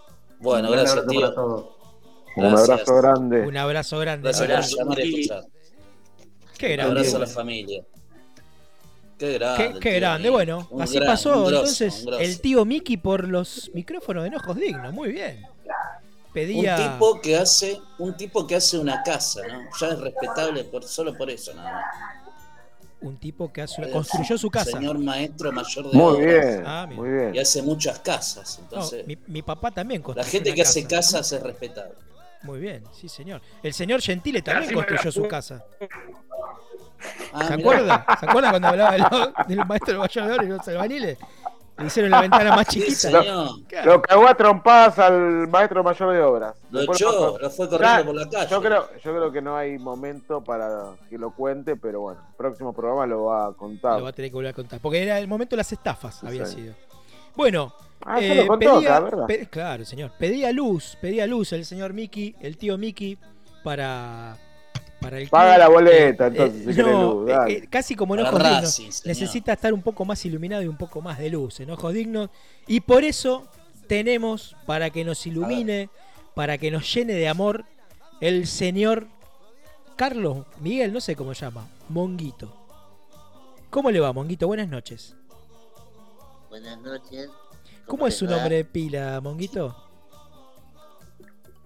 Bueno, 0.41 0.69
Un 0.69 0.75
gracias, 0.77 1.07
tío. 1.07 1.21
para 1.21 1.35
todos. 1.35 1.80
Un 2.37 2.45
Gracias. 2.45 2.71
abrazo 2.71 2.95
grande. 2.97 3.41
Un 3.47 3.57
abrazo 3.57 3.99
grande. 3.99 4.29
Gracias 4.33 4.75
llamar 4.77 5.01
y 5.01 5.05
Miki. 5.07 5.21
escuchar. 5.23 5.45
Qué 6.59 6.67
Un 6.67 6.73
grande. 6.73 6.99
abrazo 7.01 7.17
a 7.17 7.21
la 7.21 7.27
familia. 7.27 7.83
Qué 9.19 9.33
grande. 9.35 9.81
Qué, 9.81 9.93
grande. 10.01 10.31
Bueno, 10.31 10.67
Un 10.71 10.81
así 10.83 10.95
gran- 10.97 11.07
pasó 11.09 11.31
un 11.39 11.47
grosso, 11.49 11.59
entonces 11.85 12.05
un 12.07 12.15
el 12.21 12.41
tío 12.41 12.65
Miki 12.65 12.97
por 12.97 13.29
los 13.29 13.71
micrófonos 13.75 14.23
de 14.23 14.29
Enojos 14.29 14.57
Dignos. 14.57 14.93
Muy 14.93 15.13
bien. 15.13 15.43
Pedía. 16.33 16.77
Un 16.77 16.93
tipo 16.93 17.21
que 17.21 17.37
hace, 17.37 17.81
un 17.99 18.17
tipo 18.17 18.47
que 18.47 18.55
hace 18.57 18.79
una 18.79 19.03
casa, 19.03 19.41
¿no? 19.49 19.63
Ya 19.81 19.89
es 19.89 19.99
respetable 19.99 20.65
por, 20.65 20.85
solo 20.85 21.17
por 21.17 21.29
eso, 21.29 21.53
nada 21.55 21.73
más. 21.73 21.85
un 23.03 23.17
tipo 23.17 23.51
que 23.53 23.63
hace 23.63 23.91
construyó 23.91 24.37
su 24.39 24.51
casa. 24.51 24.73
Señor 24.73 24.99
maestro 24.99 25.51
mayor 25.53 25.91
de 25.91 25.97
Muy 25.97 26.15
obras. 26.17 26.47
bien, 26.47 26.63
Ah, 26.67 26.87
muy 26.95 27.09
bien. 27.11 27.35
Y 27.35 27.39
hace 27.39 27.63
muchas 27.63 27.99
casas, 28.01 28.59
No, 28.59 28.65
entonces. 28.65 29.07
mi, 29.07 29.17
mi 29.27 29.41
papá 29.43 29.71
también 29.71 30.03
la 30.03 30.05
construyó 30.05 30.31
gente 30.31 30.51
una 30.51 30.55
que 30.57 30.63
hace 30.63 30.83
casa. 30.83 30.97
casas 31.19 31.33
es 31.33 31.43
respetable. 31.43 31.95
Muy 32.43 32.59
bien, 32.61 32.83
sí, 32.93 33.09
señor. 33.09 33.41
El 33.63 33.73
señor 33.75 34.01
Gentile 34.01 34.43
también 34.43 34.73
construyó 34.75 35.13
su 35.13 35.29
casa. 35.29 35.65
Ah, 37.33 37.45
¿Se 37.47 37.57
mirá. 37.57 37.71
acuerda? 37.71 38.07
¿Se 38.19 38.27
acuerda 38.27 38.51
cuando 38.51 38.69
hablaba 38.69 38.93
del, 38.93 39.05
del 39.57 39.67
maestro 39.67 39.93
del 39.93 39.99
mayor 40.01 40.27
de 40.27 40.33
oro 40.35 40.43
y 40.45 40.49
los 40.49 40.69
albaniles? 40.69 41.19
Le 41.79 41.87
hicieron 41.87 42.11
la 42.11 42.21
ventana 42.23 42.55
más 42.55 42.67
chiquita. 42.67 43.09
Claro. 43.11 43.47
Lo 43.85 44.03
cagó 44.03 44.29
a 44.29 44.35
trompadas 44.35 44.99
al 44.99 45.49
maestro 45.49 45.83
mayor 45.83 46.13
de 46.13 46.23
obras. 46.23 46.57
Lo 46.71 46.81
Después 46.81 47.01
echó, 47.01 47.39
lo 47.39 47.51
fue 47.51 47.69
corriendo 47.71 47.99
Ya, 48.01 48.05
por 48.05 48.15
la 48.15 48.29
calle. 48.29 48.51
Yo 48.51 48.61
creo, 48.61 48.89
yo 49.03 49.11
creo 49.17 49.33
que 49.33 49.41
no 49.43 49.57
hay 49.57 49.79
momento 49.79 50.43
para 50.45 50.95
que 51.09 51.17
lo 51.17 51.31
cuente, 51.35 51.77
pero 51.77 52.01
bueno, 52.01 52.21
el 52.29 52.37
próximo 52.37 52.73
programa 52.75 53.07
lo 53.07 53.25
va 53.25 53.47
a 53.47 53.53
contar. 53.53 53.97
Lo 53.99 54.05
va 54.05 54.11
a 54.11 54.13
tener 54.13 54.31
que 54.31 54.35
volver 54.35 54.51
a 54.51 54.55
contar. 54.55 54.79
Porque 54.81 55.03
era 55.03 55.19
el 55.19 55.27
momento 55.29 55.57
de 55.57 55.59
las 55.59 55.73
estafas, 55.73 56.17
Sí, 56.21 56.27
había 56.27 56.45
sí. 56.45 56.57
sido. 56.57 56.75
Bueno, 57.35 57.73
Ah, 58.05 58.19
eh, 58.21 58.29
se 58.29 58.35
lo 58.35 58.47
contó 58.47 58.77
pedía- 58.77 58.97
acá, 58.97 59.01
¿verdad? 59.01 59.27
pe- 59.27 59.47
claro, 59.47 59.85
señor. 59.85 60.13
Pedía 60.19 60.53
luz, 60.53 60.97
pedía 61.01 61.27
luz 61.27 61.53
el 61.53 61.65
señor 61.65 61.93
Miki, 61.93 62.35
el 62.41 62.57
tío 62.57 62.79
Miki, 62.79 63.19
para, 63.63 64.37
para 65.01 65.19
el 65.19 65.29
Paga 65.29 65.55
club. 65.55 65.59
la 65.59 65.69
boleta, 65.69 66.25
Eh, 66.25 66.29
entonces, 66.29 66.67
eh, 66.67 66.73
si 66.75 66.81
no, 66.83 67.15
luz, 67.15 67.29
eh, 67.29 67.33
dale. 67.33 67.53
eh, 67.55 67.67
casi 67.69 67.95
como 67.95 68.15
Para 68.17 68.29
enojos 68.31 68.77
dignos. 68.79 69.07
Necesita 69.07 69.53
estar 69.53 69.73
un 69.75 69.83
poco 69.83 70.05
más 70.05 70.25
iluminado 70.25 70.63
y 70.63 70.67
un 70.67 70.77
poco 70.79 71.03
más 71.03 71.19
de 71.19 71.29
luz, 71.31 71.61
enojos 71.61 71.93
dignos. 71.93 72.31
Y 72.67 72.81
por 72.81 73.05
eso 73.05 73.47
tenemos, 73.87 74.57
para 74.67 74.91
que 74.91 75.05
nos 75.05 75.27
ilumine, 75.27 75.91
para 76.35 76.57
que 76.59 76.71
nos 76.71 76.93
llene 76.95 77.13
de 77.13 77.29
amor, 77.29 77.65
el 78.21 78.47
señor 78.47 79.09
Carlos 79.97 80.47
Miguel, 80.61 80.93
no 80.93 81.01
sé 81.03 81.17
cómo 81.17 81.35
se 81.35 81.45
llama, 81.45 81.67
Monguito. 81.91 82.57
¿Cómo 83.69 83.91
le 83.91 84.01
va, 84.01 84.13
Monguito? 84.15 84.47
Buenas 84.47 84.69
noches. 84.69 85.17
Buenas 86.51 86.79
noches. 86.81 87.31
¿Cómo 87.87 88.07
es 88.07 88.15
su 88.17 88.27
va? 88.27 88.33
nombre 88.33 88.57
de 88.57 88.65
pila, 88.65 89.21
Monguito? 89.23 89.75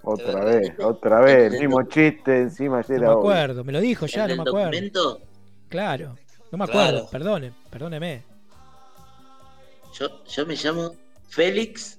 Otra 0.02 0.44
vez, 0.44 0.78
otra 0.81 1.20
vez, 1.20 1.52
el 1.55 1.61
mismo 1.61 1.82
chiste 1.85 2.43
encima 2.43 2.81
ayer 2.81 3.01
No 3.01 3.06
me 3.15 3.19
acuerdo, 3.20 3.65
me 3.65 3.73
lo 3.73 3.81
dijo 3.81 4.05
ya, 4.06 4.27
¿El 4.27 4.36
no 4.36 4.44
me 4.44 4.51
acuerdo. 4.51 4.70
documento? 4.70 5.20
Claro, 5.69 6.16
no 6.52 6.59
me 6.59 6.65
acuerdo, 6.65 6.90
Claro. 6.93 7.09
perdone, 7.11 7.52
perdóneme. 7.70 8.23
Yo, 9.98 10.24
yo 10.27 10.44
me 10.47 10.55
llamo 10.56 10.93
Félix 11.28 11.98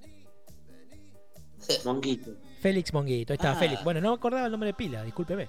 Monguito. 1.84 2.32
Félix 2.62 2.94
Monguito, 2.94 3.34
ahí 3.34 3.38
está, 3.38 3.54
Ah. 3.54 3.56
Félix. 3.56 3.84
Bueno, 3.84 4.00
no 4.02 4.10
me 4.12 4.16
acordaba 4.18 4.46
el 4.46 4.52
nombre 4.52 4.68
de 4.68 4.74
pila, 4.76 5.02
discúlpeme. 5.04 5.48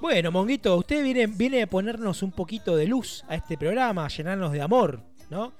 Bueno, 0.00 0.32
Monguito, 0.32 0.74
usted 0.76 1.02
viene, 1.04 1.26
viene 1.26 1.62
a 1.62 1.66
ponernos 1.66 2.22
un 2.22 2.32
poquito 2.32 2.76
de 2.76 2.86
luz 2.86 3.24
a 3.28 3.34
este 3.34 3.58
programa, 3.58 4.06
a 4.06 4.08
llenarnos 4.08 4.52
de 4.52 4.62
amor, 4.62 5.00
¿no? 5.28 5.52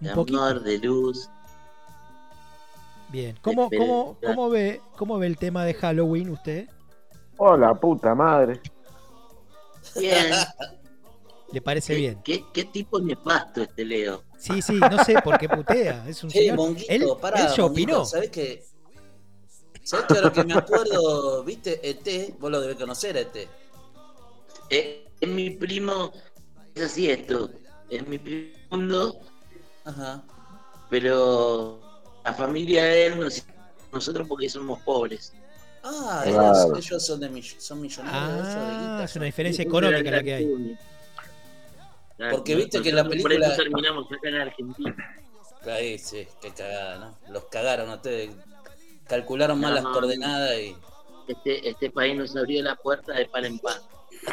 Un 0.00 0.08
De 0.08 0.14
poquito. 0.14 0.42
amor, 0.42 0.62
de 0.62 0.78
luz. 0.78 1.28
Bien. 3.08 3.36
¿Cómo, 3.40 3.64
Espere, 3.64 3.78
cómo, 3.86 4.18
cómo, 4.24 4.50
ve, 4.50 4.80
¿Cómo 4.96 5.18
ve 5.18 5.26
el 5.26 5.38
tema 5.38 5.64
de 5.64 5.74
Halloween 5.74 6.30
usted? 6.30 6.68
Oh, 7.36 7.56
la 7.56 7.74
puta 7.74 8.14
madre. 8.14 8.60
Bien. 9.94 10.26
¿Le 11.52 11.62
parece 11.62 11.94
¿Qué, 11.94 11.98
bien? 11.98 12.22
¿qué, 12.24 12.44
qué 12.52 12.64
tipo 12.64 12.98
nefasto 13.00 13.62
este 13.62 13.84
Leo? 13.84 14.24
Sí, 14.36 14.60
sí, 14.60 14.74
no 14.74 15.02
sé 15.04 15.14
por 15.22 15.38
qué 15.38 15.48
putea. 15.48 16.06
Es 16.08 16.22
un 16.24 16.30
Che, 16.32 16.40
señor. 16.40 16.56
Monguito, 16.56 16.86
él, 16.92 17.04
pará, 17.20 17.40
él 17.40 17.46
Monguito, 17.62 17.66
opinó. 17.66 18.04
¿sabés 18.04 18.30
qué? 18.30 18.64
¿Sabés 19.84 20.06
que 20.06 20.14
ahora 20.14 20.32
que 20.32 20.44
me 20.44 20.54
acuerdo, 20.54 21.44
viste, 21.44 21.80
ET? 21.88 22.36
Vos 22.40 22.50
lo 22.50 22.60
debés 22.60 22.76
conocer, 22.76 23.16
ET. 23.16 23.48
Eh, 24.68 25.06
es 25.20 25.28
mi 25.28 25.50
primo, 25.50 26.10
es 26.74 26.86
así 26.86 27.08
esto, 27.08 27.50
es 27.88 28.04
mi 28.08 28.18
primo 28.18 28.52
Ajá. 29.86 30.22
pero 30.90 31.80
la 32.24 32.34
familia 32.34 32.84
de 32.84 33.06
él 33.06 33.20
nos 33.20 33.44
nosotros 33.92 34.26
porque 34.28 34.48
somos 34.48 34.80
pobres. 34.82 35.32
Ah, 35.82 36.22
Claro. 36.24 36.74
ellos, 36.76 36.86
ellos 36.86 37.06
son, 37.06 37.20
de 37.20 37.30
mill- 37.30 37.58
son 37.60 37.80
millonarios. 37.80 38.46
de 38.46 38.52
Ah, 38.54 39.02
es 39.04 39.16
una 39.16 39.24
diferencia 39.26 39.62
económica 39.62 40.10
la 40.10 40.22
que 40.22 40.34
hay. 40.34 40.78
Claro, 42.16 42.36
Porque 42.36 42.54
viste 42.56 42.82
que 42.82 42.88
en 42.90 42.96
la 42.96 43.08
película- 43.08 43.34
Por 43.36 43.44
eso 43.44 43.56
terminamos 43.62 44.06
acá 44.10 44.28
en 44.28 44.34
Argentina. 44.36 44.96
Ahí 45.66 45.98
sí, 45.98 46.26
qué 46.40 46.50
cagada, 46.52 46.98
¿no? 46.98 47.32
Los 47.32 47.44
cagaron 47.44 47.90
ustedes. 47.90 48.30
Calcularon 49.06 49.60
mal 49.60 49.70
No, 49.70 49.74
las 49.76 49.84
no, 49.84 49.92
coordenadas 49.92 50.58
y. 50.58 50.76
Este, 51.28 51.68
este 51.68 51.90
país 51.90 52.16
nos 52.16 52.34
abrió 52.36 52.62
la 52.62 52.76
puerta 52.76 53.12
de 53.12 53.26
par 53.26 53.44
en 53.44 53.58
par. 53.58 53.80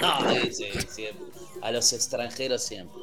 No, 0.01 0.19
sí, 0.51 0.53
sí, 0.53 0.65
siempre. 0.88 1.25
A 1.61 1.71
los 1.71 1.91
extranjeros 1.93 2.63
siempre. 2.63 3.01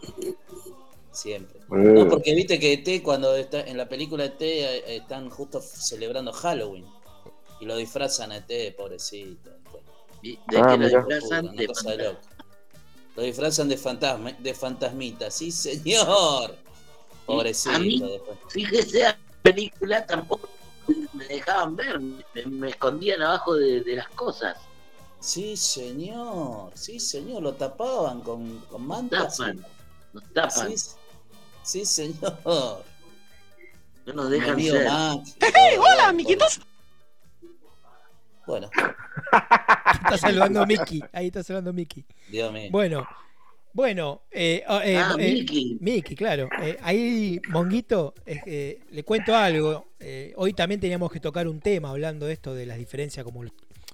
Siempre. 1.12 1.58
Eh, 1.60 1.64
No, 1.68 2.08
porque 2.08 2.34
viste 2.34 2.58
que 2.58 2.72
ET, 2.74 3.02
cuando 3.02 3.34
está 3.34 3.60
en 3.62 3.76
la 3.76 3.88
película 3.88 4.24
ET, 4.24 4.40
eh, 4.40 4.96
están 4.96 5.28
justo 5.30 5.60
celebrando 5.60 6.32
Halloween. 6.32 6.86
Y 7.60 7.64
lo 7.66 7.76
disfrazan 7.76 8.32
a 8.32 8.38
ET, 8.38 8.72
pobrecito. 8.76 9.50
¿De 10.22 10.38
de 10.48 10.58
Ah, 10.58 10.68
que 10.70 10.78
lo 10.78 10.88
disfrazan? 10.88 11.48
Una 11.48 11.60
De 11.60 11.66
cosa 11.66 11.90
de 11.90 11.96
loco. 12.04 12.20
Lo 13.16 13.22
disfrazan 13.24 13.68
de 13.68 13.76
fantasma, 13.76 14.32
de 14.32 14.54
fantasmita, 14.54 15.30
sí 15.30 15.50
señor. 15.50 16.56
Pobrecito. 17.26 17.74
A 17.74 17.78
mí- 17.78 17.98
después. 18.00 18.38
Fíjese, 18.48 19.00
la 19.00 19.18
película 19.42 20.06
tampoco 20.06 20.48
me 21.12 21.24
dejaban 21.26 21.76
ver, 21.76 22.00
me, 22.00 22.22
me 22.46 22.70
escondían 22.70 23.20
abajo 23.22 23.54
de, 23.56 23.80
de 23.82 23.96
las 23.96 24.08
cosas. 24.10 24.56
Sí, 25.18 25.56
señor, 25.56 26.70
sí, 26.74 26.98
señor, 26.98 27.42
lo 27.42 27.54
tapaban 27.54 28.20
con, 28.22 28.58
con 28.70 28.86
mantas. 28.86 29.36
Tapan, 29.36 29.64
nos 30.12 30.24
tapan, 30.32 30.76
Sí, 30.76 30.90
sí, 31.62 31.84
señor. 31.84 32.38
no 34.06 34.12
nos 34.14 34.30
dejan 34.30 34.56
Mi 34.56 34.68
ser. 34.68 34.84
Max. 34.86 35.36
hola, 35.78 36.08
amiguitos. 36.08 36.60
Bueno, 38.46 38.68
Está 40.04 40.18
saludando 40.18 40.66
Mickey. 40.66 41.02
Ahí 41.12 41.26
está 41.28 41.42
saludando 41.42 41.72
Mickey. 41.72 42.04
Dios 42.30 42.52
mío. 42.52 42.68
Bueno, 42.72 43.06
bueno, 43.72 44.22
eh, 44.32 44.64
ah, 44.66 44.80
eh, 44.84 44.96
Ah, 44.96 45.14
eh, 45.18 45.32
Mickey. 45.34 45.78
Mickey, 45.80 46.16
claro. 46.16 46.48
Eh, 46.60 46.76
ahí, 46.82 47.40
Monguito, 47.50 48.14
eh, 48.26 48.40
eh, 48.46 48.80
le 48.90 49.04
cuento 49.04 49.36
algo. 49.36 49.92
Eh, 50.00 50.32
hoy 50.36 50.52
también 50.52 50.80
teníamos 50.80 51.12
que 51.12 51.20
tocar 51.20 51.46
un 51.46 51.60
tema 51.60 51.90
hablando 51.90 52.26
de 52.26 52.32
esto 52.32 52.52
de 52.54 52.66
las 52.66 52.78
diferencias, 52.78 53.22
como, 53.24 53.44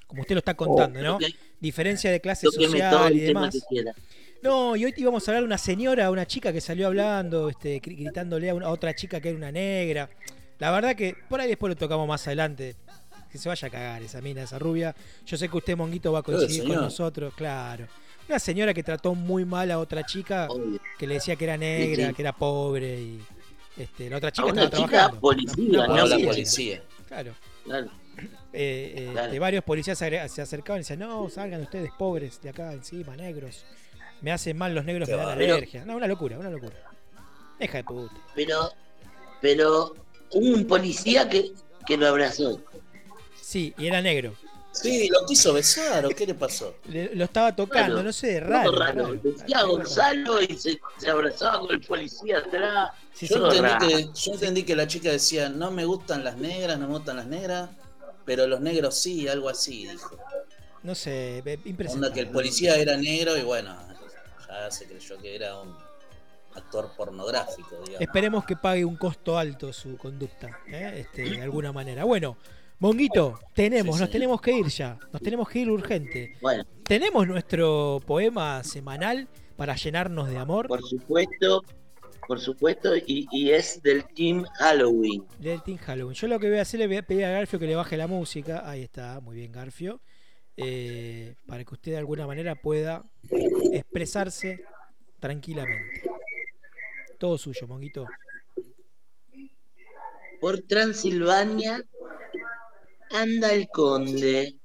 como 0.06 0.22
usted 0.22 0.34
lo 0.34 0.38
está 0.38 0.54
contando, 0.54 1.02
¿no? 1.02 1.16
Ok, 1.16 1.24
Diferencia 1.60 2.10
de 2.10 2.20
clase 2.20 2.46
tóqueme 2.46 2.78
todo 2.78 2.90
social 2.90 3.12
el 3.12 3.18
y 3.18 3.26
tema 3.26 3.40
demás. 3.50 3.94
No, 4.46 4.76
y 4.76 4.84
hoy 4.84 4.92
te 4.92 5.00
íbamos 5.00 5.26
a 5.26 5.30
hablar 5.30 5.42
de 5.42 5.46
una 5.46 5.58
señora, 5.58 6.10
una 6.10 6.26
chica 6.26 6.52
que 6.52 6.60
salió 6.60 6.86
hablando, 6.86 7.48
este, 7.48 7.80
gri- 7.82 7.96
gritándole 7.98 8.50
a, 8.50 8.54
una- 8.54 8.66
a 8.66 8.70
otra 8.70 8.94
chica 8.94 9.20
que 9.20 9.28
era 9.30 9.36
una 9.38 9.50
negra. 9.52 10.08
La 10.58 10.70
verdad 10.70 10.94
que 10.94 11.14
por 11.28 11.40
ahí 11.40 11.48
después 11.48 11.68
lo 11.70 11.76
tocamos 11.76 12.06
más 12.06 12.26
adelante. 12.26 12.76
Que 13.30 13.38
se 13.38 13.48
vaya 13.48 13.68
a 13.68 13.70
cagar 13.70 14.02
esa 14.02 14.20
mina, 14.20 14.42
esa 14.42 14.58
rubia. 14.58 14.94
Yo 15.26 15.36
sé 15.36 15.48
que 15.48 15.56
usted, 15.56 15.76
Monguito, 15.76 16.12
va 16.12 16.20
a 16.20 16.22
coincidir 16.22 16.66
con 16.68 16.76
nosotros, 16.76 17.34
claro. 17.34 17.86
Una 18.28 18.38
señora 18.38 18.72
que 18.72 18.82
trató 18.82 19.14
muy 19.14 19.44
mal 19.44 19.70
a 19.70 19.78
otra 19.78 20.04
chica, 20.04 20.46
Obvio. 20.48 20.80
que 20.98 21.06
le 21.06 21.14
decía 21.14 21.36
que 21.36 21.44
era 21.44 21.56
negra, 21.56 22.04
Sí, 22.04 22.08
sí. 22.10 22.14
que 22.14 22.22
era 22.22 22.32
pobre 22.32 23.00
y 23.00 23.20
este, 23.76 24.08
la 24.10 24.16
otra 24.16 24.30
chica 24.32 24.48
A 24.48 24.52
una 24.52 24.64
estaba 24.64 24.82
chica 24.84 24.90
trabajando. 24.96 25.20
policía, 25.20 25.84
Habló 25.84 26.06
la 26.06 26.18
policía. 26.18 26.82
Claro. 27.08 27.34
Claro. 27.64 27.86
Eh, 28.52 28.94
eh, 28.96 29.08
Claro. 29.12 29.32
de 29.32 29.38
varios 29.38 29.64
policías 29.64 29.98
se 29.98 30.40
acercaban 30.42 30.78
y 30.78 30.82
decían, 30.82 31.00
no, 31.00 31.28
salgan 31.28 31.60
ustedes 31.62 31.90
pobres 31.98 32.40
de 32.40 32.48
acá 32.48 32.72
encima, 32.72 33.14
negros. 33.16 33.64
Me 34.22 34.32
hacen 34.32 34.56
mal 34.56 34.74
los 34.74 34.84
negros, 34.84 35.08
Qué 35.08 35.14
me 35.16 35.22
dan 35.22 35.30
alergia. 35.32 35.84
No, 35.84 35.96
una 35.96 36.06
locura, 36.06 36.38
una 36.38 36.50
locura. 36.50 36.74
Deja 37.58 37.78
de 37.78 37.84
puta. 37.84 38.14
Pero, 38.34 38.72
pero 39.40 39.94
hubo 40.32 40.54
un 40.54 40.66
policía 40.66 41.28
que, 41.28 41.52
que 41.86 41.96
lo 41.96 42.08
abrazó. 42.08 42.60
Sí, 43.40 43.72
y 43.78 43.86
era 43.86 44.00
negro. 44.02 44.34
Sí, 44.72 45.08
lo 45.08 45.24
quiso 45.24 45.54
besar, 45.54 46.04
¿o 46.04 46.10
qué 46.10 46.26
le 46.26 46.34
pasó? 46.34 46.74
Le- 46.88 47.14
lo 47.14 47.24
estaba 47.24 47.56
tocando, 47.56 48.02
no 48.02 48.12
sé, 48.12 48.40
raro. 48.40 48.72
raro. 48.72 49.04
raro. 49.06 49.14
Decía 49.22 49.62
Gonzalo 49.62 50.42
y 50.42 50.48
se, 50.58 50.78
se 50.98 51.08
abrazaba 51.08 51.60
con 51.60 51.70
el 51.70 51.80
policía 51.80 52.38
atrás. 52.38 52.90
Sí, 53.14 53.26
Yo 53.26 53.50
entendí, 53.50 53.86
que, 53.88 54.08
yo 54.14 54.32
entendí 54.34 54.62
que 54.64 54.76
la 54.76 54.86
chica 54.86 55.10
decía, 55.10 55.48
no 55.48 55.70
me 55.70 55.86
gustan 55.86 56.22
las 56.24 56.36
negras, 56.36 56.78
no 56.78 56.88
me 56.88 56.92
gustan 56.94 57.16
las 57.16 57.26
negras, 57.26 57.70
pero 58.26 58.46
los 58.46 58.60
negros 58.60 58.98
sí, 58.98 59.26
algo 59.28 59.48
así, 59.48 59.86
dijo. 59.88 60.18
no 60.82 60.94
sé, 60.94 61.40
ve- 61.42 61.54
Onda 61.54 61.68
impresionante. 61.70 62.14
que 62.14 62.20
el 62.20 62.28
policía 62.28 62.76
era 62.76 62.98
negro 62.98 63.34
y 63.38 63.42
bueno, 63.42 63.74
ya 64.48 64.70
se 64.70 64.86
creyó 64.86 65.18
que 65.18 65.34
era 65.36 65.60
un 65.60 65.74
actor 66.54 66.90
pornográfico, 66.96 67.76
digamos. 67.80 68.00
Esperemos 68.00 68.44
que 68.44 68.56
pague 68.56 68.84
un 68.84 68.96
costo 68.96 69.36
alto 69.38 69.72
su 69.72 69.96
conducta, 69.96 70.58
¿eh? 70.68 70.92
este, 71.00 71.22
de 71.30 71.42
alguna 71.42 71.72
manera. 71.72 72.04
Bueno, 72.04 72.36
Monguito, 72.78 73.38
tenemos, 73.54 73.96
Sí, 73.96 74.02
nos 74.02 74.10
tenemos 74.10 74.40
que 74.40 74.52
ir 74.52 74.66
ya. 74.66 74.98
Nos 75.12 75.22
tenemos 75.22 75.48
que 75.48 75.60
ir 75.60 75.70
urgente. 75.70 76.36
Bueno, 76.42 76.64
Tenemos 76.84 77.26
nuestro 77.26 78.00
poema 78.06 78.62
semanal 78.64 79.28
para 79.56 79.74
llenarnos 79.76 80.28
de 80.28 80.36
amor. 80.36 80.68
por 80.68 80.82
supuesto, 80.82 81.62
por 82.28 82.38
supuesto, 82.40 82.94
y, 82.96 83.26
y 83.32 83.50
es 83.50 83.82
del 83.82 84.04
Team 84.04 84.44
Halloween. 84.58 85.24
del 85.38 85.62
Team 85.62 85.78
Halloween. 85.78 86.14
Yo 86.14 86.26
lo 86.28 86.38
que 86.38 86.48
voy 86.50 86.58
a 86.58 86.62
hacer 86.62 86.80
le 86.80 86.86
voy 86.86 86.96
a 86.98 87.02
pedir 87.02 87.24
a 87.24 87.30
Garfio 87.30 87.58
que 87.58 87.66
le 87.66 87.76
baje 87.76 87.96
la 87.96 88.06
música. 88.06 88.62
Ahí 88.68 88.82
está, 88.82 89.20
muy 89.20 89.36
bien 89.36 89.52
Garfio. 89.52 90.00
Eh, 90.56 91.36
para 91.46 91.64
que 91.64 91.74
usted 91.74 91.92
de 91.92 91.98
alguna 91.98 92.26
manera 92.26 92.54
pueda 92.54 93.04
expresarse 93.72 94.64
tranquilamente. 95.20 96.02
Todo 97.18 97.36
suyo, 97.36 97.66
Monguito. 97.66 98.06
Por 100.40 100.62
Transilvania 100.62 101.82
anda 103.10 103.52
el 103.52 103.68
conde 103.68 104.56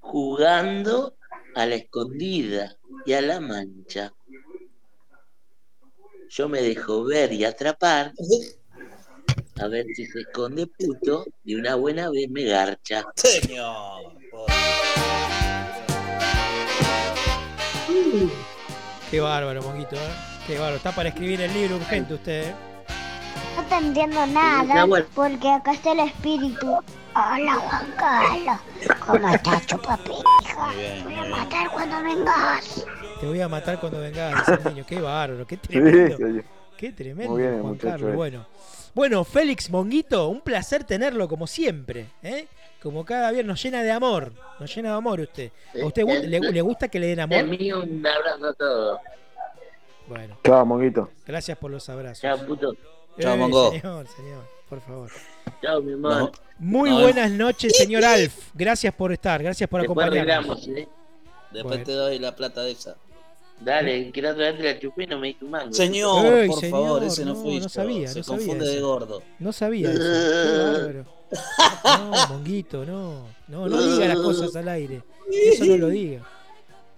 jugando 0.00 1.16
a 1.54 1.66
la 1.66 1.74
escondida 1.76 2.76
y 3.06 3.12
a 3.12 3.20
la 3.20 3.40
mancha. 3.40 4.12
Yo 6.28 6.48
me 6.48 6.62
dejo 6.62 7.04
ver 7.04 7.32
y 7.32 7.44
atrapar 7.44 8.12
a 9.60 9.68
ver 9.68 9.86
si 9.94 10.06
se 10.06 10.20
esconde 10.20 10.66
puto 10.66 11.24
y 11.44 11.54
una 11.54 11.74
buena 11.74 12.10
vez 12.10 12.28
me 12.30 12.44
garcha. 12.44 13.02
Señor, 13.16 14.02
por- 14.30 14.46
Qué 19.10 19.20
bárbaro, 19.20 19.62
Monguito. 19.62 19.96
¿eh? 19.96 19.98
Qué 20.46 20.54
bárbaro. 20.54 20.76
Está 20.76 20.92
para 20.92 21.08
escribir 21.08 21.40
el 21.40 21.52
libro 21.52 21.76
urgente 21.76 22.14
usted. 22.14 22.44
¿eh? 22.50 22.54
No 23.56 23.64
te 23.64 23.74
entiendo 23.74 24.26
nada 24.28 24.86
porque 25.14 25.48
acá 25.50 25.72
está 25.72 25.92
el 25.92 26.00
espíritu. 26.00 26.78
Hola 27.12 27.54
Juan 27.56 27.86
Carlos, 27.98 28.56
¿cómo 29.04 29.28
estás, 29.34 29.66
chupapija? 29.66 30.72
Bien, 30.76 31.04
Voy 31.04 31.14
a 31.16 31.24
matar 31.24 31.70
cuando 31.72 32.02
vengas. 32.04 32.86
Te 33.20 33.26
voy 33.26 33.40
a 33.40 33.48
matar 33.48 33.80
cuando 33.80 34.00
vengas, 34.00 34.64
niño. 34.66 34.84
Qué 34.86 35.00
bárbaro, 35.00 35.44
qué 35.44 35.56
tremendo. 35.56 36.44
Qué 36.76 36.92
tremendo, 36.92 37.34
Juan 37.62 37.74
Carlos. 37.76 38.12
eh. 38.12 38.14
Bueno. 38.16 38.46
Bueno, 38.94 39.24
Félix 39.24 39.70
Monguito, 39.70 40.28
un 40.28 40.40
placer 40.40 40.84
tenerlo 40.84 41.28
como 41.28 41.46
siempre. 41.46 42.06
¿eh? 42.22 42.46
Como 42.82 43.04
cada 43.04 43.30
viernes 43.30 43.48
nos 43.48 43.62
llena 43.62 43.82
de 43.82 43.90
amor. 43.90 44.32
Nos 44.58 44.74
llena 44.74 44.90
de 44.90 44.96
amor 44.96 45.20
usted. 45.20 45.50
¿A 45.80 45.84
usted 45.86 46.04
le, 46.04 46.40
le 46.40 46.60
gusta 46.62 46.88
que 46.88 46.98
le 46.98 47.08
den 47.14 47.16
De 47.16 47.22
amor? 47.22 47.44
mí 47.44 47.72
un 47.72 48.06
abrazo 48.06 48.46
a 48.46 48.52
todos. 48.54 49.00
Bueno, 50.08 50.38
Chao, 50.44 50.66
Monguito. 50.66 51.10
gracias 51.26 51.56
por 51.58 51.70
los 51.70 51.88
abrazos. 51.88 52.22
Chao, 52.22 52.38
puto. 52.46 52.74
Chao, 53.20 53.34
Eh, 53.34 53.36
Mongo. 53.36 53.70
Señor, 53.70 54.06
señor, 54.08 54.44
por 54.68 54.80
favor. 54.80 55.10
Chao, 55.62 55.80
mi 55.82 55.92
amor. 55.92 56.12
No, 56.12 56.32
Muy 56.58 56.90
No, 56.90 57.00
buenas 57.02 57.30
noches, 57.30 57.76
señor 57.76 58.04
Alf. 58.04 58.34
Gracias 58.54 58.92
por 58.94 59.12
estar, 59.12 59.42
gracias 59.42 59.68
por 59.68 59.80
Después 59.82 60.06
acompañarnos. 60.06 60.66
¿eh? 60.68 60.88
después 61.52 61.64
Bueno. 61.64 61.84
te 61.84 61.92
doy 61.92 62.18
la 62.18 62.34
plata 62.34 62.62
de 62.62 62.72
esa. 62.72 62.96
Dale, 63.60 64.10
quiero 64.10 64.34
traerte 64.34 64.62
la 64.62 64.78
chupé 64.78 65.04
y 65.04 65.06
no 65.06 65.18
me 65.18 65.28
diste 65.28 65.44
un 65.44 65.50
mango. 65.50 65.72
Señor, 65.72 66.24
Ey, 66.26 66.48
por 66.48 66.60
señor, 66.60 66.70
favor, 66.70 67.04
ese 67.04 67.24
no, 67.24 67.34
no, 67.34 67.42
fui 67.42 67.60
no 67.60 67.68
sabía, 67.68 68.08
Se 68.08 68.18
no 68.20 68.24
sabía 68.24 68.38
confunde 68.46 68.66
de 68.66 68.80
gordo. 68.80 69.22
No 69.38 69.52
sabía 69.52 69.92
eso. 69.92 71.04
No, 71.84 72.26
Monguito, 72.28 72.84
no. 72.86 73.26
No, 73.48 73.68
no 73.68 73.82
diga 73.82 74.06
las 74.08 74.18
cosas 74.18 74.56
al 74.56 74.68
aire. 74.68 75.02
Eso 75.30 75.64
no 75.66 75.76
lo 75.76 75.88
diga. 75.88 76.26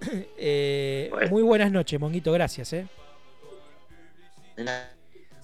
Eh, 0.37 1.09
Bueno. 1.13 1.31
muy 1.31 1.43
buenas 1.45 1.71
noches, 1.71 2.01
Monguito, 2.01 2.33
gracias, 2.33 2.73
¿eh? 2.73 2.89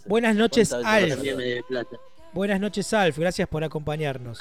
Buenas 0.05 0.35
noches, 0.35 0.71
¿Cuánta 0.71 0.95
Alf. 0.95 1.21
Buenas 2.33 2.61
noches, 2.61 2.93
Alf. 2.93 3.19
Gracias 3.19 3.49
por 3.49 3.63
acompañarnos. 3.63 4.39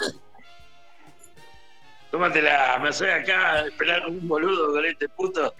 Tómatela, 2.11 2.79
me 2.81 2.89
hace 2.89 3.11
acá 3.11 3.53
a 3.53 3.67
esperar 3.67 4.07
un 4.07 4.27
boludo 4.27 4.71
con 4.71 4.85
este 4.85 5.09
puto. 5.09 5.53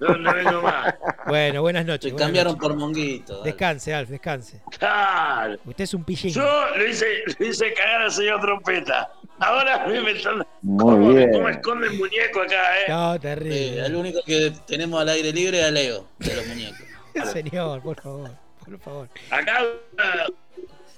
No, 0.00 0.16
no 0.16 0.34
vengo 0.34 0.62
más. 0.62 0.94
Bueno, 1.26 1.62
buenas 1.62 1.86
noches. 1.86 2.12
Te 2.12 2.18
cambiaron 2.18 2.52
noches. 2.52 2.68
por 2.68 2.76
monguito. 2.76 3.38
dale. 3.38 3.44
Descanse, 3.50 3.94
Alf, 3.94 4.10
descanse. 4.10 4.60
Claro. 4.78 5.56
Usted 5.64 5.84
es 5.84 5.94
un 5.94 6.04
pillín. 6.04 6.32
Yo 6.34 6.66
lo 6.76 6.86
hice, 6.86 7.06
lo 7.38 7.46
hice 7.46 7.72
cagar 7.72 8.02
al 8.02 8.10
señor 8.12 8.40
Trompeta. 8.40 9.10
Ahora 9.38 9.86
me 9.86 10.10
están. 10.10 10.46
Muy 10.62 10.78
¿Cómo, 10.84 11.08
bien. 11.10 11.32
cómo 11.32 11.48
esconde 11.48 11.86
el 11.86 11.94
muñeco 11.94 12.42
acá, 12.42 12.80
eh? 12.80 12.84
No, 12.88 13.18
terrible. 13.18 13.86
el 13.86 13.94
único 13.96 14.20
que 14.26 14.52
tenemos 14.66 15.00
al 15.00 15.08
aire 15.08 15.32
libre 15.32 15.60
es 15.60 15.66
a 15.66 15.70
Leo, 15.70 16.08
de 16.18 16.36
los 16.36 16.46
muñecos. 16.46 16.86
Señor, 17.32 17.82
por 17.82 18.00
favor. 18.00 18.30
Por 18.64 18.78
favor. 18.80 19.08
Acá 19.30 19.62
uh, 19.62 20.32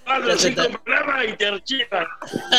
cuatro 0.07 0.25
o 0.25 0.29
Ya 0.29 0.39
se 0.39 0.49
cinco 0.49 0.63
está- 0.63 0.79
programas 0.79 1.25
y 1.29 1.33
te 1.35 1.47
archivan. 1.47 2.07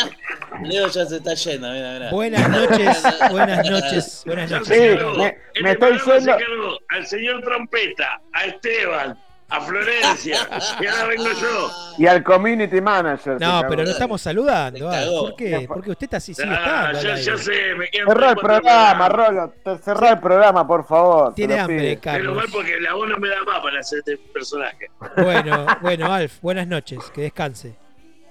Leo 0.62 0.88
ya 0.88 1.06
se 1.06 1.16
está 1.16 1.34
yendo, 1.34 1.70
mira, 1.72 1.92
mira. 1.94 2.10
Buenas 2.10 2.48
noches, 2.48 3.02
buenas 3.30 3.70
noches, 3.70 4.22
buenas 4.26 4.50
noches. 4.50 4.68
Sí, 4.68 5.18
me- 5.18 5.62
me 5.62 5.70
estoy 5.72 5.98
yendo- 5.98 6.80
al 6.90 7.06
señor 7.06 7.42
Trompeta, 7.42 8.20
a 8.32 8.44
Esteban, 8.44 9.18
a 9.50 9.60
Florencia. 9.62 10.36
y 10.80 10.86
ahora 10.86 11.06
vengo 11.06 11.24
yo. 11.40 11.70
Y 11.98 12.06
al 12.06 12.22
community 12.22 12.80
manager. 12.80 13.40
No, 13.40 13.62
pero 13.68 13.82
no 13.84 13.90
estamos 13.90 14.20
saludando. 14.20 14.90
Cagó. 14.90 15.20
¿Por 15.28 15.36
qué? 15.36 15.64
Porque 15.66 15.90
usted 15.90 16.04
está 16.04 16.16
así, 16.18 16.34
sigue 16.34 16.48
Ah, 16.50 16.90
estando. 16.92 17.02
ya, 17.02 17.16
ya 17.16 17.38
sé, 17.38 17.74
me 17.76 17.88
quedan 17.88 18.08
Cerrá 18.08 18.30
el 18.30 18.36
programa. 18.36 19.08
Rolo. 19.08 19.52
Cerrá 19.82 20.10
el 20.10 20.18
programa, 20.20 20.66
por 20.66 20.86
favor. 20.86 21.34
Tiene 21.34 21.58
hambre, 21.58 21.98
Carlos. 21.98 22.36
mal 22.36 22.46
porque 22.52 22.78
la 22.80 22.94
voz 22.94 23.08
no 23.08 23.16
me 23.16 23.28
da 23.28 23.42
más 23.44 23.60
para 23.60 23.80
hacer 23.80 23.98
este 24.00 24.16
personaje. 24.32 24.90
Bueno, 25.16 25.66
bueno, 25.80 26.12
Alf, 26.12 26.40
buenas 26.40 26.66
noches, 26.66 26.98
que 27.14 27.22
descanse. 27.22 27.74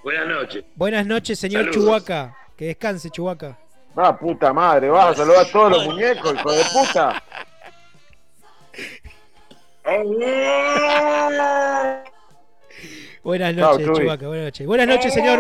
Buenas 0.04 0.28
noches. 0.28 0.64
Buenas 0.76 1.06
noches, 1.06 1.38
señor 1.40 1.66
Saludos. 1.66 1.84
Chubaca. 1.84 2.38
Que 2.56 2.66
descanse, 2.68 3.10
Chubaca. 3.10 3.58
Ah, 3.96 4.16
puta 4.18 4.54
madre, 4.54 4.90
vas 4.90 5.08
a 5.12 5.16
saludar 5.16 5.46
a 5.46 5.52
todos 5.52 5.72
los 5.72 5.86
muñecos, 5.86 6.34
hijo 6.34 6.52
de 6.52 6.64
puta. 6.72 7.24
Buenas 13.24 13.56
noches, 13.56 13.86
Chuy. 13.86 13.96
Chubaca, 13.96 14.28
buenas 14.28 14.46
noches. 14.46 14.68
Buenas 14.68 14.88
noches, 14.88 15.14
señor 15.14 15.40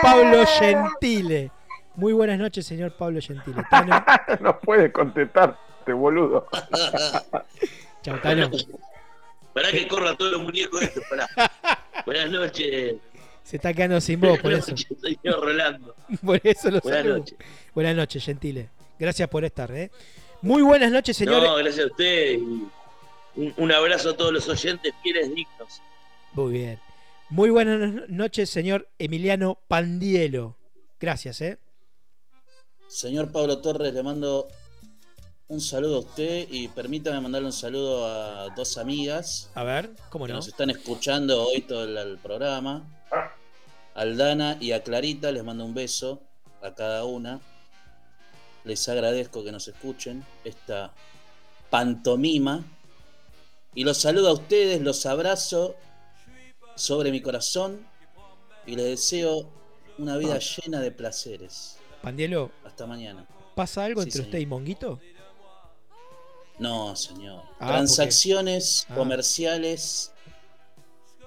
Pablo 0.00 0.44
Gentile. 0.46 1.50
Muy 1.96 2.12
buenas 2.12 2.38
noches, 2.38 2.66
señor 2.66 2.92
Pablo 2.92 3.20
Gentile. 3.20 3.62
Tano. 3.68 4.04
no 4.40 4.60
puede 4.60 4.92
contestarte, 4.92 5.92
boludo. 5.92 6.46
Chao, 8.02 8.18
Tano. 8.20 8.48
Pará 9.52 9.72
que 9.72 9.88
corra 9.88 10.14
todos 10.16 10.32
los 10.32 10.42
muñecos 10.42 10.82
estos, 10.82 11.02
pará. 11.10 11.28
Buenas 12.06 12.30
noches. 12.30 12.94
Se 13.42 13.56
está 13.56 13.74
quedando 13.74 14.00
sin 14.00 14.20
voz, 14.20 14.38
por 14.38 14.52
eso. 14.52 14.72
señor 14.76 15.40
Rolando. 15.42 15.96
Por 16.24 16.40
eso 16.44 16.70
lo 16.70 16.80
Buenas 16.80 17.00
saludo. 17.02 17.18
noches. 17.18 17.38
Buenas 17.74 17.96
noches, 17.96 18.24
Gentile. 18.24 18.68
Gracias 18.98 19.28
por 19.28 19.44
estar, 19.44 19.72
¿eh? 19.72 19.90
Muy 20.42 20.62
buenas 20.62 20.92
noches, 20.92 21.16
señores. 21.16 21.42
No, 21.42 21.56
gracias 21.56 21.84
a 21.84 21.88
usted. 21.88 22.32
y 22.38 22.68
Un, 23.36 23.54
un 23.56 23.72
abrazo 23.72 24.10
a 24.10 24.16
todos 24.16 24.32
los 24.32 24.48
oyentes 24.48 24.92
fieles 25.02 25.28
dignos. 25.34 25.80
Muy 26.32 26.52
bien. 26.52 26.80
Muy 27.28 27.50
buenas 27.50 27.78
no- 27.92 28.02
noches, 28.08 28.50
señor 28.50 28.88
Emiliano 28.98 29.58
Pandielo. 29.68 30.56
Gracias, 30.98 31.40
¿eh? 31.40 31.58
Señor 32.88 33.30
Pablo 33.30 33.58
Torres, 33.60 33.94
le 33.94 34.02
mando 34.02 34.48
un 35.48 35.60
saludo 35.60 35.96
a 35.96 36.00
usted 36.00 36.46
y 36.50 36.68
permítame 36.68 37.20
mandarle 37.20 37.46
un 37.46 37.52
saludo 37.52 38.06
a 38.06 38.48
dos 38.54 38.78
amigas 38.78 39.50
A 39.54 39.64
ver, 39.64 39.90
¿cómo 40.10 40.26
que 40.26 40.32
no? 40.32 40.38
nos 40.38 40.48
están 40.48 40.70
escuchando 40.70 41.42
hoy 41.44 41.62
todo 41.62 41.84
el, 41.84 41.96
el 41.96 42.18
programa. 42.18 42.84
Aldana 43.94 44.56
y 44.60 44.72
a 44.72 44.82
Clarita 44.82 45.30
les 45.32 45.42
mando 45.44 45.64
un 45.64 45.74
beso 45.74 46.20
a 46.62 46.74
cada 46.74 47.04
una. 47.04 47.40
Les 48.64 48.88
agradezco 48.88 49.42
que 49.44 49.52
nos 49.52 49.66
escuchen 49.68 50.24
esta 50.44 50.92
pantomima. 51.70 52.62
Y 53.74 53.84
los 53.84 53.98
saludo 53.98 54.28
a 54.28 54.32
ustedes, 54.32 54.80
los 54.80 55.06
abrazo 55.06 55.76
sobre 56.74 57.10
mi 57.10 57.20
corazón 57.20 57.86
y 58.66 58.74
les 58.76 58.86
deseo 58.86 59.48
una 59.98 60.16
vida 60.16 60.38
llena 60.38 60.80
de 60.80 60.90
placeres. 60.90 61.78
Pandielo, 62.02 62.50
Hasta 62.64 62.86
mañana. 62.86 63.26
¿pasa 63.54 63.84
algo 63.84 64.02
Sí, 64.02 64.08
entre 64.08 64.22
usted 64.22 64.38
y 64.38 64.46
Monguito? 64.46 64.98
No, 66.58 66.94
señor. 66.96 67.42
Ah, 67.58 67.68
Transacciones 67.68 68.84
porque- 68.86 68.92
ah. 68.92 68.96
comerciales 69.02 70.12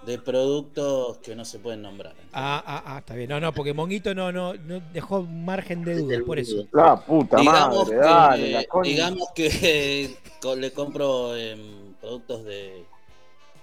de 0.06 0.20
productos 0.20 1.18
que 1.20 1.36
no 1.36 1.46
se 1.46 1.60
pueden 1.60 1.82
nombrar. 1.82 2.14
Ah, 2.34 2.62
ah, 2.66 2.84
ah, 2.86 2.98
está 3.00 3.16
bien. 3.16 3.30
No, 3.30 3.40
no, 3.40 3.54
porque 3.54 3.74
Monguito 3.74 4.14
no, 4.14 4.32
no, 4.32 4.54
no 4.56 4.82
dejó 4.92 5.24
margen 5.24 5.84
de 5.86 5.96
duda, 5.96 6.18
por 6.26 6.40
eso. 6.40 6.68
La 6.74 7.00
puta 7.00 7.38
digamos 7.38 7.78
madre, 7.88 7.90
que, 7.92 7.96
dale, 8.06 8.52
la 8.52 8.64
coña. 8.66 8.90
digamos 8.90 9.30
que 9.34 10.18
le 10.58 10.74
compro 10.74 11.36
productos 12.08 12.44
de 12.44 12.84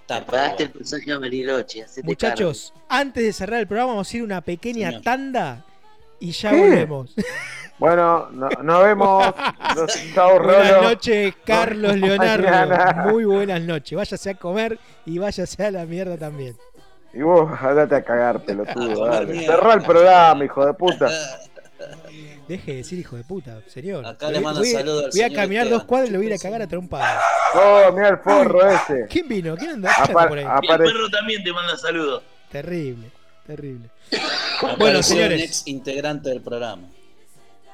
tapa. 0.07 0.25
Pagaste 0.31 0.63
el 0.63 0.69
pasaje 0.71 1.11
a 1.11 1.19
Bariloche, 1.19 1.85
Muchachos, 2.03 2.73
antes 2.89 3.23
de 3.23 3.31
cerrar 3.33 3.59
el 3.59 3.67
programa, 3.67 3.91
vamos 3.93 4.11
a 4.11 4.17
ir 4.17 4.21
a 4.23 4.25
una 4.25 4.41
pequeña 4.41 4.87
Señor. 4.87 5.03
tanda 5.03 5.63
y 6.19 6.31
ya 6.31 6.49
¿Qué? 6.49 6.57
volvemos. 6.57 7.15
Bueno, 7.77 8.29
no- 8.31 8.49
nos 8.63 8.83
vemos. 8.83 9.25
Nos- 9.75 10.13
Chao, 10.15 10.39
Buenas 10.41 10.81
noches, 10.81 11.33
Carlos 11.45 11.93
vemos 11.93 12.09
Leonardo. 12.09 12.43
mañana. 12.43 13.05
Muy 13.11 13.25
buenas 13.25 13.61
noches. 13.61 13.95
Váyase 13.95 14.31
a 14.31 14.35
comer 14.35 14.79
y 15.05 15.17
váyase 15.19 15.63
a 15.65 15.71
la 15.71 15.85
mierda 15.85 16.17
también. 16.17 16.55
Y 17.13 17.21
vos, 17.21 17.49
andate 17.61 17.95
a 17.95 18.03
cagar, 18.03 18.43
pelotudo. 18.43 19.05
Cerrá 19.45 19.73
el 19.73 19.81
programa, 19.83 20.43
hijo 20.45 20.65
de 20.65 20.73
puta. 20.73 21.09
Deje 22.51 22.71
de 22.71 22.77
decir 22.79 22.99
hijo 22.99 23.15
de 23.15 23.23
puta, 23.23 23.61
señor. 23.67 24.05
Acá 24.05 24.27
le 24.27 24.33
Voy- 24.39 24.43
mando 24.43 24.59
voy, 24.59 24.69
saludo 24.69 25.05
al 25.05 25.11
voy 25.11 25.21
a 25.21 25.29
caminar 25.33 25.63
Esteban. 25.63 25.69
dos 25.69 25.83
cuadras 25.85 26.09
y 26.09 26.11
lo 26.11 26.19
voy 26.19 26.25
a 26.25 26.29
ir 26.31 26.35
a 26.35 26.37
cagar 26.37 26.61
a 26.61 26.67
trompadas. 26.67 27.23
Oh, 27.55 27.91
mira 27.93 28.09
el 28.09 28.17
forro 28.17 28.69
ese. 28.69 29.05
¿Quién 29.09 29.27
vino? 29.29 29.55
¿Quién 29.55 29.71
anda 29.71 29.89
por 30.27 30.37
ahí? 30.37 30.43
Y 30.61 30.71
el 30.71 30.77
perro 30.77 31.09
también 31.09 31.43
te 31.45 31.53
manda 31.53 31.77
saludos. 31.77 32.23
Terrible, 32.51 33.09
terrible. 33.47 33.89
Apareció 34.57 34.77
Bueno, 34.79 34.97
un 34.97 35.03
señores. 35.03 35.41
ex 35.41 35.67
integrante 35.67 36.29
del 36.29 36.41
programa. 36.41 36.89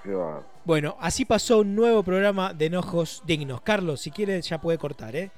Qué. 0.03 0.15
Bueno, 0.63 0.95
así 0.99 1.25
pasó 1.25 1.57
un 1.61 1.73
nuevo 1.73 2.03
programa 2.03 2.53
de 2.53 2.67
enojos 2.67 3.23
dignos. 3.25 3.61
Carlos, 3.61 3.99
si 4.01 4.11
quieres 4.11 4.47
ya 4.47 4.61
puede 4.61 4.77
cortar, 4.77 5.15
¿eh? 5.15 5.31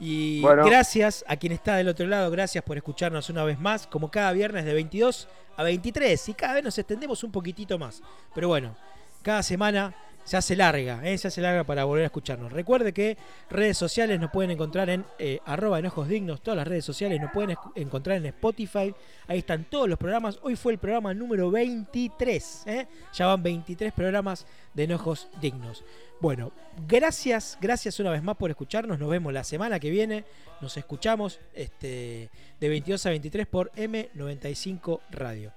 Y 0.00 0.40
Bueno. 0.40 0.64
gracias 0.64 1.24
a 1.26 1.36
quien 1.36 1.52
está 1.52 1.76
del 1.76 1.88
otro 1.88 2.06
lado, 2.06 2.30
gracias 2.30 2.62
por 2.64 2.76
escucharnos 2.76 3.30
una 3.30 3.44
vez 3.44 3.58
más, 3.58 3.86
como 3.86 4.10
cada 4.10 4.32
viernes 4.32 4.64
de 4.64 4.74
22 4.74 5.28
a 5.56 5.62
23 5.62 6.28
y 6.28 6.34
cada 6.34 6.54
vez 6.54 6.64
nos 6.64 6.78
extendemos 6.78 7.24
un 7.24 7.32
poquitito 7.32 7.78
más. 7.78 8.02
Pero 8.34 8.48
bueno, 8.48 8.76
cada 9.22 9.42
semana 9.42 9.94
se 10.28 10.36
hace 10.36 10.54
larga, 10.56 11.00
¿eh? 11.04 11.16
se 11.16 11.28
hace 11.28 11.40
larga 11.40 11.64
para 11.64 11.84
volver 11.84 12.02
a 12.02 12.06
escucharnos. 12.08 12.52
Recuerde 12.52 12.92
que 12.92 13.16
redes 13.48 13.78
sociales 13.78 14.20
nos 14.20 14.30
pueden 14.30 14.50
encontrar 14.50 14.90
en 14.90 15.06
eh, 15.18 15.40
arroba 15.46 15.78
enojos 15.78 16.06
dignos, 16.06 16.42
todas 16.42 16.58
las 16.58 16.68
redes 16.68 16.84
sociales 16.84 17.18
nos 17.18 17.32
pueden 17.32 17.56
encontrar 17.74 18.18
en 18.18 18.26
Spotify, 18.26 18.94
ahí 19.26 19.38
están 19.38 19.64
todos 19.64 19.88
los 19.88 19.98
programas. 19.98 20.38
Hoy 20.42 20.54
fue 20.54 20.72
el 20.72 20.78
programa 20.78 21.14
número 21.14 21.50
23, 21.50 22.64
¿eh? 22.66 22.86
ya 23.14 23.26
van 23.26 23.42
23 23.42 23.90
programas 23.94 24.46
de 24.74 24.84
enojos 24.84 25.28
dignos. 25.40 25.82
Bueno, 26.20 26.52
gracias, 26.86 27.56
gracias 27.60 28.00
una 28.00 28.10
vez 28.10 28.22
más 28.22 28.36
por 28.36 28.50
escucharnos. 28.50 28.98
Nos 28.98 29.08
vemos 29.08 29.32
la 29.32 29.44
semana 29.44 29.78
que 29.78 29.90
viene. 29.90 30.24
Nos 30.60 30.76
escuchamos 30.76 31.38
este, 31.54 32.28
de 32.60 32.68
22 32.68 33.06
a 33.06 33.10
23 33.10 33.46
por 33.46 33.70
M95 33.72 35.00
Radio. 35.10 35.52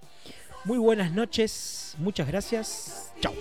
Muy 0.64 0.78
buenas 0.78 1.12
noches, 1.12 1.96
muchas 1.98 2.28
gracias. 2.28 3.12
Chao. 3.20 3.34